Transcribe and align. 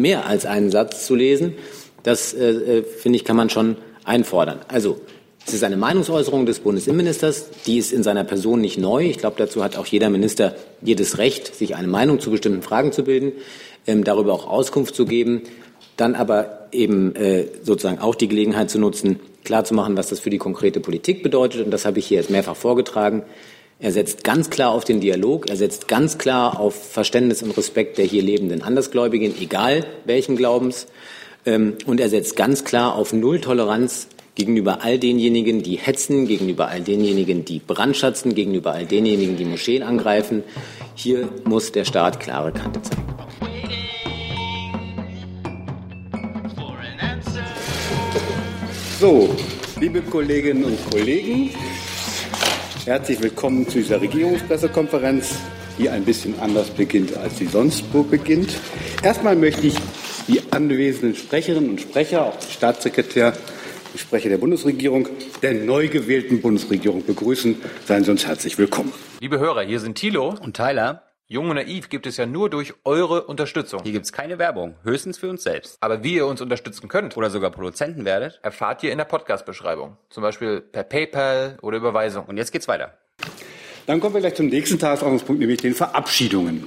mehr 0.00 0.26
als 0.26 0.46
einen 0.46 0.70
Satz 0.70 1.06
zu 1.06 1.14
lesen. 1.14 1.54
Das, 2.02 2.32
äh, 2.32 2.50
äh, 2.50 2.82
finde 2.82 3.16
ich, 3.16 3.24
kann 3.24 3.36
man 3.36 3.50
schon 3.50 3.76
einfordern. 4.04 4.60
Also, 4.68 5.00
es 5.46 5.54
ist 5.54 5.64
eine 5.64 5.76
Meinungsäußerung 5.76 6.46
des 6.46 6.60
Bundesinnenministers. 6.60 7.48
Die 7.66 7.78
ist 7.78 7.92
in 7.92 8.02
seiner 8.02 8.24
Person 8.24 8.60
nicht 8.60 8.78
neu. 8.78 9.04
Ich 9.04 9.18
glaube, 9.18 9.36
dazu 9.38 9.64
hat 9.64 9.76
auch 9.76 9.86
jeder 9.86 10.10
Minister 10.10 10.54
jedes 10.82 11.18
Recht, 11.18 11.54
sich 11.54 11.76
eine 11.76 11.88
Meinung 11.88 12.20
zu 12.20 12.30
bestimmten 12.30 12.62
Fragen 12.62 12.92
zu 12.92 13.04
bilden, 13.04 13.32
ähm, 13.86 14.04
darüber 14.04 14.32
auch 14.32 14.46
Auskunft 14.46 14.94
zu 14.94 15.06
geben, 15.06 15.42
dann 15.96 16.14
aber 16.14 16.68
eben 16.72 17.16
äh, 17.16 17.46
sozusagen 17.62 17.98
auch 17.98 18.14
die 18.14 18.28
Gelegenheit 18.28 18.70
zu 18.70 18.78
nutzen, 18.78 19.18
klarzumachen, 19.44 19.96
was 19.96 20.08
das 20.08 20.20
für 20.20 20.30
die 20.30 20.38
konkrete 20.38 20.80
Politik 20.80 21.22
bedeutet. 21.22 21.64
Und 21.64 21.70
das 21.70 21.84
habe 21.84 21.98
ich 21.98 22.06
hier 22.06 22.18
jetzt 22.18 22.30
mehrfach 22.30 22.56
vorgetragen. 22.56 23.22
Er 23.82 23.92
setzt 23.92 24.24
ganz 24.24 24.50
klar 24.50 24.72
auf 24.72 24.84
den 24.84 25.00
Dialog, 25.00 25.48
er 25.48 25.56
setzt 25.56 25.88
ganz 25.88 26.18
klar 26.18 26.60
auf 26.60 26.74
Verständnis 26.92 27.42
und 27.42 27.56
Respekt 27.56 27.96
der 27.96 28.04
hier 28.04 28.22
lebenden 28.22 28.60
Andersgläubigen, 28.60 29.34
egal 29.40 29.86
welchen 30.04 30.36
Glaubens. 30.36 30.86
Ähm, 31.46 31.76
und 31.86 31.98
er 31.98 32.10
setzt 32.10 32.36
ganz 32.36 32.64
klar 32.64 32.94
auf 32.94 33.14
Nulltoleranz 33.14 34.08
gegenüber 34.34 34.84
all 34.84 34.98
denjenigen, 34.98 35.62
die 35.62 35.76
hetzen, 35.76 36.26
gegenüber 36.26 36.68
all 36.68 36.82
denjenigen, 36.82 37.46
die 37.46 37.58
brandschatzen, 37.58 38.34
gegenüber 38.34 38.72
all 38.72 38.84
denjenigen, 38.84 39.38
die 39.38 39.46
Moscheen 39.46 39.82
angreifen. 39.82 40.44
Hier 40.94 41.30
muss 41.44 41.72
der 41.72 41.86
Staat 41.86 42.20
klare 42.20 42.52
Kante 42.52 42.82
zeigen. 42.82 43.02
So, 49.00 49.34
liebe 49.80 50.02
Kolleginnen 50.02 50.64
und 50.64 50.90
Kollegen, 50.90 51.48
herzlich 52.90 53.22
willkommen 53.22 53.68
zu 53.68 53.78
dieser 53.78 54.00
Regierungspressekonferenz, 54.00 55.38
die 55.78 55.88
ein 55.88 56.04
bisschen 56.04 56.40
anders 56.40 56.70
beginnt, 56.70 57.16
als 57.16 57.38
sie 57.38 57.46
sonst 57.46 57.84
wo 57.92 58.02
beginnt. 58.02 58.52
Erstmal 59.04 59.36
möchte 59.36 59.68
ich 59.68 59.76
die 60.26 60.40
anwesenden 60.50 61.14
Sprecherinnen 61.14 61.70
und 61.70 61.80
Sprecher, 61.80 62.26
auch 62.26 62.36
den 62.36 62.50
Staatssekretär, 62.50 63.32
die 63.94 63.98
Sprecher 63.98 64.28
der 64.28 64.38
Bundesregierung, 64.38 65.08
der 65.40 65.54
neu 65.54 65.86
gewählten 65.86 66.40
Bundesregierung 66.40 67.06
begrüßen. 67.06 67.62
Seien 67.86 68.02
Sie 68.02 68.10
uns 68.10 68.26
herzlich 68.26 68.58
willkommen. 68.58 68.92
Liebe 69.20 69.38
Hörer, 69.38 69.62
hier 69.62 69.78
sind 69.78 69.94
Thilo 69.94 70.34
und 70.42 70.56
Tyler. 70.56 71.09
Jung 71.32 71.48
und 71.48 71.54
Naiv 71.54 71.90
gibt 71.90 72.08
es 72.08 72.16
ja 72.16 72.26
nur 72.26 72.50
durch 72.50 72.74
eure 72.84 73.22
Unterstützung. 73.22 73.84
Hier 73.84 73.92
gibt 73.92 74.04
es 74.04 74.12
keine 74.12 74.40
Werbung, 74.40 74.74
höchstens 74.82 75.16
für 75.16 75.30
uns 75.30 75.44
selbst. 75.44 75.76
Aber 75.80 76.02
wie 76.02 76.14
ihr 76.14 76.26
uns 76.26 76.40
unterstützen 76.40 76.88
könnt 76.88 77.16
oder 77.16 77.30
sogar 77.30 77.52
Produzenten 77.52 78.04
werdet, 78.04 78.40
erfahrt 78.42 78.82
ihr 78.82 78.90
in 78.90 78.98
der 78.98 79.04
Podcast-Beschreibung. 79.04 79.96
Zum 80.08 80.24
Beispiel 80.24 80.60
per 80.60 80.82
PayPal 80.82 81.56
oder 81.62 81.76
Überweisung. 81.76 82.24
Und 82.24 82.36
jetzt 82.36 82.50
geht's 82.50 82.66
weiter. 82.66 82.98
Dann 83.86 84.00
kommen 84.00 84.14
wir 84.14 84.22
gleich 84.22 84.34
zum 84.34 84.46
nächsten 84.46 84.80
Tagesordnungspunkt, 84.80 85.38
nämlich 85.38 85.60
den 85.60 85.76
Verabschiedungen. 85.76 86.64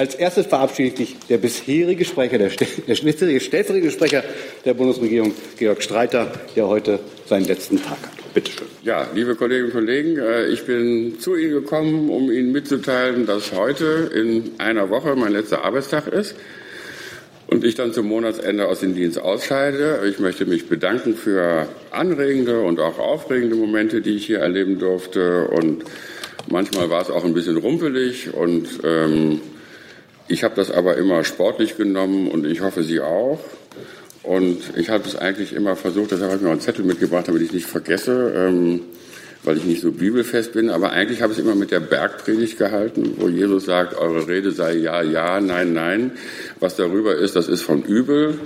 Als 0.00 0.14
erstes 0.14 0.46
verabschiedet 0.46 0.96
sich 0.96 1.16
der 1.28 1.36
bisherige 1.36 2.06
Sprecher, 2.06 2.38
der, 2.38 2.48
der 2.48 2.94
stellvertretende 2.94 3.90
Sprecher 3.90 4.24
der 4.64 4.72
Bundesregierung, 4.72 5.34
Georg 5.58 5.82
Streiter, 5.82 6.32
der 6.56 6.68
heute 6.68 7.00
seinen 7.26 7.44
letzten 7.44 7.76
Tag 7.76 7.98
hat. 8.00 8.32
Bitte 8.32 8.50
schön. 8.50 8.66
Ja, 8.82 9.06
liebe 9.14 9.34
Kolleginnen 9.34 9.66
und 9.66 9.74
Kollegen, 9.74 10.16
äh, 10.16 10.46
ich 10.46 10.64
bin 10.64 11.20
zu 11.20 11.36
Ihnen 11.36 11.52
gekommen, 11.52 12.08
um 12.08 12.32
Ihnen 12.32 12.50
mitzuteilen, 12.50 13.26
dass 13.26 13.52
heute 13.52 14.10
in 14.14 14.52
einer 14.56 14.88
Woche 14.88 15.14
mein 15.16 15.32
letzter 15.32 15.66
Arbeitstag 15.66 16.06
ist 16.06 16.34
und 17.48 17.62
ich 17.62 17.74
dann 17.74 17.92
zum 17.92 18.06
Monatsende 18.06 18.68
aus 18.68 18.80
dem 18.80 18.94
Dienst 18.94 19.20
ausscheide. 19.20 20.00
Ich 20.08 20.18
möchte 20.18 20.46
mich 20.46 20.66
bedanken 20.66 21.14
für 21.14 21.68
anregende 21.90 22.62
und 22.62 22.80
auch 22.80 22.98
aufregende 22.98 23.54
Momente, 23.54 24.00
die 24.00 24.16
ich 24.16 24.24
hier 24.24 24.38
erleben 24.38 24.78
durfte 24.78 25.48
und 25.48 25.84
Manchmal 26.48 26.88
war 26.90 27.02
es 27.02 27.10
auch 27.10 27.24
ein 27.24 27.34
bisschen 27.34 27.58
rumpelig 27.58 28.32
und 28.32 28.80
ähm, 28.82 29.40
ich 30.30 30.44
habe 30.44 30.54
das 30.54 30.70
aber 30.70 30.96
immer 30.96 31.24
sportlich 31.24 31.76
genommen 31.76 32.28
und 32.28 32.46
ich 32.46 32.60
hoffe, 32.60 32.84
Sie 32.84 33.00
auch. 33.00 33.40
Und 34.22 34.58
ich 34.76 34.90
habe 34.90 35.04
es 35.06 35.16
eigentlich 35.16 35.54
immer 35.54 35.76
versucht, 35.76 36.12
deshalb 36.12 36.30
habe 36.30 36.36
ich 36.36 36.42
mir 36.42 36.50
einen 36.50 36.60
Zettel 36.60 36.84
mitgebracht, 36.84 37.26
damit 37.26 37.42
ich 37.42 37.52
nicht 37.52 37.66
vergesse, 37.66 38.32
ähm, 38.36 38.82
weil 39.42 39.56
ich 39.56 39.64
nicht 39.64 39.80
so 39.80 39.90
bibelfest 39.90 40.52
bin. 40.52 40.70
Aber 40.70 40.92
eigentlich 40.92 41.22
habe 41.22 41.32
ich 41.32 41.38
es 41.38 41.44
immer 41.44 41.54
mit 41.54 41.70
der 41.70 41.80
Bergpredigt 41.80 42.58
gehalten, 42.58 43.14
wo 43.16 43.28
Jesus 43.28 43.64
sagt, 43.64 43.96
eure 43.96 44.28
Rede 44.28 44.52
sei 44.52 44.74
ja, 44.74 45.02
ja, 45.02 45.40
nein, 45.40 45.72
nein. 45.72 46.12
Was 46.60 46.76
darüber 46.76 47.16
ist, 47.16 47.34
das 47.34 47.48
ist 47.48 47.62
von 47.62 47.82
übel. 47.82 48.38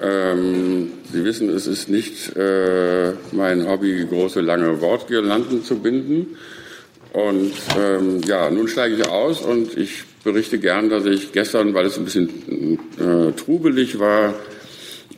Ähm, 0.00 0.92
Sie 1.10 1.24
wissen, 1.24 1.48
es 1.48 1.66
ist 1.66 1.88
nicht 1.88 2.36
äh, 2.36 3.12
mein 3.32 3.66
Hobby, 3.66 4.06
große, 4.08 4.40
lange 4.40 4.80
Wortgirlanden 4.80 5.64
zu 5.64 5.78
binden. 5.78 6.36
Und 7.12 7.54
ähm, 7.76 8.20
ja, 8.26 8.50
nun 8.50 8.68
steige 8.68 8.96
ich 8.96 9.08
aus 9.08 9.40
und 9.40 9.76
ich 9.76 10.04
berichte 10.32 10.58
gern, 10.58 10.90
dass 10.90 11.06
ich 11.06 11.32
gestern, 11.32 11.72
weil 11.72 11.86
es 11.86 11.96
ein 11.96 12.04
bisschen 12.04 12.78
äh, 12.98 13.32
trubelig 13.32 13.98
war, 13.98 14.34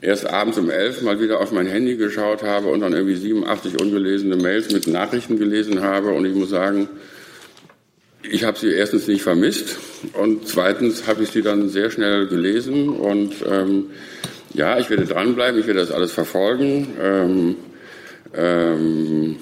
erst 0.00 0.24
abends 0.26 0.56
um 0.56 0.70
elf 0.70 1.02
mal 1.02 1.20
wieder 1.20 1.40
auf 1.40 1.50
mein 1.50 1.66
Handy 1.66 1.96
geschaut 1.96 2.44
habe 2.44 2.68
und 2.68 2.80
dann 2.80 2.92
irgendwie 2.92 3.16
87 3.16 3.80
ungelesene 3.80 4.36
Mails 4.36 4.72
mit 4.72 4.86
Nachrichten 4.86 5.36
gelesen 5.36 5.82
habe. 5.82 6.10
Und 6.10 6.26
ich 6.26 6.34
muss 6.34 6.50
sagen, 6.50 6.88
ich 8.22 8.44
habe 8.44 8.56
sie 8.56 8.70
erstens 8.70 9.08
nicht 9.08 9.22
vermisst 9.22 9.78
und 10.12 10.46
zweitens 10.46 11.08
habe 11.08 11.24
ich 11.24 11.30
sie 11.30 11.42
dann 11.42 11.68
sehr 11.68 11.90
schnell 11.90 12.28
gelesen. 12.28 12.88
Und 12.88 13.34
ähm, 13.50 13.86
ja, 14.54 14.78
ich 14.78 14.90
werde 14.90 15.06
dranbleiben, 15.06 15.58
ich 15.58 15.66
werde 15.66 15.80
das 15.80 15.90
alles 15.90 16.12
verfolgen. 16.12 16.86
Ähm, 17.02 17.56
ähm, 18.32 19.36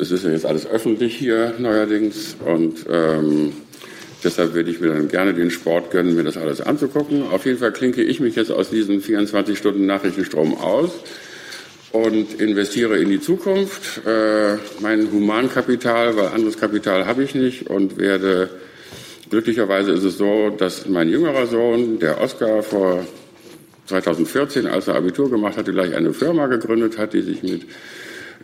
es 0.00 0.10
ist 0.10 0.24
ja 0.24 0.30
jetzt 0.30 0.46
alles 0.46 0.66
öffentlich 0.66 1.14
hier 1.14 1.52
neuerdings 1.58 2.36
und 2.44 2.86
ähm, 2.90 3.52
deshalb 4.24 4.54
würde 4.54 4.70
ich 4.70 4.80
mir 4.80 4.88
dann 4.88 5.08
gerne 5.08 5.34
den 5.34 5.50
Sport 5.50 5.90
gönnen, 5.90 6.14
mir 6.14 6.24
das 6.24 6.36
alles 6.36 6.60
anzugucken. 6.60 7.24
Auf 7.30 7.46
jeden 7.46 7.58
Fall 7.58 7.72
klinke 7.72 8.02
ich 8.02 8.20
mich 8.20 8.36
jetzt 8.36 8.50
aus 8.50 8.70
diesem 8.70 9.00
24 9.00 9.56
Stunden 9.56 9.86
Nachrichtenstrom 9.86 10.56
aus 10.56 10.90
und 11.92 12.40
investiere 12.40 12.98
in 12.98 13.08
die 13.08 13.20
Zukunft, 13.20 14.06
äh, 14.06 14.56
mein 14.80 15.10
Humankapital, 15.10 16.16
weil 16.16 16.28
anderes 16.28 16.58
Kapital 16.58 17.06
habe 17.06 17.22
ich 17.22 17.34
nicht 17.34 17.68
und 17.68 17.96
werde 17.96 18.50
glücklicherweise 19.30 19.92
ist 19.92 20.04
es 20.04 20.18
so, 20.18 20.50
dass 20.50 20.88
mein 20.88 21.08
jüngerer 21.08 21.46
Sohn, 21.46 21.98
der 21.98 22.20
Oscar, 22.20 22.62
vor 22.62 23.06
2014, 23.86 24.66
als 24.66 24.88
er 24.88 24.96
Abitur 24.96 25.30
gemacht 25.30 25.56
hatte, 25.56 25.72
gleich 25.72 25.94
eine 25.94 26.12
Firma 26.12 26.46
gegründet 26.46 26.98
hat, 26.98 27.14
die 27.14 27.22
sich 27.22 27.42
mit 27.42 27.62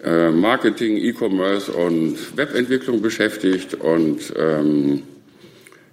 äh, 0.03 0.31
Marketing, 0.31 0.97
E-Commerce 0.97 1.71
und 1.71 2.37
Webentwicklung 2.37 3.03
beschäftigt. 3.03 3.75
Und 3.75 4.33
ähm, 4.37 5.03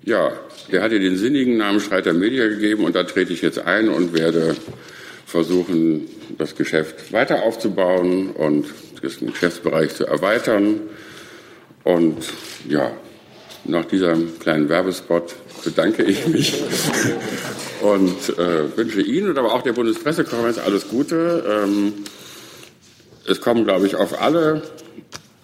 ja, 0.04 0.32
der 0.72 0.82
hat 0.82 0.92
ihr 0.92 1.00
den 1.00 1.18
sinnigen 1.18 1.58
Namen 1.58 1.80
Streiter 1.80 2.14
Media 2.14 2.48
gegeben 2.48 2.86
und 2.86 2.96
da 2.96 3.04
trete 3.04 3.34
ich 3.34 3.42
jetzt 3.42 3.60
ein 3.60 3.90
und 3.90 4.14
werde 4.14 4.56
versuchen, 5.26 6.08
das 6.38 6.56
Geschäft 6.56 7.14
weiter 7.14 7.44
aufzubauen 7.44 8.32
und 8.32 8.68
den 9.02 9.32
Geschäftsbereich 9.32 9.96
zu 9.96 10.06
erweitern. 10.06 10.82
Und 11.84 12.18
ja, 12.68 12.92
nach 13.66 13.86
diesem 13.86 14.40
kleinen 14.40 14.70
Werbespot 14.70 15.36
bedanke 15.64 16.04
ich 16.04 16.28
mich 16.28 16.62
und 17.82 18.38
äh, 18.38 18.76
wünsche 18.76 19.02
Ihnen 19.02 19.30
und 19.30 19.38
aber 19.38 19.54
auch 19.54 19.62
der 19.62 19.74
Bundespressekonferenz 19.74 20.58
alles 20.58 20.90
Gute. 20.90 21.44
Ähm, 21.48 21.94
es 23.28 23.40
kommen, 23.40 23.64
glaube 23.64 23.86
ich, 23.86 23.96
auf 23.96 24.22
alle 24.22 24.64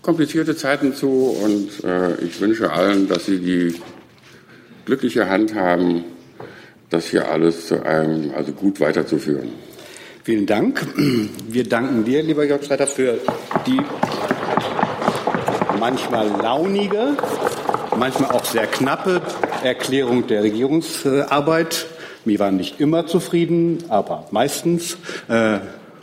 komplizierte 0.02 0.56
Zeiten 0.56 0.96
zu 0.96 1.38
und 1.44 1.84
äh, 1.84 2.16
ich 2.24 2.40
wünsche 2.42 2.72
allen, 2.72 3.08
dass 3.08 3.26
sie 3.26 3.40
die 3.40 3.76
glückliche 4.88 5.30
Hand 5.30 5.54
haben, 5.54 6.06
das 6.90 7.08
hier 7.08 7.30
alles 7.30 7.68
zu 7.68 7.86
einem, 7.86 8.32
also 8.34 8.54
gut 8.54 8.80
weiterzuführen. 8.80 9.50
Vielen 10.24 10.46
Dank. 10.46 10.88
Wir 11.50 11.68
danken 11.68 12.06
dir, 12.06 12.24
lieber 12.24 12.46
Jörg 12.46 12.64
Streiter, 12.64 12.88
für 12.88 13.20
die 13.66 13.82
manchmal 15.78 16.28
launige, 16.42 17.18
manchmal 17.98 18.32
auch 18.32 18.46
sehr 18.46 18.66
knappe 18.66 19.22
Erklärung 19.62 20.26
der 20.28 20.44
Regierungsarbeit. 20.44 21.88
Wir 22.24 22.40
waren 22.40 22.56
nicht 22.56 22.80
immer 22.80 23.08
zufrieden, 23.08 23.84
aber 23.90 24.28
meistens. 24.32 24.98
Äh, 25.28 25.60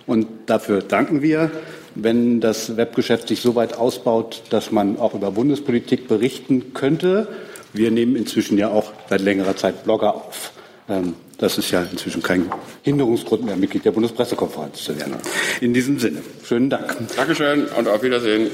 und 0.06 0.26
dafür 0.44 0.82
danken 0.82 1.22
wir. 1.22 1.50
Wenn 1.94 2.40
das 2.40 2.76
Webgeschäft 2.76 3.28
sich 3.28 3.40
so 3.40 3.54
weit 3.54 3.78
ausbaut, 3.78 4.42
dass 4.50 4.72
man 4.72 4.98
auch 4.98 5.14
über 5.14 5.30
Bundespolitik 5.30 6.06
berichten 6.06 6.74
könnte. 6.74 7.28
Wir 7.74 7.90
nehmen 7.90 8.14
inzwischen 8.14 8.56
ja 8.56 8.70
auch 8.70 8.92
seit 9.10 9.20
längerer 9.20 9.56
Zeit 9.56 9.82
Blogger 9.82 10.14
auf. 10.14 10.52
Ähm, 10.88 11.14
das 11.38 11.58
ist 11.58 11.72
ja 11.72 11.82
inzwischen 11.82 12.22
kein 12.22 12.50
Hinderungsgrund 12.82 13.44
mehr, 13.44 13.56
Mitglied 13.56 13.84
der 13.84 13.90
Bundespressekonferenz 13.90 14.84
zu 14.84 14.96
werden. 14.96 15.16
In 15.60 15.74
diesem 15.74 15.98
Sinne, 15.98 16.22
schönen 16.44 16.70
Dank. 16.70 16.96
Dankeschön 17.16 17.66
und 17.66 17.88
auf 17.88 18.02
Wiedersehen. 18.04 18.50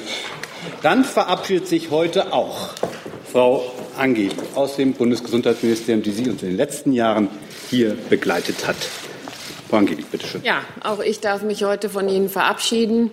Dann 0.83 1.05
verabschiedet 1.05 1.69
sich 1.69 1.91
heute 1.91 2.33
auch 2.33 2.71
Frau 3.31 3.71
Angeli 3.99 4.31
aus 4.55 4.77
dem 4.77 4.95
Bundesgesundheitsministerium, 4.95 6.03
die 6.03 6.13
Sie 6.13 6.31
uns 6.31 6.43
in 6.43 6.49
den 6.49 6.57
letzten 6.57 6.95
Jahren 6.95 7.29
hier 7.69 7.99
begleitet 8.09 8.67
hat. 8.67 8.77
Frau 9.69 9.77
Angeli, 9.77 10.05
bitte 10.11 10.27
schön. 10.27 10.43
Ja, 10.43 10.63
auch 10.83 11.01
ich 11.01 11.21
darf 11.21 11.43
mich 11.43 11.63
heute 11.65 11.91
von 11.91 12.09
Ihnen 12.09 12.31
verabschieden. 12.31 13.13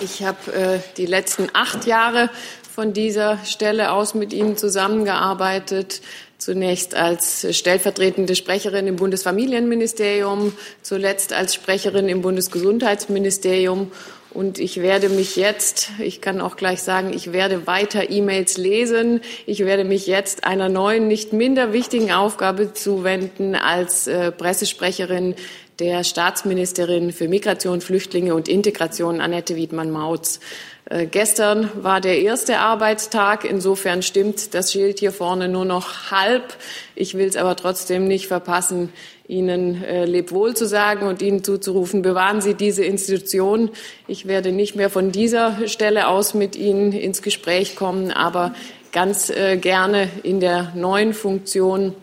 Ich 0.00 0.22
habe 0.22 0.52
äh, 0.52 0.78
die 0.96 1.06
letzten 1.06 1.48
acht 1.52 1.84
Jahre 1.84 2.30
von 2.72 2.92
dieser 2.92 3.38
Stelle 3.44 3.92
aus 3.92 4.14
mit 4.14 4.32
Ihnen 4.32 4.56
zusammengearbeitet. 4.56 6.00
zunächst 6.38 6.94
als 6.94 7.46
stellvertretende 7.54 8.34
Sprecherin 8.34 8.86
im 8.86 8.96
Bundesfamilienministerium, 8.96 10.54
zuletzt 10.80 11.34
als 11.34 11.54
Sprecherin 11.54 12.08
im 12.08 12.22
Bundesgesundheitsministerium. 12.22 13.92
Und 14.32 14.58
ich 14.58 14.80
werde 14.80 15.10
mich 15.10 15.36
jetzt, 15.36 15.90
ich 15.98 16.22
kann 16.22 16.40
auch 16.40 16.56
gleich 16.56 16.82
sagen, 16.82 17.12
ich 17.12 17.32
werde 17.32 17.66
weiter 17.66 18.08
E-Mails 18.08 18.56
lesen. 18.56 19.20
Ich 19.44 19.60
werde 19.60 19.84
mich 19.84 20.06
jetzt 20.06 20.44
einer 20.44 20.70
neuen, 20.70 21.08
nicht 21.08 21.34
minder 21.34 21.74
wichtigen 21.74 22.12
Aufgabe 22.12 22.72
zuwenden 22.72 23.54
als 23.54 24.06
äh, 24.06 24.32
Pressesprecherin 24.32 25.34
der 25.80 26.04
Staatsministerin 26.04 27.12
für 27.12 27.26
Migration, 27.26 27.80
Flüchtlinge 27.80 28.34
und 28.34 28.48
Integration, 28.48 29.20
Annette 29.20 29.56
Wiedmann-Mautz. 29.56 30.38
Äh, 30.84 31.06
gestern 31.06 31.70
war 31.82 32.00
der 32.00 32.20
erste 32.20 32.58
Arbeitstag. 32.58 33.44
Insofern 33.44 34.02
stimmt 34.02 34.54
das 34.54 34.72
Schild 34.72 34.98
hier 34.98 35.10
vorne 35.10 35.48
nur 35.48 35.64
noch 35.64 36.10
halb. 36.10 36.56
Ich 36.94 37.14
will 37.14 37.26
es 37.26 37.36
aber 37.36 37.56
trotzdem 37.56 38.06
nicht 38.06 38.26
verpassen, 38.26 38.92
Ihnen 39.26 39.82
äh, 39.84 40.04
Lebwohl 40.04 40.54
zu 40.54 40.66
sagen 40.66 41.06
und 41.06 41.22
Ihnen 41.22 41.44
zuzurufen, 41.44 42.02
bewahren 42.02 42.40
Sie 42.40 42.54
diese 42.54 42.84
Institution. 42.84 43.70
Ich 44.08 44.26
werde 44.26 44.52
nicht 44.52 44.74
mehr 44.74 44.90
von 44.90 45.12
dieser 45.12 45.68
Stelle 45.68 46.08
aus 46.08 46.34
mit 46.34 46.56
Ihnen 46.56 46.92
ins 46.92 47.22
Gespräch 47.22 47.76
kommen, 47.76 48.10
aber 48.10 48.54
ganz 48.92 49.30
äh, 49.30 49.56
gerne 49.56 50.10
in 50.24 50.40
der 50.40 50.72
neuen 50.74 51.14
Funktion 51.14 51.94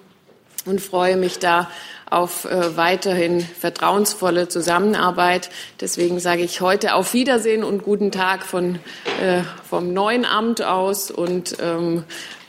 und 0.68 0.81
freue 0.81 1.18
mich 1.18 1.40
da 1.40 1.69
auf 2.10 2.46
äh, 2.46 2.78
weiterhin 2.78 3.42
vertrauensvolle 3.42 4.48
Zusammenarbeit. 4.48 5.50
Deswegen 5.81 6.19
sage 6.19 6.44
ich 6.44 6.62
heute 6.62 6.94
auf 6.94 7.14
Wiedersehen 7.14 7.64
und 7.64 7.84
guten 7.84 8.12
Tag 8.12 8.44
von, 8.44 8.80
äh, 9.22 9.42
vom 9.68 9.94
neuen 9.94 10.25
Amt 10.25 10.62
aus 10.62 11.12
und 11.12 11.58
ähm, 11.62 12.04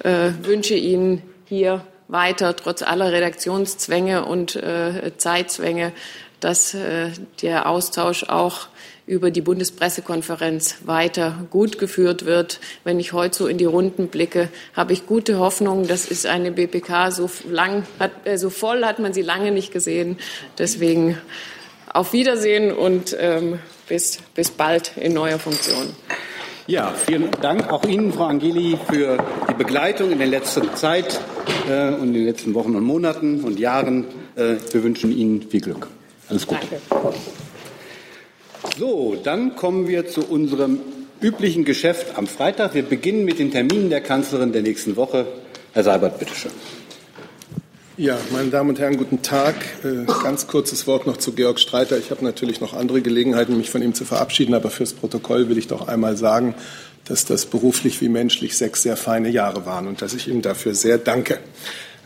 äh, 0.04 0.30
wünsche 0.42 0.74
Ihnen 0.74 1.22
hier 1.46 1.84
weiter, 2.08 2.54
trotz 2.56 2.82
aller 2.82 3.12
Redaktionszwänge 3.12 4.24
und 4.24 4.56
äh, 4.56 5.12
Zeitzwänge, 5.16 5.92
dass 6.40 6.74
äh, 6.74 7.10
der 7.42 7.68
Austausch 7.68 8.24
auch 8.24 8.68
über 9.08 9.30
die 9.30 9.40
Bundespressekonferenz 9.40 10.76
weiter 10.84 11.46
gut 11.50 11.78
geführt 11.78 12.26
wird. 12.26 12.60
Wenn 12.84 13.00
ich 13.00 13.12
heute 13.12 13.36
so 13.36 13.46
in 13.46 13.58
die 13.58 13.64
Runden 13.64 14.08
blicke, 14.08 14.50
habe 14.74 14.92
ich 14.92 15.06
gute 15.06 15.38
Hoffnung. 15.38 15.88
Das 15.88 16.06
ist 16.06 16.26
eine 16.26 16.52
BPK, 16.52 17.10
so, 17.10 17.30
lang, 17.50 17.84
hat, 17.98 18.12
äh, 18.24 18.36
so 18.36 18.50
voll 18.50 18.84
hat 18.84 18.98
man 18.98 19.12
sie 19.12 19.22
lange 19.22 19.50
nicht 19.50 19.72
gesehen. 19.72 20.18
Deswegen 20.58 21.18
auf 21.92 22.12
Wiedersehen 22.12 22.70
und 22.70 23.16
ähm, 23.18 23.58
bis, 23.88 24.18
bis 24.34 24.50
bald 24.50 24.96
in 24.96 25.14
neuer 25.14 25.38
Funktion. 25.38 25.88
Ja, 26.66 26.92
vielen 26.92 27.30
Dank 27.40 27.72
auch 27.72 27.84
Ihnen, 27.84 28.12
Frau 28.12 28.24
Angeli, 28.24 28.78
für 28.90 29.16
die 29.48 29.54
Begleitung 29.54 30.12
in 30.12 30.18
der 30.18 30.26
letzten 30.26 30.74
Zeit 30.76 31.18
äh, 31.66 31.88
und 31.94 32.08
in 32.08 32.12
den 32.12 32.24
letzten 32.26 32.52
Wochen 32.52 32.76
und 32.76 32.84
Monaten 32.84 33.42
und 33.42 33.58
Jahren. 33.58 34.04
Äh, 34.36 34.56
wir 34.70 34.84
wünschen 34.84 35.16
Ihnen 35.16 35.40
viel 35.48 35.62
Glück. 35.62 35.88
Alles 36.28 36.46
Gute. 36.46 36.60
Danke. 36.90 37.14
So, 38.76 39.16
dann 39.22 39.56
kommen 39.56 39.88
wir 39.88 40.08
zu 40.08 40.22
unserem 40.22 40.80
üblichen 41.20 41.64
Geschäft 41.64 42.16
am 42.16 42.26
Freitag. 42.26 42.74
Wir 42.74 42.82
beginnen 42.82 43.24
mit 43.24 43.38
den 43.38 43.50
Terminen 43.50 43.90
der 43.90 44.00
Kanzlerin 44.00 44.52
der 44.52 44.62
nächsten 44.62 44.96
Woche. 44.96 45.26
Herr 45.72 45.84
Seibert, 45.84 46.18
bitteschön. 46.18 46.52
Ja, 47.96 48.16
meine 48.30 48.50
Damen 48.50 48.70
und 48.70 48.78
Herren, 48.78 48.96
guten 48.96 49.22
Tag. 49.22 49.56
Äh, 49.82 50.04
ganz 50.22 50.46
kurzes 50.46 50.86
Wort 50.86 51.06
noch 51.08 51.16
zu 51.16 51.32
Georg 51.32 51.58
Streiter. 51.58 51.98
Ich 51.98 52.12
habe 52.12 52.24
natürlich 52.24 52.60
noch 52.60 52.74
andere 52.74 53.02
Gelegenheiten, 53.02 53.56
mich 53.56 53.70
von 53.70 53.82
ihm 53.82 53.94
zu 53.94 54.04
verabschieden, 54.04 54.54
aber 54.54 54.70
fürs 54.70 54.92
Protokoll 54.92 55.48
will 55.48 55.58
ich 55.58 55.66
doch 55.66 55.88
einmal 55.88 56.16
sagen, 56.16 56.54
dass 57.06 57.24
das 57.24 57.46
beruflich 57.46 58.00
wie 58.00 58.08
menschlich 58.08 58.56
sechs 58.56 58.82
sehr 58.82 58.96
feine 58.96 59.30
Jahre 59.30 59.66
waren 59.66 59.88
und 59.88 60.00
dass 60.00 60.14
ich 60.14 60.28
ihm 60.28 60.42
dafür 60.42 60.76
sehr 60.76 60.98
danke. 60.98 61.40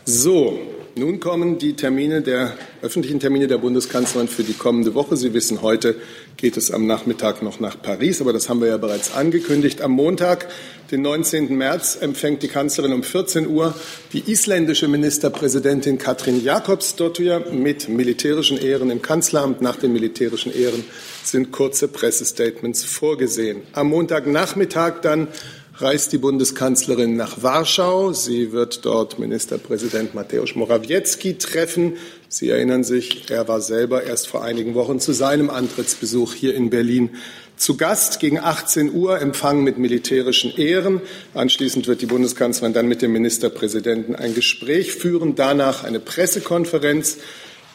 So, 0.05 0.59
nun 0.95 1.19
kommen 1.19 1.57
die 1.57 1.73
Termine 1.73 2.21
der 2.21 2.53
öffentlichen 2.81 3.19
Termine 3.19 3.47
der 3.47 3.57
Bundeskanzlerin 3.57 4.27
für 4.27 4.43
die 4.43 4.53
kommende 4.53 4.93
Woche. 4.93 5.17
Sie 5.17 5.33
wissen, 5.33 5.61
heute 5.61 5.95
geht 6.37 6.55
es 6.57 6.71
am 6.71 6.85
Nachmittag 6.85 7.41
noch 7.41 7.59
nach 7.59 7.81
Paris, 7.81 8.21
aber 8.21 8.33
das 8.33 8.49
haben 8.49 8.61
wir 8.61 8.67
ja 8.67 8.77
bereits 8.77 9.13
angekündigt. 9.13 9.81
Am 9.81 9.91
Montag, 9.91 10.47
den 10.91 11.01
19. 11.01 11.57
März, 11.57 11.97
empfängt 11.99 12.43
die 12.43 12.47
Kanzlerin 12.47 12.93
um 12.93 13.01
14 13.01 13.47
Uhr 13.47 13.73
die 14.13 14.31
isländische 14.31 14.87
Ministerpräsidentin 14.87 15.97
Katrin 15.97 16.43
Jakobsdottir 16.43 17.51
mit 17.51 17.89
militärischen 17.89 18.57
Ehren 18.57 18.91
im 18.91 19.01
Kanzleramt. 19.01 19.61
Nach 19.61 19.77
den 19.77 19.93
militärischen 19.93 20.53
Ehren 20.53 20.83
sind 21.23 21.51
kurze 21.51 21.87
Pressestatements 21.87 22.83
vorgesehen. 22.83 23.63
Am 23.73 23.89
Montagnachmittag 23.89 25.01
dann 25.01 25.27
reist 25.75 26.13
die 26.13 26.19
Bundeskanzlerin 26.19 27.15
nach 27.15 27.41
Warschau. 27.41 28.13
Sie 28.13 28.51
wird 28.51 28.85
dort 28.85 29.17
Ministerpräsident 29.17 30.13
Mateusz 30.13 30.53
Morawiecki 30.55 31.37
treffen. 31.39 31.97
Sie 32.29 32.49
erinnern 32.49 32.83
sich, 32.83 33.29
er 33.31 33.47
war 33.47 33.59
selber 33.59 34.03
erst 34.03 34.27
vor 34.27 34.43
einigen 34.43 34.75
Wochen 34.75 34.99
zu 34.99 35.13
seinem 35.13 35.49
Antrittsbesuch 35.49 36.35
hier 36.35 36.53
in 36.53 36.69
Berlin 36.69 37.11
zu 37.57 37.75
Gast. 37.75 38.19
Gegen 38.19 38.39
18 38.39 38.93
Uhr 38.93 39.19
Empfang 39.19 39.63
mit 39.63 39.79
militärischen 39.79 40.55
Ehren. 40.55 41.01
Anschließend 41.33 41.87
wird 41.87 42.01
die 42.01 42.07
Bundeskanzlerin 42.07 42.73
dann 42.73 42.87
mit 42.87 43.01
dem 43.01 43.11
Ministerpräsidenten 43.11 44.15
ein 44.15 44.35
Gespräch 44.35 44.93
führen. 44.93 45.33
Danach 45.35 45.83
eine 45.83 45.99
Pressekonferenz. 45.99 47.17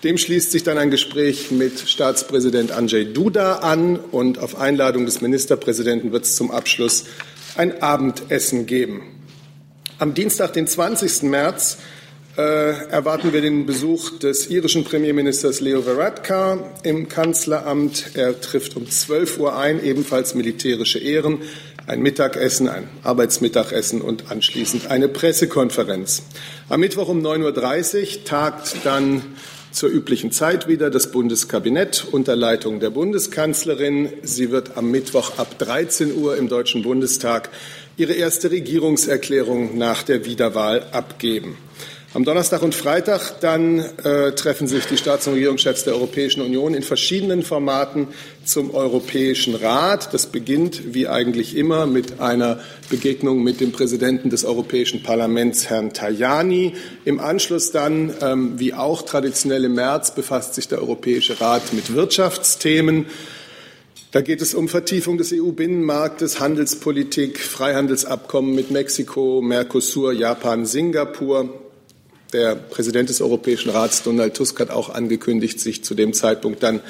Dem 0.04 0.16
schließt 0.16 0.52
sich 0.52 0.62
dann 0.62 0.78
ein 0.78 0.92
Gespräch 0.92 1.50
mit 1.50 1.80
Staatspräsident 1.88 2.70
Andrzej 2.70 3.12
Duda 3.12 3.56
an 3.56 3.96
und 3.96 4.38
auf 4.38 4.56
Einladung 4.56 5.06
des 5.06 5.20
Ministerpräsidenten 5.20 6.12
wird 6.12 6.24
es 6.24 6.36
zum 6.36 6.52
Abschluss 6.52 7.04
ein 7.58 7.82
Abendessen 7.82 8.66
geben. 8.66 9.02
Am 9.98 10.14
Dienstag, 10.14 10.52
den 10.52 10.66
20. 10.66 11.24
März, 11.28 11.78
äh, 12.36 12.40
erwarten 12.88 13.32
wir 13.32 13.40
den 13.40 13.66
Besuch 13.66 14.16
des 14.20 14.46
irischen 14.46 14.84
Premierministers 14.84 15.60
Leo 15.60 15.84
Varadkar 15.84 16.72
im 16.84 17.08
Kanzleramt. 17.08 18.12
Er 18.14 18.40
trifft 18.40 18.76
um 18.76 18.88
12 18.88 19.38
Uhr 19.38 19.56
ein, 19.56 19.82
ebenfalls 19.82 20.36
militärische 20.36 21.00
Ehren, 21.00 21.40
ein 21.88 22.00
Mittagessen, 22.00 22.68
ein 22.68 22.88
Arbeitsmittagessen 23.02 24.02
und 24.02 24.30
anschließend 24.30 24.88
eine 24.88 25.08
Pressekonferenz. 25.08 26.22
Am 26.68 26.78
Mittwoch 26.78 27.08
um 27.08 27.26
9.30 27.26 28.18
Uhr 28.18 28.24
tagt 28.24 28.76
dann 28.84 29.22
zur 29.78 29.90
üblichen 29.90 30.32
Zeit 30.32 30.66
wieder 30.66 30.90
das 30.90 31.12
Bundeskabinett 31.12 32.04
unter 32.10 32.34
Leitung 32.34 32.80
der 32.80 32.90
Bundeskanzlerin. 32.90 34.12
Sie 34.24 34.50
wird 34.50 34.76
am 34.76 34.90
Mittwoch 34.90 35.38
ab 35.38 35.56
13 35.56 36.16
Uhr 36.16 36.36
im 36.36 36.48
Deutschen 36.48 36.82
Bundestag 36.82 37.48
ihre 37.96 38.14
erste 38.14 38.50
Regierungserklärung 38.50 39.78
nach 39.78 40.02
der 40.02 40.24
Wiederwahl 40.24 40.84
abgeben. 40.90 41.56
Am 42.14 42.24
Donnerstag 42.24 42.62
und 42.62 42.74
Freitag 42.74 43.38
dann 43.40 43.80
äh, 43.80 44.32
treffen 44.32 44.66
sich 44.66 44.86
die 44.86 44.96
Staats- 44.96 45.26
und 45.26 45.34
Regierungschefs 45.34 45.84
der 45.84 45.92
Europäischen 45.92 46.40
Union 46.40 46.72
in 46.72 46.82
verschiedenen 46.82 47.42
Formaten 47.42 48.08
zum 48.46 48.74
Europäischen 48.74 49.54
Rat. 49.54 50.14
Das 50.14 50.24
beginnt 50.24 50.94
wie 50.94 51.06
eigentlich 51.06 51.54
immer 51.54 51.86
mit 51.86 52.18
einer 52.18 52.60
Begegnung 52.88 53.42
mit 53.42 53.60
dem 53.60 53.72
Präsidenten 53.72 54.30
des 54.30 54.46
Europäischen 54.46 55.02
Parlaments, 55.02 55.68
Herrn 55.68 55.92
Tajani. 55.92 56.76
Im 57.04 57.20
Anschluss 57.20 57.72
dann, 57.72 58.14
ähm, 58.22 58.58
wie 58.58 58.72
auch 58.72 59.02
traditionell 59.02 59.66
im 59.66 59.74
März, 59.74 60.14
befasst 60.14 60.54
sich 60.54 60.66
der 60.66 60.78
Europäische 60.78 61.38
Rat 61.42 61.74
mit 61.74 61.94
Wirtschaftsthemen. 61.94 63.04
Da 64.12 64.22
geht 64.22 64.40
es 64.40 64.54
um 64.54 64.68
Vertiefung 64.68 65.18
des 65.18 65.34
EU-Binnenmarktes, 65.34 66.40
Handelspolitik, 66.40 67.38
Freihandelsabkommen 67.38 68.54
mit 68.54 68.70
Mexiko, 68.70 69.42
Mercosur, 69.42 70.14
Japan, 70.14 70.64
Singapur. 70.64 71.67
Der 72.32 72.56
Präsident 72.56 73.08
des 73.08 73.22
Europäischen 73.22 73.70
Rats, 73.70 74.02
Donald 74.02 74.34
Tusk, 74.34 74.60
hat 74.60 74.70
auch 74.70 74.90
angekündigt, 74.90 75.60
sich 75.60 75.82
zu 75.82 75.94
dem 75.94 76.12
Zeitpunkt 76.12 76.62
dann, 76.62 76.80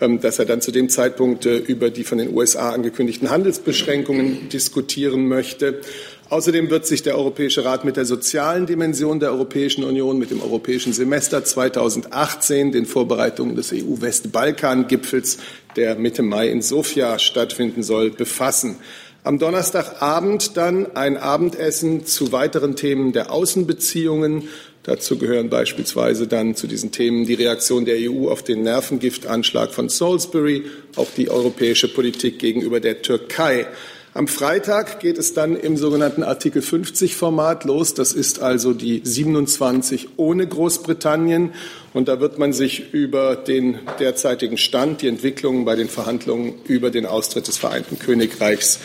ähm, 0.00 0.20
dass 0.20 0.40
er 0.40 0.46
dann 0.46 0.60
zu 0.60 0.72
dem 0.72 0.88
Zeitpunkt 0.88 1.46
äh, 1.46 1.58
über 1.58 1.90
die 1.90 2.02
von 2.02 2.18
den 2.18 2.34
USA 2.34 2.70
angekündigten 2.70 3.30
Handelsbeschränkungen 3.30 4.48
diskutieren 4.48 5.28
möchte. 5.28 5.80
Außerdem 6.28 6.70
wird 6.70 6.86
sich 6.86 7.02
der 7.02 7.16
Europäische 7.16 7.64
Rat 7.64 7.84
mit 7.84 7.96
der 7.96 8.04
sozialen 8.04 8.66
Dimension 8.66 9.20
der 9.20 9.30
Europäischen 9.30 9.84
Union, 9.84 10.18
mit 10.18 10.32
dem 10.32 10.42
Europäischen 10.42 10.92
Semester 10.92 11.44
2018, 11.44 12.72
den 12.72 12.86
Vorbereitungen 12.86 13.54
des 13.54 13.72
EU-Westbalkan-Gipfels, 13.72 15.38
der 15.76 15.94
Mitte 15.96 16.22
Mai 16.22 16.48
in 16.48 16.62
Sofia 16.62 17.18
stattfinden 17.20 17.84
soll, 17.84 18.10
befassen. 18.10 18.76
Am 19.22 19.38
Donnerstagabend 19.38 20.56
dann 20.56 20.96
ein 20.96 21.18
Abendessen 21.18 22.06
zu 22.06 22.32
weiteren 22.32 22.74
Themen 22.74 23.12
der 23.12 23.30
Außenbeziehungen 23.30 24.48
Dazu 24.82 25.18
gehören 25.18 25.50
beispielsweise 25.50 26.26
dann 26.26 26.54
zu 26.54 26.66
diesen 26.66 26.90
Themen 26.90 27.26
die 27.26 27.34
Reaktion 27.34 27.84
der 27.84 27.96
EU 27.98 28.30
auf 28.30 28.42
den 28.42 28.62
Nervengiftanschlag 28.62 29.72
von 29.72 29.90
Salisbury, 29.90 30.64
auch 30.96 31.08
die 31.14 31.30
europäische 31.30 31.88
Politik 31.88 32.38
gegenüber 32.38 32.80
der 32.80 33.02
Türkei. 33.02 33.66
Am 34.12 34.26
Freitag 34.26 34.98
geht 34.98 35.18
es 35.18 35.34
dann 35.34 35.54
im 35.54 35.76
sogenannten 35.76 36.24
Artikel 36.24 36.62
50 36.62 37.14
Format 37.14 37.64
los. 37.64 37.94
Das 37.94 38.12
ist 38.12 38.42
also 38.42 38.72
die 38.72 39.02
27 39.04 40.08
ohne 40.16 40.48
Großbritannien. 40.48 41.52
Und 41.92 42.08
da 42.08 42.18
wird 42.18 42.36
man 42.36 42.52
sich 42.52 42.92
über 42.92 43.36
den 43.36 43.78
derzeitigen 44.00 44.58
Stand, 44.58 45.02
die 45.02 45.08
Entwicklungen 45.08 45.64
bei 45.64 45.76
den 45.76 45.88
Verhandlungen 45.88 46.54
über 46.66 46.90
den 46.90 47.06
Austritt 47.06 47.46
des 47.46 47.58
Vereinten 47.58 48.00
Königreichs 48.00 48.80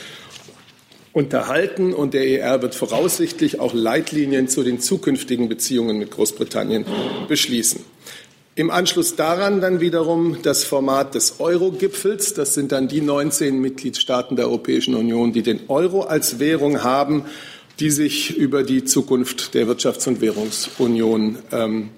unterhalten 1.15 1.93
und 1.93 2.13
der 2.13 2.27
ER 2.27 2.62
wird 2.62 2.75
voraussichtlich 2.75 3.62
auch 3.62 3.74
Leitlinien 3.74 4.50
zu 4.50 4.63
den 4.63 4.81
zukünftigen 4.81 5.48
Beziehungen 5.48 5.98
mit 5.98 6.12
Großbritannien 6.12 6.86
beschließen. 7.29 7.79
Im 8.55 8.69
Anschluss 8.69 9.15
daran 9.15 9.62
dann 9.62 9.79
wiederum 9.79 10.39
das 10.43 10.65
Format 10.65 11.15
des 11.15 11.39
Euro-Gipfels. 11.39 12.34
Das 12.34 12.53
sind 12.53 12.74
dann 12.74 12.89
die 12.89 13.00
19 13.00 13.60
Mitgliedstaaten 13.60 14.36
der 14.36 14.48
Europäischen 14.48 14.93
Union, 14.93 15.31
die 15.31 15.41
den 15.41 15.62
Euro 15.69 16.01
als 16.01 16.39
Währung 16.39 16.84
haben, 16.84 17.24
die 17.79 17.91
sich 17.91 18.36
über 18.36 18.63
die 18.63 18.84
Zukunft 18.84 19.53
der 19.53 19.67
Wirtschafts- 19.67 20.10
und 20.10 20.19
Währungsunion 20.19 21.38
ähm, 21.53 21.91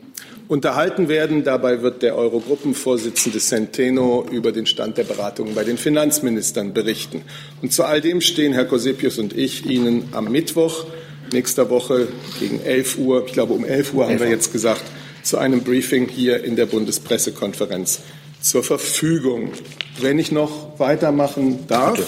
unterhalten 0.47 1.09
werden. 1.09 1.43
Dabei 1.43 1.81
wird 1.81 2.01
der 2.01 2.15
Eurogruppenvorsitzende 2.15 3.39
Centeno 3.39 4.25
über 4.31 4.51
den 4.51 4.65
Stand 4.65 4.97
der 4.97 5.03
Beratungen 5.03 5.55
bei 5.55 5.63
den 5.63 5.77
Finanzministern 5.77 6.73
berichten. 6.73 7.21
Und 7.61 7.73
zu 7.73 7.83
all 7.83 8.01
dem 8.01 8.21
stehen 8.21 8.53
Herr 8.53 8.65
Kosepius 8.65 9.17
und 9.17 9.35
ich 9.35 9.65
Ihnen 9.65 10.09
am 10.11 10.31
Mittwoch 10.31 10.85
nächster 11.33 11.69
Woche 11.69 12.07
gegen 12.39 12.61
11 12.61 12.97
Uhr, 12.97 13.25
ich 13.25 13.33
glaube 13.33 13.53
um 13.53 13.65
11 13.65 13.93
Uhr 13.93 14.07
haben 14.07 14.19
wir 14.19 14.29
jetzt 14.29 14.51
gesagt, 14.51 14.83
zu 15.23 15.37
einem 15.37 15.61
Briefing 15.61 16.07
hier 16.07 16.43
in 16.43 16.55
der 16.55 16.67
Bundespressekonferenz 16.67 17.99
zur 18.39 18.63
Verfügung. 18.63 19.51
Wenn 19.99 20.19
ich 20.19 20.31
noch 20.31 20.79
weitermachen 20.79 21.67
darf, 21.67 21.99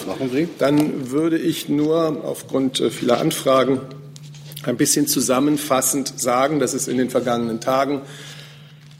dann 0.58 1.12
würde 1.12 1.38
ich 1.38 1.67
nur 1.67 2.24
aufgrund 2.24 2.79
äh, 2.79 2.89
vieler 2.91 3.19
Anfragen 3.19 3.81
ein 4.63 4.77
bisschen 4.77 5.08
zusammenfassend 5.08 6.19
sagen, 6.19 6.60
dass 6.60 6.74
es 6.74 6.88
in 6.88 6.98
den 6.98 7.10
vergangenen 7.10 7.60
Tagen 7.60 8.01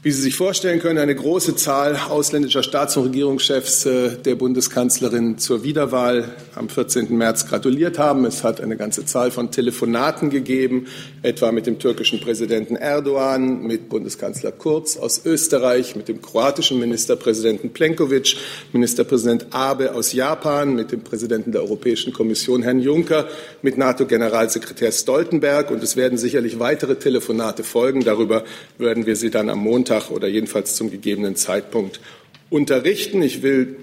wie 0.02 0.12
Sie 0.12 0.22
sich 0.22 0.34
vorstellen 0.34 0.80
können, 0.80 0.98
eine 0.98 1.14
große 1.14 1.56
Zahl 1.56 1.94
ausländischer 2.08 2.62
Staats- 2.62 2.96
und 2.96 3.04
Regierungschefs 3.04 3.84
äh, 3.84 4.16
der 4.16 4.34
Bundeskanzlerin 4.34 5.36
zur 5.36 5.62
Wiederwahl 5.62 6.24
am 6.54 6.70
14. 6.70 7.14
März 7.14 7.46
gratuliert 7.46 7.98
haben. 7.98 8.24
Es 8.24 8.42
hat 8.42 8.62
eine 8.62 8.78
ganze 8.78 9.04
Zahl 9.04 9.30
von 9.30 9.50
Telefonaten 9.50 10.30
gegeben, 10.30 10.86
etwa 11.20 11.52
mit 11.52 11.66
dem 11.66 11.78
türkischen 11.78 12.18
Präsidenten 12.18 12.76
Erdogan, 12.76 13.60
mit 13.60 13.90
Bundeskanzler 13.90 14.52
Kurz 14.52 14.96
aus 14.96 15.26
Österreich, 15.26 15.94
mit 15.96 16.08
dem 16.08 16.22
kroatischen 16.22 16.80
Ministerpräsidenten 16.80 17.68
Plenkovic, 17.68 18.36
Ministerpräsident 18.72 19.48
Abe 19.50 19.94
aus 19.94 20.14
Japan, 20.14 20.74
mit 20.74 20.92
dem 20.92 21.02
Präsidenten 21.02 21.52
der 21.52 21.60
Europäischen 21.60 22.14
Kommission 22.14 22.62
Herrn 22.62 22.80
Juncker, 22.80 23.28
mit 23.60 23.76
NATO-Generalsekretär 23.76 24.92
Stoltenberg. 24.92 25.70
Und 25.70 25.82
es 25.82 25.94
werden 25.96 26.16
sicherlich 26.16 26.58
weitere 26.58 26.94
Telefonate 26.94 27.64
folgen. 27.64 28.02
Darüber 28.02 28.44
werden 28.78 29.04
wir 29.04 29.16
Sie 29.16 29.28
dann 29.28 29.50
am 29.50 29.58
Montag 29.58 29.89
Montag 29.90 30.10
oder 30.10 30.28
jedenfalls 30.28 30.76
zum 30.76 30.90
gegebenen 30.90 31.34
Zeitpunkt 31.34 32.00
unterrichten. 32.48 33.22
Ich 33.22 33.42
will 33.42 33.76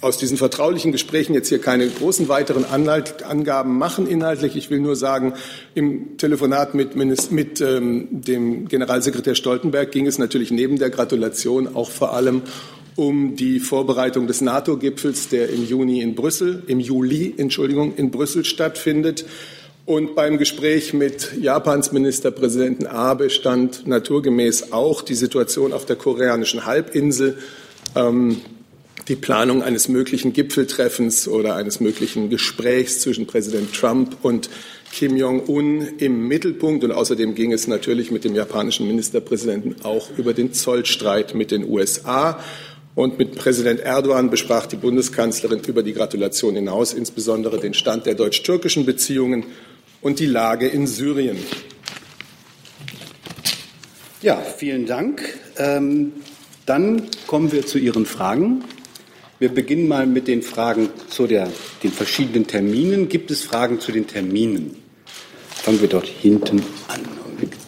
aus 0.00 0.18
diesen 0.18 0.36
vertraulichen 0.36 0.92
Gesprächen 0.92 1.34
jetzt 1.34 1.48
hier 1.48 1.60
keine 1.60 1.88
großen 1.88 2.28
weiteren 2.28 2.64
Angaben 2.64 3.78
machen 3.78 4.06
inhaltlich. 4.06 4.56
Ich 4.56 4.70
will 4.70 4.80
nur 4.80 4.96
sagen, 4.96 5.34
im 5.74 6.16
Telefonat 6.16 6.74
mit, 6.74 6.96
mit 6.96 7.60
ähm, 7.60 8.08
dem 8.10 8.68
Generalsekretär 8.68 9.34
Stoltenberg 9.34 9.90
ging 9.90 10.06
es 10.06 10.18
natürlich 10.18 10.50
neben 10.50 10.78
der 10.78 10.90
Gratulation 10.90 11.74
auch 11.74 11.90
vor 11.90 12.14
allem 12.14 12.42
um 12.94 13.36
die 13.36 13.60
Vorbereitung 13.60 14.26
des 14.26 14.40
NATO-Gipfels, 14.40 15.28
der 15.28 15.50
im 15.50 15.66
Juni 15.66 16.00
in 16.00 16.14
Brüssel, 16.14 16.62
im 16.66 16.80
Juli, 16.80 17.34
Entschuldigung, 17.36 17.94
in 17.96 18.10
Brüssel 18.10 18.44
stattfindet. 18.44 19.26
Und 19.86 20.16
beim 20.16 20.36
Gespräch 20.36 20.94
mit 20.94 21.34
Japans 21.40 21.92
Ministerpräsidenten 21.92 22.88
Abe 22.88 23.30
stand 23.30 23.86
naturgemäß 23.86 24.72
auch 24.72 25.00
die 25.00 25.14
Situation 25.14 25.72
auf 25.72 25.86
der 25.86 25.94
koreanischen 25.94 26.66
Halbinsel, 26.66 27.38
ähm, 27.94 28.40
die 29.06 29.14
Planung 29.14 29.62
eines 29.62 29.86
möglichen 29.86 30.32
Gipfeltreffens 30.32 31.28
oder 31.28 31.54
eines 31.54 31.78
möglichen 31.78 32.30
Gesprächs 32.30 32.98
zwischen 32.98 33.28
Präsident 33.28 33.72
Trump 33.74 34.16
und 34.22 34.50
Kim 34.92 35.16
Jong-un 35.16 35.82
im 35.98 36.26
Mittelpunkt. 36.26 36.82
Und 36.82 36.90
außerdem 36.90 37.36
ging 37.36 37.52
es 37.52 37.68
natürlich 37.68 38.10
mit 38.10 38.24
dem 38.24 38.34
japanischen 38.34 38.88
Ministerpräsidenten 38.88 39.76
auch 39.84 40.08
über 40.18 40.34
den 40.34 40.52
Zollstreit 40.52 41.36
mit 41.36 41.52
den 41.52 41.64
USA. 41.64 42.40
Und 42.96 43.20
mit 43.20 43.36
Präsident 43.36 43.78
Erdogan 43.78 44.30
besprach 44.30 44.66
die 44.66 44.76
Bundeskanzlerin 44.76 45.60
über 45.64 45.84
die 45.84 45.92
Gratulation 45.92 46.56
hinaus 46.56 46.92
insbesondere 46.92 47.60
den 47.60 47.74
Stand 47.74 48.06
der 48.06 48.14
deutsch-türkischen 48.14 48.84
Beziehungen 48.84 49.44
und 50.06 50.20
die 50.20 50.26
Lage 50.26 50.68
in 50.68 50.86
Syrien. 50.86 51.36
Ja, 54.22 54.36
vielen 54.36 54.86
Dank. 54.86 55.20
Ähm, 55.58 56.12
dann 56.64 57.08
kommen 57.26 57.50
wir 57.50 57.66
zu 57.66 57.78
Ihren 57.78 58.06
Fragen. 58.06 58.62
Wir 59.40 59.48
beginnen 59.48 59.88
mal 59.88 60.06
mit 60.06 60.28
den 60.28 60.42
Fragen 60.42 60.90
zu 61.10 61.26
der, 61.26 61.50
den 61.82 61.90
verschiedenen 61.90 62.46
Terminen. 62.46 63.08
Gibt 63.08 63.32
es 63.32 63.42
Fragen 63.42 63.80
zu 63.80 63.90
den 63.90 64.06
Terminen? 64.06 64.76
Fangen 65.48 65.80
wir 65.80 65.88
dort 65.88 66.06
hinten 66.06 66.62
an. 66.86 67.00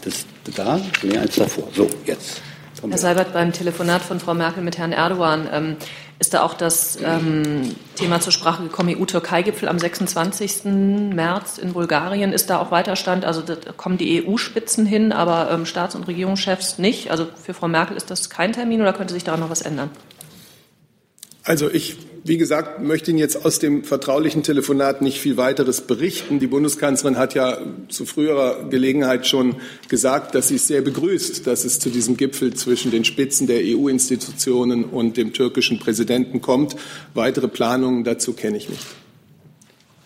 Das 0.04 0.25
da, 0.54 0.80
nee, 1.02 1.18
eins 1.18 1.35
davor. 1.35 1.68
So, 1.75 1.90
jetzt. 2.07 2.40
Herr 2.88 2.99
Seibert, 2.99 3.33
beim 3.33 3.52
Telefonat 3.52 4.02
von 4.02 4.21
Frau 4.21 4.35
Merkel 4.35 4.62
mit 4.62 4.78
Herrn 4.78 4.92
Erdogan 4.92 5.49
ähm, 5.52 5.76
ist 6.18 6.34
da 6.34 6.42
auch 6.42 6.54
das 6.54 6.98
ähm, 7.00 7.76
Thema 7.94 8.20
zur 8.20 8.32
Sprache 8.32 8.64
gekommen, 8.64 8.94
EU-Türkei-Gipfel 8.98 9.68
am 9.68 9.78
26. 9.78 10.64
März 10.64 11.58
in 11.58 11.75
Bulgarien. 11.75 12.32
Ist 12.32 12.50
da 12.50 12.58
auch 12.58 12.72
Weiterstand? 12.72 13.25
Also 13.25 13.40
da 13.40 13.54
kommen 13.76 13.98
die 13.98 14.26
EU-Spitzen 14.26 14.84
hin, 14.84 15.12
aber 15.12 15.50
ähm, 15.52 15.64
Staats- 15.64 15.94
und 15.94 16.08
Regierungschefs 16.08 16.78
nicht. 16.78 17.12
Also 17.12 17.28
für 17.40 17.54
Frau 17.54 17.68
Merkel 17.68 17.96
ist 17.96 18.10
das 18.10 18.30
kein 18.30 18.52
Termin 18.52 18.80
oder 18.80 18.92
könnte 18.92 19.14
sich 19.14 19.22
daran 19.22 19.40
noch 19.40 19.50
was 19.50 19.62
ändern? 19.62 19.90
Also 21.44 21.70
ich, 21.70 21.96
wie 22.28 22.37
gesagt, 22.37 22.80
möchte 22.80 23.11
Ihnen 23.11 23.18
jetzt 23.18 23.44
aus 23.44 23.58
dem 23.58 23.85
vertraulichen 23.85 24.42
Telefonat 24.42 25.02
nicht 25.02 25.18
viel 25.18 25.37
weiteres 25.37 25.80
berichten. 25.80 26.38
Die 26.38 26.47
Bundeskanzlerin 26.47 27.18
hat 27.18 27.35
ja 27.35 27.58
zu 27.88 28.06
früherer 28.06 28.68
Gelegenheit 28.68 29.26
schon 29.26 29.56
gesagt, 29.88 30.35
dass 30.35 30.49
sie 30.49 30.56
es 30.56 30.66
sehr 30.66 30.82
begrüßt, 30.82 31.47
dass 31.47 31.64
es 31.64 31.78
zu 31.78 31.90
diesem 31.90 32.16
Gipfel 32.16 32.54
zwischen 32.54 32.90
den 32.90 33.04
Spitzen 33.04 33.47
der 33.47 33.61
EU-Institutionen 33.64 34.85
und 34.85 35.16
dem 35.16 35.32
türkischen 35.32 35.78
Präsidenten 35.78 36.40
kommt. 36.40 36.76
Weitere 37.14 37.49
Planungen 37.49 38.04
dazu 38.04 38.35
kenne 38.35 38.58
ich 38.58 38.68
nicht. 38.68 38.87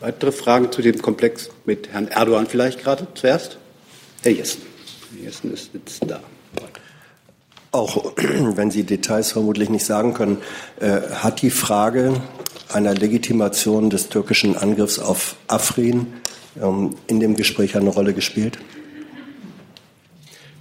Weitere 0.00 0.32
Fragen 0.32 0.72
zu 0.72 0.82
dem 0.82 1.02
Komplex 1.02 1.50
mit 1.64 1.88
Herrn 1.88 2.08
Erdogan 2.08 2.46
vielleicht 2.46 2.80
gerade 2.80 3.06
zuerst? 3.14 3.58
Herr 4.22 4.32
Jessen. 4.32 4.62
Herr 5.16 5.24
Jessen 5.26 5.52
ist 5.52 5.70
jetzt 5.74 6.00
da 6.08 6.22
auch 7.72 8.12
wenn 8.16 8.70
Sie 8.70 8.84
Details 8.84 9.32
vermutlich 9.32 9.68
nicht 9.68 9.84
sagen 9.84 10.14
können, 10.14 10.38
äh, 10.80 11.00
hat 11.14 11.42
die 11.42 11.50
Frage 11.50 12.20
einer 12.72 12.94
Legitimation 12.94 13.90
des 13.90 14.08
türkischen 14.08 14.56
Angriffs 14.56 14.98
auf 14.98 15.36
Afrin 15.48 16.06
ähm, 16.62 16.94
in 17.06 17.20
dem 17.20 17.36
Gespräch 17.36 17.76
eine 17.76 17.90
Rolle 17.90 18.14
gespielt? 18.14 18.58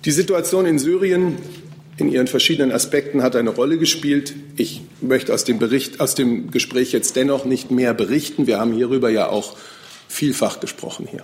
Die 0.06 0.12
Situation 0.12 0.66
in 0.66 0.80
Syrien 0.80 1.38
in 1.98 2.12
ihren 2.12 2.28
verschiedenen 2.28 2.72
Aspekten 2.72 3.22
hat 3.22 3.36
eine 3.36 3.52
Rolle 3.52 3.78
gespielt. 3.78 4.34
Ich 4.56 4.82
möchte 5.02 5.34
aus 5.34 5.44
dem 5.44 5.60
Bericht, 5.60 6.00
aus 6.00 6.16
dem 6.16 6.50
Gespräch 6.50 6.92
jetzt 6.94 7.16
dennoch 7.16 7.46
nicht 7.46 7.70
mehr 7.70 7.94
berichten. 7.94 8.48
Wir 8.48 8.60
haben 8.60 8.74
hierüber 8.74 9.10
ja 9.10 9.28
auch 9.28 9.56
vielfach 10.08 10.60
gesprochen 10.60 11.08
hier. 11.12 11.24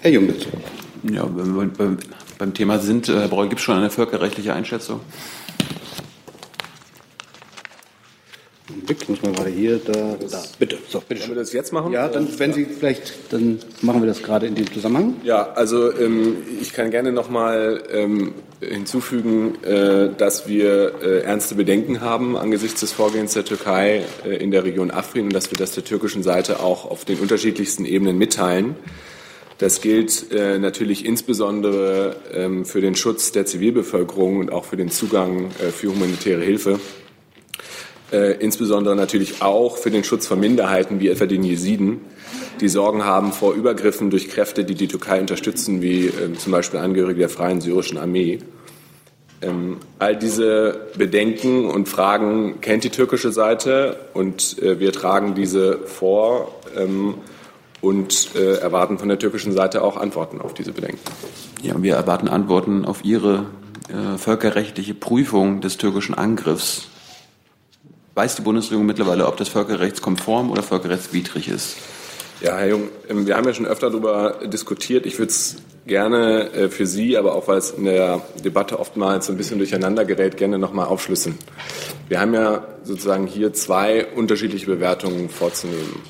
Herr 0.00 0.10
Jungbitz. 0.10 0.46
Ja, 1.10 1.28
beim 2.38 2.54
Thema 2.54 2.78
sind, 2.78 3.08
Herr 3.08 3.28
Breul, 3.28 3.48
gibt 3.48 3.60
es 3.60 3.64
schon 3.64 3.76
eine 3.76 3.90
völkerrechtliche 3.90 4.54
Einschätzung? 4.54 5.00
Blick 8.88 9.06
muss 9.08 9.22
man 9.22 9.34
gerade 9.34 9.50
hier, 9.50 9.78
da, 9.78 9.92
da. 9.92 10.42
Bitte, 10.58 10.78
so, 10.88 11.02
bitte. 11.06 11.20
Wollen 11.22 11.32
wir 11.32 11.36
das 11.36 11.52
jetzt 11.52 11.72
machen? 11.72 11.92
Ja, 11.92 12.08
dann, 12.08 12.26
wenn 12.38 12.54
Sie 12.54 12.64
vielleicht, 12.64 13.32
dann 13.32 13.58
machen 13.82 14.00
wir 14.00 14.06
das 14.06 14.22
gerade 14.22 14.46
in 14.46 14.54
dem 14.54 14.72
Zusammenhang. 14.72 15.16
Ja, 15.24 15.52
also 15.52 15.92
ähm, 15.92 16.38
ich 16.60 16.72
kann 16.72 16.90
gerne 16.90 17.12
noch 17.12 17.28
mal 17.28 17.82
ähm, 17.92 18.34
hinzufügen, 18.60 19.62
äh, 19.62 20.08
dass 20.16 20.48
wir 20.48 21.02
äh, 21.02 21.20
ernste 21.20 21.54
Bedenken 21.54 22.00
haben 22.00 22.36
angesichts 22.36 22.80
des 22.80 22.92
Vorgehens 22.92 23.34
der 23.34 23.44
Türkei 23.44 24.04
äh, 24.24 24.36
in 24.36 24.50
der 24.50 24.64
Region 24.64 24.90
Afrin 24.90 25.24
und 25.24 25.34
dass 25.34 25.50
wir 25.50 25.58
das 25.58 25.72
der 25.72 25.84
türkischen 25.84 26.22
Seite 26.22 26.60
auch 26.60 26.90
auf 26.90 27.04
den 27.04 27.18
unterschiedlichsten 27.18 27.84
Ebenen 27.84 28.16
mitteilen. 28.16 28.74
Das 29.58 29.80
gilt 29.80 30.30
äh, 30.30 30.58
natürlich 30.58 31.04
insbesondere 31.04 32.16
ähm, 32.32 32.64
für 32.64 32.80
den 32.80 32.94
Schutz 32.94 33.32
der 33.32 33.44
Zivilbevölkerung 33.44 34.38
und 34.38 34.52
auch 34.52 34.64
für 34.64 34.76
den 34.76 34.90
Zugang 34.90 35.50
äh, 35.58 35.70
für 35.70 35.88
humanitäre 35.88 36.42
Hilfe. 36.42 36.78
Äh, 38.12 38.36
insbesondere 38.38 38.94
natürlich 38.94 39.42
auch 39.42 39.76
für 39.76 39.90
den 39.90 40.04
Schutz 40.04 40.28
von 40.28 40.38
Minderheiten 40.38 41.00
wie 41.00 41.08
etwa 41.08 41.26
den 41.26 41.42
Jesiden, 41.42 42.00
die 42.60 42.68
Sorgen 42.68 43.04
haben 43.04 43.32
vor 43.32 43.54
Übergriffen 43.54 44.10
durch 44.10 44.28
Kräfte, 44.28 44.64
die 44.64 44.74
die 44.74 44.88
Türkei 44.88 45.20
unterstützen, 45.20 45.82
wie 45.82 46.06
äh, 46.06 46.32
zum 46.38 46.52
Beispiel 46.52 46.80
Angehörige 46.80 47.20
der 47.20 47.28
Freien 47.28 47.60
Syrischen 47.60 47.98
Armee. 47.98 48.38
Ähm, 49.42 49.76
all 49.98 50.16
diese 50.16 50.88
Bedenken 50.96 51.66
und 51.66 51.88
Fragen 51.88 52.60
kennt 52.60 52.84
die 52.84 52.90
türkische 52.90 53.30
Seite 53.30 53.96
und 54.14 54.60
äh, 54.62 54.80
wir 54.80 54.92
tragen 54.92 55.34
diese 55.34 55.78
vor. 55.78 56.54
Ähm, 56.76 57.14
und 57.80 58.34
äh, 58.34 58.54
erwarten 58.58 58.98
von 58.98 59.08
der 59.08 59.18
türkischen 59.18 59.52
Seite 59.52 59.82
auch 59.82 59.96
Antworten 59.96 60.40
auf 60.40 60.54
diese 60.54 60.72
Bedenken. 60.72 61.00
Ja, 61.62 61.80
wir 61.82 61.94
erwarten 61.94 62.28
Antworten 62.28 62.84
auf 62.84 63.04
Ihre 63.04 63.46
äh, 63.88 64.18
völkerrechtliche 64.18 64.94
Prüfung 64.94 65.60
des 65.60 65.76
türkischen 65.76 66.14
Angriffs. 66.14 66.88
weiß 68.14 68.36
die 68.36 68.42
Bundesregierung 68.42 68.86
mittlerweile, 68.86 69.26
ob 69.26 69.36
das 69.36 69.48
völkerrechtskonform 69.48 70.50
oder 70.50 70.62
völkerrechtswidrig 70.62 71.48
ist? 71.48 71.76
Ja, 72.40 72.56
Herr 72.56 72.68
Jung, 72.68 72.88
ähm, 73.08 73.26
wir 73.26 73.36
haben 73.36 73.46
ja 73.46 73.54
schon 73.54 73.66
öfter 73.66 73.90
darüber 73.90 74.40
diskutiert. 74.46 75.06
Ich 75.06 75.18
würde 75.18 75.30
es 75.30 75.56
gerne 75.86 76.52
äh, 76.52 76.68
für 76.68 76.86
Sie, 76.86 77.16
aber 77.16 77.34
auch 77.34 77.48
weil 77.48 77.58
es 77.58 77.70
in 77.72 77.84
der 77.84 78.22
Debatte 78.44 78.78
oftmals 78.78 79.28
ein 79.28 79.36
bisschen 79.36 79.58
durcheinander 79.58 80.04
gerät, 80.04 80.36
gerne 80.36 80.58
nochmal 80.58 80.86
aufschlüsseln. 80.86 81.36
Wir 82.08 82.20
haben 82.20 82.34
ja 82.34 82.64
sozusagen 82.84 83.26
hier 83.26 83.52
zwei 83.54 84.06
unterschiedliche 84.06 84.66
Bewertungen 84.66 85.28
vorzunehmen. 85.30 86.00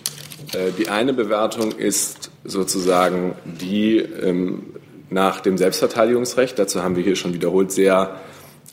Äh, 0.52 0.72
die 0.76 0.88
eine 0.88 1.12
Bewertung 1.12 1.72
ist 1.72 2.30
sozusagen 2.44 3.34
die 3.44 3.98
ähm, 3.98 4.62
nach 5.10 5.40
dem 5.40 5.58
Selbstverteidigungsrecht. 5.58 6.58
Dazu 6.58 6.82
haben 6.82 6.96
wir 6.96 7.02
hier 7.02 7.16
schon 7.16 7.34
wiederholt 7.34 7.72
sehr 7.72 8.20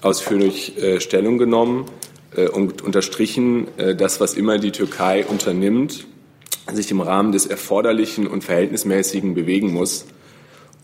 ausführlich 0.02 0.82
äh, 0.82 1.00
Stellung 1.00 1.38
genommen 1.38 1.86
und 2.52 2.82
unterstrichen, 2.82 3.68
das, 3.98 4.20
was 4.20 4.34
immer 4.34 4.58
die 4.58 4.74
Türkei 4.74 5.26
unternimmt, 5.26 6.06
sich 6.74 6.92
im 6.92 7.00
Rahmen 7.00 7.32
des 7.32 7.46
Erforderlichen 7.46 8.28
und 8.28 8.44
Verhältnismäßigen 8.44 9.36
bewegen 9.36 9.72
muss. 9.72 10.06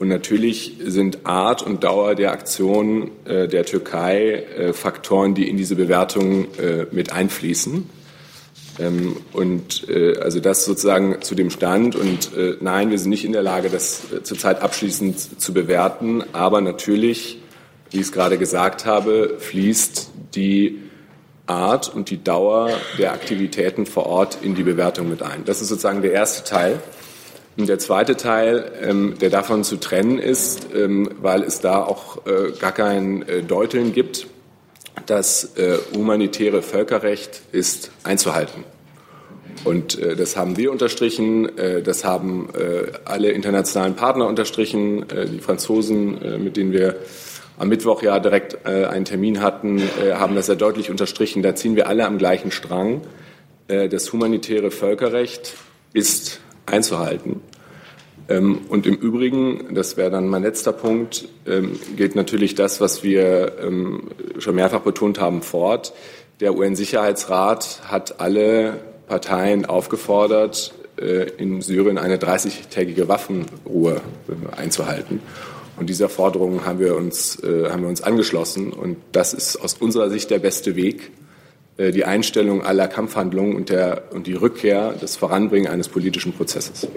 Und 0.02 0.08
natürlich 0.08 0.78
sind 0.84 1.28
Art 1.28 1.62
und 1.62 1.84
Dauer 1.84 2.16
der 2.16 2.32
Aktion 2.32 3.12
äh, 3.26 3.48
der 3.48 3.66
Türkei 3.66 4.34
äh, 4.34 4.74
Faktoren, 4.74 5.36
die 5.36 5.48
in 5.48 5.58
diese 5.58 5.76
Bewertung 5.76 6.48
äh, 6.56 6.88
mit 6.92 7.14
einfließen. 7.14 7.88
Ähm, 8.82 9.18
und 9.34 9.88
äh, 9.90 10.18
also 10.18 10.40
das 10.40 10.66
sozusagen 10.66 11.22
zu 11.22 11.36
dem 11.36 11.50
Stand. 11.50 11.96
Und 11.96 12.36
äh, 12.36 12.58
nein, 12.60 12.90
wir 12.90 12.98
sind 12.98 13.10
nicht 13.10 13.26
in 13.26 13.34
der 13.34 13.44
Lage, 13.44 13.70
das 13.70 14.12
äh, 14.12 14.24
zurzeit 14.24 14.62
abschließend 14.62 15.40
zu 15.40 15.54
bewerten. 15.54 16.24
Aber 16.34 16.62
natürlich, 16.62 17.40
wie 17.92 17.98
ich 17.98 18.04
es 18.04 18.12
gerade 18.12 18.38
gesagt 18.38 18.86
habe, 18.86 19.36
fließt 19.38 20.10
die 20.34 20.80
Art 21.46 21.94
und 21.94 22.10
die 22.10 22.24
Dauer 22.24 22.72
der 22.98 23.14
Aktivitäten 23.14 23.86
vor 23.86 24.06
Ort 24.08 24.40
in 24.42 24.56
die 24.56 24.64
Bewertung 24.64 25.10
mit 25.10 25.22
ein. 25.22 25.44
Das 25.46 25.62
ist 25.62 25.68
sozusagen 25.68 26.02
der 26.02 26.14
erste 26.14 26.44
Teil. 26.44 26.80
Und 27.58 27.68
der 27.68 27.80
zweite 27.80 28.16
Teil, 28.16 28.72
ähm, 28.82 29.16
der 29.20 29.30
davon 29.30 29.64
zu 29.64 29.76
trennen 29.76 30.18
ist, 30.18 30.70
ähm, 30.74 31.10
weil 31.22 31.44
es 31.44 31.60
da 31.60 31.84
auch 31.84 32.26
äh, 32.26 32.52
gar 32.58 32.72
kein 32.72 33.28
äh, 33.28 33.44
Deuteln 33.44 33.94
gibt, 33.94 34.28
das 35.06 35.56
äh, 35.58 35.78
humanitäre 35.96 36.62
Völkerrecht 36.62 37.42
ist 37.52 37.92
einzuhalten. 38.04 38.64
Und 39.64 40.00
äh, 40.00 40.16
das 40.16 40.38
haben 40.38 40.58
wir 40.58 40.72
unterstrichen, 40.72 41.58
äh, 41.58 41.82
das 41.82 42.04
haben 42.04 42.50
äh, 42.56 42.92
alle 43.06 43.32
internationalen 43.32 43.96
Partner 43.96 44.28
unterstrichen, 44.28 45.06
die 45.32 45.40
Franzosen, 45.40 46.44
mit 46.44 46.58
denen 46.58 46.72
wir 46.72 46.96
am 47.58 47.70
Mittwoch 47.70 48.02
ja 48.02 48.18
direkt 48.20 48.66
einen 48.66 49.06
Termin 49.06 49.42
hatten, 49.42 49.84
haben 50.14 50.36
das 50.36 50.48
sehr 50.48 50.56
deutlich 50.56 50.90
unterstrichen. 50.90 51.44
Da 51.44 51.54
ziehen 51.54 51.76
wir 51.76 51.88
alle 51.88 52.08
am 52.08 52.18
gleichen 52.18 52.50
Strang. 52.50 53.02
das 53.68 54.12
humanitäre 54.12 54.72
Völkerrecht 54.72 55.54
ist 55.94 56.40
einzuhalten. 56.66 57.42
Ähm, 58.32 58.62
und 58.70 58.86
im 58.86 58.96
Übrigen, 58.96 59.74
das 59.74 59.98
wäre 59.98 60.10
dann 60.10 60.28
mein 60.28 60.44
letzter 60.44 60.72
Punkt, 60.72 61.28
ähm, 61.46 61.80
gilt 61.98 62.16
natürlich 62.16 62.56
das, 62.56 62.80
was 62.80 63.04
wir 63.04 63.58
ähm, 63.62 64.04
schon 64.38 64.56
mehrfach 64.56 64.82
betont 64.82 65.20
haben, 65.20 65.42
fort. 65.42 65.94
Der 66.40 66.56
UN-Sicherheitsrat 66.56 67.82
hat 67.86 68.20
alle 68.20 68.80
Parteien 69.08 69.66
aufgefordert, 69.66 70.74
äh, 70.98 71.30
in 71.38 71.62
Syrien 71.62 71.98
eine 71.98 72.18
30-tägige 72.18 73.08
Waffenruhe 73.08 74.02
äh, 74.30 74.56
einzuhalten. 74.56 75.20
Und 75.78 75.90
dieser 75.90 76.10
Forderung 76.10 76.66
haben 76.66 76.80
wir 76.80 76.96
uns, 76.96 77.44
äh, 77.44 77.70
haben 77.70 77.82
wir 77.82 77.90
uns 77.90 78.02
angeschlossen. 78.02 78.72
Und 78.72 78.98
das 79.12 79.34
ist 79.34 79.58
aus 79.58 79.74
unserer 79.74 80.10
Sicht 80.10 80.30
der 80.30 80.40
beste 80.40 80.76
Weg, 80.76 81.12
die 81.90 82.06
Einstellung 82.06 82.64
aller 82.64 82.88
Kampfhandlungen 82.88 83.56
und, 83.56 83.70
der, 83.70 84.04
und 84.14 84.28
die 84.28 84.34
Rückkehr, 84.34 84.94
das 85.02 85.16
Voranbringen 85.16 85.72
eines 85.72 85.90
politischen 85.90 86.34
Prozesses. 86.34 86.88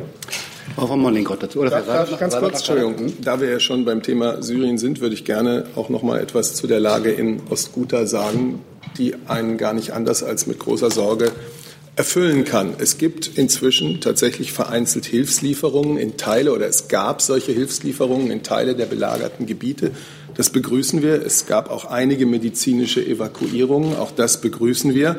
Frau 0.74 0.86
von 0.86 1.00
Mollinkott 1.00 1.42
dazu. 1.42 1.60
Oder 1.60 1.70
darf, 1.70 1.86
darf, 1.86 2.18
ganz 2.18 2.36
kurz, 2.36 2.58
Entschuldigung, 2.58 3.12
da 3.22 3.40
wir 3.40 3.48
ja 3.48 3.60
schon 3.60 3.84
beim 3.84 4.02
Thema 4.02 4.42
Syrien 4.42 4.76
sind, 4.76 5.00
würde 5.00 5.14
ich 5.14 5.24
gerne 5.24 5.64
auch 5.76 5.88
noch 5.88 6.02
mal 6.02 6.20
etwas 6.20 6.54
zu 6.54 6.66
der 6.66 6.80
Lage 6.80 7.10
in 7.10 7.40
Ostguta 7.48 8.06
sagen, 8.06 8.60
die 8.98 9.14
einen 9.26 9.56
gar 9.56 9.72
nicht 9.72 9.92
anders 9.92 10.22
als 10.22 10.46
mit 10.46 10.58
großer 10.58 10.90
Sorge 10.90 11.32
erfüllen 11.96 12.44
kann. 12.44 12.74
Es 12.78 12.98
gibt 12.98 13.38
inzwischen 13.38 14.00
tatsächlich 14.00 14.52
vereinzelt 14.52 15.04
Hilfslieferungen 15.04 15.96
in 15.96 16.16
Teile 16.16 16.52
oder 16.52 16.66
es 16.66 16.88
gab 16.88 17.22
solche 17.22 17.52
Hilfslieferungen 17.52 18.30
in 18.30 18.42
Teile 18.42 18.74
der 18.74 18.86
belagerten 18.86 19.46
Gebiete. 19.46 19.92
Das 20.36 20.50
begrüßen 20.50 21.02
wir. 21.02 21.24
Es 21.24 21.46
gab 21.46 21.70
auch 21.70 21.84
einige 21.84 22.26
medizinische 22.26 23.04
Evakuierungen. 23.04 23.96
Auch 23.96 24.10
das 24.10 24.40
begrüßen 24.40 24.94
wir. 24.94 25.18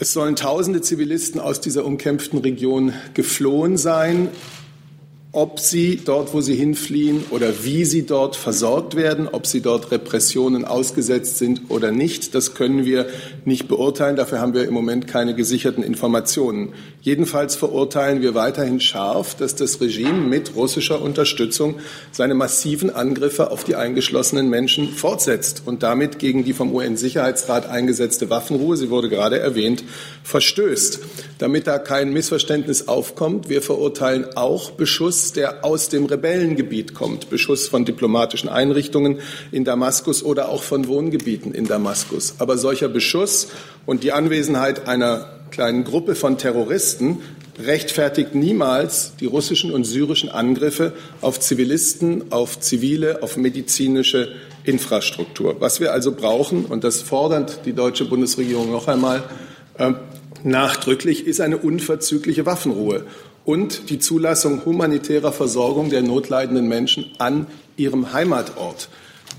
Es 0.00 0.12
sollen 0.12 0.36
tausende 0.36 0.80
Zivilisten 0.80 1.40
aus 1.40 1.60
dieser 1.60 1.84
umkämpften 1.84 2.38
Region 2.38 2.92
geflohen 3.14 3.76
sein 3.76 4.28
ob 5.34 5.60
sie 5.60 5.96
dort, 6.04 6.34
wo 6.34 6.42
sie 6.42 6.54
hinfliehen 6.54 7.24
oder 7.30 7.64
wie 7.64 7.86
sie 7.86 8.04
dort 8.04 8.36
versorgt 8.36 8.96
werden, 8.96 9.26
ob 9.32 9.46
sie 9.46 9.62
dort 9.62 9.90
Repressionen 9.90 10.66
ausgesetzt 10.66 11.38
sind 11.38 11.70
oder 11.70 11.90
nicht, 11.90 12.34
das 12.34 12.54
können 12.54 12.84
wir 12.84 13.06
nicht 13.46 13.66
beurteilen. 13.66 14.16
Dafür 14.16 14.40
haben 14.40 14.52
wir 14.52 14.68
im 14.68 14.74
Moment 14.74 15.06
keine 15.06 15.34
gesicherten 15.34 15.82
Informationen. 15.82 16.74
Jedenfalls 17.04 17.56
verurteilen 17.56 18.22
wir 18.22 18.36
weiterhin 18.36 18.78
scharf, 18.78 19.34
dass 19.34 19.56
das 19.56 19.80
Regime 19.80 20.20
mit 20.20 20.54
russischer 20.54 21.02
Unterstützung 21.02 21.80
seine 22.12 22.34
massiven 22.34 22.94
Angriffe 22.94 23.50
auf 23.50 23.64
die 23.64 23.74
eingeschlossenen 23.74 24.48
Menschen 24.48 24.88
fortsetzt 24.88 25.64
und 25.66 25.82
damit 25.82 26.20
gegen 26.20 26.44
die 26.44 26.52
vom 26.52 26.72
UN-Sicherheitsrat 26.72 27.68
eingesetzte 27.68 28.30
Waffenruhe, 28.30 28.76
sie 28.76 28.88
wurde 28.88 29.08
gerade 29.08 29.40
erwähnt, 29.40 29.82
verstößt. 30.22 31.00
Damit 31.38 31.66
da 31.66 31.80
kein 31.80 32.12
Missverständnis 32.12 32.86
aufkommt, 32.86 33.48
wir 33.48 33.62
verurteilen 33.62 34.36
auch 34.36 34.70
Beschuss 34.70 35.32
der 35.32 35.64
aus 35.64 35.88
dem 35.88 36.06
Rebellengebiet 36.06 36.94
kommt, 36.94 37.30
Beschuss 37.30 37.66
von 37.66 37.84
diplomatischen 37.84 38.48
Einrichtungen 38.48 39.18
in 39.50 39.64
Damaskus 39.64 40.22
oder 40.22 40.50
auch 40.50 40.62
von 40.62 40.86
Wohngebieten 40.86 41.52
in 41.52 41.66
Damaskus. 41.66 42.36
Aber 42.38 42.56
solcher 42.58 42.88
Beschuss 42.88 43.48
und 43.86 44.04
die 44.04 44.12
Anwesenheit 44.12 44.86
einer 44.86 45.41
kleinen 45.52 45.84
Gruppe 45.84 46.16
von 46.16 46.38
Terroristen 46.38 47.20
rechtfertigt 47.58 48.34
niemals 48.34 49.12
die 49.20 49.26
russischen 49.26 49.70
und 49.70 49.84
syrischen 49.84 50.30
Angriffe 50.30 50.94
auf 51.20 51.38
Zivilisten, 51.38 52.32
auf 52.32 52.58
zivile, 52.58 53.22
auf 53.22 53.36
medizinische 53.36 54.32
Infrastruktur. 54.64 55.60
Was 55.60 55.78
wir 55.78 55.92
also 55.92 56.12
brauchen, 56.12 56.64
und 56.64 56.82
das 56.82 57.02
fordert 57.02 57.66
die 57.66 57.74
deutsche 57.74 58.06
Bundesregierung 58.06 58.72
noch 58.72 58.88
einmal 58.88 59.22
äh, 59.78 59.92
nachdrücklich, 60.42 61.26
ist 61.26 61.40
eine 61.40 61.58
unverzügliche 61.58 62.46
Waffenruhe 62.46 63.04
und 63.44 63.90
die 63.90 63.98
Zulassung 63.98 64.64
humanitärer 64.64 65.32
Versorgung 65.32 65.90
der 65.90 66.02
notleidenden 66.02 66.68
Menschen 66.68 67.10
an 67.18 67.46
ihrem 67.76 68.12
Heimatort. 68.12 68.88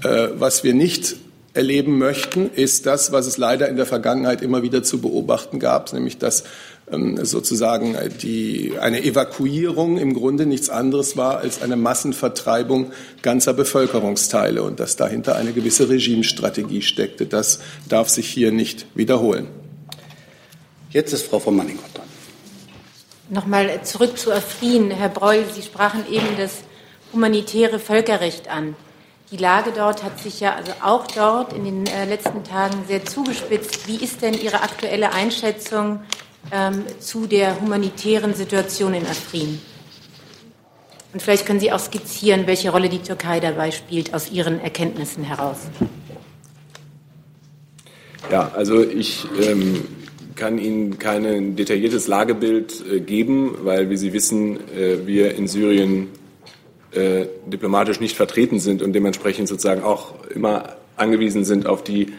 Äh, 0.03 0.29
was 0.35 0.63
wir 0.63 0.73
nicht 0.73 1.15
erleben 1.53 1.99
möchten, 1.99 2.49
ist 2.49 2.85
das, 2.85 3.11
was 3.11 3.27
es 3.27 3.37
leider 3.37 3.69
in 3.69 3.75
der 3.75 3.85
Vergangenheit 3.85 4.41
immer 4.41 4.63
wieder 4.63 4.81
zu 4.81 4.99
beobachten 4.99 5.59
gab, 5.59 5.93
nämlich 5.93 6.17
dass 6.17 6.45
ähm, 6.91 7.23
sozusagen 7.23 7.95
die, 8.21 8.73
eine 8.79 9.03
Evakuierung 9.03 9.97
im 9.97 10.15
Grunde 10.15 10.45
nichts 10.47 10.69
anderes 10.69 11.15
war 11.15 11.37
als 11.37 11.61
eine 11.61 11.75
Massenvertreibung 11.75 12.91
ganzer 13.21 13.53
Bevölkerungsteile 13.53 14.63
und 14.63 14.79
dass 14.79 14.95
dahinter 14.95 15.35
eine 15.35 15.53
gewisse 15.53 15.89
Regimestrategie 15.89 16.81
steckte. 16.81 17.27
Das 17.27 17.59
darf 17.87 18.09
sich 18.09 18.27
hier 18.27 18.51
nicht 18.51 18.87
wiederholen. 18.95 19.47
Jetzt 20.89 21.13
ist 21.13 21.27
Frau 21.27 21.39
von 21.39 21.55
Manningott 21.55 21.85
dran. 21.93 22.03
Nochmal 23.29 23.83
zurück 23.83 24.17
zu 24.17 24.31
Afrin. 24.31 24.91
Herr 24.91 25.09
Breul, 25.09 25.45
Sie 25.55 25.61
sprachen 25.61 26.03
eben 26.11 26.27
das 26.37 26.59
humanitäre 27.13 27.79
Völkerrecht 27.79 28.47
an. 28.49 28.75
Die 29.33 29.39
Lage 29.39 29.71
dort 29.75 30.03
hat 30.03 30.19
sich 30.19 30.41
ja 30.41 30.53
also 30.53 30.73
auch 30.83 31.07
dort 31.07 31.53
in 31.53 31.63
den 31.63 31.87
äh, 31.87 32.05
letzten 32.05 32.43
Tagen 32.43 32.83
sehr 32.87 33.03
zugespitzt. 33.03 33.87
Wie 33.87 33.95
ist 33.95 34.21
denn 34.21 34.35
Ihre 34.35 34.61
aktuelle 34.61 35.11
Einschätzung 35.11 36.01
ähm, 36.51 36.83
zu 36.99 37.25
der 37.25 37.59
humanitären 37.59 38.35
Situation 38.35 38.93
in 38.93 39.07
Afrin? 39.07 39.59
Und 41.13 41.23
vielleicht 41.23 41.47
können 41.47 41.59
Sie 41.59 41.71
auch 41.71 41.79
skizzieren, 41.79 42.45
welche 42.45 42.69
Rolle 42.69 42.89
die 42.89 42.99
Türkei 42.99 43.39
dabei 43.39 43.71
spielt, 43.71 44.13
aus 44.13 44.29
Ihren 44.29 44.59
Erkenntnissen 44.59 45.23
heraus. 45.23 45.57
Ja, 48.31 48.51
also 48.55 48.83
ich 48.83 49.25
ähm, 49.41 49.83
kann 50.35 50.59
Ihnen 50.59 50.99
kein 50.99 51.55
detailliertes 51.55 52.05
Lagebild 52.05 52.85
äh, 52.87 52.99
geben, 52.99 53.55
weil, 53.63 53.89
wie 53.89 53.97
Sie 53.97 54.13
wissen, 54.13 54.57
äh, 54.77 55.07
wir 55.07 55.33
in 55.33 55.47
Syrien 55.47 56.09
äh, 56.95 57.27
diplomatisch 57.45 57.99
nicht 57.99 58.15
vertreten 58.15 58.59
sind 58.59 58.81
und 58.81 58.93
dementsprechend 58.93 59.47
sozusagen 59.47 59.83
auch 59.83 60.13
immer 60.29 60.75
angewiesen 60.95 61.43
sind 61.45 61.65
auf 61.65 61.83
die 61.83 62.13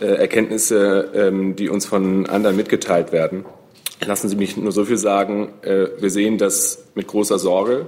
äh, 0.00 0.06
Erkenntnisse, 0.06 1.10
ähm, 1.14 1.56
die 1.56 1.68
uns 1.68 1.86
von 1.86 2.26
anderen 2.26 2.56
mitgeteilt 2.56 3.12
werden. 3.12 3.44
Lassen 4.04 4.28
Sie 4.28 4.36
mich 4.36 4.56
nur 4.56 4.72
so 4.72 4.84
viel 4.84 4.96
sagen. 4.96 5.52
Äh, 5.62 5.88
wir 5.98 6.10
sehen 6.10 6.38
das 6.38 6.84
mit 6.94 7.06
großer 7.06 7.38
Sorge. 7.38 7.86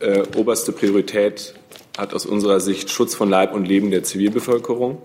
Äh, 0.00 0.22
oberste 0.36 0.72
Priorität 0.72 1.54
hat 1.98 2.14
aus 2.14 2.24
unserer 2.24 2.60
Sicht 2.60 2.90
Schutz 2.90 3.14
von 3.14 3.28
Leib 3.28 3.52
und 3.54 3.66
Leben 3.66 3.90
der 3.90 4.04
Zivilbevölkerung. 4.04 5.02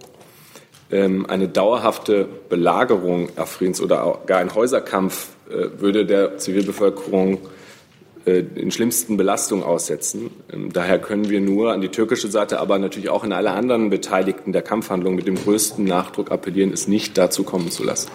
ähm, 0.94 1.26
eine 1.26 1.48
dauerhafte 1.48 2.28
Belagerung 2.50 3.30
Afrins 3.36 3.82
oder 3.82 4.22
gar 4.28 4.40
ein 4.40 4.54
Häuserkampf 4.54 5.30
äh, 5.50 5.82
würde 5.82 6.06
der 6.06 6.38
Zivilbevölkerung 6.38 7.40
den 8.26 8.72
schlimmsten 8.72 9.18
Belastungen 9.18 9.64
aussetzen. 9.64 10.32
Ähm, 10.52 10.72
daher 10.72 11.00
können 11.00 11.30
wir 11.30 11.42
nur 11.42 11.74
an 11.74 11.82
die 11.82 11.90
türkische 11.90 12.30
Seite, 12.30 12.60
aber 12.60 12.80
natürlich 12.80 13.10
auch 13.10 13.24
an 13.24 13.34
alle 13.34 13.52
anderen 13.52 13.90
Beteiligten 13.90 14.54
der 14.54 14.62
Kampfhandlung 14.62 15.16
mit 15.16 15.28
dem 15.28 15.36
größten 15.36 15.84
Nachdruck 15.84 16.32
appellieren, 16.32 16.72
es 16.72 16.88
nicht 16.88 17.18
dazu 17.18 17.44
kommen 17.44 17.72
zu 17.72 17.84
lassen. 17.84 18.10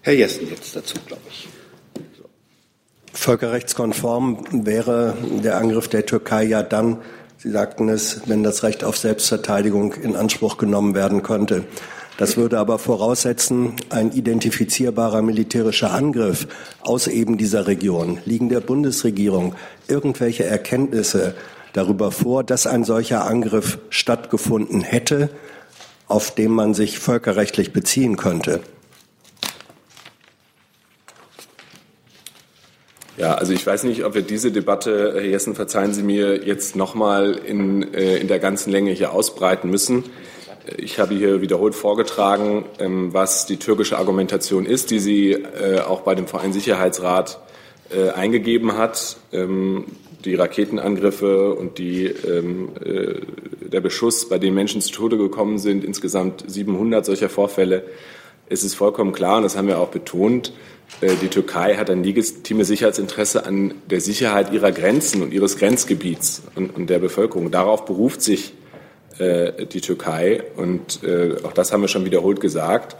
Herr 0.00 0.14
Jessen 0.14 0.48
jetzt 0.48 0.74
dazu, 0.74 0.96
glaube 1.06 1.22
ich. 1.28 1.48
Völkerrechtskonform 3.12 4.64
wäre 4.66 5.16
der 5.42 5.58
Angriff 5.58 5.88
der 5.88 6.06
Türkei 6.06 6.44
ja 6.44 6.62
dann, 6.62 7.02
Sie 7.42 7.50
sagten 7.50 7.88
es, 7.88 8.22
wenn 8.26 8.44
das 8.44 8.62
Recht 8.62 8.84
auf 8.84 8.96
Selbstverteidigung 8.96 9.94
in 9.94 10.14
Anspruch 10.14 10.58
genommen 10.58 10.94
werden 10.94 11.24
könnte. 11.24 11.64
Das 12.18 12.36
würde 12.36 12.58
aber 12.58 12.78
voraussetzen, 12.78 13.74
ein 13.88 14.12
identifizierbarer 14.12 15.22
militärischer 15.22 15.92
Angriff 15.92 16.46
aus 16.82 17.06
eben 17.06 17.38
dieser 17.38 17.66
Region. 17.66 18.18
Liegen 18.26 18.48
der 18.48 18.60
Bundesregierung 18.60 19.54
irgendwelche 19.88 20.44
Erkenntnisse 20.44 21.34
darüber 21.72 22.12
vor, 22.12 22.44
dass 22.44 22.66
ein 22.66 22.84
solcher 22.84 23.24
Angriff 23.24 23.78
stattgefunden 23.88 24.82
hätte, 24.82 25.30
auf 26.06 26.34
den 26.34 26.50
man 26.50 26.74
sich 26.74 26.98
völkerrechtlich 26.98 27.72
beziehen 27.72 28.16
könnte? 28.16 28.60
Ja, 33.16 33.34
also 33.34 33.52
ich 33.52 33.66
weiß 33.66 33.84
nicht, 33.84 34.04
ob 34.04 34.14
wir 34.14 34.22
diese 34.22 34.50
Debatte, 34.52 35.12
Herr 35.14 35.24
Jessen, 35.24 35.54
verzeihen 35.54 35.92
Sie 35.92 36.02
mir, 36.02 36.44
jetzt 36.44 36.76
nochmal 36.76 37.32
in, 37.32 37.94
äh, 37.94 38.16
in 38.16 38.26
der 38.26 38.38
ganzen 38.38 38.70
Länge 38.70 38.90
hier 38.92 39.12
ausbreiten 39.12 39.70
müssen. 39.70 40.04
Ich 40.76 41.00
habe 41.00 41.14
hier 41.14 41.40
wiederholt 41.40 41.74
vorgetragen, 41.74 42.64
ähm, 42.78 43.12
was 43.12 43.46
die 43.46 43.56
türkische 43.56 43.98
Argumentation 43.98 44.64
ist, 44.64 44.90
die 44.90 45.00
sie 45.00 45.32
äh, 45.32 45.80
auch 45.80 46.02
bei 46.02 46.14
dem 46.14 46.28
Vereinssicherheitsrat 46.28 47.40
äh, 47.90 48.10
eingegeben 48.10 48.76
hat. 48.76 49.16
Ähm, 49.32 49.86
die 50.24 50.36
Raketenangriffe 50.36 51.52
und 51.54 51.78
die, 51.78 52.06
ähm, 52.06 52.68
äh, 52.84 53.20
der 53.66 53.80
Beschuss, 53.80 54.28
bei 54.28 54.38
dem 54.38 54.54
Menschen 54.54 54.80
zu 54.80 54.92
Tode 54.92 55.18
gekommen 55.18 55.58
sind, 55.58 55.82
insgesamt 55.84 56.44
700 56.46 57.04
solcher 57.04 57.28
Vorfälle, 57.28 57.82
ist 58.48 58.62
es 58.62 58.74
vollkommen 58.74 59.12
klar, 59.12 59.38
und 59.38 59.42
das 59.42 59.56
haben 59.56 59.66
wir 59.66 59.80
auch 59.80 59.88
betont, 59.88 60.52
die 61.00 61.28
Türkei 61.28 61.76
hat 61.76 61.88
ein 61.88 62.04
legitimes 62.04 62.68
Sicherheitsinteresse 62.68 63.46
an 63.46 63.72
der 63.88 64.02
Sicherheit 64.02 64.52
ihrer 64.52 64.72
Grenzen 64.72 65.22
und 65.22 65.32
ihres 65.32 65.56
Grenzgebiets 65.56 66.42
und, 66.54 66.76
und 66.76 66.90
der 66.90 66.98
Bevölkerung. 66.98 67.50
Darauf 67.50 67.86
beruft 67.86 68.20
sich 68.20 68.52
äh, 69.22 69.66
die 69.66 69.80
Türkei. 69.80 70.42
Und 70.56 71.02
äh, 71.04 71.36
auch 71.44 71.52
das 71.52 71.72
haben 71.72 71.80
wir 71.80 71.88
schon 71.88 72.04
wiederholt 72.04 72.40
gesagt. 72.40 72.96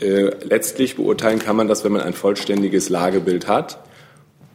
Äh, 0.00 0.30
letztlich 0.44 0.96
beurteilen 0.96 1.38
kann 1.38 1.56
man 1.56 1.68
das, 1.68 1.84
wenn 1.84 1.92
man 1.92 2.02
ein 2.02 2.12
vollständiges 2.12 2.88
Lagebild 2.88 3.48
hat. 3.48 3.78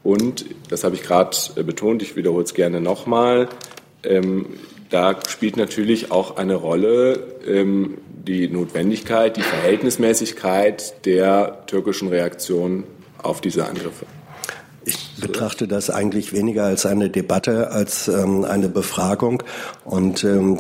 Und, 0.04 0.46
das 0.70 0.84
habe 0.84 0.96
ich 0.96 1.04
gerade 1.04 1.36
äh, 1.56 1.64
betont, 1.64 2.02
ich 2.02 2.16
wiederhole 2.16 2.44
es 2.44 2.54
gerne 2.54 2.82
nochmal, 2.82 3.50
ähm, 4.04 4.48
da 4.90 5.18
spielt 5.28 5.58
natürlich 5.58 6.12
auch 6.12 6.36
eine 6.36 6.56
Rolle 6.56 7.24
ähm, 7.48 8.00
die 8.10 8.50
Notwendigkeit, 8.50 9.38
die 9.38 9.42
Verhältnismäßigkeit 9.42 11.06
der 11.06 11.66
türkischen 11.66 12.10
Reaktion 12.10 12.84
auf 13.24 13.42
diese 13.42 13.68
Angriffe. 13.68 14.06
Ich 14.84 15.16
betrachte 15.20 15.68
das 15.68 15.90
eigentlich 15.92 16.34
weniger 16.34 16.64
als 16.64 16.86
eine 16.86 17.10
Debatte, 17.10 17.72
als 17.72 18.08
ähm, 18.08 18.44
eine 18.44 18.68
Befragung. 18.68 19.44
Und 19.86 20.24
ähm, 20.24 20.60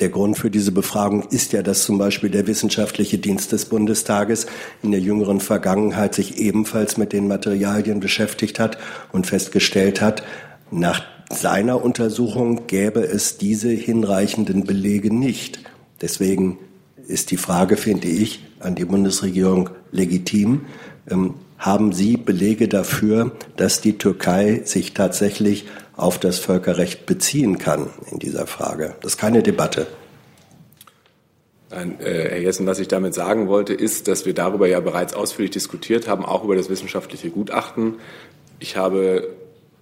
der 0.00 0.10
Grund 0.10 0.36
für 0.36 0.50
diese 0.50 0.72
Befragung 0.72 1.22
ist 1.30 1.52
ja, 1.52 1.62
dass 1.62 1.84
zum 1.84 1.96
Beispiel 1.96 2.28
der 2.28 2.46
Wissenschaftliche 2.46 3.16
Dienst 3.18 3.52
des 3.52 3.66
Bundestages 3.66 4.46
in 4.82 4.90
der 4.90 5.00
jüngeren 5.00 5.40
Vergangenheit 5.40 6.14
sich 6.14 6.38
ebenfalls 6.38 6.98
mit 6.98 7.12
den 7.12 7.26
Materialien 7.26 8.00
beschäftigt 8.00 8.58
hat 8.58 8.76
und 9.12 9.26
festgestellt 9.26 10.00
hat, 10.00 10.22
nach 10.70 11.02
seiner 11.30 11.82
Untersuchung 11.82 12.66
gäbe 12.66 13.00
es 13.00 13.38
diese 13.38 13.70
hinreichenden 13.70 14.64
Belege 14.64 15.12
nicht. 15.14 15.60
Deswegen 16.02 16.58
ist 17.06 17.30
die 17.30 17.36
Frage, 17.36 17.76
finde 17.76 18.08
ich, 18.08 18.44
an 18.60 18.74
die 18.74 18.84
Bundesregierung 18.84 19.70
legitim. 19.90 20.62
Ähm, 21.10 21.34
haben 21.64 21.92
Sie 21.92 22.18
Belege 22.18 22.68
dafür, 22.68 23.32
dass 23.56 23.80
die 23.80 23.96
Türkei 23.96 24.60
sich 24.64 24.92
tatsächlich 24.92 25.64
auf 25.96 26.18
das 26.18 26.38
Völkerrecht 26.38 27.06
beziehen 27.06 27.56
kann 27.56 27.88
in 28.10 28.18
dieser 28.18 28.46
Frage? 28.46 28.96
Das 29.00 29.14
ist 29.14 29.18
keine 29.18 29.42
Debatte. 29.42 29.86
Nein, 31.70 31.98
äh, 32.00 32.28
Herr 32.28 32.38
Jessen, 32.38 32.66
was 32.66 32.80
ich 32.80 32.88
damit 32.88 33.14
sagen 33.14 33.48
wollte, 33.48 33.72
ist, 33.72 34.08
dass 34.08 34.26
wir 34.26 34.34
darüber 34.34 34.68
ja 34.68 34.80
bereits 34.80 35.14
ausführlich 35.14 35.52
diskutiert 35.52 36.06
haben, 36.06 36.26
auch 36.26 36.44
über 36.44 36.54
das 36.54 36.68
wissenschaftliche 36.68 37.30
Gutachten. 37.30 37.94
Ich 38.58 38.76
habe 38.76 39.30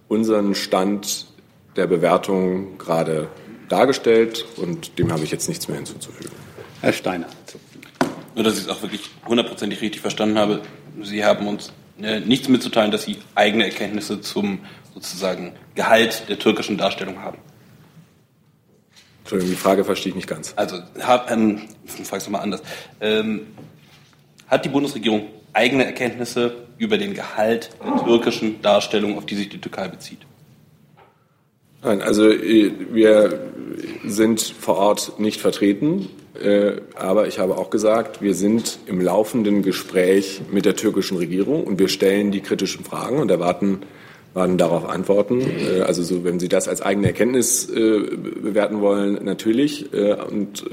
unseren 0.07 0.55
Stand 0.55 1.27
der 1.75 1.87
Bewertung 1.87 2.77
gerade 2.77 3.27
dargestellt 3.67 4.45
und 4.55 4.97
dem 4.99 5.11
habe 5.11 5.25
ich 5.25 5.31
jetzt 5.31 5.49
nichts 5.49 5.67
mehr 5.67 5.75
hinzuzufügen. 5.75 6.31
Herr 6.79 6.93
Steiner. 6.93 7.27
Nur, 8.35 8.45
dass 8.45 8.53
ich 8.53 8.61
es 8.61 8.69
auch 8.69 8.81
wirklich 8.81 9.09
hundertprozentig 9.27 9.81
richtig 9.81 9.99
verstanden 9.99 10.37
habe. 10.39 10.61
Sie 11.01 11.23
haben 11.25 11.47
uns 11.47 11.71
äh, 12.01 12.19
nichts 12.19 12.47
mitzuteilen, 12.47 12.91
dass 12.91 13.03
Sie 13.03 13.17
eigene 13.35 13.65
Erkenntnisse 13.65 14.21
zum 14.21 14.59
sozusagen 14.93 15.53
Gehalt 15.75 16.29
der 16.29 16.39
türkischen 16.39 16.77
Darstellung 16.77 17.19
haben. 17.21 17.37
Entschuldigung, 19.19 19.55
die 19.55 19.59
Frage 19.61 19.85
verstehe 19.85 20.09
ich 20.09 20.15
nicht 20.15 20.27
ganz. 20.27 20.53
Also, 20.55 20.79
hab, 21.01 21.31
ähm, 21.31 21.61
ich 21.85 22.07
frage 22.07 22.17
es 22.17 22.25
nochmal 22.25 22.41
anders. 22.41 22.61
Ähm, 22.99 23.47
hat 24.47 24.65
die 24.65 24.69
Bundesregierung 24.69 25.27
eigene 25.53 25.85
Erkenntnisse 25.85 26.67
über 26.77 26.97
den 26.97 27.13
Gehalt 27.13 27.69
der 27.83 28.03
türkischen 28.03 28.61
Darstellung, 28.61 29.17
auf 29.17 29.25
die 29.25 29.35
sich 29.35 29.49
die 29.49 29.61
Türkei 29.61 29.87
bezieht? 29.87 30.19
Nein, 31.83 32.01
also 32.01 32.29
äh, 32.29 32.71
wir 32.91 33.39
sind 34.05 34.41
vor 34.41 34.77
Ort 34.77 35.19
nicht 35.19 35.41
vertreten. 35.41 36.09
Äh, 36.41 36.81
aber 36.95 37.27
ich 37.27 37.39
habe 37.39 37.57
auch 37.57 37.69
gesagt, 37.69 38.21
wir 38.21 38.33
sind 38.33 38.79
im 38.87 38.99
laufenden 38.99 39.61
Gespräch 39.61 40.41
mit 40.51 40.65
der 40.65 40.75
türkischen 40.75 41.17
Regierung 41.17 41.63
und 41.63 41.77
wir 41.77 41.89
stellen 41.89 42.31
die 42.31 42.41
kritischen 42.41 42.83
Fragen 42.83 43.19
und 43.19 43.29
erwarten 43.29 43.81
warten 44.33 44.57
darauf 44.57 44.89
Antworten. 44.89 45.41
Äh, 45.41 45.81
also 45.81 46.01
so, 46.01 46.23
wenn 46.23 46.39
Sie 46.39 46.49
das 46.49 46.67
als 46.67 46.81
eigene 46.81 47.07
Erkenntnis 47.07 47.67
bewerten 47.67 48.81
wollen, 48.81 49.23
natürlich. 49.23 49.93
Und 49.93 50.65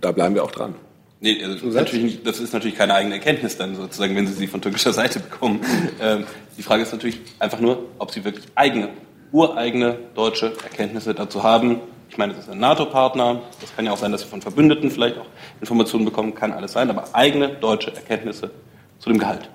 da 0.00 0.12
bleiben 0.12 0.34
wir 0.34 0.44
auch 0.44 0.50
dran. 0.50 0.74
Nee, 1.22 1.42
also 1.44 1.66
natürlich 1.66 2.22
das 2.22 2.40
ist 2.40 2.54
natürlich 2.54 2.78
keine 2.78 2.94
eigene 2.94 3.16
Erkenntnis 3.16 3.58
dann 3.58 3.76
sozusagen, 3.76 4.16
wenn 4.16 4.26
Sie 4.26 4.32
sie 4.32 4.46
von 4.46 4.62
türkischer 4.62 4.92
Seite 4.94 5.20
bekommen. 5.20 5.60
Ähm, 6.00 6.24
die 6.56 6.62
Frage 6.62 6.82
ist 6.82 6.92
natürlich 6.92 7.20
einfach 7.38 7.60
nur, 7.60 7.84
ob 7.98 8.10
Sie 8.10 8.24
wirklich 8.24 8.46
eigene, 8.54 8.88
ureigene 9.32 9.98
deutsche 10.14 10.52
Erkenntnisse 10.62 11.14
dazu 11.14 11.42
haben, 11.42 11.80
ich 12.10 12.18
meine, 12.18 12.34
das 12.34 12.44
ist 12.44 12.50
ein 12.50 12.58
NATO-Partner. 12.58 13.40
Das 13.60 13.74
kann 13.74 13.86
ja 13.86 13.92
auch 13.92 13.96
sein, 13.96 14.10
dass 14.10 14.22
wir 14.22 14.28
von 14.28 14.42
Verbündeten 14.42 14.90
vielleicht 14.90 15.16
auch 15.16 15.26
Informationen 15.60 16.04
bekommen. 16.04 16.34
Kann 16.34 16.52
alles 16.52 16.72
sein. 16.72 16.90
Aber 16.90 17.14
eigene 17.14 17.50
deutsche 17.50 17.94
Erkenntnisse 17.94 18.50
zu 18.98 19.10
dem 19.10 19.18
Gehalt. 19.18 19.48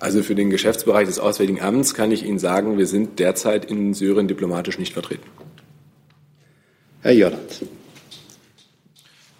Also 0.00 0.24
für 0.24 0.34
den 0.34 0.50
Geschäftsbereich 0.50 1.06
des 1.06 1.20
Auswärtigen 1.20 1.62
Amts 1.62 1.94
kann 1.94 2.10
ich 2.10 2.24
Ihnen 2.24 2.40
sagen, 2.40 2.76
wir 2.76 2.88
sind 2.88 3.20
derzeit 3.20 3.64
in 3.64 3.94
Syrien 3.94 4.26
diplomatisch 4.26 4.78
nicht 4.78 4.92
vertreten. 4.92 5.26
Herr 7.02 7.12
Jordans. 7.12 7.62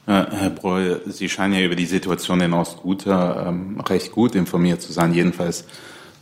Herr 0.06 0.50
Breu, 0.50 0.96
Sie 1.06 1.28
scheinen 1.28 1.54
ja 1.54 1.60
über 1.62 1.76
die 1.76 1.86
Situation 1.86 2.40
in 2.42 2.52
Ostguta 2.52 3.48
ähm, 3.48 3.80
recht 3.80 4.12
gut 4.12 4.34
informiert 4.34 4.82
zu 4.82 4.92
sein. 4.92 5.14
Jedenfalls 5.14 5.64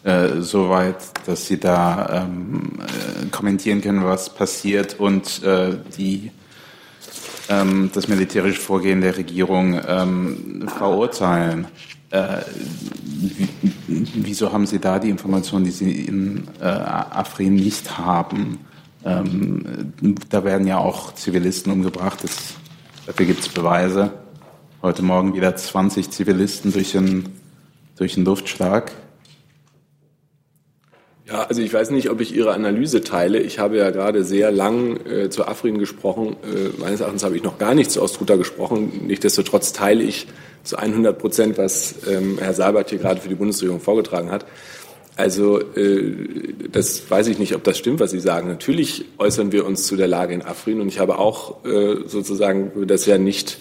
äh, 0.04 0.40
soweit, 0.40 0.96
dass 1.26 1.46
Sie 1.46 1.60
da 1.60 2.24
ähm, 2.24 2.72
äh, 2.80 3.26
kommentieren 3.30 3.80
können, 3.80 4.04
was 4.04 4.30
passiert 4.30 4.98
und 4.98 5.42
äh, 5.44 5.76
die, 5.96 6.32
ähm, 7.48 7.90
das 7.94 8.08
militärische 8.08 8.60
Vorgehen 8.60 9.00
der 9.00 9.16
Regierung 9.16 9.80
ähm, 9.86 10.68
verurteilen. 10.76 11.68
Äh, 12.10 12.42
wieso 13.86 14.52
haben 14.52 14.66
Sie 14.66 14.80
da 14.80 14.98
die 14.98 15.08
Informationen, 15.08 15.64
die 15.64 15.70
Sie 15.70 16.04
in 16.04 16.48
äh, 16.60 16.64
Afrin 16.64 17.54
nicht 17.54 17.96
haben? 17.96 18.58
Ähm, 19.04 19.92
da 20.28 20.44
werden 20.44 20.66
ja 20.66 20.78
auch 20.78 21.14
Zivilisten 21.14 21.72
umgebracht. 21.72 22.24
Das, 22.24 22.54
dafür 23.06 23.26
gibt 23.26 23.40
es 23.40 23.48
Beweise. 23.48 24.12
Heute 24.82 25.02
Morgen 25.02 25.34
wieder 25.34 25.54
20 25.54 26.10
Zivilisten 26.10 26.72
durch 26.72 26.96
einen, 26.96 27.28
durch 27.96 28.16
einen 28.16 28.26
Luftschlag. 28.26 28.92
Ja, 31.32 31.44
also 31.44 31.62
ich 31.62 31.72
weiß 31.72 31.90
nicht, 31.92 32.10
ob 32.10 32.20
ich 32.20 32.34
Ihre 32.34 32.52
Analyse 32.52 33.00
teile. 33.00 33.40
Ich 33.40 33.58
habe 33.58 33.78
ja 33.78 33.90
gerade 33.90 34.22
sehr 34.22 34.52
lang 34.52 35.00
äh, 35.06 35.30
zu 35.30 35.46
Afrin 35.48 35.78
gesprochen. 35.78 36.36
Äh, 36.42 36.78
meines 36.78 37.00
Erachtens 37.00 37.24
habe 37.24 37.36
ich 37.36 37.42
noch 37.42 37.56
gar 37.56 37.74
nicht 37.74 37.90
zu 37.90 38.02
Ostruta 38.02 38.36
gesprochen. 38.36 39.04
Nichtsdestotrotz 39.06 39.72
teile 39.72 40.02
ich 40.02 40.26
zu 40.62 40.76
100 40.76 41.18
Prozent, 41.18 41.56
was 41.56 41.94
ähm, 42.06 42.36
Herr 42.38 42.52
Seibert 42.52 42.90
hier 42.90 42.98
gerade 42.98 43.18
für 43.18 43.30
die 43.30 43.34
Bundesregierung 43.34 43.80
vorgetragen 43.80 44.30
hat. 44.30 44.44
Also 45.16 45.58
äh, 45.58 46.52
das 46.70 47.10
weiß 47.10 47.28
ich 47.28 47.38
nicht, 47.38 47.54
ob 47.54 47.64
das 47.64 47.78
stimmt, 47.78 48.00
was 48.00 48.10
Sie 48.10 48.20
sagen. 48.20 48.48
Natürlich 48.48 49.06
äußern 49.16 49.52
wir 49.52 49.64
uns 49.64 49.86
zu 49.86 49.96
der 49.96 50.08
Lage 50.08 50.34
in 50.34 50.42
Afrin 50.42 50.82
und 50.82 50.88
ich 50.88 50.98
habe 50.98 51.18
auch 51.18 51.64
äh, 51.64 52.06
sozusagen 52.08 52.86
das 52.86 53.06
ja 53.06 53.16
nicht 53.16 53.56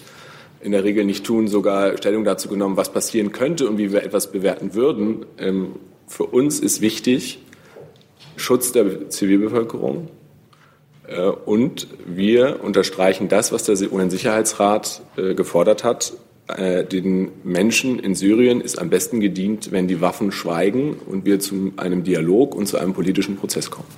in 0.60 0.72
der 0.72 0.84
Regel 0.84 1.06
nicht 1.06 1.24
tun, 1.24 1.48
sogar 1.48 1.96
Stellung 1.96 2.24
dazu 2.24 2.50
genommen, 2.50 2.76
was 2.76 2.92
passieren 2.92 3.32
könnte 3.32 3.66
und 3.66 3.78
wie 3.78 3.92
wir 3.92 4.02
etwas 4.02 4.30
bewerten 4.30 4.74
würden. 4.74 5.24
Ähm, 5.38 5.76
für 6.06 6.24
uns 6.24 6.60
ist 6.60 6.82
wichtig 6.82 7.38
Schutz 8.36 8.72
der 8.72 9.08
Zivilbevölkerung 9.08 10.08
äh, 11.06 11.26
und 11.26 11.88
wir 12.06 12.62
unterstreichen 12.62 13.28
das, 13.28 13.52
was 13.52 13.64
der 13.64 13.92
UN-Sicherheitsrat 13.92 15.02
äh, 15.16 15.34
gefordert 15.34 15.84
hat, 15.84 16.12
äh, 16.48 16.84
den 16.84 17.30
Menschen 17.44 17.98
in 17.98 18.14
Syrien 18.14 18.60
ist 18.60 18.78
am 18.78 18.90
besten 18.90 19.20
gedient, 19.20 19.72
wenn 19.72 19.88
die 19.88 20.00
Waffen 20.00 20.32
schweigen 20.32 20.94
und 20.94 21.24
wir 21.24 21.40
zu 21.40 21.72
einem 21.76 22.04
Dialog 22.04 22.54
und 22.54 22.66
zu 22.66 22.78
einem 22.78 22.94
politischen 22.94 23.36
Prozess 23.36 23.70
kommen. 23.70 23.88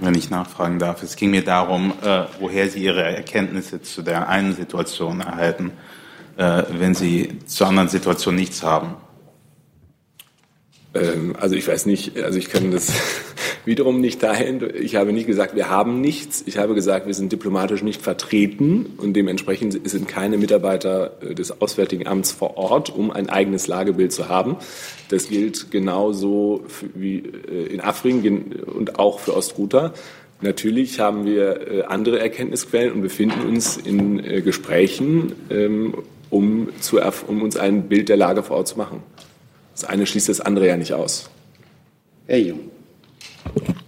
Wenn 0.00 0.14
ich 0.14 0.30
nachfragen 0.30 0.78
darf, 0.78 1.02
es 1.02 1.16
ging 1.16 1.30
mir 1.30 1.44
darum, 1.44 1.92
woher 2.40 2.70
Sie 2.70 2.82
Ihre 2.82 3.02
Erkenntnisse 3.02 3.82
zu 3.82 4.00
der 4.00 4.30
einen 4.30 4.54
Situation 4.54 5.20
erhalten, 5.20 5.72
wenn 6.36 6.94
Sie 6.94 7.38
zur 7.44 7.66
anderen 7.66 7.90
Situation 7.90 8.34
nichts 8.34 8.62
haben. 8.62 8.96
Ähm, 10.94 11.36
also 11.38 11.54
ich 11.54 11.66
weiß 11.68 11.86
nicht, 11.86 12.18
also 12.18 12.38
ich 12.38 12.48
kann 12.48 12.70
das 12.70 12.92
wiederum 13.64 14.00
nicht 14.00 14.22
dahin. 14.22 14.62
Ich 14.80 14.96
habe 14.96 15.12
nicht 15.12 15.26
gesagt, 15.26 15.54
wir 15.54 15.68
haben 15.68 16.00
nichts. 16.00 16.42
Ich 16.46 16.58
habe 16.58 16.74
gesagt, 16.74 17.06
wir 17.06 17.14
sind 17.14 17.32
diplomatisch 17.32 17.82
nicht 17.82 18.02
vertreten 18.02 18.94
und 18.96 19.14
dementsprechend 19.14 19.88
sind 19.88 20.08
keine 20.08 20.38
Mitarbeiter 20.38 21.12
äh, 21.22 21.34
des 21.34 21.60
Auswärtigen 21.60 22.06
Amts 22.06 22.32
vor 22.32 22.56
Ort, 22.56 22.90
um 22.90 23.10
ein 23.10 23.28
eigenes 23.28 23.66
Lagebild 23.66 24.12
zu 24.12 24.28
haben. 24.28 24.56
Das 25.08 25.28
gilt 25.28 25.70
genauso 25.70 26.64
wie 26.94 27.18
äh, 27.18 27.66
in 27.72 27.80
Afrin 27.80 28.52
und 28.66 28.98
auch 28.98 29.20
für 29.20 29.36
Ostguta. 29.36 29.92
Natürlich 30.40 31.00
haben 31.00 31.26
wir 31.26 31.70
äh, 31.70 31.82
andere 31.82 32.18
Erkenntnisquellen 32.18 32.92
und 32.92 33.02
befinden 33.02 33.46
uns 33.46 33.76
in 33.76 34.22
Gesprächen, 34.42 35.32
ähm, 35.50 35.94
um, 36.30 36.68
zu, 36.80 36.98
um 37.26 37.42
uns 37.42 37.56
ein 37.56 37.88
Bild 37.88 38.08
der 38.08 38.16
Lage 38.16 38.42
vor 38.42 38.56
Ort 38.56 38.68
zu 38.68 38.78
machen. 38.78 39.02
Das 39.74 39.84
eine 39.84 40.06
schließt 40.06 40.28
das 40.28 40.40
andere 40.40 40.66
ja 40.66 40.76
nicht 40.76 40.92
aus. 40.92 41.28
Herr 42.26 42.38
Jung. 42.38 42.69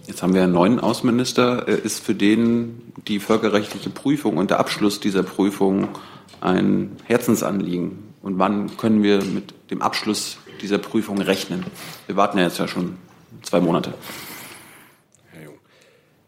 Jetzt 0.07 0.21
haben 0.21 0.33
wir 0.33 0.43
einen 0.43 0.53
neuen 0.53 0.79
Außenminister. 0.79 1.67
Ist 1.67 2.03
für 2.03 2.15
den 2.15 2.81
die 3.07 3.19
völkerrechtliche 3.19 3.89
Prüfung 3.89 4.37
und 4.37 4.51
der 4.51 4.59
Abschluss 4.59 4.99
dieser 4.99 5.23
Prüfung 5.23 5.89
ein 6.41 6.91
Herzensanliegen? 7.05 8.13
Und 8.21 8.39
wann 8.39 8.77
können 8.77 9.03
wir 9.03 9.23
mit 9.23 9.53
dem 9.71 9.81
Abschluss 9.81 10.37
dieser 10.61 10.77
Prüfung 10.77 11.19
rechnen? 11.19 11.65
Wir 12.07 12.15
warten 12.15 12.37
ja 12.37 12.45
jetzt 12.45 12.59
ja 12.59 12.67
schon 12.67 12.97
zwei 13.41 13.59
Monate. 13.59 13.93
Herr 15.31 15.43
Jung, 15.43 15.55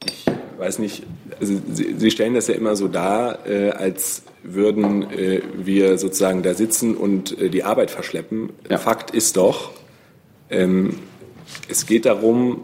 ich 0.06 0.26
weiß 0.58 0.80
nicht, 0.80 1.04
also 1.39 1.62
Sie, 1.71 1.95
Sie 1.98 2.12
stellen 2.12 2.34
das 2.34 2.48
ja 2.48 2.56
immer 2.56 2.76
so 2.76 2.88
dar, 2.88 3.48
äh, 3.48 3.71
als 3.71 4.24
würden 4.43 5.10
äh, 5.12 5.41
wir 5.56 5.98
sozusagen 5.98 6.43
da 6.43 6.54
sitzen 6.54 6.95
und 6.95 7.38
äh, 7.39 7.50
die 7.50 7.63
Arbeit 7.63 7.91
verschleppen. 7.91 8.50
Ja. 8.69 8.78
Fakt 8.78 9.12
ist 9.12 9.38
doch, 9.38 9.71
ähm, 10.50 11.00
es 11.67 11.86
geht 11.86 12.06
darum, 12.06 12.62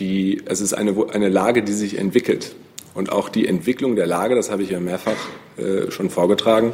die, 0.00 0.42
es 0.46 0.60
ist 0.60 0.72
eine, 0.72 0.94
eine 1.12 1.28
Lage, 1.28 1.62
die 1.62 1.72
sich 1.72 1.98
entwickelt. 1.98 2.54
Und 2.94 3.12
auch 3.12 3.28
die 3.28 3.46
Entwicklung 3.46 3.94
der 3.94 4.06
Lage, 4.06 4.34
das 4.34 4.50
habe 4.50 4.62
ich 4.62 4.70
ja 4.70 4.80
mehrfach 4.80 5.16
äh, 5.56 5.90
schon 5.90 6.10
vorgetragen, 6.10 6.72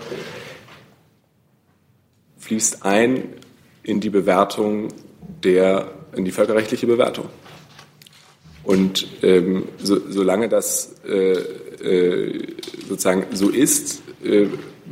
fließt 2.39 2.85
ein 2.85 3.25
in 3.83 4.01
die 4.01 4.11
Bewertung 4.11 4.89
der, 5.45 5.91
in 6.15 6.25
die 6.25 6.33
völkerrechtliche 6.33 6.87
Bewertung. 6.87 7.27
Und 8.65 9.07
ähm, 9.23 9.69
so, 9.79 10.01
solange 10.09 10.49
das 10.49 10.95
äh, 11.07 11.33
äh, 11.33 12.47
sozusagen 12.89 13.27
so 13.33 13.49
ist, 13.49 14.03
äh, 14.25 14.47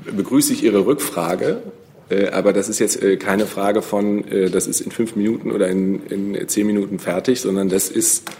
begrüße 0.04 0.52
ich 0.52 0.62
Ihre 0.62 0.86
Rückfrage. 0.86 1.62
Äh, 2.10 2.28
aber 2.28 2.52
das 2.52 2.68
ist 2.68 2.78
jetzt 2.78 3.02
äh, 3.02 3.16
keine 3.16 3.46
Frage 3.46 3.82
von, 3.82 4.26
äh, 4.28 4.50
das 4.50 4.66
ist 4.66 4.80
in 4.80 4.90
fünf 4.90 5.16
Minuten 5.16 5.50
oder 5.50 5.68
in, 5.68 6.06
in 6.06 6.48
zehn 6.48 6.66
Minuten 6.66 6.98
fertig, 6.98 7.40
sondern 7.40 7.68
das 7.68 7.88
ist 7.88 8.30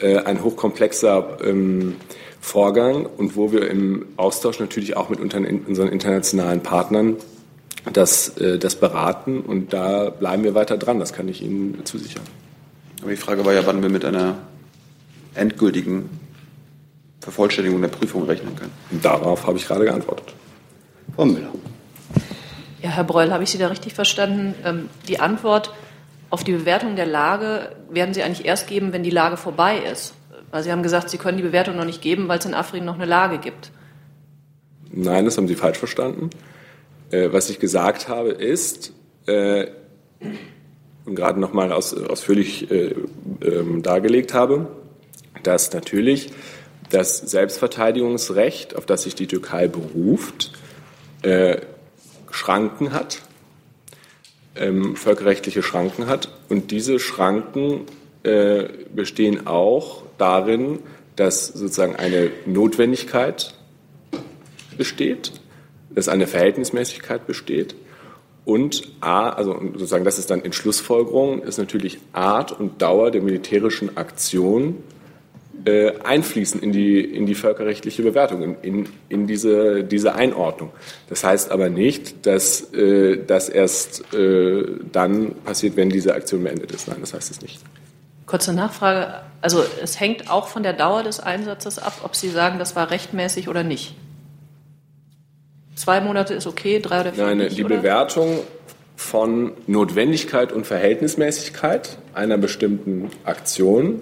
ein 0.00 0.42
hochkomplexer 0.42 1.38
ähm, 1.44 1.94
Vorgang 2.40 3.06
und 3.06 3.36
wo 3.36 3.52
wir 3.52 3.70
im 3.70 4.06
Austausch 4.16 4.58
natürlich 4.58 4.96
auch 4.96 5.10
mit 5.10 5.20
unseren 5.20 5.44
internationalen 5.44 6.60
Partnern 6.60 7.18
das, 7.92 8.32
das 8.34 8.74
beraten 8.74 9.42
und 9.42 9.72
da 9.72 10.10
bleiben 10.10 10.42
wir 10.42 10.56
weiter 10.56 10.76
dran, 10.76 10.98
das 10.98 11.12
kann 11.12 11.28
ich 11.28 11.40
Ihnen 11.40 11.84
zusichern. 11.84 12.24
Aber 13.02 13.10
die 13.10 13.16
Frage 13.16 13.44
war 13.44 13.52
ja, 13.52 13.64
wann 13.64 13.80
wir 13.80 13.90
mit 13.90 14.04
einer 14.04 14.38
endgültigen 15.34 16.10
Vervollständigung 17.20 17.80
der 17.80 17.88
Prüfung 17.88 18.24
rechnen 18.24 18.56
können. 18.56 18.72
Darauf 19.02 19.46
habe 19.46 19.58
ich 19.58 19.68
gerade 19.68 19.84
geantwortet. 19.84 20.34
Frau 21.14 21.26
Müller. 21.26 21.52
Ja, 22.82 22.90
Herr 22.90 23.04
Breul, 23.04 23.30
habe 23.30 23.44
ich 23.44 23.50
Sie 23.50 23.58
da 23.58 23.68
richtig 23.68 23.94
verstanden? 23.94 24.54
Ähm, 24.64 24.88
die 25.06 25.20
Antwort 25.20 25.72
auf 26.30 26.42
die 26.42 26.52
Bewertung 26.52 26.96
der 26.96 27.06
Lage 27.06 27.76
werden 27.90 28.12
Sie 28.12 28.22
eigentlich 28.22 28.44
erst 28.44 28.66
geben, 28.66 28.92
wenn 28.92 29.04
die 29.04 29.10
Lage 29.10 29.36
vorbei 29.36 29.78
ist. 29.78 30.14
Weil 30.50 30.64
Sie 30.64 30.72
haben 30.72 30.82
gesagt, 30.82 31.08
Sie 31.08 31.18
können 31.18 31.36
die 31.36 31.44
Bewertung 31.44 31.76
noch 31.76 31.84
nicht 31.84 32.02
geben, 32.02 32.26
weil 32.26 32.40
es 32.40 32.44
in 32.44 32.54
Afrin 32.54 32.84
noch 32.84 32.96
eine 32.96 33.04
Lage 33.04 33.38
gibt. 33.38 33.70
Nein, 34.90 35.24
das 35.24 35.36
haben 35.36 35.46
Sie 35.46 35.54
falsch 35.54 35.78
verstanden. 35.78 36.30
Äh, 37.10 37.32
was 37.32 37.50
ich 37.50 37.60
gesagt 37.60 38.08
habe, 38.08 38.30
ist, 38.30 38.92
äh, 39.26 39.68
und 41.04 41.14
gerade 41.14 41.38
nochmal 41.38 41.72
aus, 41.72 41.94
ausführlich 41.94 42.70
äh, 42.70 42.94
ähm, 43.42 43.82
dargelegt 43.82 44.34
habe, 44.34 44.66
dass 45.44 45.72
natürlich 45.72 46.32
das 46.90 47.18
Selbstverteidigungsrecht, 47.18 48.76
auf 48.76 48.86
das 48.86 49.04
sich 49.04 49.14
die 49.14 49.26
Türkei 49.26 49.68
beruft, 49.68 50.52
äh, 51.22 51.58
Schranken 52.32 52.92
hat, 52.92 53.22
ähm, 54.56 54.96
völkerrechtliche 54.96 55.62
Schranken 55.62 56.08
hat. 56.08 56.28
Und 56.48 56.72
diese 56.72 56.98
Schranken 56.98 57.82
äh, 58.24 58.64
bestehen 58.92 59.46
auch 59.46 60.02
darin, 60.18 60.80
dass 61.14 61.46
sozusagen 61.46 61.94
eine 61.94 62.30
Notwendigkeit 62.46 63.54
besteht, 64.76 65.32
dass 65.90 66.08
eine 66.08 66.26
Verhältnismäßigkeit 66.26 67.26
besteht 67.26 67.76
und 68.44 68.88
A, 69.00 69.28
also 69.30 69.52
sozusagen 69.74 70.04
das 70.04 70.18
ist 70.18 70.30
dann 70.30 70.42
in 70.42 70.52
Schlussfolgerung, 70.52 71.42
ist 71.42 71.58
natürlich 71.58 71.98
Art 72.12 72.50
und 72.50 72.82
Dauer 72.82 73.10
der 73.10 73.22
militärischen 73.22 73.96
Aktion 73.96 74.82
äh, 75.64 75.92
einfließen 76.02 76.60
in 76.60 76.72
die, 76.72 77.00
in 77.00 77.26
die 77.26 77.34
völkerrechtliche 77.34 78.02
Bewertung, 78.02 78.56
in, 78.62 78.88
in 79.08 79.26
diese, 79.26 79.84
diese 79.84 80.14
Einordnung. 80.14 80.70
Das 81.08 81.24
heißt 81.24 81.50
aber 81.50 81.68
nicht, 81.68 82.26
dass 82.26 82.72
äh, 82.74 83.18
das 83.24 83.48
erst 83.48 84.12
äh, 84.14 84.64
dann 84.90 85.34
passiert, 85.44 85.76
wenn 85.76 85.90
diese 85.90 86.14
Aktion 86.14 86.42
beendet 86.42 86.72
ist. 86.72 86.88
Nein, 86.88 86.98
das 87.00 87.14
heißt 87.14 87.30
es 87.30 87.42
nicht. 87.42 87.60
Kurze 88.26 88.52
Nachfrage. 88.52 89.20
Also 89.40 89.62
es 89.82 90.00
hängt 90.00 90.30
auch 90.30 90.48
von 90.48 90.62
der 90.62 90.72
Dauer 90.72 91.02
des 91.02 91.20
Einsatzes 91.20 91.78
ab, 91.78 92.00
ob 92.04 92.16
Sie 92.16 92.30
sagen, 92.30 92.58
das 92.58 92.76
war 92.76 92.90
rechtmäßig 92.90 93.48
oder 93.48 93.62
nicht. 93.62 93.94
Zwei 95.74 96.00
Monate 96.00 96.34
ist 96.34 96.46
okay, 96.46 96.80
drei 96.80 97.00
oder 97.00 97.12
vier 97.12 97.24
Nein, 97.24 97.38
nicht, 97.38 97.56
die 97.56 97.64
oder? 97.64 97.76
Bewertung 97.76 98.40
von 98.96 99.52
Notwendigkeit 99.66 100.52
und 100.52 100.66
Verhältnismäßigkeit 100.66 101.98
einer 102.14 102.38
bestimmten 102.38 103.10
Aktion 103.24 104.00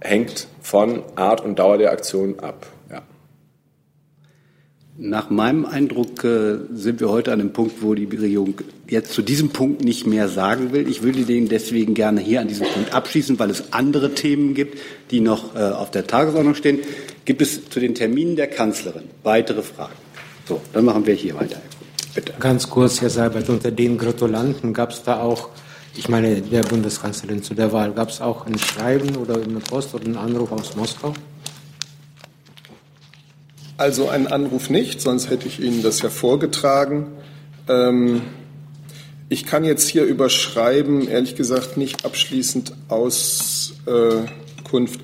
hängt 0.00 0.48
von 0.60 1.02
Art 1.16 1.42
und 1.42 1.58
Dauer 1.58 1.78
der 1.78 1.92
Aktion 1.92 2.38
ab. 2.40 2.66
Ja. 2.90 3.02
Nach 4.96 5.30
meinem 5.30 5.66
Eindruck 5.66 6.22
äh, 6.24 6.58
sind 6.72 7.00
wir 7.00 7.08
heute 7.08 7.32
an 7.32 7.38
dem 7.38 7.52
Punkt, 7.52 7.82
wo 7.82 7.94
die 7.94 8.04
Regierung 8.04 8.54
jetzt 8.88 9.12
zu 9.12 9.22
diesem 9.22 9.50
Punkt 9.50 9.82
nicht 9.82 10.06
mehr 10.06 10.28
sagen 10.28 10.72
will. 10.72 10.88
Ich 10.88 11.02
würde 11.02 11.22
den 11.22 11.48
deswegen 11.48 11.94
gerne 11.94 12.20
hier 12.20 12.40
an 12.40 12.48
diesem 12.48 12.66
Punkt 12.66 12.94
abschließen, 12.94 13.38
weil 13.38 13.50
es 13.50 13.72
andere 13.72 14.14
Themen 14.14 14.54
gibt, 14.54 14.78
die 15.10 15.20
noch 15.20 15.54
äh, 15.56 15.58
auf 15.58 15.90
der 15.90 16.06
Tagesordnung 16.06 16.54
stehen. 16.54 16.80
Gibt 17.24 17.42
es 17.42 17.68
zu 17.68 17.80
den 17.80 17.94
Terminen 17.94 18.36
der 18.36 18.46
Kanzlerin 18.46 19.04
weitere 19.22 19.62
Fragen? 19.62 19.94
So, 20.46 20.60
dann 20.72 20.84
machen 20.84 21.06
wir 21.06 21.14
hier 21.14 21.34
weiter. 21.36 21.60
Bitte. 22.14 22.34
Ganz 22.38 22.70
kurz, 22.70 23.00
Herr 23.00 23.10
Seibert, 23.10 23.48
unter 23.48 23.72
den 23.72 23.98
Gratulanten 23.98 24.72
gab 24.72 24.90
es 24.90 25.02
da 25.02 25.20
auch 25.20 25.48
ich 25.96 26.08
meine, 26.08 26.40
der 26.42 26.62
Bundeskanzlerin 26.62 27.42
zu 27.42 27.54
der 27.54 27.72
Wahl, 27.72 27.92
gab 27.92 28.10
es 28.10 28.20
auch 28.20 28.46
ein 28.46 28.58
Schreiben 28.58 29.16
oder 29.16 29.34
eine 29.34 29.60
Post 29.60 29.94
oder 29.94 30.04
einen 30.04 30.16
Anruf 30.16 30.50
aus 30.52 30.76
Moskau? 30.76 31.14
Also 33.76 34.08
einen 34.08 34.26
Anruf 34.28 34.70
nicht, 34.70 35.00
sonst 35.00 35.30
hätte 35.30 35.48
ich 35.48 35.60
Ihnen 35.60 35.82
das 35.82 36.00
ja 36.02 36.08
vorgetragen. 36.10 37.08
Ähm, 37.68 38.22
ich 39.28 39.46
kann 39.46 39.64
jetzt 39.64 39.88
hier 39.88 40.04
über 40.04 40.28
Schreiben 40.30 41.08
ehrlich 41.08 41.34
gesagt 41.34 41.76
nicht 41.76 42.04
abschließend 42.04 42.72
Auskunft 42.88 43.84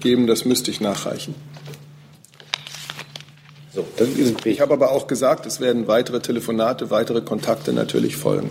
geben, 0.00 0.26
das 0.26 0.44
müsste 0.44 0.70
ich 0.70 0.81
nachreichen. 0.81 1.35
So, 3.72 3.87
ich 4.44 4.61
habe 4.61 4.72
aber 4.72 4.90
auch 4.90 5.07
gesagt, 5.07 5.46
es 5.46 5.61
werden 5.61 5.87
weitere 5.87 6.20
Telefonate, 6.20 6.90
weitere 6.90 7.22
Kontakte 7.22 7.72
natürlich 7.72 8.16
folgen. 8.16 8.50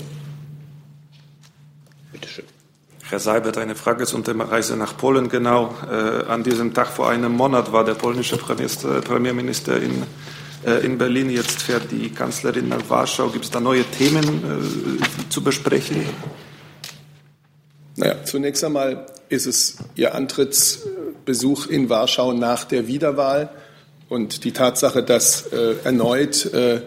Herr 3.09 3.17
Seibert, 3.17 3.57
eine 3.57 3.73
Frage 3.73 4.05
zum 4.05 4.23
Thema 4.23 4.43
Reise 4.43 4.77
nach 4.77 4.95
Polen. 4.95 5.29
Genau 5.29 5.73
äh, 5.89 6.27
an 6.27 6.43
diesem 6.43 6.75
Tag 6.75 6.89
vor 6.89 7.09
einem 7.09 7.31
Monat 7.31 7.71
war 7.73 7.83
der 7.83 7.95
polnische 7.95 8.37
Premierminister 8.37 9.81
in, 9.81 10.03
äh, 10.63 10.85
in 10.85 10.99
Berlin. 10.99 11.31
Jetzt 11.31 11.63
fährt 11.63 11.89
die 11.89 12.11
Kanzlerin 12.11 12.69
nach 12.69 12.87
Warschau. 12.87 13.29
Gibt 13.29 13.45
es 13.45 13.49
da 13.49 13.59
neue 13.59 13.83
Themen 13.83 14.23
äh, 14.23 15.29
zu 15.29 15.43
besprechen? 15.43 16.05
Naja, 17.95 18.23
zunächst 18.25 18.63
einmal 18.63 19.07
ist 19.27 19.47
es 19.47 19.77
Ihr 19.95 20.13
Antrittsbesuch 20.13 21.65
in 21.65 21.89
Warschau 21.89 22.33
nach 22.33 22.63
der 22.63 22.85
Wiederwahl 22.85 23.49
und 24.07 24.43
die 24.43 24.51
Tatsache, 24.51 25.01
dass 25.01 25.47
äh, 25.47 25.77
erneut 25.83 26.45
äh, 26.53 26.81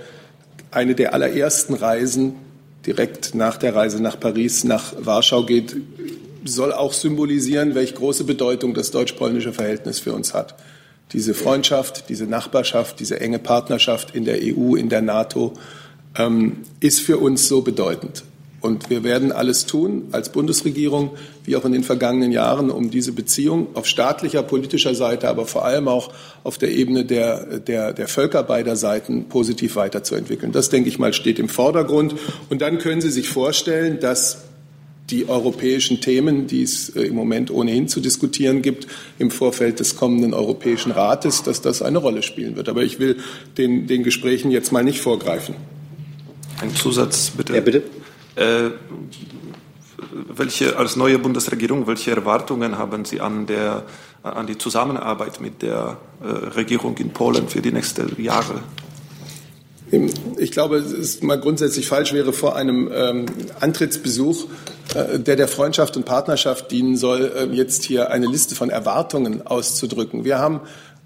eine 0.71 0.95
der 0.95 1.15
allerersten 1.15 1.75
Reisen 1.75 2.37
direkt 2.87 3.35
nach 3.35 3.57
der 3.57 3.75
Reise 3.75 4.03
nach 4.03 4.19
Paris 4.19 4.65
nach 4.65 4.93
Warschau 4.99 5.45
geht, 5.45 5.77
soll 6.44 6.72
auch 6.72 6.92
symbolisieren, 6.92 7.74
welche 7.74 7.94
große 7.94 8.24
Bedeutung 8.24 8.74
das 8.74 8.90
deutsch-polnische 8.90 9.52
Verhältnis 9.52 9.98
für 9.98 10.12
uns 10.12 10.35
hat. 10.35 10.55
Diese 11.12 11.35
Freundschaft, 11.35 12.09
diese 12.09 12.26
Nachbarschaft, 12.26 13.00
diese 13.00 13.20
enge 13.20 13.38
Partnerschaft 13.38 14.14
in 14.14 14.24
der 14.24 14.38
EU, 14.40 14.76
in 14.76 14.88
der 14.88 15.02
NATO 15.02 15.52
ähm, 16.16 16.59
ist 16.81 17.00
für 17.00 17.18
uns 17.18 17.48
so 17.48 17.62
bedeutend. 17.62 18.24
Und 18.62 18.90
wir 18.90 19.02
werden 19.02 19.33
alles 19.33 19.66
tun 19.66 20.05
als 20.12 20.31
Bundesregierung, 20.31 21.11
wie 21.44 21.57
auch 21.57 21.64
in 21.64 21.72
den 21.72 21.83
vergangenen 21.83 22.31
Jahren, 22.31 22.70
um 22.70 22.90
diese 22.90 23.11
Beziehung 23.11 23.66
auf 23.74 23.87
staatlicher, 23.88 24.44
politischer 24.44 24.94
Seite, 24.94 25.28
aber 25.28 25.46
vor 25.46 25.64
allem 25.64 25.88
auch 25.88 26.12
auf 26.44 26.59
der 26.59 26.70
Ebene 26.70 27.05
der, 27.05 27.59
der, 27.59 27.92
der 27.92 28.07
Völker 28.07 28.44
beider 28.44 28.76
Seiten 28.76 29.24
positiv 29.24 29.74
weiterzuentwickeln. 29.74 30.52
Das, 30.52 30.70
denke 30.70 30.88
ich 30.88 31.00
mal, 31.00 31.12
steht 31.12 31.40
im 31.40 31.48
Vordergrund. 31.48 32.14
Und 32.50 32.62
dann 32.62 32.78
können 32.78 33.00
Sie 33.00 33.11
sich 33.11 33.28
vorstellen, 33.28 33.98
dass 33.98 34.44
die 35.11 35.29
europäischen 35.29 36.01
Themen, 36.01 36.47
die 36.47 36.62
es 36.62 36.91
äh, 36.91 37.03
im 37.03 37.15
Moment 37.15 37.51
ohnehin 37.51 37.88
zu 37.88 38.01
diskutieren 38.01 38.62
gibt 38.62 38.87
im 39.19 39.31
Vorfeld 39.31 39.81
des 39.81 39.97
kommenden 39.97 40.33
Europäischen 40.33 40.93
Rates, 40.93 41.43
dass 41.43 41.61
das 41.61 41.83
eine 41.83 41.99
Rolle 41.99 42.23
spielen 42.23 42.57
wird. 42.57 42.69
Aber 42.69 42.83
ich 42.83 42.99
will 42.99 43.17
den, 43.59 43.87
den 43.87 44.05
Gesprächen 44.05 44.51
jetzt 44.51 44.73
mal 44.73 44.85
nicht 44.85 45.01
vorgreifen. 45.01 45.55
Ein 46.61 46.75
Zusatz, 46.75 47.33
bitte. 47.37 47.55
Ja, 47.55 47.61
bitte. 47.61 47.83
Äh, 48.37 48.71
welche, 50.35 50.77
als 50.77 50.97
neue 50.97 51.19
Bundesregierung, 51.19 51.87
welche 51.87 52.12
Erwartungen 52.12 52.79
haben 52.79 53.05
Sie 53.05 53.21
an, 53.21 53.47
der, 53.47 53.85
an 54.23 54.47
die 54.47 54.59
Zusammenarbeit 54.59 55.41
mit 55.41 55.62
der 55.62 55.99
äh, 56.23 56.27
Regierung 56.27 56.97
in 56.99 57.11
Polen 57.11 57.49
für 57.49 57.61
die 57.61 57.73
nächsten 57.73 58.21
Jahre? 58.23 58.61
Ich 60.38 60.53
glaube, 60.53 60.77
es 60.77 60.91
ist 60.91 61.23
mal 61.23 61.38
grundsätzlich 61.38 61.87
falsch 61.87 62.15
wäre, 62.15 62.33
vor 62.33 62.57
einem 62.57 62.91
ähm, 62.95 63.27
Antrittsbesuch, 63.61 64.47
der 64.94 65.37
der 65.37 65.48
Freundschaft 65.48 65.96
und 65.96 66.05
Partnerschaft 66.05 66.70
dienen 66.70 66.96
soll, 66.96 67.33
äh, 67.35 67.55
jetzt 67.55 67.85
hier 67.85 68.11
eine 68.11 68.26
Liste 68.26 68.55
von 68.55 68.70
Erwartungen 68.70 69.46
auszudrücken. 69.46 70.24
Wir 70.24 70.38
haben 70.38 70.61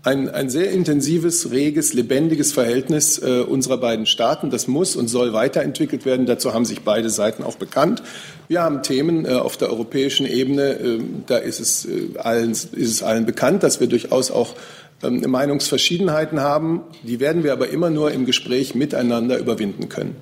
ein, 0.07 0.29
ein 0.29 0.49
sehr 0.51 0.71
intensives, 0.71 1.51
reges, 1.51 1.93
lebendiges 1.93 2.53
Verhältnis 2.53 3.19
äh, 3.19 3.41
unserer 3.41 3.77
beiden 3.77 4.07
Staaten. 4.07 4.51
Das 4.51 4.69
muss 4.69 4.95
und 4.95 5.09
soll 5.09 5.33
weiterentwickelt 5.33 6.05
werden. 6.05 6.27
Dazu 6.27 6.55
haben 6.55 6.65
sich 6.65 6.83
beide 6.83 7.11
Seiten 7.11 7.43
auch 7.43 7.57
bekannt. 7.57 8.03
Wir 8.47 8.63
haben 8.63 8.83
Themen 8.85 9.25
äh, 9.25 9.31
auf 9.31 9.57
der 9.57 9.69
europäischen 9.69 10.25
Ebene. 10.25 10.79
Äh, 10.79 11.01
da 11.27 11.39
ist 11.39 11.59
es, 11.59 11.87
äh, 11.87 12.19
allen, 12.19 12.53
ist 12.53 12.73
es 12.75 13.03
allen 13.03 13.27
bekannt, 13.27 13.65
dass 13.65 13.81
wir 13.81 13.89
durchaus 13.89 14.31
auch 14.31 14.55
ähm, 15.03 15.29
Meinungsverschiedenheiten 15.29 16.39
haben. 16.39 16.83
Die 17.03 17.19
werden 17.19 17.43
wir 17.43 17.53
aber 17.53 17.71
immer 17.71 17.91
nur 17.91 18.13
im 18.13 18.27
Gespräch 18.27 18.77
miteinander 18.77 19.39
überwinden 19.39 19.89
können. 19.89 20.15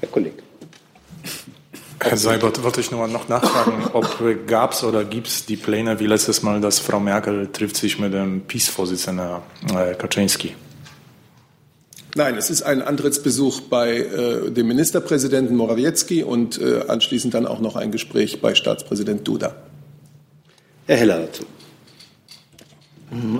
Herr 0.00 0.10
Kollege. 0.10 0.45
Herr 2.08 2.16
Seibert, 2.16 2.62
wollte 2.62 2.80
ich 2.80 2.92
nur 2.92 3.06
noch 3.08 3.28
nachfragen, 3.28 3.84
ob 3.92 4.22
gab 4.46 4.72
es 4.72 4.84
oder 4.84 5.04
gibt 5.04 5.26
es 5.26 5.44
die 5.44 5.56
Pläne 5.56 5.98
wie 5.98 6.06
letztes 6.06 6.42
Mal, 6.42 6.60
dass 6.60 6.78
Frau 6.78 7.00
Merkel 7.00 7.48
trifft 7.52 7.76
sich 7.76 7.98
mit 7.98 8.12
dem 8.12 8.42
PiS-Vorsitzenden 8.42 9.40
äh, 9.74 9.94
Kaczynski? 9.94 10.54
Nein, 12.14 12.36
es 12.36 12.48
ist 12.48 12.62
ein 12.62 12.80
Antrittsbesuch 12.80 13.62
bei 13.62 13.98
äh, 13.98 14.50
dem 14.50 14.68
Ministerpräsidenten 14.68 15.56
Morawiecki 15.56 16.22
und 16.22 16.60
äh, 16.60 16.84
anschließend 16.86 17.34
dann 17.34 17.46
auch 17.46 17.60
noch 17.60 17.76
ein 17.76 17.90
Gespräch 17.90 18.40
bei 18.40 18.54
Staatspräsident 18.54 19.26
Duda. 19.26 19.56
Herr 20.86 20.96
Heller 20.96 21.26
dazu. 21.26 21.44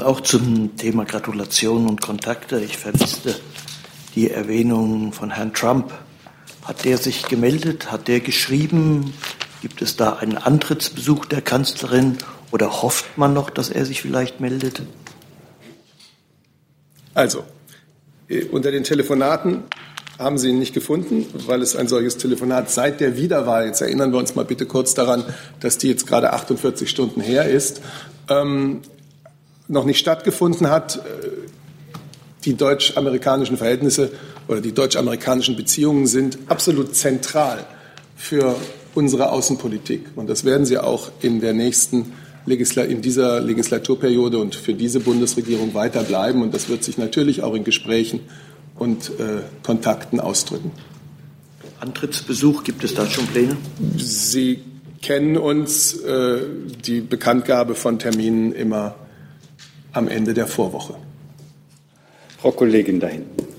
Auch 0.05 0.20
zum 0.20 0.76
Thema 0.76 1.05
Gratulation 1.05 1.88
und 1.88 2.02
Kontakte. 2.02 2.61
Ich 2.61 2.76
vermisste 2.76 3.35
die 4.14 4.31
Erwähnung 4.31 5.12
von 5.12 5.31
Herrn 5.31 5.55
Trump 5.55 5.92
hat 6.66 6.85
der 6.85 6.98
sich 6.98 7.29
gemeldet? 7.29 7.92
Hat 7.92 8.09
der 8.09 8.18
geschrieben? 8.18 9.14
Gibt 9.62 9.83
es 9.83 9.96
da 9.96 10.14
einen 10.14 10.37
Antrittsbesuch 10.37 11.24
der 11.26 11.40
Kanzlerin 11.40 12.18
oder 12.50 12.83
hofft 12.83 13.16
man 13.16 13.33
noch, 13.33 13.50
dass 13.50 13.70
er 13.70 13.87
sich 13.87 14.02
vielleicht 14.02 14.40
meldet? 14.40 14.83
Also, 17.14 17.44
äh, 18.29 18.44
unter 18.46 18.72
den 18.72 18.83
Telefonaten 18.83 19.62
haben 20.18 20.38
Sie 20.38 20.48
ihn 20.48 20.59
nicht 20.59 20.74
gefunden, 20.74 21.26
weil 21.46 21.62
es 21.62 21.76
ein 21.76 21.88
solches 21.88 22.16
Telefonat 22.16 22.70
seit 22.70 23.00
der 23.00 23.16
Wiederwahl, 23.16 23.66
jetzt 23.66 23.81
erinnern 23.81 24.12
wir 24.12 24.18
uns 24.18 24.35
mal 24.35 24.44
bitte 24.44 24.66
kurz 24.66 24.94
daran, 24.94 25.24
dass 25.61 25.79
die 25.79 25.88
jetzt 25.88 26.07
gerade 26.07 26.33
48 26.33 26.90
Stunden 26.90 27.20
her 27.20 27.48
ist, 27.48 27.81
ähm, 28.29 28.81
noch 29.68 29.85
nicht 29.85 29.98
stattgefunden 29.98 30.68
hat. 30.68 30.96
Äh, 30.96 31.29
die 32.44 32.55
deutsch-amerikanischen 32.55 33.57
Verhältnisse 33.57 34.12
oder 34.48 34.61
die 34.61 34.72
deutsch-amerikanischen 34.72 35.56
Beziehungen 35.56 36.06
sind 36.06 36.38
absolut 36.48 36.94
zentral 36.94 37.66
für 38.16 38.56
unsere 38.94 39.30
Außenpolitik. 39.30 40.06
Und 40.16 40.28
das 40.30 40.44
werden 40.44 40.64
sie 40.64 40.78
auch 40.78 41.11
in 41.20 41.40
der 41.40 41.52
nächsten 41.52 42.12
Legisla 42.46 42.85
in 42.85 43.02
dieser 43.02 43.40
Legislaturperiode 43.40 44.38
und 44.38 44.54
für 44.54 44.72
diese 44.72 45.00
Bundesregierung 45.00 45.74
weiter 45.74 46.04
bleiben. 46.04 46.42
Und 46.42 46.54
das 46.54 46.68
wird 46.68 46.85
sich 46.85 46.96
natürlich 46.96 47.42
auch 47.42 47.54
in 47.54 47.64
Gesprächen 47.64 48.20
und 48.76 49.11
äh, 49.18 49.42
Kontakten 49.62 50.20
ausdrücken. 50.20 50.70
Antrittsbesuch, 51.80 52.64
gibt 52.64 52.85
es 52.85 52.94
da 52.94 53.06
schon 53.06 53.26
Pläne? 53.26 53.56
Sie 53.96 54.61
kennen 55.02 55.37
uns 55.37 55.94
äh, 55.94 56.38
die 56.85 57.00
Bekanntgabe 57.00 57.74
von 57.74 57.98
Terminen 57.98 58.52
immer 58.52 58.94
am 59.92 60.09
Ende 60.09 60.32
der 60.32 60.46
Vorwoche. 60.46 60.94
Frau 62.38 62.52
Kollegin 62.52 63.00
da 63.00 63.09
hinten. 63.09 63.56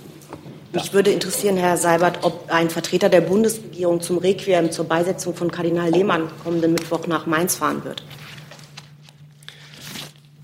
Mich 0.73 0.93
würde 0.93 1.11
interessieren, 1.11 1.55
Herr 1.55 1.77
Seibert, 1.77 2.19
ob 2.23 2.51
ein 2.51 2.69
Vertreter 2.69 3.07
der 3.07 3.21
Bundesregierung 3.21 4.01
zum 4.01 4.17
Requiem 4.17 4.71
zur 4.71 4.85
Beisetzung 4.85 5.33
von 5.33 5.49
Kardinal 5.49 5.89
Lehmann 5.89 6.29
kommenden 6.43 6.73
Mittwoch 6.73 7.07
nach 7.07 7.25
Mainz 7.25 7.55
fahren 7.55 7.83
wird. 7.85 8.03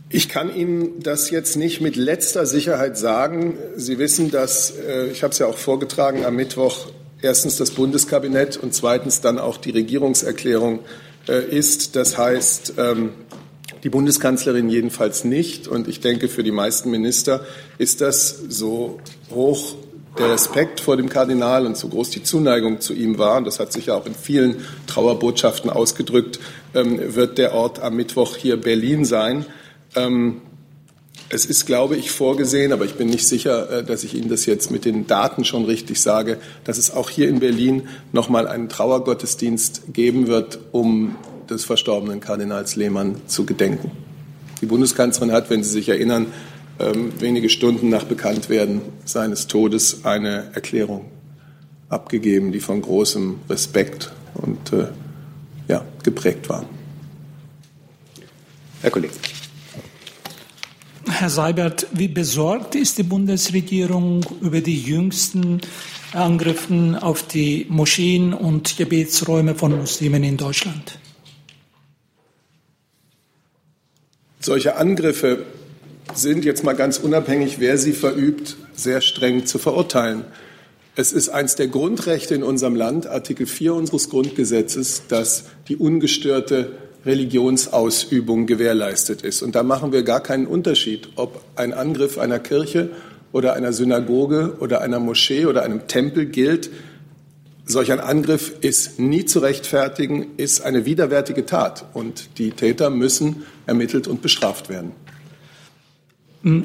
Ich 0.09 0.29
kann 0.29 0.55
Ihnen 0.55 1.01
das 1.01 1.29
jetzt 1.29 1.57
nicht 1.57 1.81
mit 1.81 1.95
letzter 1.95 2.45
Sicherheit 2.45 2.97
sagen. 2.97 3.57
Sie 3.75 3.97
wissen, 3.97 4.31
dass, 4.31 4.71
äh, 4.71 5.07
ich 5.07 5.23
habe 5.23 5.31
es 5.31 5.39
ja 5.39 5.47
auch 5.47 5.57
vorgetragen, 5.57 6.23
am 6.23 6.35
Mittwoch 6.35 6.87
erstens 7.21 7.57
das 7.57 7.71
Bundeskabinett 7.71 8.57
und 8.57 8.73
zweitens 8.73 9.21
dann 9.21 9.39
auch 9.39 9.57
die 9.57 9.71
Regierungserklärung 9.71 10.79
äh, 11.27 11.43
ist. 11.43 11.95
Das 11.95 12.17
heißt, 12.17 12.73
ähm, 12.77 13.13
die 13.83 13.89
Bundeskanzlerin 13.89 14.69
jedenfalls 14.69 15.23
nicht. 15.23 15.67
Und 15.67 15.87
ich 15.87 15.99
denke, 15.99 16.29
für 16.29 16.43
die 16.43 16.51
meisten 16.51 16.91
Minister 16.91 17.45
ist 17.77 17.99
das 17.99 18.29
so 18.49 18.99
hoch 19.31 19.75
der 20.17 20.29
Respekt 20.29 20.79
vor 20.79 20.97
dem 20.97 21.09
Kardinal 21.09 21.65
und 21.65 21.77
so 21.77 21.87
groß 21.87 22.11
die 22.11 22.23
Zuneigung 22.23 22.81
zu 22.81 22.93
ihm 22.93 23.17
war, 23.17 23.37
und 23.37 23.45
das 23.45 23.59
hat 23.59 23.73
sich 23.73 23.87
ja 23.87 23.95
auch 23.95 24.05
in 24.05 24.13
vielen 24.13 24.57
Trauerbotschaften 24.87 25.69
ausgedrückt, 25.69 26.39
ähm, 26.75 27.15
wird 27.15 27.37
der 27.37 27.53
Ort 27.53 27.81
am 27.81 27.95
Mittwoch 27.95 28.35
hier 28.35 28.57
Berlin 28.57 29.05
sein. 29.05 29.45
Ähm, 29.95 30.41
es 31.29 31.45
ist, 31.45 31.65
glaube 31.65 31.95
ich, 31.95 32.11
vorgesehen, 32.11 32.71
aber 32.73 32.85
ich 32.85 32.93
bin 32.93 33.09
nicht 33.09 33.27
sicher, 33.27 33.69
äh, 33.69 33.83
dass 33.83 34.03
ich 34.03 34.13
Ihnen 34.13 34.29
das 34.29 34.45
jetzt 34.45 34.69
mit 34.69 34.85
den 34.85 35.07
Daten 35.07 35.45
schon 35.45 35.65
richtig 35.65 35.99
sage, 35.99 36.37
dass 36.63 36.77
es 36.77 36.91
auch 36.91 37.09
hier 37.09 37.27
in 37.27 37.39
Berlin 37.39 37.87
noch 38.11 38.29
mal 38.29 38.47
einen 38.47 38.69
Trauergottesdienst 38.69 39.93
geben 39.93 40.27
wird, 40.27 40.59
um 40.71 41.15
des 41.49 41.65
verstorbenen 41.65 42.19
Kardinals 42.19 42.75
Lehmann 42.75 43.21
zu 43.27 43.45
gedenken. 43.45 43.91
Die 44.61 44.65
Bundeskanzlerin 44.67 45.33
hat, 45.33 45.49
wenn 45.49 45.63
Sie 45.63 45.71
sich 45.71 45.89
erinnern, 45.89 46.27
ähm, 46.83 47.13
wenige 47.19 47.49
Stunden 47.49 47.89
nach 47.89 48.03
Bekanntwerden 48.03 48.81
seines 49.05 49.47
Todes 49.47 50.05
eine 50.05 50.51
Erklärung 50.53 51.05
abgegeben, 51.89 52.51
die 52.51 52.59
von 52.59 52.81
großem 52.81 53.39
Respekt 53.49 54.11
und 54.33 54.73
äh, 54.73 54.87
ja, 55.67 55.85
geprägt 56.03 56.49
war. 56.49 56.65
Herr 58.81 58.91
Kollege. 58.91 59.13
Herr 61.09 61.29
Seibert, 61.29 61.87
wie 61.91 62.07
besorgt 62.07 62.75
ist 62.75 62.97
die 62.97 63.03
Bundesregierung 63.03 64.25
über 64.41 64.61
die 64.61 64.81
jüngsten 64.81 65.61
Angriffe 66.11 66.97
auf 67.01 67.23
die 67.27 67.65
Moscheen 67.69 68.33
und 68.33 68.77
Gebetsräume 68.77 69.55
von 69.55 69.77
Muslimen 69.77 70.23
in 70.23 70.37
Deutschland? 70.37 70.99
Solche 74.39 74.75
Angriffe 74.75 75.45
sind 76.13 76.45
jetzt 76.45 76.63
mal 76.63 76.73
ganz 76.73 76.97
unabhängig, 76.97 77.59
wer 77.59 77.77
sie 77.77 77.93
verübt, 77.93 78.57
sehr 78.73 79.01
streng 79.01 79.45
zu 79.45 79.57
verurteilen. 79.57 80.25
Es 80.95 81.11
ist 81.11 81.29
eines 81.29 81.55
der 81.55 81.67
Grundrechte 81.67 82.35
in 82.35 82.43
unserem 82.43 82.75
Land, 82.75 83.07
Artikel 83.07 83.47
4 83.47 83.73
unseres 83.73 84.09
Grundgesetzes, 84.09 85.03
dass 85.07 85.45
die 85.67 85.75
ungestörte 85.75 86.73
Religionsausübung 87.05 88.45
gewährleistet 88.45 89.23
ist. 89.23 89.41
Und 89.41 89.55
da 89.55 89.63
machen 89.63 89.91
wir 89.91 90.03
gar 90.03 90.21
keinen 90.21 90.45
Unterschied, 90.45 91.09
ob 91.15 91.41
ein 91.55 91.73
Angriff 91.73 92.17
einer 92.17 92.39
Kirche 92.39 92.91
oder 93.31 93.53
einer 93.53 93.73
Synagoge 93.73 94.57
oder 94.59 94.81
einer 94.81 94.99
Moschee 94.99 95.47
oder 95.47 95.63
einem 95.63 95.87
Tempel 95.87 96.27
gilt. 96.27 96.69
Solch 97.65 97.91
ein 97.91 97.99
Angriff 97.99 98.53
ist 98.61 98.99
nie 98.99 99.25
zu 99.25 99.39
rechtfertigen, 99.39 100.27
ist 100.37 100.61
eine 100.61 100.85
widerwärtige 100.85 101.45
Tat 101.45 101.85
und 101.93 102.37
die 102.37 102.51
Täter 102.51 102.89
müssen 102.89 103.45
ermittelt 103.65 104.07
und 104.07 104.21
bestraft 104.21 104.69
werden. 104.69 104.91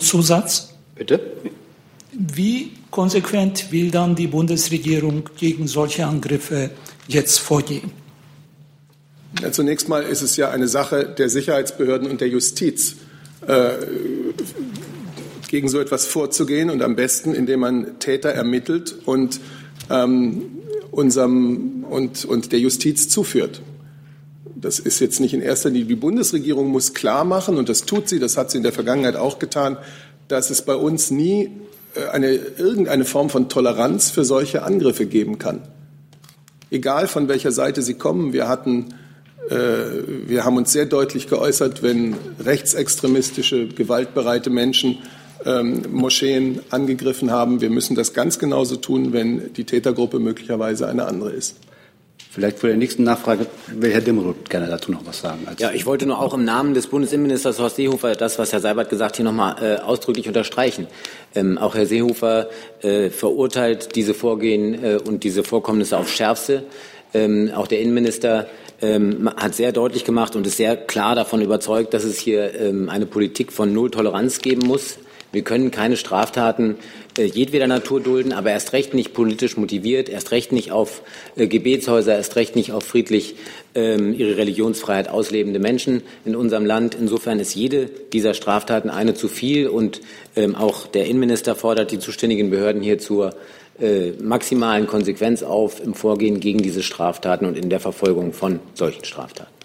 Zusatz? 0.00 0.74
Bitte? 0.94 1.20
Wie 2.12 2.72
konsequent 2.90 3.70
will 3.70 3.90
dann 3.90 4.16
die 4.16 4.26
Bundesregierung 4.26 5.30
gegen 5.38 5.68
solche 5.68 6.06
Angriffe 6.06 6.70
jetzt 7.06 7.38
vorgehen? 7.38 7.92
Ja, 9.40 9.52
zunächst 9.52 9.88
mal 9.88 10.02
ist 10.02 10.22
es 10.22 10.36
ja 10.36 10.50
eine 10.50 10.68
Sache 10.68 11.04
der 11.16 11.28
Sicherheitsbehörden 11.28 12.10
und 12.10 12.20
der 12.20 12.28
Justiz, 12.28 12.96
äh, 13.46 13.74
gegen 15.48 15.68
so 15.68 15.80
etwas 15.80 16.06
vorzugehen 16.06 16.70
und 16.70 16.82
am 16.82 16.96
besten, 16.96 17.34
indem 17.34 17.60
man 17.60 17.98
Täter 17.98 18.30
ermittelt 18.30 18.96
und 19.06 19.40
ähm, 19.90 20.42
unserem 20.90 21.84
und, 21.84 22.24
und 22.24 22.52
der 22.52 22.58
Justiz 22.58 23.08
zuführt. 23.08 23.62
Das 24.60 24.78
ist 24.78 24.98
jetzt 24.98 25.20
nicht 25.20 25.34
in 25.34 25.42
erster 25.42 25.70
Linie. 25.70 25.86
Die 25.86 25.94
Bundesregierung 25.94 26.68
muss 26.68 26.94
klar 26.94 27.24
machen, 27.24 27.58
und 27.58 27.68
das 27.68 27.82
tut 27.82 28.08
sie, 28.08 28.18
das 28.18 28.36
hat 28.36 28.50
sie 28.50 28.56
in 28.56 28.64
der 28.64 28.72
Vergangenheit 28.72 29.16
auch 29.16 29.38
getan, 29.38 29.76
dass 30.26 30.50
es 30.50 30.62
bei 30.62 30.74
uns 30.74 31.10
nie 31.10 31.50
äh, 31.94 32.08
eine, 32.08 32.32
irgendeine 32.32 33.04
Form 33.04 33.30
von 33.30 33.48
Toleranz 33.48 34.10
für 34.10 34.24
solche 34.24 34.62
Angriffe 34.62 35.06
geben 35.06 35.38
kann. 35.38 35.62
Egal 36.70 37.06
von 37.06 37.28
welcher 37.28 37.52
Seite 37.52 37.82
sie 37.82 37.94
kommen. 37.94 38.32
Wir 38.32 38.48
hatten 38.48 38.94
äh, 39.48 39.56
wir 40.26 40.44
haben 40.44 40.56
uns 40.56 40.72
sehr 40.72 40.86
deutlich 40.86 41.28
geäußert, 41.28 41.82
wenn 41.82 42.16
rechtsextremistische, 42.40 43.68
gewaltbereite 43.68 44.50
Menschen 44.50 44.98
ähm, 45.44 45.82
Moscheen 45.90 46.60
angegriffen 46.70 47.30
haben. 47.30 47.60
Wir 47.60 47.70
müssen 47.70 47.94
das 47.94 48.12
ganz 48.12 48.38
genauso 48.38 48.76
tun, 48.76 49.12
wenn 49.12 49.52
die 49.54 49.64
Tätergruppe 49.64 50.18
möglicherweise 50.18 50.88
eine 50.88 51.06
andere 51.06 51.30
ist. 51.30 51.56
Vielleicht 52.30 52.58
vor 52.58 52.68
der 52.68 52.76
nächsten 52.76 53.04
Nachfrage 53.04 53.46
will 53.68 53.90
Herr 53.90 54.02
Dimroth 54.02 54.50
gerne 54.50 54.66
dazu 54.66 54.92
noch 54.92 55.04
was 55.04 55.20
sagen. 55.20 55.46
ja, 55.58 55.72
ich 55.72 55.86
wollte 55.86 56.06
nur 56.06 56.20
auch 56.20 56.34
im 56.34 56.44
Namen 56.44 56.74
des 56.74 56.86
Bundesinnenministers 56.86 57.58
Horst 57.58 57.76
Seehofer 57.76 58.14
das, 58.14 58.38
was 58.38 58.52
Herr 58.52 58.60
Seibert 58.60 58.90
gesagt 58.90 59.16
hier 59.16 59.24
nochmal 59.24 59.56
äh, 59.62 59.80
ausdrücklich 59.80 60.28
unterstreichen. 60.28 60.86
Ähm, 61.34 61.56
auch 61.56 61.74
Herr 61.74 61.86
Seehofer 61.86 62.50
äh, 62.82 63.08
verurteilt 63.08 63.94
diese 63.94 64.12
Vorgehen 64.12 64.84
äh, 64.84 64.98
und 65.02 65.24
diese 65.24 65.42
Vorkommnisse 65.42 65.96
aufs 65.96 66.12
Schärfste. 66.12 66.64
Ähm, 67.14 67.50
auch 67.54 67.66
der 67.66 67.80
Innenminister 67.80 68.46
ähm, 68.82 69.30
hat 69.36 69.54
sehr 69.54 69.72
deutlich 69.72 70.04
gemacht 70.04 70.36
und 70.36 70.46
ist 70.46 70.58
sehr 70.58 70.76
klar 70.76 71.14
davon 71.14 71.40
überzeugt, 71.40 71.94
dass 71.94 72.04
es 72.04 72.18
hier 72.18 72.54
ähm, 72.60 72.90
eine 72.90 73.06
Politik 73.06 73.52
von 73.52 73.72
Null 73.72 73.90
Toleranz 73.90 74.40
geben 74.40 74.66
muss. 74.66 74.98
Wir 75.30 75.42
können 75.42 75.70
keine 75.70 75.96
Straftaten 75.96 76.76
äh, 77.18 77.24
jedweder 77.24 77.66
Natur 77.66 78.00
dulden, 78.00 78.32
aber 78.32 78.50
erst 78.50 78.72
recht 78.72 78.94
nicht 78.94 79.12
politisch 79.12 79.56
motiviert, 79.56 80.08
erst 80.08 80.30
recht 80.30 80.52
nicht 80.52 80.72
auf 80.72 81.02
äh, 81.36 81.46
Gebetshäuser, 81.46 82.16
erst 82.16 82.36
recht 82.36 82.56
nicht 82.56 82.72
auf 82.72 82.84
friedlich 82.84 83.34
ähm, 83.74 84.14
ihre 84.14 84.38
Religionsfreiheit 84.38 85.08
auslebende 85.08 85.58
Menschen 85.58 86.02
in 86.24 86.34
unserem 86.34 86.64
Land. 86.64 86.94
Insofern 86.94 87.40
ist 87.40 87.54
jede 87.54 87.90
dieser 88.12 88.32
Straftaten 88.32 88.88
eine 88.88 89.14
zu 89.14 89.28
viel 89.28 89.68
und 89.68 90.00
ähm, 90.34 90.54
auch 90.54 90.86
der 90.86 91.06
Innenminister 91.06 91.54
fordert 91.54 91.90
die 91.90 91.98
zuständigen 91.98 92.48
Behörden 92.48 92.80
hier 92.80 92.98
zur 92.98 93.34
äh, 93.80 94.12
maximalen 94.20 94.86
Konsequenz 94.86 95.42
auf 95.42 95.84
im 95.84 95.94
Vorgehen 95.94 96.40
gegen 96.40 96.62
diese 96.62 96.82
Straftaten 96.82 97.44
und 97.44 97.56
in 97.56 97.68
der 97.68 97.80
Verfolgung 97.80 98.32
von 98.32 98.60
solchen 98.74 99.04
Straftaten. 99.04 99.57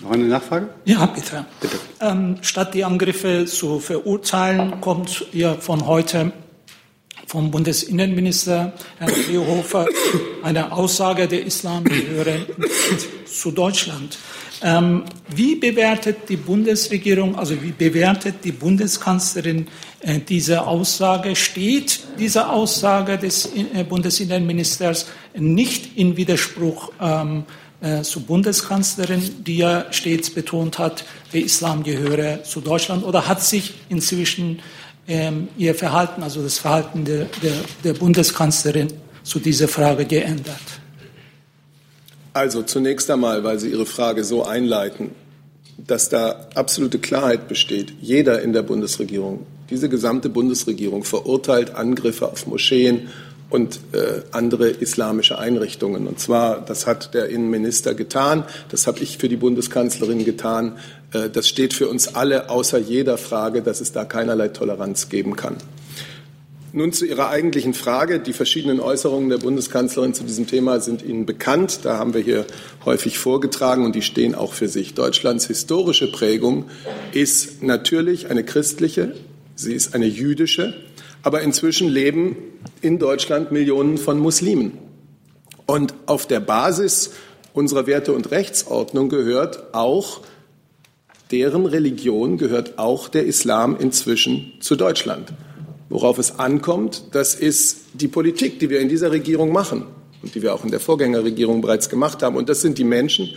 Noch 0.00 0.12
eine 0.12 0.24
Nachfrage? 0.24 0.68
Ja, 0.84 1.06
bitte. 1.06 1.44
bitte. 1.60 1.76
Ähm, 2.00 2.36
statt 2.42 2.74
die 2.74 2.84
Angriffe 2.84 3.46
zu 3.46 3.80
verurteilen, 3.80 4.80
kommt 4.80 5.26
ja 5.32 5.54
von 5.54 5.86
heute 5.86 6.32
vom 7.26 7.50
Bundesinnenminister 7.50 8.72
Herrn 8.98 9.12
Seehofer 9.12 9.86
eine 10.42 10.72
Aussage 10.72 11.28
der 11.28 11.44
Islam 11.44 11.84
zu 13.26 13.50
Deutschland. 13.50 14.18
Ähm, 14.62 15.04
wie 15.28 15.54
bewertet 15.56 16.28
die 16.28 16.36
Bundesregierung, 16.36 17.36
also 17.36 17.62
wie 17.62 17.72
bewertet 17.72 18.36
die 18.44 18.52
Bundeskanzlerin 18.52 19.68
äh, 20.00 20.20
diese 20.20 20.66
Aussage? 20.66 21.36
Steht 21.36 22.00
diese 22.18 22.48
Aussage 22.48 23.18
des 23.18 23.46
äh, 23.54 23.84
Bundesinnenministers 23.84 25.06
nicht 25.34 25.96
in 25.96 26.16
Widerspruch 26.16 26.92
ähm, 27.00 27.44
äh, 27.80 28.02
zur 28.02 28.22
Bundeskanzlerin, 28.22 29.44
die 29.44 29.58
ja 29.58 29.86
stets 29.92 30.30
betont 30.30 30.78
hat, 30.78 31.04
der 31.32 31.42
Islam 31.42 31.82
gehöre 31.82 32.42
zu 32.44 32.60
Deutschland, 32.60 33.04
oder 33.04 33.28
hat 33.28 33.42
sich 33.42 33.74
inzwischen 33.88 34.60
ähm, 35.06 35.48
ihr 35.56 35.74
Verhalten, 35.74 36.22
also 36.22 36.42
das 36.42 36.58
Verhalten 36.58 37.04
der, 37.04 37.26
der, 37.42 37.54
der 37.84 37.94
Bundeskanzlerin 37.94 38.88
zu 39.22 39.38
dieser 39.38 39.68
Frage 39.68 40.04
geändert? 40.04 40.60
Also 42.32 42.62
zunächst 42.62 43.10
einmal, 43.10 43.42
weil 43.44 43.58
Sie 43.58 43.70
Ihre 43.70 43.86
Frage 43.86 44.22
so 44.22 44.44
einleiten, 44.44 45.10
dass 45.76 46.08
da 46.08 46.48
absolute 46.54 46.98
Klarheit 46.98 47.48
besteht. 47.48 47.92
Jeder 48.00 48.42
in 48.42 48.52
der 48.52 48.62
Bundesregierung, 48.62 49.46
diese 49.70 49.88
gesamte 49.88 50.28
Bundesregierung 50.28 51.04
verurteilt 51.04 51.74
Angriffe 51.74 52.30
auf 52.30 52.46
Moscheen, 52.46 53.08
und 53.50 53.80
äh, 53.92 54.22
andere 54.32 54.68
islamische 54.68 55.38
Einrichtungen. 55.38 56.06
Und 56.06 56.20
zwar, 56.20 56.60
das 56.60 56.86
hat 56.86 57.14
der 57.14 57.28
Innenminister 57.28 57.94
getan, 57.94 58.44
das 58.68 58.86
habe 58.86 59.00
ich 59.00 59.18
für 59.18 59.28
die 59.28 59.36
Bundeskanzlerin 59.36 60.24
getan. 60.24 60.78
Äh, 61.12 61.30
das 61.30 61.48
steht 61.48 61.72
für 61.72 61.88
uns 61.88 62.14
alle 62.14 62.50
außer 62.50 62.78
jeder 62.78 63.16
Frage, 63.16 63.62
dass 63.62 63.80
es 63.80 63.92
da 63.92 64.04
keinerlei 64.04 64.48
Toleranz 64.48 65.08
geben 65.08 65.36
kann. 65.36 65.56
Nun 66.74 66.92
zu 66.92 67.06
Ihrer 67.06 67.30
eigentlichen 67.30 67.72
Frage. 67.72 68.20
Die 68.20 68.34
verschiedenen 68.34 68.78
Äußerungen 68.78 69.30
der 69.30 69.38
Bundeskanzlerin 69.38 70.12
zu 70.12 70.24
diesem 70.24 70.46
Thema 70.46 70.80
sind 70.80 71.02
Ihnen 71.02 71.24
bekannt. 71.24 71.80
Da 71.84 71.96
haben 71.96 72.12
wir 72.12 72.20
hier 72.20 72.46
häufig 72.84 73.18
vorgetragen 73.18 73.86
und 73.86 73.94
die 73.94 74.02
stehen 74.02 74.34
auch 74.34 74.52
für 74.52 74.68
sich. 74.68 74.92
Deutschlands 74.92 75.46
historische 75.46 76.12
Prägung 76.12 76.66
ist 77.12 77.62
natürlich 77.62 78.28
eine 78.28 78.44
christliche, 78.44 79.14
sie 79.56 79.72
ist 79.72 79.94
eine 79.94 80.06
jüdische, 80.06 80.74
aber 81.22 81.42
inzwischen 81.42 81.88
leben 81.88 82.36
in 82.80 82.98
Deutschland 82.98 83.52
Millionen 83.52 83.98
von 83.98 84.18
Muslimen. 84.18 84.78
Und 85.66 85.94
auf 86.06 86.26
der 86.26 86.40
Basis 86.40 87.10
unserer 87.52 87.86
Werte- 87.86 88.12
und 88.12 88.30
Rechtsordnung 88.30 89.08
gehört 89.08 89.74
auch, 89.74 90.20
deren 91.30 91.66
Religion 91.66 92.38
gehört 92.38 92.78
auch 92.78 93.08
der 93.08 93.26
Islam 93.26 93.76
inzwischen 93.78 94.54
zu 94.60 94.76
Deutschland. 94.76 95.32
Worauf 95.90 96.18
es 96.18 96.38
ankommt, 96.38 97.04
das 97.12 97.34
ist 97.34 97.78
die 97.94 98.08
Politik, 98.08 98.60
die 98.60 98.70
wir 98.70 98.80
in 98.80 98.88
dieser 98.88 99.10
Regierung 99.10 99.52
machen 99.52 99.84
und 100.22 100.34
die 100.34 100.42
wir 100.42 100.54
auch 100.54 100.64
in 100.64 100.70
der 100.70 100.80
Vorgängerregierung 100.80 101.60
bereits 101.60 101.88
gemacht 101.88 102.22
haben. 102.22 102.36
Und 102.36 102.48
das 102.48 102.60
sind 102.60 102.78
die 102.78 102.84
Menschen, 102.84 103.30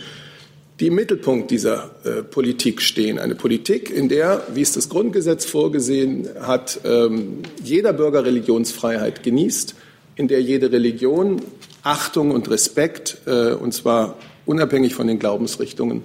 die 0.80 0.86
im 0.88 0.94
Mittelpunkt 0.94 1.50
dieser 1.50 1.90
äh, 2.04 2.22
Politik 2.22 2.80
stehen. 2.80 3.18
Eine 3.18 3.34
Politik, 3.34 3.90
in 3.90 4.08
der, 4.08 4.42
wie 4.54 4.62
es 4.62 4.72
das 4.72 4.88
Grundgesetz 4.88 5.44
vorgesehen 5.44 6.28
hat, 6.40 6.80
ähm, 6.84 7.42
jeder 7.62 7.92
Bürger 7.92 8.24
Religionsfreiheit 8.24 9.22
genießt, 9.22 9.74
in 10.16 10.28
der 10.28 10.42
jede 10.42 10.72
Religion 10.72 11.42
Achtung 11.82 12.30
und 12.30 12.50
Respekt, 12.50 13.18
äh, 13.26 13.52
und 13.52 13.72
zwar 13.74 14.16
unabhängig 14.46 14.94
von 14.94 15.06
den 15.06 15.18
Glaubensrichtungen, 15.18 16.02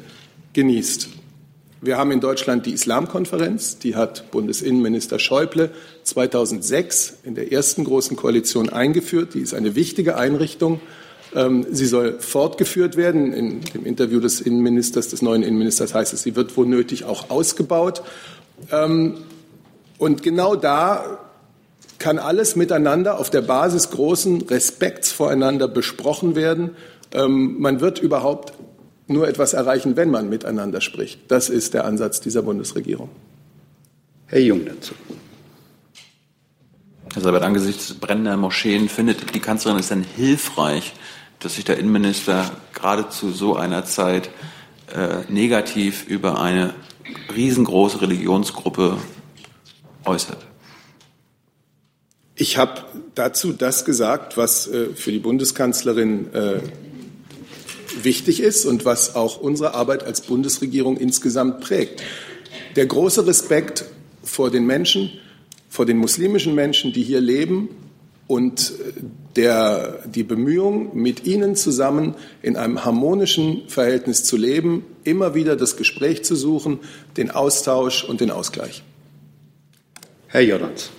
genießt. 0.54 1.10
Wir 1.80 1.98
haben 1.98 2.10
in 2.12 2.22
Deutschland 2.22 2.66
die 2.66 2.72
Islamkonferenz, 2.72 3.78
die 3.78 3.96
hat 3.96 4.32
Bundesinnenminister 4.32 5.20
Schäuble 5.20 5.70
2006 6.04 7.20
in 7.24 7.36
der 7.36 7.52
ersten 7.52 7.84
großen 7.84 8.18
Koalition 8.18 8.70
eingeführt. 8.70 9.36
Die 9.36 9.42
ist 9.42 9.54
eine 9.54 9.76
wichtige 9.76 10.18
Einrichtung 10.18 10.80
sie 11.70 11.86
soll 11.86 12.20
fortgeführt 12.20 12.98
werden. 12.98 13.34
In 13.34 13.62
dem 13.62 13.86
Interview 13.86 14.20
des 14.20 14.42
Innenministers, 14.42 15.10
des 15.10 15.22
neuen 15.22 15.44
Innenministers 15.44 15.94
heißt 15.94 16.14
es, 16.14 16.24
sie 16.24 16.36
wird 16.36 16.58
wo 16.58 16.64
nötig 16.64 17.04
auch 17.04 17.30
ausgebaut. 17.30 18.02
Ähm, 18.72 19.18
und 19.98 20.24
genau 20.24 20.56
da 20.56 21.20
kann 22.00 22.20
alles 22.20 22.56
miteinander 22.56 23.20
auf 23.20 23.30
der 23.30 23.42
Basis 23.42 23.90
großen 23.90 24.44
Respekts 24.44 25.12
voreinander 25.12 25.68
besprochen 25.68 26.36
werden. 26.36 26.72
Ähm, 27.14 27.60
man 27.60 27.82
wird 27.82 28.00
überhaupt 28.00 28.54
nur 29.08 29.28
etwas 29.28 29.54
erreichen, 29.54 29.96
wenn 29.96 30.12
man 30.12 30.30
miteinander 30.30 30.82
spricht. 30.82 31.20
Das 31.30 31.50
ist 31.50 31.74
der 31.74 31.86
Ansatz 31.86 32.20
dieser 32.20 32.42
Bundesregierung. 32.42 33.10
Herr 34.28 34.42
Jung 34.42 34.66
dazu. 34.66 34.94
Herr 37.14 37.22
Seibert, 37.22 37.44
angesichts 37.44 37.94
brennender 37.94 38.36
Moscheen 38.38 38.90
findet 38.90 39.34
die 39.34 39.40
Kanzlerin 39.40 39.80
es 39.80 39.88
denn 39.88 40.04
hilfreich, 40.04 40.94
dass 41.40 41.56
sich 41.56 41.66
der 41.66 41.78
Innenminister 41.78 42.52
gerade 42.74 43.10
zu 43.10 43.32
so 43.32 43.56
einer 43.56 43.86
Zeit 43.86 44.30
äh, 44.94 45.20
negativ 45.30 46.08
über 46.08 46.42
eine 46.42 46.74
riesengroße 47.36 48.02
Religionsgruppe 48.02 48.98
äußert? 50.06 50.46
Ich 52.36 52.58
habe 52.58 52.84
dazu 53.16 53.52
das 53.52 53.86
gesagt, 53.86 54.38
was 54.38 54.68
äh, 54.68 54.94
für 54.94 55.12
die 55.12 55.20
Bundeskanzlerin 55.20 56.34
äh, 56.34 56.60
wichtig 58.04 58.42
ist 58.42 58.66
und 58.66 58.86
was 58.86 59.16
auch 59.16 59.40
unsere 59.40 59.74
Arbeit 59.74 60.04
als 60.04 60.22
Bundesregierung 60.22 60.98
insgesamt 60.98 61.62
prägt. 61.62 62.04
Der 62.76 62.86
große 62.86 63.26
Respekt 63.26 63.86
vor 64.24 64.52
den 64.52 64.66
Menschen, 64.66 65.12
vor 65.70 65.86
den 65.86 65.98
muslimischen 65.98 66.54
Menschen, 66.54 66.94
die 66.94 67.02
hier 67.02 67.22
leben 67.22 67.70
und 68.28 68.74
der, 69.38 70.00
die 70.06 70.24
Bemühung, 70.24 70.96
mit 70.98 71.26
ihnen 71.26 71.56
zusammen 71.56 72.16
in 72.42 72.58
einem 72.58 72.84
harmonischen 72.84 73.70
Verhältnis 73.70 74.24
zu 74.24 74.36
leben, 74.36 74.84
immer 75.04 75.36
wieder 75.36 75.56
das 75.56 75.78
Gespräch 75.78 76.26
zu 76.26 76.36
suchen, 76.36 76.80
den 77.16 77.32
Austausch 77.32 78.04
und 78.04 78.20
den 78.20 78.32
Ausgleich. 78.32 78.84
Herr 80.28 80.42
Jordans. 80.42 80.92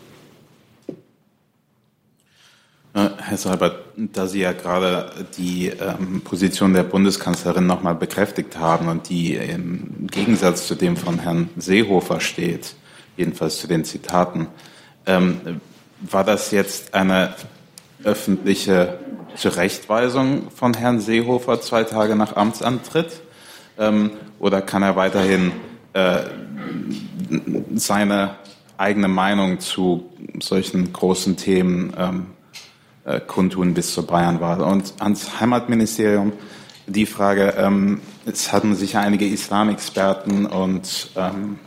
Herr 2.94 3.36
Seibert, 3.36 3.84
da 3.96 4.26
Sie 4.26 4.40
ja 4.40 4.52
gerade 4.52 5.12
die 5.36 5.68
ähm, 5.68 6.22
Position 6.22 6.72
der 6.72 6.82
Bundeskanzlerin 6.82 7.66
nochmal 7.66 7.94
bekräftigt 7.94 8.58
haben 8.58 8.88
und 8.88 9.08
die 9.08 9.34
im 9.34 10.08
Gegensatz 10.10 10.66
zu 10.66 10.74
dem 10.74 10.96
von 10.96 11.20
Herrn 11.20 11.50
Seehofer 11.56 12.20
steht, 12.20 12.74
jedenfalls 13.16 13.58
zu 13.58 13.68
den 13.68 13.84
Zitaten, 13.84 14.48
ähm, 15.06 15.60
war 16.00 16.24
das 16.24 16.50
jetzt 16.50 16.94
eine 16.94 17.34
öffentliche 18.04 18.98
Zurechtweisung 19.36 20.50
von 20.50 20.74
Herrn 20.74 21.00
Seehofer 21.00 21.60
zwei 21.60 21.84
Tage 21.84 22.16
nach 22.16 22.36
Amtsantritt? 22.36 23.20
Ähm, 23.78 24.10
oder 24.38 24.62
kann 24.62 24.82
er 24.82 24.96
weiterhin 24.96 25.52
äh, 25.92 26.20
seine 27.74 28.36
eigene 28.76 29.08
Meinung 29.08 29.60
zu 29.60 30.10
solchen 30.40 30.92
großen 30.92 31.36
Themen 31.36 31.92
ähm, 31.98 32.26
äh, 33.04 33.20
kundtun 33.20 33.74
bis 33.74 33.92
zur 33.92 34.06
Bayernwahl? 34.06 34.60
Und 34.60 34.94
ans 35.00 35.40
Heimatministerium 35.40 36.32
die 36.86 37.06
Frage, 37.06 37.54
ähm, 37.58 38.00
es 38.24 38.52
hatten 38.52 38.74
sich 38.74 38.96
einige 38.96 39.26
Islamexperten 39.26 40.46
und 40.46 41.10
ähm, 41.16 41.58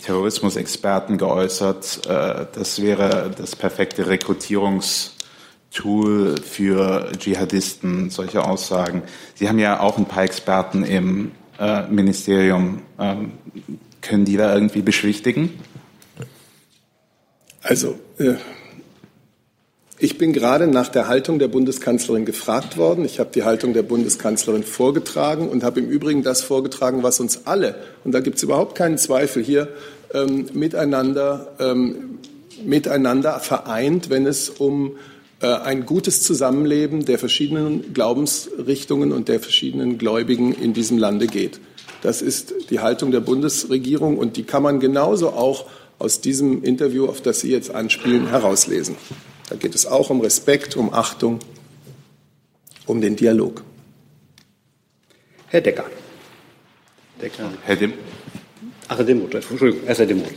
Terrorismusexperten 0.00 1.18
geäußert, 1.18 2.06
äh, 2.06 2.46
das 2.52 2.80
wäre 2.80 3.32
das 3.36 3.56
perfekte 3.56 4.06
Rekrutierungstool 4.08 6.36
für 6.42 7.10
Dschihadisten, 7.16 8.10
solche 8.10 8.44
Aussagen. 8.44 9.02
Sie 9.34 9.48
haben 9.48 9.58
ja 9.58 9.80
auch 9.80 9.98
ein 9.98 10.06
paar 10.06 10.22
Experten 10.24 10.84
im 10.84 11.32
äh, 11.58 11.86
Ministerium. 11.88 12.82
Ähm, 12.98 13.32
können 14.00 14.24
die 14.24 14.36
da 14.36 14.54
irgendwie 14.54 14.82
beschwichtigen? 14.82 15.60
Also, 17.62 17.98
äh, 18.18 18.34
ich 20.02 20.18
bin 20.18 20.32
gerade 20.32 20.66
nach 20.66 20.88
der 20.88 21.06
Haltung 21.06 21.38
der 21.38 21.46
Bundeskanzlerin 21.46 22.24
gefragt 22.24 22.76
worden. 22.76 23.04
Ich 23.04 23.20
habe 23.20 23.30
die 23.32 23.44
Haltung 23.44 23.72
der 23.72 23.84
Bundeskanzlerin 23.84 24.64
vorgetragen 24.64 25.48
und 25.48 25.62
habe 25.62 25.78
im 25.78 25.88
Übrigen 25.88 26.24
das 26.24 26.42
vorgetragen, 26.42 27.04
was 27.04 27.20
uns 27.20 27.42
alle, 27.44 27.76
und 28.02 28.10
da 28.10 28.18
gibt 28.18 28.38
es 28.38 28.42
überhaupt 28.42 28.74
keinen 28.74 28.98
Zweifel 28.98 29.44
hier, 29.44 29.68
ähm, 30.12 30.46
miteinander, 30.54 31.52
ähm, 31.60 32.18
miteinander 32.64 33.38
vereint, 33.38 34.10
wenn 34.10 34.26
es 34.26 34.50
um 34.50 34.96
äh, 35.40 35.46
ein 35.46 35.86
gutes 35.86 36.20
Zusammenleben 36.22 37.04
der 37.04 37.20
verschiedenen 37.20 37.94
Glaubensrichtungen 37.94 39.12
und 39.12 39.28
der 39.28 39.38
verschiedenen 39.38 39.98
Gläubigen 39.98 40.52
in 40.52 40.72
diesem 40.72 40.98
Lande 40.98 41.28
geht. 41.28 41.60
Das 42.02 42.22
ist 42.22 42.54
die 42.70 42.80
Haltung 42.80 43.12
der 43.12 43.20
Bundesregierung 43.20 44.18
und 44.18 44.36
die 44.36 44.42
kann 44.42 44.64
man 44.64 44.80
genauso 44.80 45.28
auch 45.28 45.66
aus 46.00 46.20
diesem 46.20 46.64
Interview, 46.64 47.06
auf 47.06 47.20
das 47.20 47.38
Sie 47.38 47.52
jetzt 47.52 47.72
anspielen, 47.72 48.26
herauslesen. 48.26 48.96
Da 49.52 49.58
geht 49.58 49.74
es 49.74 49.84
auch 49.84 50.08
um 50.08 50.22
Respekt, 50.22 50.78
um 50.78 50.94
Achtung, 50.94 51.38
um 52.86 53.02
den 53.02 53.16
Dialog. 53.16 53.62
Herr 55.48 55.60
Decker. 55.60 55.84
Decker. 57.20 57.52
Herr 57.62 57.76
Dem 57.76 57.92
Ach, 58.88 58.96
Herr 58.96 59.04
Demuth, 59.04 59.34
Entschuldigung, 59.34 59.86
erst 59.86 60.00
Herr 60.00 60.06
Demuth. 60.06 60.32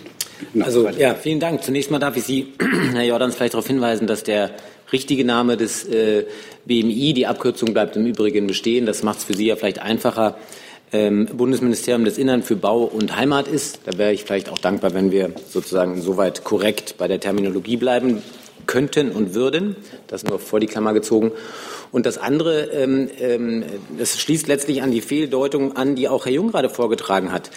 Also 0.60 0.90
ja, 0.90 1.16
vielen 1.16 1.40
Dank. 1.40 1.64
Zunächst 1.64 1.92
mal 1.92 2.00
darf 2.00 2.18
ich 2.18 2.26
Sie, 2.26 2.56
Herr 2.92 3.04
Jordans, 3.04 3.36
vielleicht 3.36 3.54
darauf 3.54 3.68
hinweisen, 3.68 4.06
dass 4.06 4.24
der 4.24 4.52
richtige 4.92 5.24
Name 5.24 5.56
des 5.56 5.86
äh, 5.86 6.26
BMI, 6.66 7.14
die 7.14 7.26
Abkürzung 7.26 7.72
bleibt 7.72 7.96
im 7.96 8.06
Übrigen 8.06 8.48
bestehen. 8.48 8.86
Das 8.86 9.02
macht 9.02 9.20
es 9.20 9.24
für 9.24 9.34
Sie 9.34 9.46
ja 9.46 9.56
vielleicht 9.56 9.80
einfacher. 9.80 10.38
Ähm, 10.92 11.28
Bundesministerium 11.28 12.04
des 12.04 12.18
Innern 12.18 12.44
für 12.44 12.58
Bau 12.58 12.84
und 12.84 13.16
Heimat 13.16 13.48
ist. 13.48 13.80
Da 13.86 13.98
wäre 13.98 14.12
ich 14.12 14.26
vielleicht 14.26 14.50
auch 14.50 14.60
dankbar, 14.60 14.94
wenn 14.94 15.14
wir 15.14 15.32
sozusagen 15.50 16.02
soweit 16.02 16.44
korrekt 16.44 16.96
bei 16.98 17.08
der 17.08 17.22
Terminologie 17.22 17.78
bleiben 17.78 18.22
könnten 18.66 19.12
und 19.12 19.34
würden. 19.34 19.76
Das 20.08 20.24
nur 20.24 20.40
vor 20.40 20.60
die 20.60 20.68
Klammer 20.68 20.94
gezogen. 20.94 21.32
Und 21.92 22.06
das 22.06 22.18
andere, 22.18 22.66
ähm, 22.72 23.10
ähm, 23.20 23.64
das 23.98 24.20
schließt 24.20 24.48
letztlich 24.48 24.82
an 24.82 24.92
die 24.92 25.02
Fehldeutung 25.02 25.76
an, 25.76 25.96
die 25.96 26.10
auch 26.10 26.26
Herr 26.26 26.34
Jung 26.34 26.52
gerade 26.52 26.70
vorgetragen 26.70 27.32
hat. 27.32 27.52